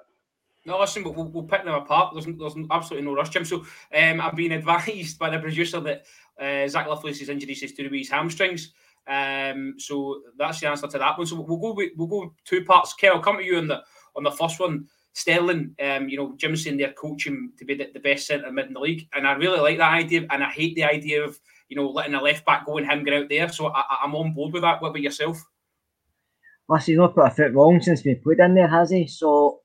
No, 0.66 0.78
listen, 0.78 1.04
we'll, 1.04 1.28
we'll 1.28 1.44
pick 1.44 1.64
them 1.64 1.74
apart. 1.74 2.12
There's, 2.12 2.26
there's 2.26 2.56
absolutely 2.70 3.06
no 3.06 3.14
rush, 3.14 3.30
Jim. 3.30 3.44
So 3.44 3.64
um, 3.94 4.20
I've 4.20 4.36
been 4.36 4.52
advised 4.60 5.18
by 5.18 5.30
the 5.30 5.38
producer 5.38 5.80
that 5.80 6.04
uh, 6.40 6.68
Zak 6.68 6.86
Lovelace's 6.86 7.28
injury 7.28 7.52
is 7.52 7.72
to 7.72 7.88
his 7.88 8.10
hamstrings. 8.10 8.72
Um, 9.08 9.74
so 9.78 10.22
that's 10.36 10.60
the 10.60 10.68
answer 10.68 10.86
to 10.86 10.98
that 10.98 11.16
one. 11.16 11.26
So 11.26 11.40
we'll 11.40 11.58
go 11.58 11.82
we'll 11.96 12.06
go 12.06 12.34
two 12.44 12.64
parts. 12.64 12.94
Ken, 12.94 13.12
I'll 13.12 13.20
come 13.20 13.38
to 13.38 13.44
you 13.44 13.58
on 13.58 13.68
the 13.68 13.82
on 14.16 14.22
the 14.22 14.30
first 14.30 14.60
one. 14.60 14.86
Sterling, 15.14 15.74
um, 15.82 16.08
you 16.08 16.16
know, 16.16 16.36
Jim's 16.36 16.62
saying 16.62 16.76
they're 16.76 16.92
coaching 16.92 17.50
to 17.58 17.64
be 17.64 17.74
the, 17.74 17.88
the 17.92 17.98
best 17.98 18.26
centre 18.26 18.52
mid 18.52 18.66
in 18.66 18.74
the 18.74 18.80
league, 18.80 19.08
and 19.14 19.26
I 19.26 19.32
really 19.32 19.58
like 19.58 19.78
that 19.78 19.94
idea. 19.94 20.26
And 20.30 20.44
I 20.44 20.50
hate 20.50 20.76
the 20.76 20.84
idea 20.84 21.24
of 21.24 21.40
you 21.68 21.76
know 21.76 21.88
letting 21.88 22.14
a 22.14 22.22
left 22.22 22.44
back 22.44 22.66
go 22.66 22.76
and 22.76 22.88
him 22.88 23.04
get 23.04 23.14
out 23.14 23.28
there. 23.28 23.48
So 23.48 23.68
I, 23.68 23.82
I'm 24.04 24.14
on 24.14 24.34
board 24.34 24.52
with 24.52 24.62
that. 24.62 24.80
What 24.80 24.90
about 24.90 25.02
yourself? 25.02 25.42
Listen, 26.68 26.92
he's 26.92 26.98
not 26.98 27.14
put 27.14 27.26
a 27.26 27.30
foot 27.30 27.54
wrong 27.54 27.80
since 27.80 28.04
we 28.04 28.14
played 28.14 28.40
in 28.40 28.54
there, 28.54 28.68
has 28.68 28.90
he? 28.90 29.06
So 29.06 29.60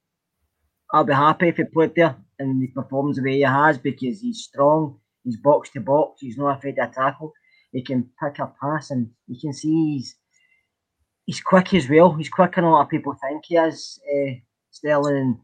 I'll 0.94 1.04
be 1.04 1.14
happy 1.14 1.50
if 1.50 1.58
he 1.58 1.66
played 1.66 1.96
there 1.96 2.16
and 2.40 2.62
he 2.62 2.68
performs 2.68 3.18
the 3.18 3.24
way 3.24 3.36
he 3.36 3.42
has 3.42 3.78
because 3.78 4.22
he's 4.22 4.44
strong, 4.44 5.00
he's 5.24 5.38
box 5.38 5.70
to 5.72 5.82
box, 5.82 6.22
he's 6.22 6.38
not 6.38 6.58
afraid 6.58 6.76
to 6.76 6.90
tackle, 6.94 7.34
he 7.74 7.82
can 7.82 8.10
pick 8.22 8.40
a 8.40 8.54
pass 8.62 8.92
and 8.92 9.10
you 9.28 9.40
can 9.40 9.54
see 9.54 9.96
he's 9.96 10.16
he's 11.26 11.42
quick 11.42 11.74
as 11.74 11.90
well. 11.90 12.14
He's 12.14 12.30
quicker 12.30 12.62
than 12.62 12.66
a 12.66 12.72
lot 12.72 12.84
of 12.84 12.90
people 12.90 13.16
think 13.22 13.46
he 13.46 13.58
is, 13.58 14.00
uh, 14.10 14.34
Sterling. 14.72 15.40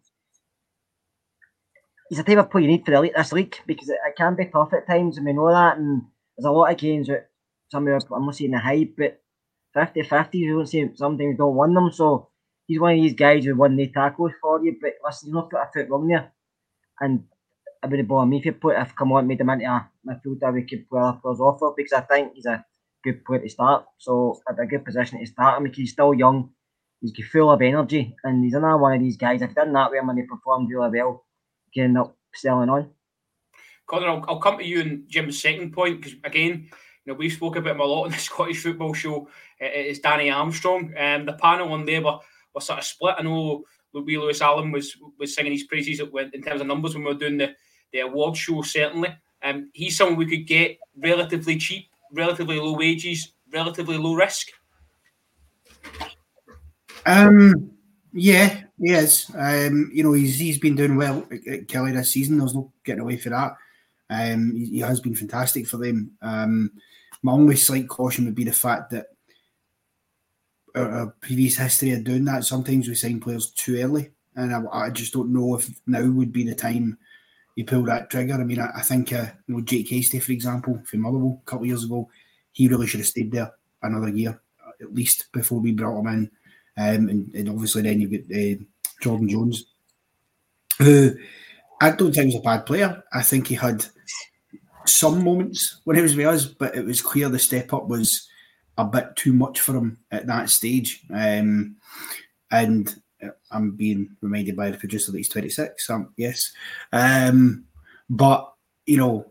He's 2.09 2.17
the 2.17 2.23
type 2.23 2.37
of 2.37 2.49
player 2.49 2.63
you 2.63 2.69
need 2.69 2.85
for 2.85 2.91
the 2.91 3.01
league, 3.01 3.13
this 3.15 3.33
league 3.33 3.55
because 3.67 3.89
it, 3.89 3.97
it, 4.07 4.15
can 4.15 4.35
be 4.35 4.45
tough 4.45 4.73
at 4.73 4.87
times 4.87 5.17
and 5.17 5.25
we 5.25 5.33
know 5.33 5.51
that 5.51 5.77
and 5.77 6.01
there's 6.37 6.45
a 6.45 6.51
lot 6.51 6.71
of 6.71 6.77
games 6.77 7.07
that 7.07 7.29
some 7.69 7.87
of 7.87 8.03
I'm 8.11 8.25
not 8.25 8.35
saying 8.35 8.51
the 8.51 8.59
hype 8.59 8.95
but 8.97 9.21
50-50 9.75 10.27
you 10.33 10.55
don't 10.55 10.65
see 10.65 10.89
sometimes 10.95 11.37
don't 11.37 11.55
win 11.55 11.75
them 11.75 11.91
so 11.91 12.29
he's 12.69 12.79
one 12.79 12.93
of 12.93 13.01
these 13.01 13.15
guys 13.15 13.43
who 13.43 13.55
won 13.55 13.75
the 13.75 13.87
tackles 13.87 14.31
for 14.39 14.63
you, 14.63 14.77
but 14.79 14.93
listen, 15.03 15.27
he's 15.27 15.33
not 15.33 15.49
put 15.49 15.59
a 15.59 15.67
foot 15.73 15.89
wrong 15.89 16.07
there. 16.07 16.31
And 17.01 17.23
I 17.81 17.87
wouldn't 17.87 18.07
bother 18.07 18.25
me 18.25 18.37
if 18.37 18.45
you 18.45 18.53
put 18.53 18.77
if 18.77 18.95
come 18.95 19.11
on 19.13 19.27
made 19.27 19.39
him 19.39 19.49
into 19.49 19.65
a 19.65 19.89
midfielder 20.05 20.53
we 20.53 20.63
could 20.63 20.89
play 20.89 21.11
players 21.21 21.39
off 21.39 21.61
of 21.61 21.75
because 21.77 21.93
I 21.93 22.01
think 22.01 22.33
he's 22.35 22.45
a 22.45 22.65
good 23.03 23.23
player 23.23 23.41
to 23.41 23.49
start. 23.49 23.85
So 23.97 24.41
a 24.47 24.65
good 24.65 24.85
position 24.85 25.19
to 25.19 25.25
start 25.25 25.57
him 25.57 25.63
because 25.63 25.77
he's 25.77 25.91
still 25.91 26.13
young, 26.13 26.49
he's 27.01 27.13
full 27.27 27.51
of 27.51 27.61
energy, 27.61 28.15
and 28.23 28.43
he's 28.43 28.53
another 28.53 28.77
one 28.77 28.93
of 28.95 28.99
these 28.99 29.17
guys. 29.17 29.41
If 29.41 29.55
done 29.55 29.73
that 29.73 29.91
way 29.91 29.99
when 30.03 30.17
he 30.17 30.23
performed 30.23 30.69
really 30.69 30.99
well, 30.99 31.25
he 31.65 31.79
can 31.79 31.89
end 31.89 31.97
up 31.97 32.17
selling 32.33 32.69
on. 32.69 32.89
Connor, 33.87 34.07
I'll, 34.07 34.25
I'll 34.27 34.39
come 34.39 34.57
to 34.57 34.65
you 34.65 34.81
in 34.81 35.05
Jim's 35.07 35.41
second 35.41 35.71
point 35.73 36.01
because 36.01 36.17
again, 36.23 36.69
you 37.05 37.13
know, 37.13 37.17
we 37.17 37.29
spoke 37.29 37.55
about 37.55 37.75
him 37.75 37.81
a 37.81 37.85
lot 37.85 38.05
on 38.05 38.11
the 38.11 38.17
Scottish 38.29 38.61
football 38.61 38.93
show. 38.93 39.29
It's 39.59 39.99
Danny 39.99 40.29
Armstrong, 40.29 40.93
and 40.97 41.21
um, 41.21 41.25
the 41.25 41.41
panel 41.41 41.73
on 41.73 41.85
there 41.85 42.01
were 42.01 42.19
were 42.53 42.61
sort 42.61 42.79
of 42.79 42.85
split. 42.85 43.15
I 43.17 43.23
know 43.23 43.63
Louis 43.93 44.17
Lewis 44.17 44.41
Allen 44.41 44.71
was 44.71 44.95
was 45.17 45.33
singing 45.33 45.53
his 45.53 45.63
praises 45.63 45.99
in 45.99 46.41
terms 46.41 46.61
of 46.61 46.67
numbers 46.67 46.93
when 46.93 47.03
we 47.03 47.13
were 47.13 47.19
doing 47.19 47.37
the, 47.37 47.55
the 47.91 47.99
award 47.99 48.37
show, 48.37 48.61
certainly. 48.61 49.09
Um, 49.41 49.69
he's 49.73 49.97
someone 49.97 50.17
we 50.17 50.25
could 50.25 50.47
get 50.47 50.77
relatively 50.97 51.57
cheap, 51.57 51.87
relatively 52.13 52.59
low 52.59 52.75
wages, 52.75 53.33
relatively 53.51 53.97
low 53.97 54.13
risk. 54.13 54.47
Um, 57.05 57.71
yeah, 58.13 58.63
he 58.79 58.91
is. 58.91 59.31
Um, 59.35 59.89
you 59.93 60.03
know, 60.03 60.13
he's 60.13 60.37
he's 60.37 60.59
been 60.59 60.75
doing 60.75 60.95
well 60.95 61.19
at, 61.31 61.67
Killie 61.67 61.93
this 61.93 62.11
season. 62.11 62.37
There's 62.37 62.55
no 62.55 62.71
getting 62.83 63.01
away 63.01 63.17
for 63.17 63.29
that. 63.29 63.53
Um, 64.09 64.53
he, 64.55 64.65
he 64.65 64.79
has 64.79 64.99
been 64.99 65.15
fantastic 65.15 65.67
for 65.67 65.77
them. 65.77 66.11
Um, 66.21 66.71
my 67.21 67.31
only 67.31 67.55
slight 67.55 67.87
caution 67.87 68.25
would 68.25 68.35
be 68.35 68.43
the 68.43 68.51
fact 68.51 68.91
that 68.91 69.07
our, 70.75 71.07
previous 71.21 71.57
history 71.57 71.91
of 71.91 72.03
doing 72.03 72.25
that. 72.25 72.45
Sometimes 72.45 72.87
we 72.87 72.95
sign 72.95 73.19
players 73.19 73.51
too 73.51 73.77
early, 73.77 74.11
and 74.35 74.53
I, 74.53 74.63
I, 74.71 74.89
just 74.89 75.13
don't 75.13 75.33
know 75.33 75.55
if 75.55 75.69
now 75.85 76.05
would 76.05 76.31
be 76.31 76.43
the 76.43 76.55
time 76.55 76.97
you 77.59 77.65
pull 77.65 77.83
that 77.83 78.09
trigger. 78.09 78.35
I 78.35 78.45
mean, 78.45 78.61
I, 78.61 78.69
I 78.73 78.81
think 78.81 79.11
uh, 79.11 79.25
you 79.45 79.55
know 79.55 79.61
Jake 79.61 79.89
Hastie, 79.89 80.21
for 80.21 80.31
example, 80.31 80.81
from 80.85 81.01
Motherwell 81.01 81.41
a 81.41 81.45
couple 81.45 81.65
of 81.65 81.67
years 81.67 81.83
ago, 81.83 82.09
he 82.53 82.69
really 82.69 82.87
should 82.87 83.01
have 83.01 83.07
stayed 83.07 83.33
there 83.33 83.51
another 83.83 84.07
year 84.07 84.39
uh, 84.65 84.71
at 84.79 84.93
least 84.93 85.29
before 85.33 85.59
we 85.59 85.73
brought 85.73 85.99
him 85.99 86.07
in, 86.07 86.31
um, 86.77 87.09
and, 87.09 87.35
and, 87.35 87.49
obviously 87.49 87.81
then 87.81 87.99
you've 87.99 88.11
got 88.11 88.33
uh, 88.33 88.63
Jordan 89.01 89.27
Jones, 89.27 89.65
who 90.77 91.17
I 91.81 91.91
don't 91.91 92.13
think 92.13 92.27
was 92.27 92.35
a 92.35 92.39
bad 92.39 92.65
player. 92.65 93.03
I 93.11 93.23
think 93.23 93.47
he 93.47 93.55
had 93.55 93.85
some 94.85 95.21
moments 95.21 95.81
when 95.83 95.97
he 95.97 96.01
was 96.01 96.15
with 96.15 96.27
us, 96.27 96.45
but 96.45 96.77
it 96.77 96.85
was 96.85 97.01
clear 97.01 97.27
the 97.27 97.39
step 97.39 97.73
up 97.73 97.89
was 97.89 98.29
a 98.77 98.85
bit 98.85 99.17
too 99.17 99.33
much 99.33 99.59
for 99.59 99.75
him 99.75 99.97
at 100.11 100.27
that 100.27 100.49
stage. 100.49 101.03
Um, 101.13 101.75
and 102.51 102.95
I'm 103.51 103.71
being 103.71 104.15
reminded 104.21 104.55
by 104.55 104.71
the 104.71 104.77
producer 104.77 105.11
that 105.11 105.17
he's 105.17 105.29
26. 105.29 105.89
Um, 105.89 106.13
yes. 106.17 106.51
Um, 106.91 107.65
but, 108.09 108.51
you 108.85 108.97
know, 108.97 109.25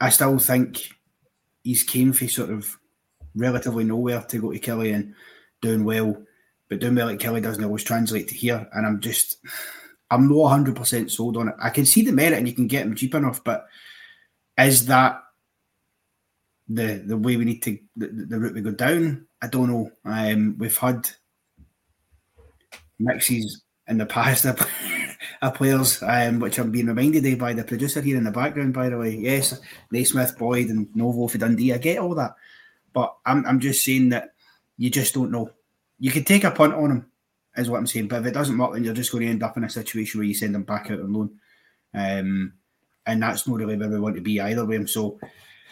I 0.00 0.10
still 0.10 0.38
think 0.38 0.88
he's 1.62 1.82
came 1.82 2.12
for 2.12 2.28
sort 2.28 2.50
of 2.50 2.76
relatively 3.34 3.84
nowhere 3.84 4.22
to 4.22 4.40
go 4.40 4.52
to 4.52 4.58
Killie 4.58 4.94
and 4.94 5.14
doing 5.60 5.84
well. 5.84 6.16
But 6.68 6.80
doing 6.80 6.94
well 6.94 7.08
at 7.08 7.18
Killie 7.18 7.42
doesn't 7.42 7.64
always 7.64 7.84
translate 7.84 8.28
to 8.28 8.34
here. 8.34 8.68
And 8.72 8.86
I'm 8.86 9.00
just, 9.00 9.38
I'm 10.10 10.28
not 10.28 10.58
100% 10.58 11.10
sold 11.10 11.36
on 11.36 11.48
it. 11.48 11.54
I 11.60 11.70
can 11.70 11.86
see 11.86 12.02
the 12.02 12.12
merit 12.12 12.38
and 12.38 12.48
you 12.48 12.54
can 12.54 12.66
get 12.66 12.86
him 12.86 12.94
cheap 12.94 13.14
enough, 13.14 13.42
but 13.44 13.66
is 14.58 14.86
that 14.86 15.22
the 16.68 17.02
the 17.06 17.16
way 17.16 17.36
we 17.36 17.44
need 17.44 17.62
to 17.62 17.78
the, 17.96 18.08
the 18.08 18.38
route 18.38 18.54
we 18.54 18.60
go 18.60 18.72
down. 18.72 19.26
I 19.40 19.48
don't 19.48 19.70
know. 19.70 19.90
Um, 20.04 20.56
we've 20.58 20.76
had 20.76 21.08
mixes 22.98 23.62
in 23.88 23.98
the 23.98 24.06
past 24.06 24.44
of, 24.44 24.60
of 25.42 25.54
players, 25.54 26.02
um, 26.02 26.40
which 26.40 26.58
I'm 26.58 26.70
being 26.70 26.86
reminded 26.86 27.26
of 27.26 27.38
by 27.38 27.52
the 27.52 27.64
producer 27.64 28.00
here 28.00 28.16
in 28.16 28.24
the 28.24 28.30
background. 28.30 28.74
By 28.74 28.88
the 28.88 28.98
way, 28.98 29.16
yes, 29.16 29.58
Naismith, 29.90 30.38
Boyd, 30.38 30.68
and 30.68 30.94
Novo 30.94 31.28
for 31.28 31.38
Dundee. 31.38 31.72
I 31.72 31.78
get 31.78 31.98
all 31.98 32.14
that, 32.14 32.34
but 32.92 33.16
I'm 33.24 33.46
I'm 33.46 33.60
just 33.60 33.84
saying 33.84 34.10
that 34.10 34.34
you 34.76 34.90
just 34.90 35.14
don't 35.14 35.30
know. 35.30 35.50
You 35.98 36.10
can 36.10 36.24
take 36.24 36.44
a 36.44 36.50
punt 36.50 36.74
on 36.74 36.90
him, 36.90 37.06
is 37.56 37.70
what 37.70 37.78
I'm 37.78 37.86
saying. 37.86 38.08
But 38.08 38.20
if 38.20 38.26
it 38.26 38.34
doesn't 38.34 38.58
work, 38.58 38.72
then 38.72 38.84
you're 38.84 38.94
just 38.94 39.12
going 39.12 39.24
to 39.24 39.30
end 39.30 39.42
up 39.42 39.56
in 39.56 39.64
a 39.64 39.70
situation 39.70 40.18
where 40.18 40.26
you 40.26 40.34
send 40.34 40.54
him 40.54 40.64
back 40.64 40.90
out 40.90 41.00
on 41.00 41.12
loan. 41.12 41.40
Um, 41.94 42.52
and 43.06 43.22
that's 43.22 43.46
not 43.46 43.56
really 43.56 43.76
where 43.76 43.88
we 43.88 44.00
want 44.00 44.16
to 44.16 44.20
be 44.20 44.40
either 44.40 44.64
way. 44.64 44.84
So 44.86 45.18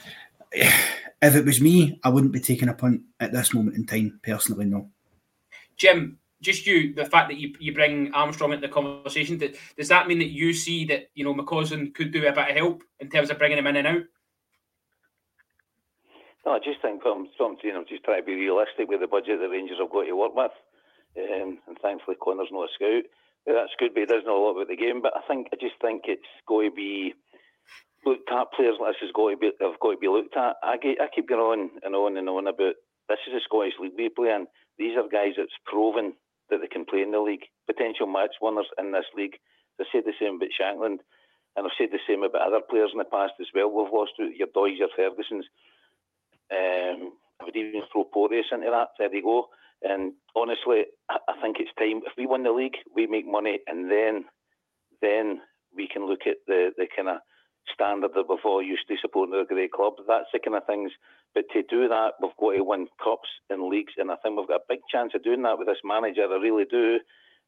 if 0.53 1.35
it 1.35 1.45
was 1.45 1.61
me, 1.61 2.01
I 2.03 2.09
wouldn't 2.09 2.33
be 2.33 2.41
taking 2.41 2.69
a 2.69 2.75
punt 2.75 3.03
at 3.21 3.33
this 3.33 3.53
moment 3.53 3.77
in 3.77 3.87
time, 3.87 4.21
personally, 4.23 4.67
no. 4.67 4.89
Jim, 5.77 6.19
just 6.45 6.67
you, 6.67 6.95
the 6.95 7.05
fact 7.05 7.29
that 7.31 7.39
you, 7.39 7.55
you 7.59 7.75
bring 7.75 8.13
Armstrong 8.15 8.53
into 8.53 8.67
the 8.67 8.73
conversation, 8.73 9.39
does 9.39 9.89
that 9.89 10.07
mean 10.07 10.19
that 10.19 10.31
you 10.31 10.53
see 10.53 10.85
that, 10.87 11.11
you 11.15 11.25
know, 11.25 11.35
McCausland 11.35 11.95
could 11.95 12.13
do 12.13 12.21
a 12.21 12.33
bit 12.33 12.51
of 12.51 12.57
help 12.57 12.83
in 13.01 13.11
terms 13.11 13.31
of 13.31 13.39
bringing 13.39 13.59
him 13.59 13.67
in 13.67 13.77
and 13.77 13.87
out? 13.87 14.03
No, 16.47 16.53
I 16.53 16.59
just 16.59 16.83
think 16.83 17.03
from 17.03 17.29
something, 17.39 17.73
I'm 17.75 17.89
just 17.89 18.05
trying 18.05 18.21
to 18.21 18.27
be 18.27 18.35
realistic 18.35 18.89
with 18.89 19.01
the 19.01 19.09
budget 19.09 19.41
the 19.41 19.49
Rangers 19.49 19.79
have 19.81 19.91
got 19.91 20.05
to 20.05 20.13
work 20.13 20.37
with. 20.37 20.53
Um, 21.17 21.59
and 21.67 21.79
thankfully, 21.81 22.17
Connor's 22.23 22.53
not 22.53 22.69
a 22.69 22.75
scout. 22.75 23.05
That's 23.47 23.77
good, 23.79 23.95
but 23.95 24.01
he 24.01 24.07
does 24.07 24.25
know 24.27 24.37
a 24.37 24.43
lot 24.45 24.57
about 24.57 24.69
the 24.69 24.77
game. 24.77 25.01
But 25.01 25.17
I 25.17 25.21
think 25.29 25.49
I 25.53 25.57
just 25.57 25.81
think 25.81 26.05
it's 26.05 26.29
going 26.49 26.71
to 26.71 26.77
be 26.77 27.15
looked 28.05 28.31
at. 28.33 28.53
Players 28.53 28.77
like 28.81 28.93
this 28.93 29.09
has 29.09 29.17
got 29.17 29.31
to 29.31 29.37
be 29.37 29.53
have 29.61 29.81
got 29.81 29.93
to 29.93 30.01
be 30.01 30.09
looked 30.09 30.37
at. 30.37 30.57
I, 30.63 30.77
get, 30.77 31.01
I 31.01 31.09
keep 31.15 31.29
going 31.29 31.41
on 31.41 31.71
and 31.85 31.95
on 31.95 32.17
and 32.17 32.29
on 32.29 32.49
about 32.49 32.77
this 33.09 33.25
is 33.29 33.37
a 33.37 33.45
Scottish 33.45 33.75
league 33.81 33.97
we 33.97 34.09
play 34.09 34.33
in. 34.33 34.47
These 34.79 34.97
are 34.97 35.09
guys 35.09 35.37
that's 35.37 35.55
proven 35.65 36.15
that 36.51 36.61
they 36.61 36.67
can 36.67 36.85
play 36.85 37.03
in 37.03 37.13
the 37.13 37.21
league. 37.21 37.47
Potential 37.67 38.07
match 38.07 38.37
winners 38.41 38.67
in 38.79 38.93
this 38.93 39.07
league. 39.17 39.39
I 39.81 39.85
said 39.91 40.05
the 40.05 40.13
same 40.21 40.37
about 40.37 40.55
Shankland, 40.55 40.99
and 41.57 41.67
I've 41.67 41.77
said 41.77 41.89
the 41.91 41.99
same 42.07 42.23
about 42.23 42.47
other 42.47 42.61
players 42.61 42.91
in 42.93 42.99
the 42.99 43.05
past 43.05 43.35
as 43.41 43.49
well. 43.55 43.71
We've 43.71 43.93
lost 43.93 44.13
your 44.19 44.49
Doys, 44.55 44.79
your 44.79 44.89
Fergusons. 44.97 45.47
Um, 46.51 47.13
I 47.41 47.45
would 47.45 47.57
even 47.57 47.83
throw 47.93 48.05
Porteous 48.05 48.47
into 48.53 48.71
that. 48.71 48.89
There 48.99 49.15
you 49.15 49.23
go. 49.23 49.49
And 49.83 50.13
honestly, 50.37 50.85
I, 51.11 51.19
I 51.29 51.41
think 51.43 51.57
it's 51.59 51.75
time. 51.79 52.03
If 52.07 52.13
we 52.17 52.27
win 52.27 52.45
the 52.45 52.53
league, 52.53 52.77
we 52.95 53.07
make 53.07 53.27
money, 53.27 53.59
and 53.67 53.91
then 53.91 54.25
then 55.03 55.41
we 55.75 55.89
can 55.89 56.07
look 56.07 56.27
at 56.27 56.37
the 56.47 56.71
the 56.77 56.87
kind 56.95 57.09
of 57.09 57.19
standard 57.73 58.13
that 58.15 58.29
we've 58.29 58.45
all 58.45 58.63
used 58.63 58.87
to 58.89 58.97
supporting 59.01 59.35
a 59.35 59.45
great 59.45 59.73
club. 59.73 59.95
That's 60.07 60.29
the 60.33 60.39
kind 60.39 60.57
of 60.57 60.67
things. 60.67 60.93
But 61.35 61.45
to 61.53 61.63
do 61.63 61.89
that, 61.89 62.15
we've 62.21 62.37
got 62.39 62.53
to 62.53 62.65
win 62.65 62.87
cups 63.03 63.29
and 63.51 63.69
leagues, 63.69 63.95
and 63.97 64.11
I 64.11 64.17
think 64.17 64.39
we've 64.39 64.49
got 64.49 64.63
a 64.63 64.69
big 64.69 64.81
chance 64.91 65.13
of 65.15 65.25
doing 65.25 65.43
that 65.43 65.59
with 65.59 65.69
this 65.69 65.83
manager. 65.85 66.23
I 66.23 66.37
really 66.37 66.65
do. 66.71 66.99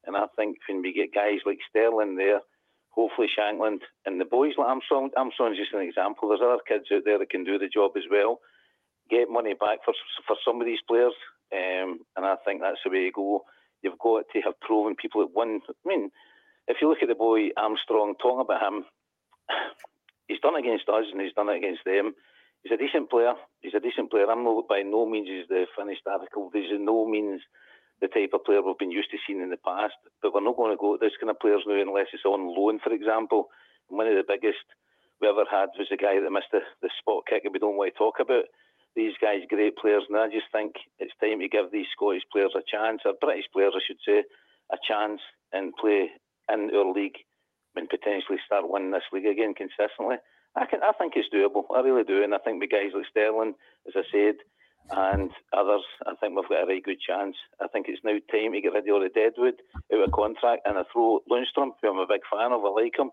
And 0.07 0.17
I 0.17 0.27
think 0.37 0.59
when 0.69 0.83
we 0.83 0.93
get 0.93 1.15
guys 1.15 1.41
like 1.45 1.59
Sterling 1.69 2.17
there, 2.17 2.41
hopefully 2.91 3.29
Shankland 3.29 3.81
and 4.07 4.21
the 4.21 4.25
boys 4.25 4.55
like 4.57 4.69
Armstrong. 4.69 5.11
Armstrong's 5.17 5.59
just 5.59 5.75
an 5.75 5.81
example. 5.81 6.29
There's 6.29 6.41
other 6.43 6.63
kids 6.67 6.87
out 6.93 7.03
there 7.05 7.19
that 7.19 7.31
can 7.31 7.45
do 7.45 7.59
the 7.59 7.69
job 7.69 7.93
as 7.97 8.05
well. 8.11 8.41
Get 9.11 9.31
money 9.31 9.55
back 9.55 9.85
for 9.85 9.95
for 10.27 10.37
some 10.45 10.61
of 10.61 10.67
these 10.67 10.83
players, 10.89 11.15
um, 11.53 12.01
and 12.17 12.27
I 12.27 12.35
think 12.45 12.61
that's 12.61 12.81
the 12.85 12.91
way 12.91 13.07
to 13.07 13.13
go. 13.13 13.45
You've 13.83 13.99
got 13.99 14.25
to 14.33 14.41
have 14.41 14.59
proven 14.61 14.97
people 14.97 15.21
that 15.21 15.37
win. 15.37 15.61
I 15.69 15.73
mean, 15.85 16.11
if 16.67 16.79
you 16.81 16.89
look 16.89 17.03
at 17.03 17.09
the 17.09 17.15
boy 17.15 17.51
Armstrong, 17.57 18.15
talking 18.21 18.41
about 18.41 18.67
him, 18.67 18.85
he's 20.29 20.41
done 20.41 20.57
against 20.57 20.89
us 20.89 21.07
and 21.11 21.21
he's 21.21 21.35
done 21.35 21.49
it 21.49 21.59
against 21.59 21.85
them. 21.85 22.15
He's 22.63 22.75
a 22.75 22.83
decent 22.83 23.11
player. 23.11 23.35
He's 23.61 23.75
a 23.75 23.81
decent 23.81 24.11
player. 24.11 24.27
I'm 24.27 24.45
by 24.69 24.83
no 24.83 25.07
means 25.07 25.29
is 25.29 25.49
the 25.49 25.67
finished 25.79 26.03
article. 26.07 26.51
There's 26.53 26.73
no 26.75 27.07
means 27.07 27.43
the 28.01 28.09
type 28.09 28.35
of 28.35 28.45
player 28.45 28.61
we've 28.61 28.79
been 28.79 28.91
used 28.91 29.11
to 29.11 29.19
seeing 29.23 29.41
in 29.41 29.51
the 29.51 29.63
past. 29.63 29.95
But 30.21 30.35
we're 30.35 30.45
not 30.45 30.57
going 30.57 30.75
to 30.75 30.81
go 30.81 30.95
at 30.95 31.01
this 31.01 31.17
kind 31.21 31.31
of 31.31 31.39
players 31.39 31.63
now 31.67 31.81
unless 31.81 32.11
it's 32.13 32.27
on 32.27 32.51
loan, 32.51 32.81
for 32.83 32.93
example. 32.93 33.49
One 33.89 34.07
of 34.07 34.19
the 34.19 34.27
biggest 34.27 34.67
we 35.21 35.29
ever 35.29 35.47
had 35.49 35.71
was 35.79 35.89
the 35.91 35.97
guy 35.97 36.19
that 36.19 36.33
missed 36.33 36.53
the, 36.53 36.61
the 36.83 36.91
spot 36.99 37.25
kick 37.31 37.45
that 37.45 37.53
we 37.53 37.63
don't 37.63 37.79
want 37.79 37.95
to 37.95 37.99
talk 37.99 38.19
about. 38.21 38.51
These 38.97 39.15
guys, 39.21 39.45
great 39.49 39.77
players, 39.77 40.05
and 40.09 40.17
I 40.17 40.27
just 40.29 40.49
think 40.51 40.75
it's 40.99 41.13
time 41.21 41.41
to 41.41 41.49
give 41.49 41.71
these 41.71 41.87
Scottish 41.93 42.25
players 42.33 42.57
a 42.57 42.65
chance, 42.65 43.05
or 43.05 43.13
British 43.21 43.45
players, 43.53 43.77
I 43.77 43.85
should 43.85 44.01
say, 44.01 44.25
a 44.73 44.79
chance 44.81 45.21
and 45.53 45.77
play 45.77 46.09
in 46.49 46.71
our 46.73 46.93
league 46.93 47.21
and 47.77 47.89
potentially 47.89 48.39
start 48.45 48.69
winning 48.69 48.91
this 48.91 49.07
league 49.13 49.27
again 49.27 49.55
consistently. 49.55 50.17
I 50.57 50.65
can, 50.65 50.81
I 50.83 50.93
think 50.93 51.15
it's 51.17 51.29
doable. 51.29 51.65
I 51.75 51.81
really 51.81 52.05
do, 52.05 52.25
and 52.25 52.35
I 52.35 52.39
think 52.39 52.61
the 52.61 52.67
guys 52.67 52.93
like 52.95 53.05
Sterling, 53.11 53.55
as 53.87 53.95
I 53.95 54.03
said, 54.11 54.37
and 54.91 55.31
others, 55.53 55.83
I 56.07 56.15
think 56.15 56.37
we've 56.37 56.49
got 56.49 56.63
a 56.63 56.67
very 56.67 56.81
good 56.81 57.01
chance. 57.01 57.37
I 57.61 57.67
think 57.69 57.87
it's 57.89 58.05
now 58.05 58.17
time 58.31 58.53
to 58.53 58.61
get 58.61 58.73
rid 58.73 58.89
of 58.89 58.95
all 58.95 59.03
the 59.03 59.11
Deadwood 59.11 59.59
out 59.93 60.05
of 60.05 60.13
contract 60.13 60.63
and 60.65 60.79
I 60.79 60.85
throw 60.93 61.21
Lundstram, 61.31 61.75
who 61.83 61.91
I'm 61.91 61.99
a 61.99 62.07
big 62.07 62.23
fan 62.31 62.53
of. 62.53 62.65
I 62.65 62.71
like 62.71 62.99
him. 62.99 63.11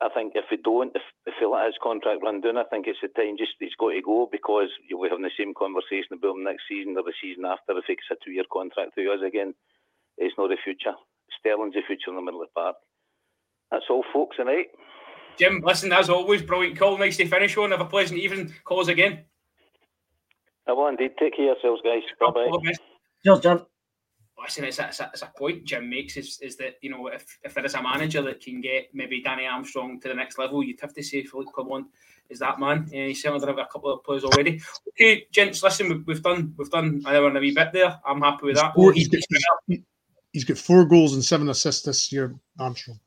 I 0.00 0.08
think 0.10 0.34
if 0.34 0.46
we 0.50 0.58
don't, 0.58 0.94
if, 0.94 1.02
if 1.26 1.34
he 1.38 1.46
let 1.46 1.66
his 1.66 1.78
contract 1.82 2.22
run 2.22 2.40
down, 2.40 2.58
I 2.58 2.66
think 2.70 2.86
it's 2.86 2.98
the 3.02 3.10
time 3.10 3.38
just 3.38 3.54
he's 3.58 3.74
got 3.78 3.94
to 3.94 4.02
go 4.02 4.28
because 4.30 4.70
you'll 4.86 5.02
be 5.02 5.10
having 5.10 5.22
the 5.22 5.38
same 5.38 5.54
conversation 5.54 6.18
about 6.18 6.34
him 6.34 6.42
next 6.42 6.66
season 6.66 6.98
or 6.98 7.06
the 7.06 7.14
season 7.22 7.46
after 7.46 7.78
if 7.78 7.86
he 7.86 7.94
gets 7.94 8.10
a 8.10 8.18
two 8.18 8.34
year 8.34 8.46
contract 8.50 8.98
to 8.98 9.10
us 9.14 9.22
again. 9.22 9.54
It's 10.18 10.34
not 10.38 10.50
the 10.50 10.58
future. 10.62 10.94
Sterling's 11.38 11.74
the 11.74 11.86
future 11.86 12.10
in 12.10 12.18
the 12.18 12.22
middle 12.22 12.42
of 12.42 12.50
the 12.50 12.58
park. 12.58 12.76
That's 13.72 13.84
all, 13.90 14.04
folks, 14.12 14.36
tonight. 14.36 14.66
Jim, 15.38 15.62
listen, 15.64 15.92
as 15.92 16.10
always, 16.10 16.42
brilliant 16.42 16.78
call. 16.78 16.98
Nice 16.98 17.16
to 17.16 17.26
finish 17.26 17.56
on. 17.56 17.70
Have 17.70 17.80
a 17.80 17.86
pleasant 17.86 18.20
evening. 18.20 18.52
Call 18.64 18.80
us 18.80 18.88
again. 18.88 19.24
I 20.68 20.72
will 20.72 20.88
indeed. 20.88 21.12
Take 21.18 21.36
care 21.36 21.50
of 21.50 21.56
yourselves, 21.62 21.82
guys. 21.82 22.02
Bye 22.20 22.30
bye. 22.30 22.72
Cheers, 23.24 23.40
Jim. 23.40 23.66
Listen, 24.40 24.64
it's 24.64 24.78
a, 24.78 24.86
it's, 24.88 25.00
a, 25.00 25.10
it's 25.12 25.22
a 25.22 25.32
point 25.38 25.64
Jim 25.64 25.88
makes 25.88 26.16
is, 26.16 26.38
is 26.42 26.56
that, 26.56 26.74
you 26.82 26.90
know, 26.90 27.06
if, 27.06 27.38
if 27.44 27.54
there 27.54 27.64
is 27.64 27.74
a 27.74 27.82
manager 27.82 28.20
that 28.22 28.40
can 28.40 28.60
get 28.60 28.88
maybe 28.92 29.22
Danny 29.22 29.46
Armstrong 29.46 30.00
to 30.00 30.08
the 30.08 30.14
next 30.14 30.36
level, 30.38 30.62
you'd 30.62 30.80
have 30.80 30.92
to 30.94 31.02
say 31.02 31.22
Philippe 31.22 31.52
Clement 31.54 31.86
is 32.28 32.40
that 32.40 32.58
man. 32.58 32.88
Uh, 32.88 33.06
he's 33.06 33.22
certainly 33.22 33.44
done 33.44 33.58
a 33.58 33.66
couple 33.66 33.92
of 33.92 34.04
players 34.04 34.24
already. 34.24 34.60
Okay, 34.88 35.26
gents, 35.32 35.62
listen, 35.62 35.88
we've, 35.88 36.06
we've 36.06 36.22
done 36.22 36.54
we've 36.56 36.70
done 36.70 37.02
an 37.06 37.06
hour 37.06 37.28
and 37.28 37.36
a 37.36 37.40
wee 37.40 37.54
bit 37.54 37.72
there. 37.72 37.98
I'm 38.04 38.20
happy 38.20 38.46
with 38.46 38.56
that. 38.56 38.74
Four, 38.74 38.92
he's, 38.92 39.08
got, 39.08 39.20
he's, 39.66 39.80
he's 40.32 40.44
got 40.44 40.58
four 40.58 40.84
goals 40.84 41.14
and 41.14 41.24
seven 41.24 41.48
assists 41.48 41.82
this 41.82 42.10
year, 42.12 42.34
Armstrong. 42.58 42.98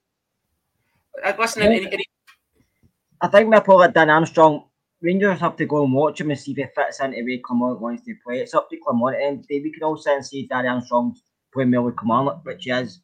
Any, 1.24 1.88
any, 1.92 2.06
I 3.22 3.28
think 3.28 3.50
my 3.50 3.58
at 3.84 3.94
Dan 3.94 4.10
Armstrong, 4.10 4.66
Rangers 5.02 5.40
have 5.40 5.56
to 5.58 5.66
go 5.66 5.84
and 5.84 5.94
watch 5.94 6.20
him 6.20 6.32
and 6.32 6.40
see 6.40 6.52
if 6.52 6.58
he 6.58 6.64
fits 6.76 7.00
into 7.00 7.18
the 7.18 7.24
way 7.24 7.38
Clement 7.38 7.80
wants 7.80 8.04
to 8.06 8.16
play. 8.26 8.40
It's 8.40 8.54
up 8.54 8.70
to 8.70 8.78
Clement. 8.78 9.22
And 9.22 9.46
we 9.50 9.72
can 9.72 9.84
all 9.84 9.98
sit 9.98 10.14
and 10.14 10.26
see 10.26 10.48
Dan 10.48 10.68
Armstrong's 10.68 11.22
playing 11.54 11.72
well 11.72 11.84
with 11.84 11.98
Kilmarnock, 11.98 12.46
which 12.46 12.66
he 12.66 12.72
is. 12.72 13.02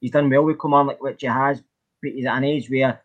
He's 0.00 0.10
done 0.10 0.30
well 0.30 0.44
with 0.44 0.60
Kilmarnock, 0.60 1.02
which 1.02 1.20
he 1.20 1.26
has. 1.26 1.62
But 2.02 2.12
he's 2.12 2.26
at 2.26 2.36
an 2.36 2.44
age 2.44 2.68
where 2.68 3.02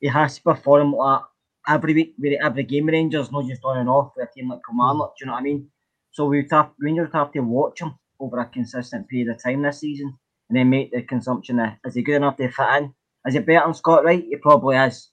he 0.00 0.08
has 0.08 0.36
to 0.36 0.42
perform 0.42 0.92
like 0.92 1.22
every 1.66 1.94
week, 1.94 2.14
with 2.18 2.38
every 2.42 2.64
game 2.64 2.86
Rangers, 2.86 3.32
not 3.32 3.46
just 3.46 3.64
on 3.64 3.78
and 3.78 3.88
off 3.88 4.12
with 4.16 4.28
a 4.28 4.32
team 4.32 4.50
like 4.50 4.60
Kilmarnock. 4.68 5.14
Do 5.16 5.24
you 5.24 5.26
know 5.26 5.32
what 5.32 5.40
I 5.40 5.44
mean? 5.44 5.70
So 6.10 6.26
we 6.26 6.46
have 6.50 6.70
Rangers 6.78 7.10
have 7.12 7.32
to 7.32 7.40
watch 7.40 7.80
him 7.80 7.94
over 8.20 8.38
a 8.38 8.46
consistent 8.46 9.08
period 9.08 9.34
of 9.34 9.42
time 9.42 9.62
this 9.62 9.80
season, 9.80 10.16
and 10.48 10.58
then 10.58 10.70
make 10.70 10.92
the 10.92 11.02
consumption 11.02 11.58
of 11.58 11.72
is 11.84 11.94
he 11.94 12.02
good 12.02 12.16
enough 12.16 12.36
to 12.36 12.48
fit 12.50 12.68
in? 12.76 12.94
Is 13.26 13.34
he 13.34 13.40
better 13.40 13.66
than 13.66 13.74
Scott 13.74 14.04
Wright? 14.04 14.24
He 14.28 14.36
probably 14.36 14.76
is. 14.76 15.10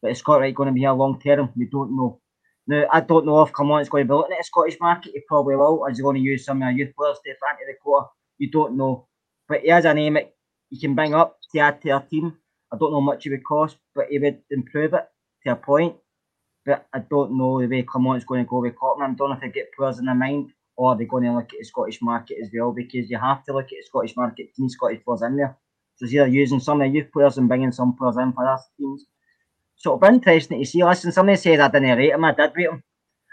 But 0.00 0.12
is 0.12 0.18
Scott 0.18 0.40
Wright 0.40 0.54
going 0.54 0.68
to 0.68 0.72
be 0.72 0.80
here 0.80 0.92
long 0.92 1.20
term? 1.20 1.50
We 1.56 1.66
don't 1.66 1.96
know. 1.96 2.20
Now, 2.66 2.86
I 2.92 3.00
don't 3.00 3.26
know 3.26 3.42
if 3.42 3.50
is 3.50 3.88
going 3.88 4.04
to 4.06 4.08
be 4.08 4.14
looking 4.14 4.32
at 4.32 4.38
the 4.38 4.44
Scottish 4.44 4.78
market. 4.80 5.12
He 5.14 5.22
probably 5.26 5.56
will. 5.56 5.84
Is 5.86 5.98
he 5.98 6.02
going 6.02 6.16
to 6.16 6.22
use 6.22 6.44
some 6.44 6.62
of 6.62 6.68
the 6.68 6.78
youth 6.78 6.94
players 6.96 7.18
to 7.24 7.30
fit 7.30 7.38
into 7.50 7.72
the 7.72 7.74
quota? 7.82 8.06
You 8.38 8.50
don't 8.50 8.76
know. 8.76 9.08
But 9.48 9.62
he 9.62 9.68
has 9.68 9.84
a 9.84 9.94
name 9.94 10.14
that 10.14 10.32
you 10.70 10.80
can 10.80 10.94
bring 10.94 11.14
up 11.14 11.38
to 11.52 11.58
add 11.60 11.82
to 11.82 11.90
our 11.90 12.02
team. 12.02 12.36
I 12.72 12.76
don't 12.78 12.92
know 12.92 13.00
how 13.00 13.06
much 13.06 13.26
it 13.26 13.30
would 13.30 13.44
cost, 13.44 13.76
but 13.94 14.06
he 14.10 14.18
would 14.18 14.40
improve 14.50 14.94
it 14.94 15.06
to 15.44 15.52
a 15.52 15.56
point. 15.56 15.96
But 16.64 16.86
I 16.92 17.00
don't 17.00 17.36
know 17.36 17.60
the 17.60 17.66
way 17.66 17.82
Clement's 17.82 18.24
going 18.24 18.44
to 18.44 18.48
go 18.48 18.60
with 18.60 18.76
Cotton. 18.78 19.02
I 19.02 19.06
don't 19.14 19.30
know 19.30 19.34
if 19.34 19.40
they 19.40 19.50
get 19.50 19.72
players 19.76 19.98
in 19.98 20.06
their 20.06 20.14
mind 20.14 20.52
or 20.76 20.94
they're 20.94 21.04
they 21.04 21.08
going 21.08 21.24
to 21.24 21.34
look 21.34 21.52
at 21.52 21.58
the 21.58 21.64
Scottish 21.64 22.00
market 22.00 22.38
as 22.42 22.50
well 22.54 22.72
because 22.72 23.10
you 23.10 23.18
have 23.18 23.44
to 23.44 23.52
look 23.52 23.66
at 23.66 23.70
the 23.70 23.84
Scottish 23.84 24.16
market 24.16 24.48
need 24.56 24.70
Scottish 24.70 25.04
players 25.04 25.22
in 25.22 25.36
there. 25.36 25.58
It's 26.02 26.12
either 26.12 26.26
using 26.26 26.60
some 26.60 26.82
of 26.82 26.88
the 26.88 26.98
youth 26.98 27.10
players 27.12 27.38
and 27.38 27.48
bringing 27.48 27.72
some 27.72 27.96
players 27.96 28.16
in 28.18 28.32
for 28.32 28.46
other 28.46 28.62
teams 28.78 29.06
so 29.82 29.90
it'll 29.90 29.98
be 29.98 30.14
interesting 30.14 30.60
to 30.60 30.64
see. 30.64 30.84
Listen, 30.84 31.10
somebody 31.10 31.36
said 31.36 31.58
I 31.58 31.68
didn't 31.68 31.98
rate 31.98 32.12
him. 32.12 32.24
I 32.24 32.32
did 32.32 32.52
rate 32.54 32.70
him. 32.70 32.84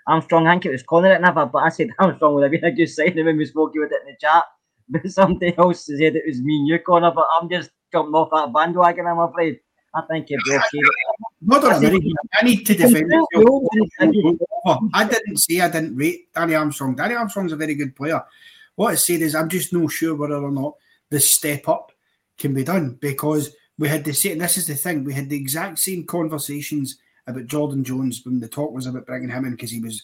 Armstrong, 0.08 0.48
I 0.48 0.54
think 0.54 0.66
it 0.66 0.72
was 0.72 0.82
Connor 0.82 1.14
it 1.14 1.22
never, 1.22 1.46
but 1.46 1.60
I 1.60 1.70
said 1.70 1.90
Armstrong 2.00 2.34
would 2.34 2.44
have 2.44 2.52
been 2.52 2.66
a 2.66 2.72
good 2.72 2.88
signing 2.88 3.24
when 3.24 3.38
we 3.38 3.46
spoke 3.46 3.76
about 3.76 3.92
it 3.92 4.02
in 4.02 4.14
the 4.14 4.18
chat. 4.20 4.44
But 4.90 5.12
somebody 5.12 5.56
else 5.60 5.86
said 5.86 6.16
it 6.16 6.24
was 6.26 6.42
me 6.42 6.58
and 6.58 6.68
you, 6.68 6.80
Connor, 6.80 7.12
but 7.12 7.28
I'm 7.40 7.50
just 7.50 7.70
jumping 7.92 8.16
off 8.16 8.30
that 8.32 8.52
bandwagon, 8.52 9.06
I'm 9.06 9.20
afraid. 9.20 9.60
I 9.94 10.02
think 10.10 10.32
you'd 10.32 10.42
be 10.44 10.56
okay. 10.56 10.82
Not 11.42 11.64
on 11.66 11.86
a 11.86 11.88
I 12.34 12.44
need 12.44 12.64
to 12.66 12.76
defend. 12.76 13.12
I 14.94 15.04
didn't 15.06 15.38
say 15.38 15.62
I 15.62 15.70
didn't 15.70 15.96
rate 15.96 16.34
Danny 16.34 16.56
Armstrong. 16.56 16.96
Danny 16.96 17.14
Armstrong's 17.14 17.52
a 17.52 17.56
very 17.56 17.76
good 17.76 17.96
player. 17.96 18.24
What 18.76 18.92
I 18.92 18.96
said 18.96 19.22
is 19.22 19.36
I'm 19.36 19.50
just 19.50 19.72
not 19.72 19.92
sure 19.92 20.16
whether 20.16 20.36
or 20.36 20.52
not 20.52 20.76
the 21.10 21.20
step 21.20 21.68
up 21.68 21.92
can 22.40 22.54
be 22.54 22.64
done 22.64 22.98
because 23.02 23.56
we 23.78 23.88
had 23.88 24.04
the 24.04 24.14
same. 24.14 24.40
This 24.40 24.58
is 24.58 24.68
the 24.68 24.76
thing. 24.76 25.04
We 25.04 25.14
had 25.14 25.30
the 25.30 25.38
exact 25.38 25.80
same 25.80 26.06
conversations 26.06 26.98
about 27.28 27.48
Jordan 27.48 27.84
Jones 27.84 28.22
when 28.26 28.40
the 28.40 28.48
talk 28.48 28.74
was 28.74 28.88
about 28.88 29.06
bringing 29.06 29.30
him 29.30 29.46
in 29.46 29.52
because 29.52 29.72
he 29.72 29.80
was 29.80 30.02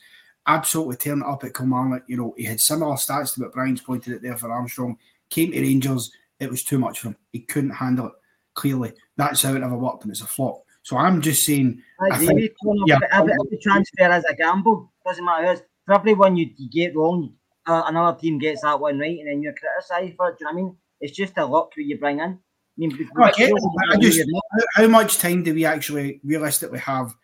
absolutely 0.47 0.97
tearing 0.97 1.23
up 1.23 1.43
at 1.43 1.55
Kilmarnock. 1.55 2.03
You 2.07 2.17
know, 2.17 2.33
he 2.37 2.43
had 2.43 2.59
similar 2.59 2.95
stats 2.95 3.33
to 3.33 3.41
what 3.41 3.53
Brian's 3.53 3.81
pointed 3.81 4.13
out 4.13 4.21
there 4.21 4.37
for 4.37 4.51
Armstrong. 4.51 4.97
Came 5.29 5.51
to 5.51 5.59
Rangers, 5.59 6.11
it 6.39 6.49
was 6.49 6.63
too 6.63 6.77
much 6.77 6.99
for 6.99 7.09
him. 7.09 7.17
He 7.31 7.39
couldn't 7.39 7.71
handle 7.71 8.07
it. 8.07 8.13
Clearly, 8.53 8.93
that's 9.17 9.41
how 9.41 9.53
it 9.53 9.63
ever 9.63 9.77
worked, 9.77 10.03
and 10.03 10.11
it's 10.11 10.21
a 10.21 10.25
flop. 10.25 10.63
So 10.83 10.97
I'm 10.97 11.19
just 11.19 11.45
saying. 11.45 11.81
I, 11.99 12.17
think, 12.17 12.51
yeah, 12.85 12.99
every, 13.11 13.33
every 13.33 13.57
transfer 13.61 14.11
is 14.13 14.23
a 14.25 14.35
gamble. 14.35 14.93
Doesn't 15.05 15.25
matter. 15.25 15.61
For 15.85 15.95
every 15.95 16.13
one 16.13 16.37
you, 16.37 16.49
you 16.55 16.69
get 16.69 16.95
wrong, 16.95 17.33
uh, 17.65 17.83
another 17.87 18.17
team 18.17 18.37
gets 18.37 18.61
that 18.61 18.79
one 18.79 18.99
right, 18.99 19.19
and 19.19 19.27
then 19.27 19.41
you're 19.41 19.53
criticised 19.53 20.15
for 20.15 20.29
it. 20.29 20.37
Do 20.37 20.45
you 20.45 20.53
know 20.53 20.53
what 20.53 20.61
I 20.61 20.63
mean? 20.63 20.77
It's 21.05 21.15
just 21.15 21.37
a 21.37 21.45
luck 21.45 21.71
who 21.75 21.83
you 21.83 21.99
bring 21.99 22.19
in. 22.19 22.31
I 22.31 22.39
mean, 22.77 23.09
I 23.21 23.31
just, 24.01 24.27
how 24.73 24.87
much 24.87 25.19
time 25.19 25.43
do 25.43 25.53
we 25.53 25.63
actually 25.63 26.19
realistically 26.23 26.79
have 26.79 27.15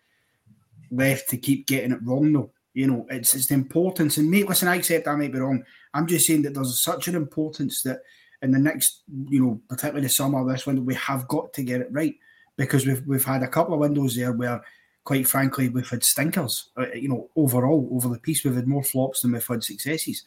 left 0.91 1.29
to 1.29 1.37
keep 1.37 1.65
getting 1.65 1.91
it 1.91 1.99
wrong, 2.03 2.31
though? 2.31 2.51
You 2.75 2.85
know, 2.87 3.07
it's 3.09 3.33
it's 3.33 3.47
the 3.47 3.55
importance. 3.55 4.17
And 4.17 4.29
mate, 4.29 4.47
listen, 4.47 4.67
I 4.67 4.75
accept 4.75 5.07
I 5.07 5.15
might 5.15 5.33
be 5.33 5.39
wrong. 5.39 5.63
I'm 5.95 6.05
just 6.05 6.27
saying 6.27 6.43
that 6.43 6.53
there's 6.53 6.83
such 6.83 7.07
an 7.07 7.15
importance 7.15 7.81
that 7.81 8.01
in 8.43 8.51
the 8.51 8.59
next, 8.59 9.01
you 9.29 9.43
know, 9.43 9.61
particularly 9.67 10.03
the 10.03 10.09
summer, 10.09 10.47
this 10.47 10.67
window, 10.67 10.83
we 10.83 10.93
have 10.93 11.27
got 11.27 11.51
to 11.53 11.63
get 11.63 11.81
it 11.81 11.89
right 11.91 12.13
because 12.55 12.85
we've 12.85 13.05
we've 13.07 13.25
had 13.25 13.41
a 13.41 13.47
couple 13.47 13.73
of 13.73 13.79
windows 13.79 14.15
there 14.15 14.33
where, 14.33 14.61
quite 15.05 15.27
frankly, 15.27 15.69
we've 15.69 15.89
had 15.89 16.03
stinkers. 16.03 16.69
Uh, 16.77 16.93
you 16.93 17.09
know, 17.09 17.29
overall 17.35 17.89
over 17.91 18.09
the 18.09 18.19
piece, 18.19 18.43
we've 18.43 18.55
had 18.55 18.67
more 18.67 18.83
flops 18.83 19.21
than 19.21 19.31
we've 19.31 19.47
had 19.47 19.63
successes, 19.63 20.23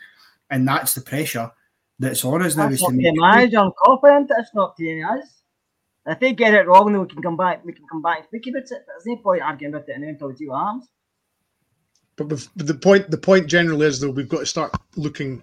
and 0.50 0.66
that's 0.66 0.94
the 0.94 1.00
pressure 1.00 1.52
that's 1.98 2.24
on 2.24 2.42
us 2.42 2.56
now. 2.56 2.68
That's 2.68 2.82
not 2.82 2.92
the 2.92 3.12
manager. 3.14 3.58
I'm 3.58 3.72
confident 3.84 4.30
it's 4.36 4.54
not 4.54 4.76
to 4.76 5.02
us. 5.02 5.42
If 6.06 6.20
they 6.20 6.32
get 6.34 6.54
it 6.54 6.66
wrong, 6.66 6.92
then 6.92 7.00
we 7.00 7.08
can 7.08 7.22
come 7.22 7.36
back. 7.36 7.64
We 7.64 7.72
can 7.72 7.86
come 7.90 8.02
back 8.02 8.18
and 8.18 8.26
speak 8.26 8.46
about 8.48 8.62
it. 8.62 8.68
There's 8.68 9.06
no 9.06 9.16
point 9.16 9.42
arguing 9.42 9.74
about 9.74 9.88
it 9.88 9.96
until 9.96 10.28
we 10.28 10.34
do 10.34 10.52
arms. 10.52 10.86
But 12.16 12.28
the 12.28 12.74
point, 12.74 13.10
the 13.10 13.18
point 13.18 13.46
generally 13.46 13.86
is 13.86 14.00
though, 14.00 14.10
we've 14.10 14.28
got 14.28 14.40
to 14.40 14.46
start 14.46 14.72
looking 14.96 15.42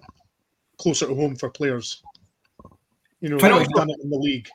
closer 0.78 1.06
to 1.06 1.14
home 1.14 1.36
for 1.36 1.50
players. 1.50 2.02
You 3.20 3.28
know, 3.28 3.36
like 3.36 3.60
we've 3.60 3.68
done 3.70 3.90
it 3.90 3.98
in 4.02 4.10
the 4.10 4.16
league. 4.16 4.48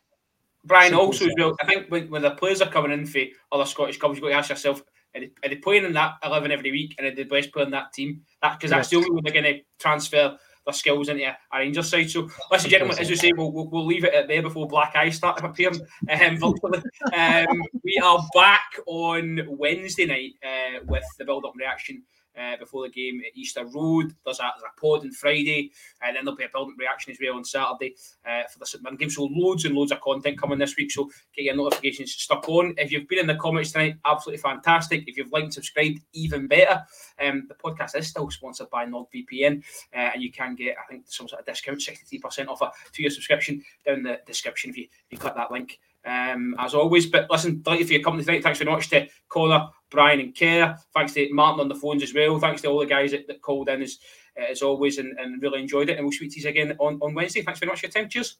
Brian, 0.65 0.89
Simple 0.89 1.05
also 1.05 1.25
as 1.25 1.33
well, 1.37 1.55
I 1.61 1.65
think 1.65 1.89
when, 1.89 2.09
when 2.09 2.21
the 2.21 2.31
players 2.31 2.61
are 2.61 2.69
coming 2.69 2.91
in 2.91 3.05
for 3.05 3.21
other 3.51 3.65
Scottish 3.65 3.97
clubs, 3.97 4.17
you've 4.17 4.23
got 4.23 4.29
to 4.29 4.35
ask 4.35 4.49
yourself, 4.49 4.83
are 5.15 5.21
they, 5.21 5.31
are 5.43 5.49
they 5.49 5.55
playing 5.55 5.85
in 5.85 5.93
that 5.93 6.15
11 6.23 6.51
every 6.51 6.71
week 6.71 6.95
and 6.97 7.07
are 7.07 7.11
they 7.11 7.23
the 7.23 7.29
best 7.29 7.53
player 7.53 7.65
in 7.65 7.71
that 7.71 7.93
team? 7.93 8.23
That 8.41 8.57
Because 8.57 8.71
that's 8.71 8.89
the 8.89 8.97
only 8.97 9.11
way 9.11 9.21
they're 9.23 9.41
going 9.41 9.55
to 9.55 9.61
transfer 9.79 10.37
their 10.67 10.73
skills 10.73 11.09
into 11.09 11.23
a, 11.23 11.37
Rangers 11.53 11.89
side. 11.89 12.09
So, 12.09 12.29
listen, 12.51 12.69
gentlemen, 12.69 12.99
as 12.99 13.09
we 13.09 13.15
say, 13.15 13.31
we'll, 13.35 13.51
we'll, 13.51 13.69
we'll 13.69 13.85
leave 13.85 14.03
it 14.03 14.13
at 14.13 14.27
there 14.27 14.41
before 14.41 14.67
Black 14.67 14.95
Eyes 14.95 15.15
start 15.15 15.43
appearing 15.43 15.79
um, 16.09 16.37
virtually. 16.37 16.81
Um, 17.13 17.63
we 17.83 17.99
are 18.03 18.23
back 18.33 18.77
on 18.85 19.39
Wednesday 19.47 20.05
night 20.05 20.33
uh, 20.43 20.83
with 20.85 21.05
the 21.17 21.25
build 21.25 21.45
up 21.45 21.53
reaction 21.57 22.03
uh, 22.37 22.57
before 22.57 22.83
the 22.83 22.91
game 22.91 23.21
at 23.25 23.37
Easter 23.37 23.65
Road. 23.65 24.13
There's 24.25 24.39
a, 24.39 24.51
there's 24.55 24.71
a 24.75 24.79
pod 24.79 25.01
on 25.01 25.11
Friday, 25.11 25.71
and 26.01 26.15
then 26.15 26.25
there'll 26.25 26.37
be 26.37 26.43
a 26.43 26.49
building 26.53 26.75
reaction 26.77 27.11
as 27.11 27.17
well 27.21 27.35
on 27.35 27.43
Saturday 27.43 27.95
uh, 28.25 28.43
for 28.51 28.59
the 28.59 28.65
St 28.65 28.99
game. 28.99 29.09
So 29.09 29.29
loads 29.31 29.65
and 29.65 29.75
loads 29.75 29.91
of 29.91 30.01
content 30.01 30.39
coming 30.39 30.59
this 30.59 30.75
week. 30.77 30.91
So 30.91 31.09
get 31.35 31.45
your 31.45 31.55
notifications 31.55 32.13
stuck 32.13 32.47
on. 32.49 32.73
If 32.77 32.91
you've 32.91 33.07
been 33.07 33.19
in 33.19 33.27
the 33.27 33.35
comments 33.35 33.71
tonight, 33.71 33.95
absolutely 34.05 34.41
fantastic. 34.41 35.03
If 35.07 35.17
you've 35.17 35.31
liked 35.31 35.45
and 35.45 35.53
subscribed, 35.53 35.99
even 36.13 36.47
better. 36.47 36.83
Um, 37.19 37.47
the 37.47 37.55
podcast 37.55 37.97
is 37.97 38.07
still 38.07 38.29
sponsored 38.29 38.69
by 38.69 38.85
NordVPN, 38.85 39.63
uh, 39.95 40.11
and 40.13 40.21
you 40.21 40.31
can 40.31 40.55
get, 40.55 40.75
I 40.77 40.91
think, 40.91 41.05
some 41.07 41.27
sort 41.27 41.41
of 41.41 41.45
discount, 41.45 41.79
63% 41.79 42.47
off 42.47 42.61
a 42.61 42.71
two-year 42.91 43.09
subscription 43.09 43.63
down 43.85 44.03
the 44.03 44.19
description 44.25 44.69
if 44.69 44.77
you, 44.77 44.83
if 44.83 45.11
you 45.11 45.17
click 45.17 45.35
that 45.35 45.51
link. 45.51 45.79
Um, 46.05 46.55
as 46.57 46.73
always. 46.73 47.07
But 47.07 47.29
listen, 47.29 47.61
thank 47.63 47.81
you 47.81 47.85
for 47.85 47.93
your 47.93 48.01
company 48.01 48.23
tonight. 48.23 48.41
Thanks 48.41 48.59
very 48.59 48.71
much 48.71 48.89
to 48.91 49.07
Connor, 49.27 49.67
Brian 49.89 50.19
and 50.19 50.37
Kerr. 50.37 50.77
Thanks 50.93 51.13
to 51.13 51.27
Martin 51.31 51.61
on 51.61 51.69
the 51.69 51.75
phones 51.75 52.03
as 52.03 52.13
well. 52.13 52.39
Thanks 52.39 52.61
to 52.61 52.67
all 52.67 52.79
the 52.79 52.85
guys 52.85 53.11
that, 53.11 53.27
that 53.27 53.41
called 53.41 53.69
in 53.69 53.81
as, 53.81 53.97
uh, 54.39 54.45
as 54.51 54.61
always 54.61 54.97
and, 54.97 55.17
and 55.17 55.41
really 55.41 55.61
enjoyed 55.61 55.89
it. 55.89 55.97
And 55.97 56.05
we'll 56.05 56.11
speak 56.11 56.33
to 56.33 56.41
you 56.41 56.49
again 56.49 56.75
on, 56.79 56.99
on 57.01 57.13
Wednesday. 57.13 57.41
Thanks 57.41 57.59
very 57.59 57.69
much 57.69 57.81
for 57.81 57.87
your 57.87 57.91
time. 57.91 58.09
Cheers. 58.09 58.37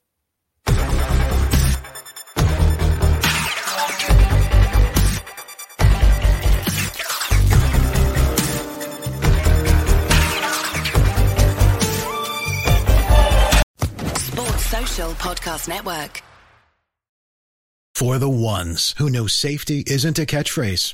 Sports 14.18 14.66
Social 14.66 15.12
Podcast 15.14 15.68
Network. 15.68 16.22
For 17.96 18.20
the 18.20 18.30
ones 18.30 18.94
who 19.00 19.10
know 19.10 19.26
safety 19.26 19.84
isn't 19.88 20.20
a 20.20 20.26
catchphrase, 20.28 20.94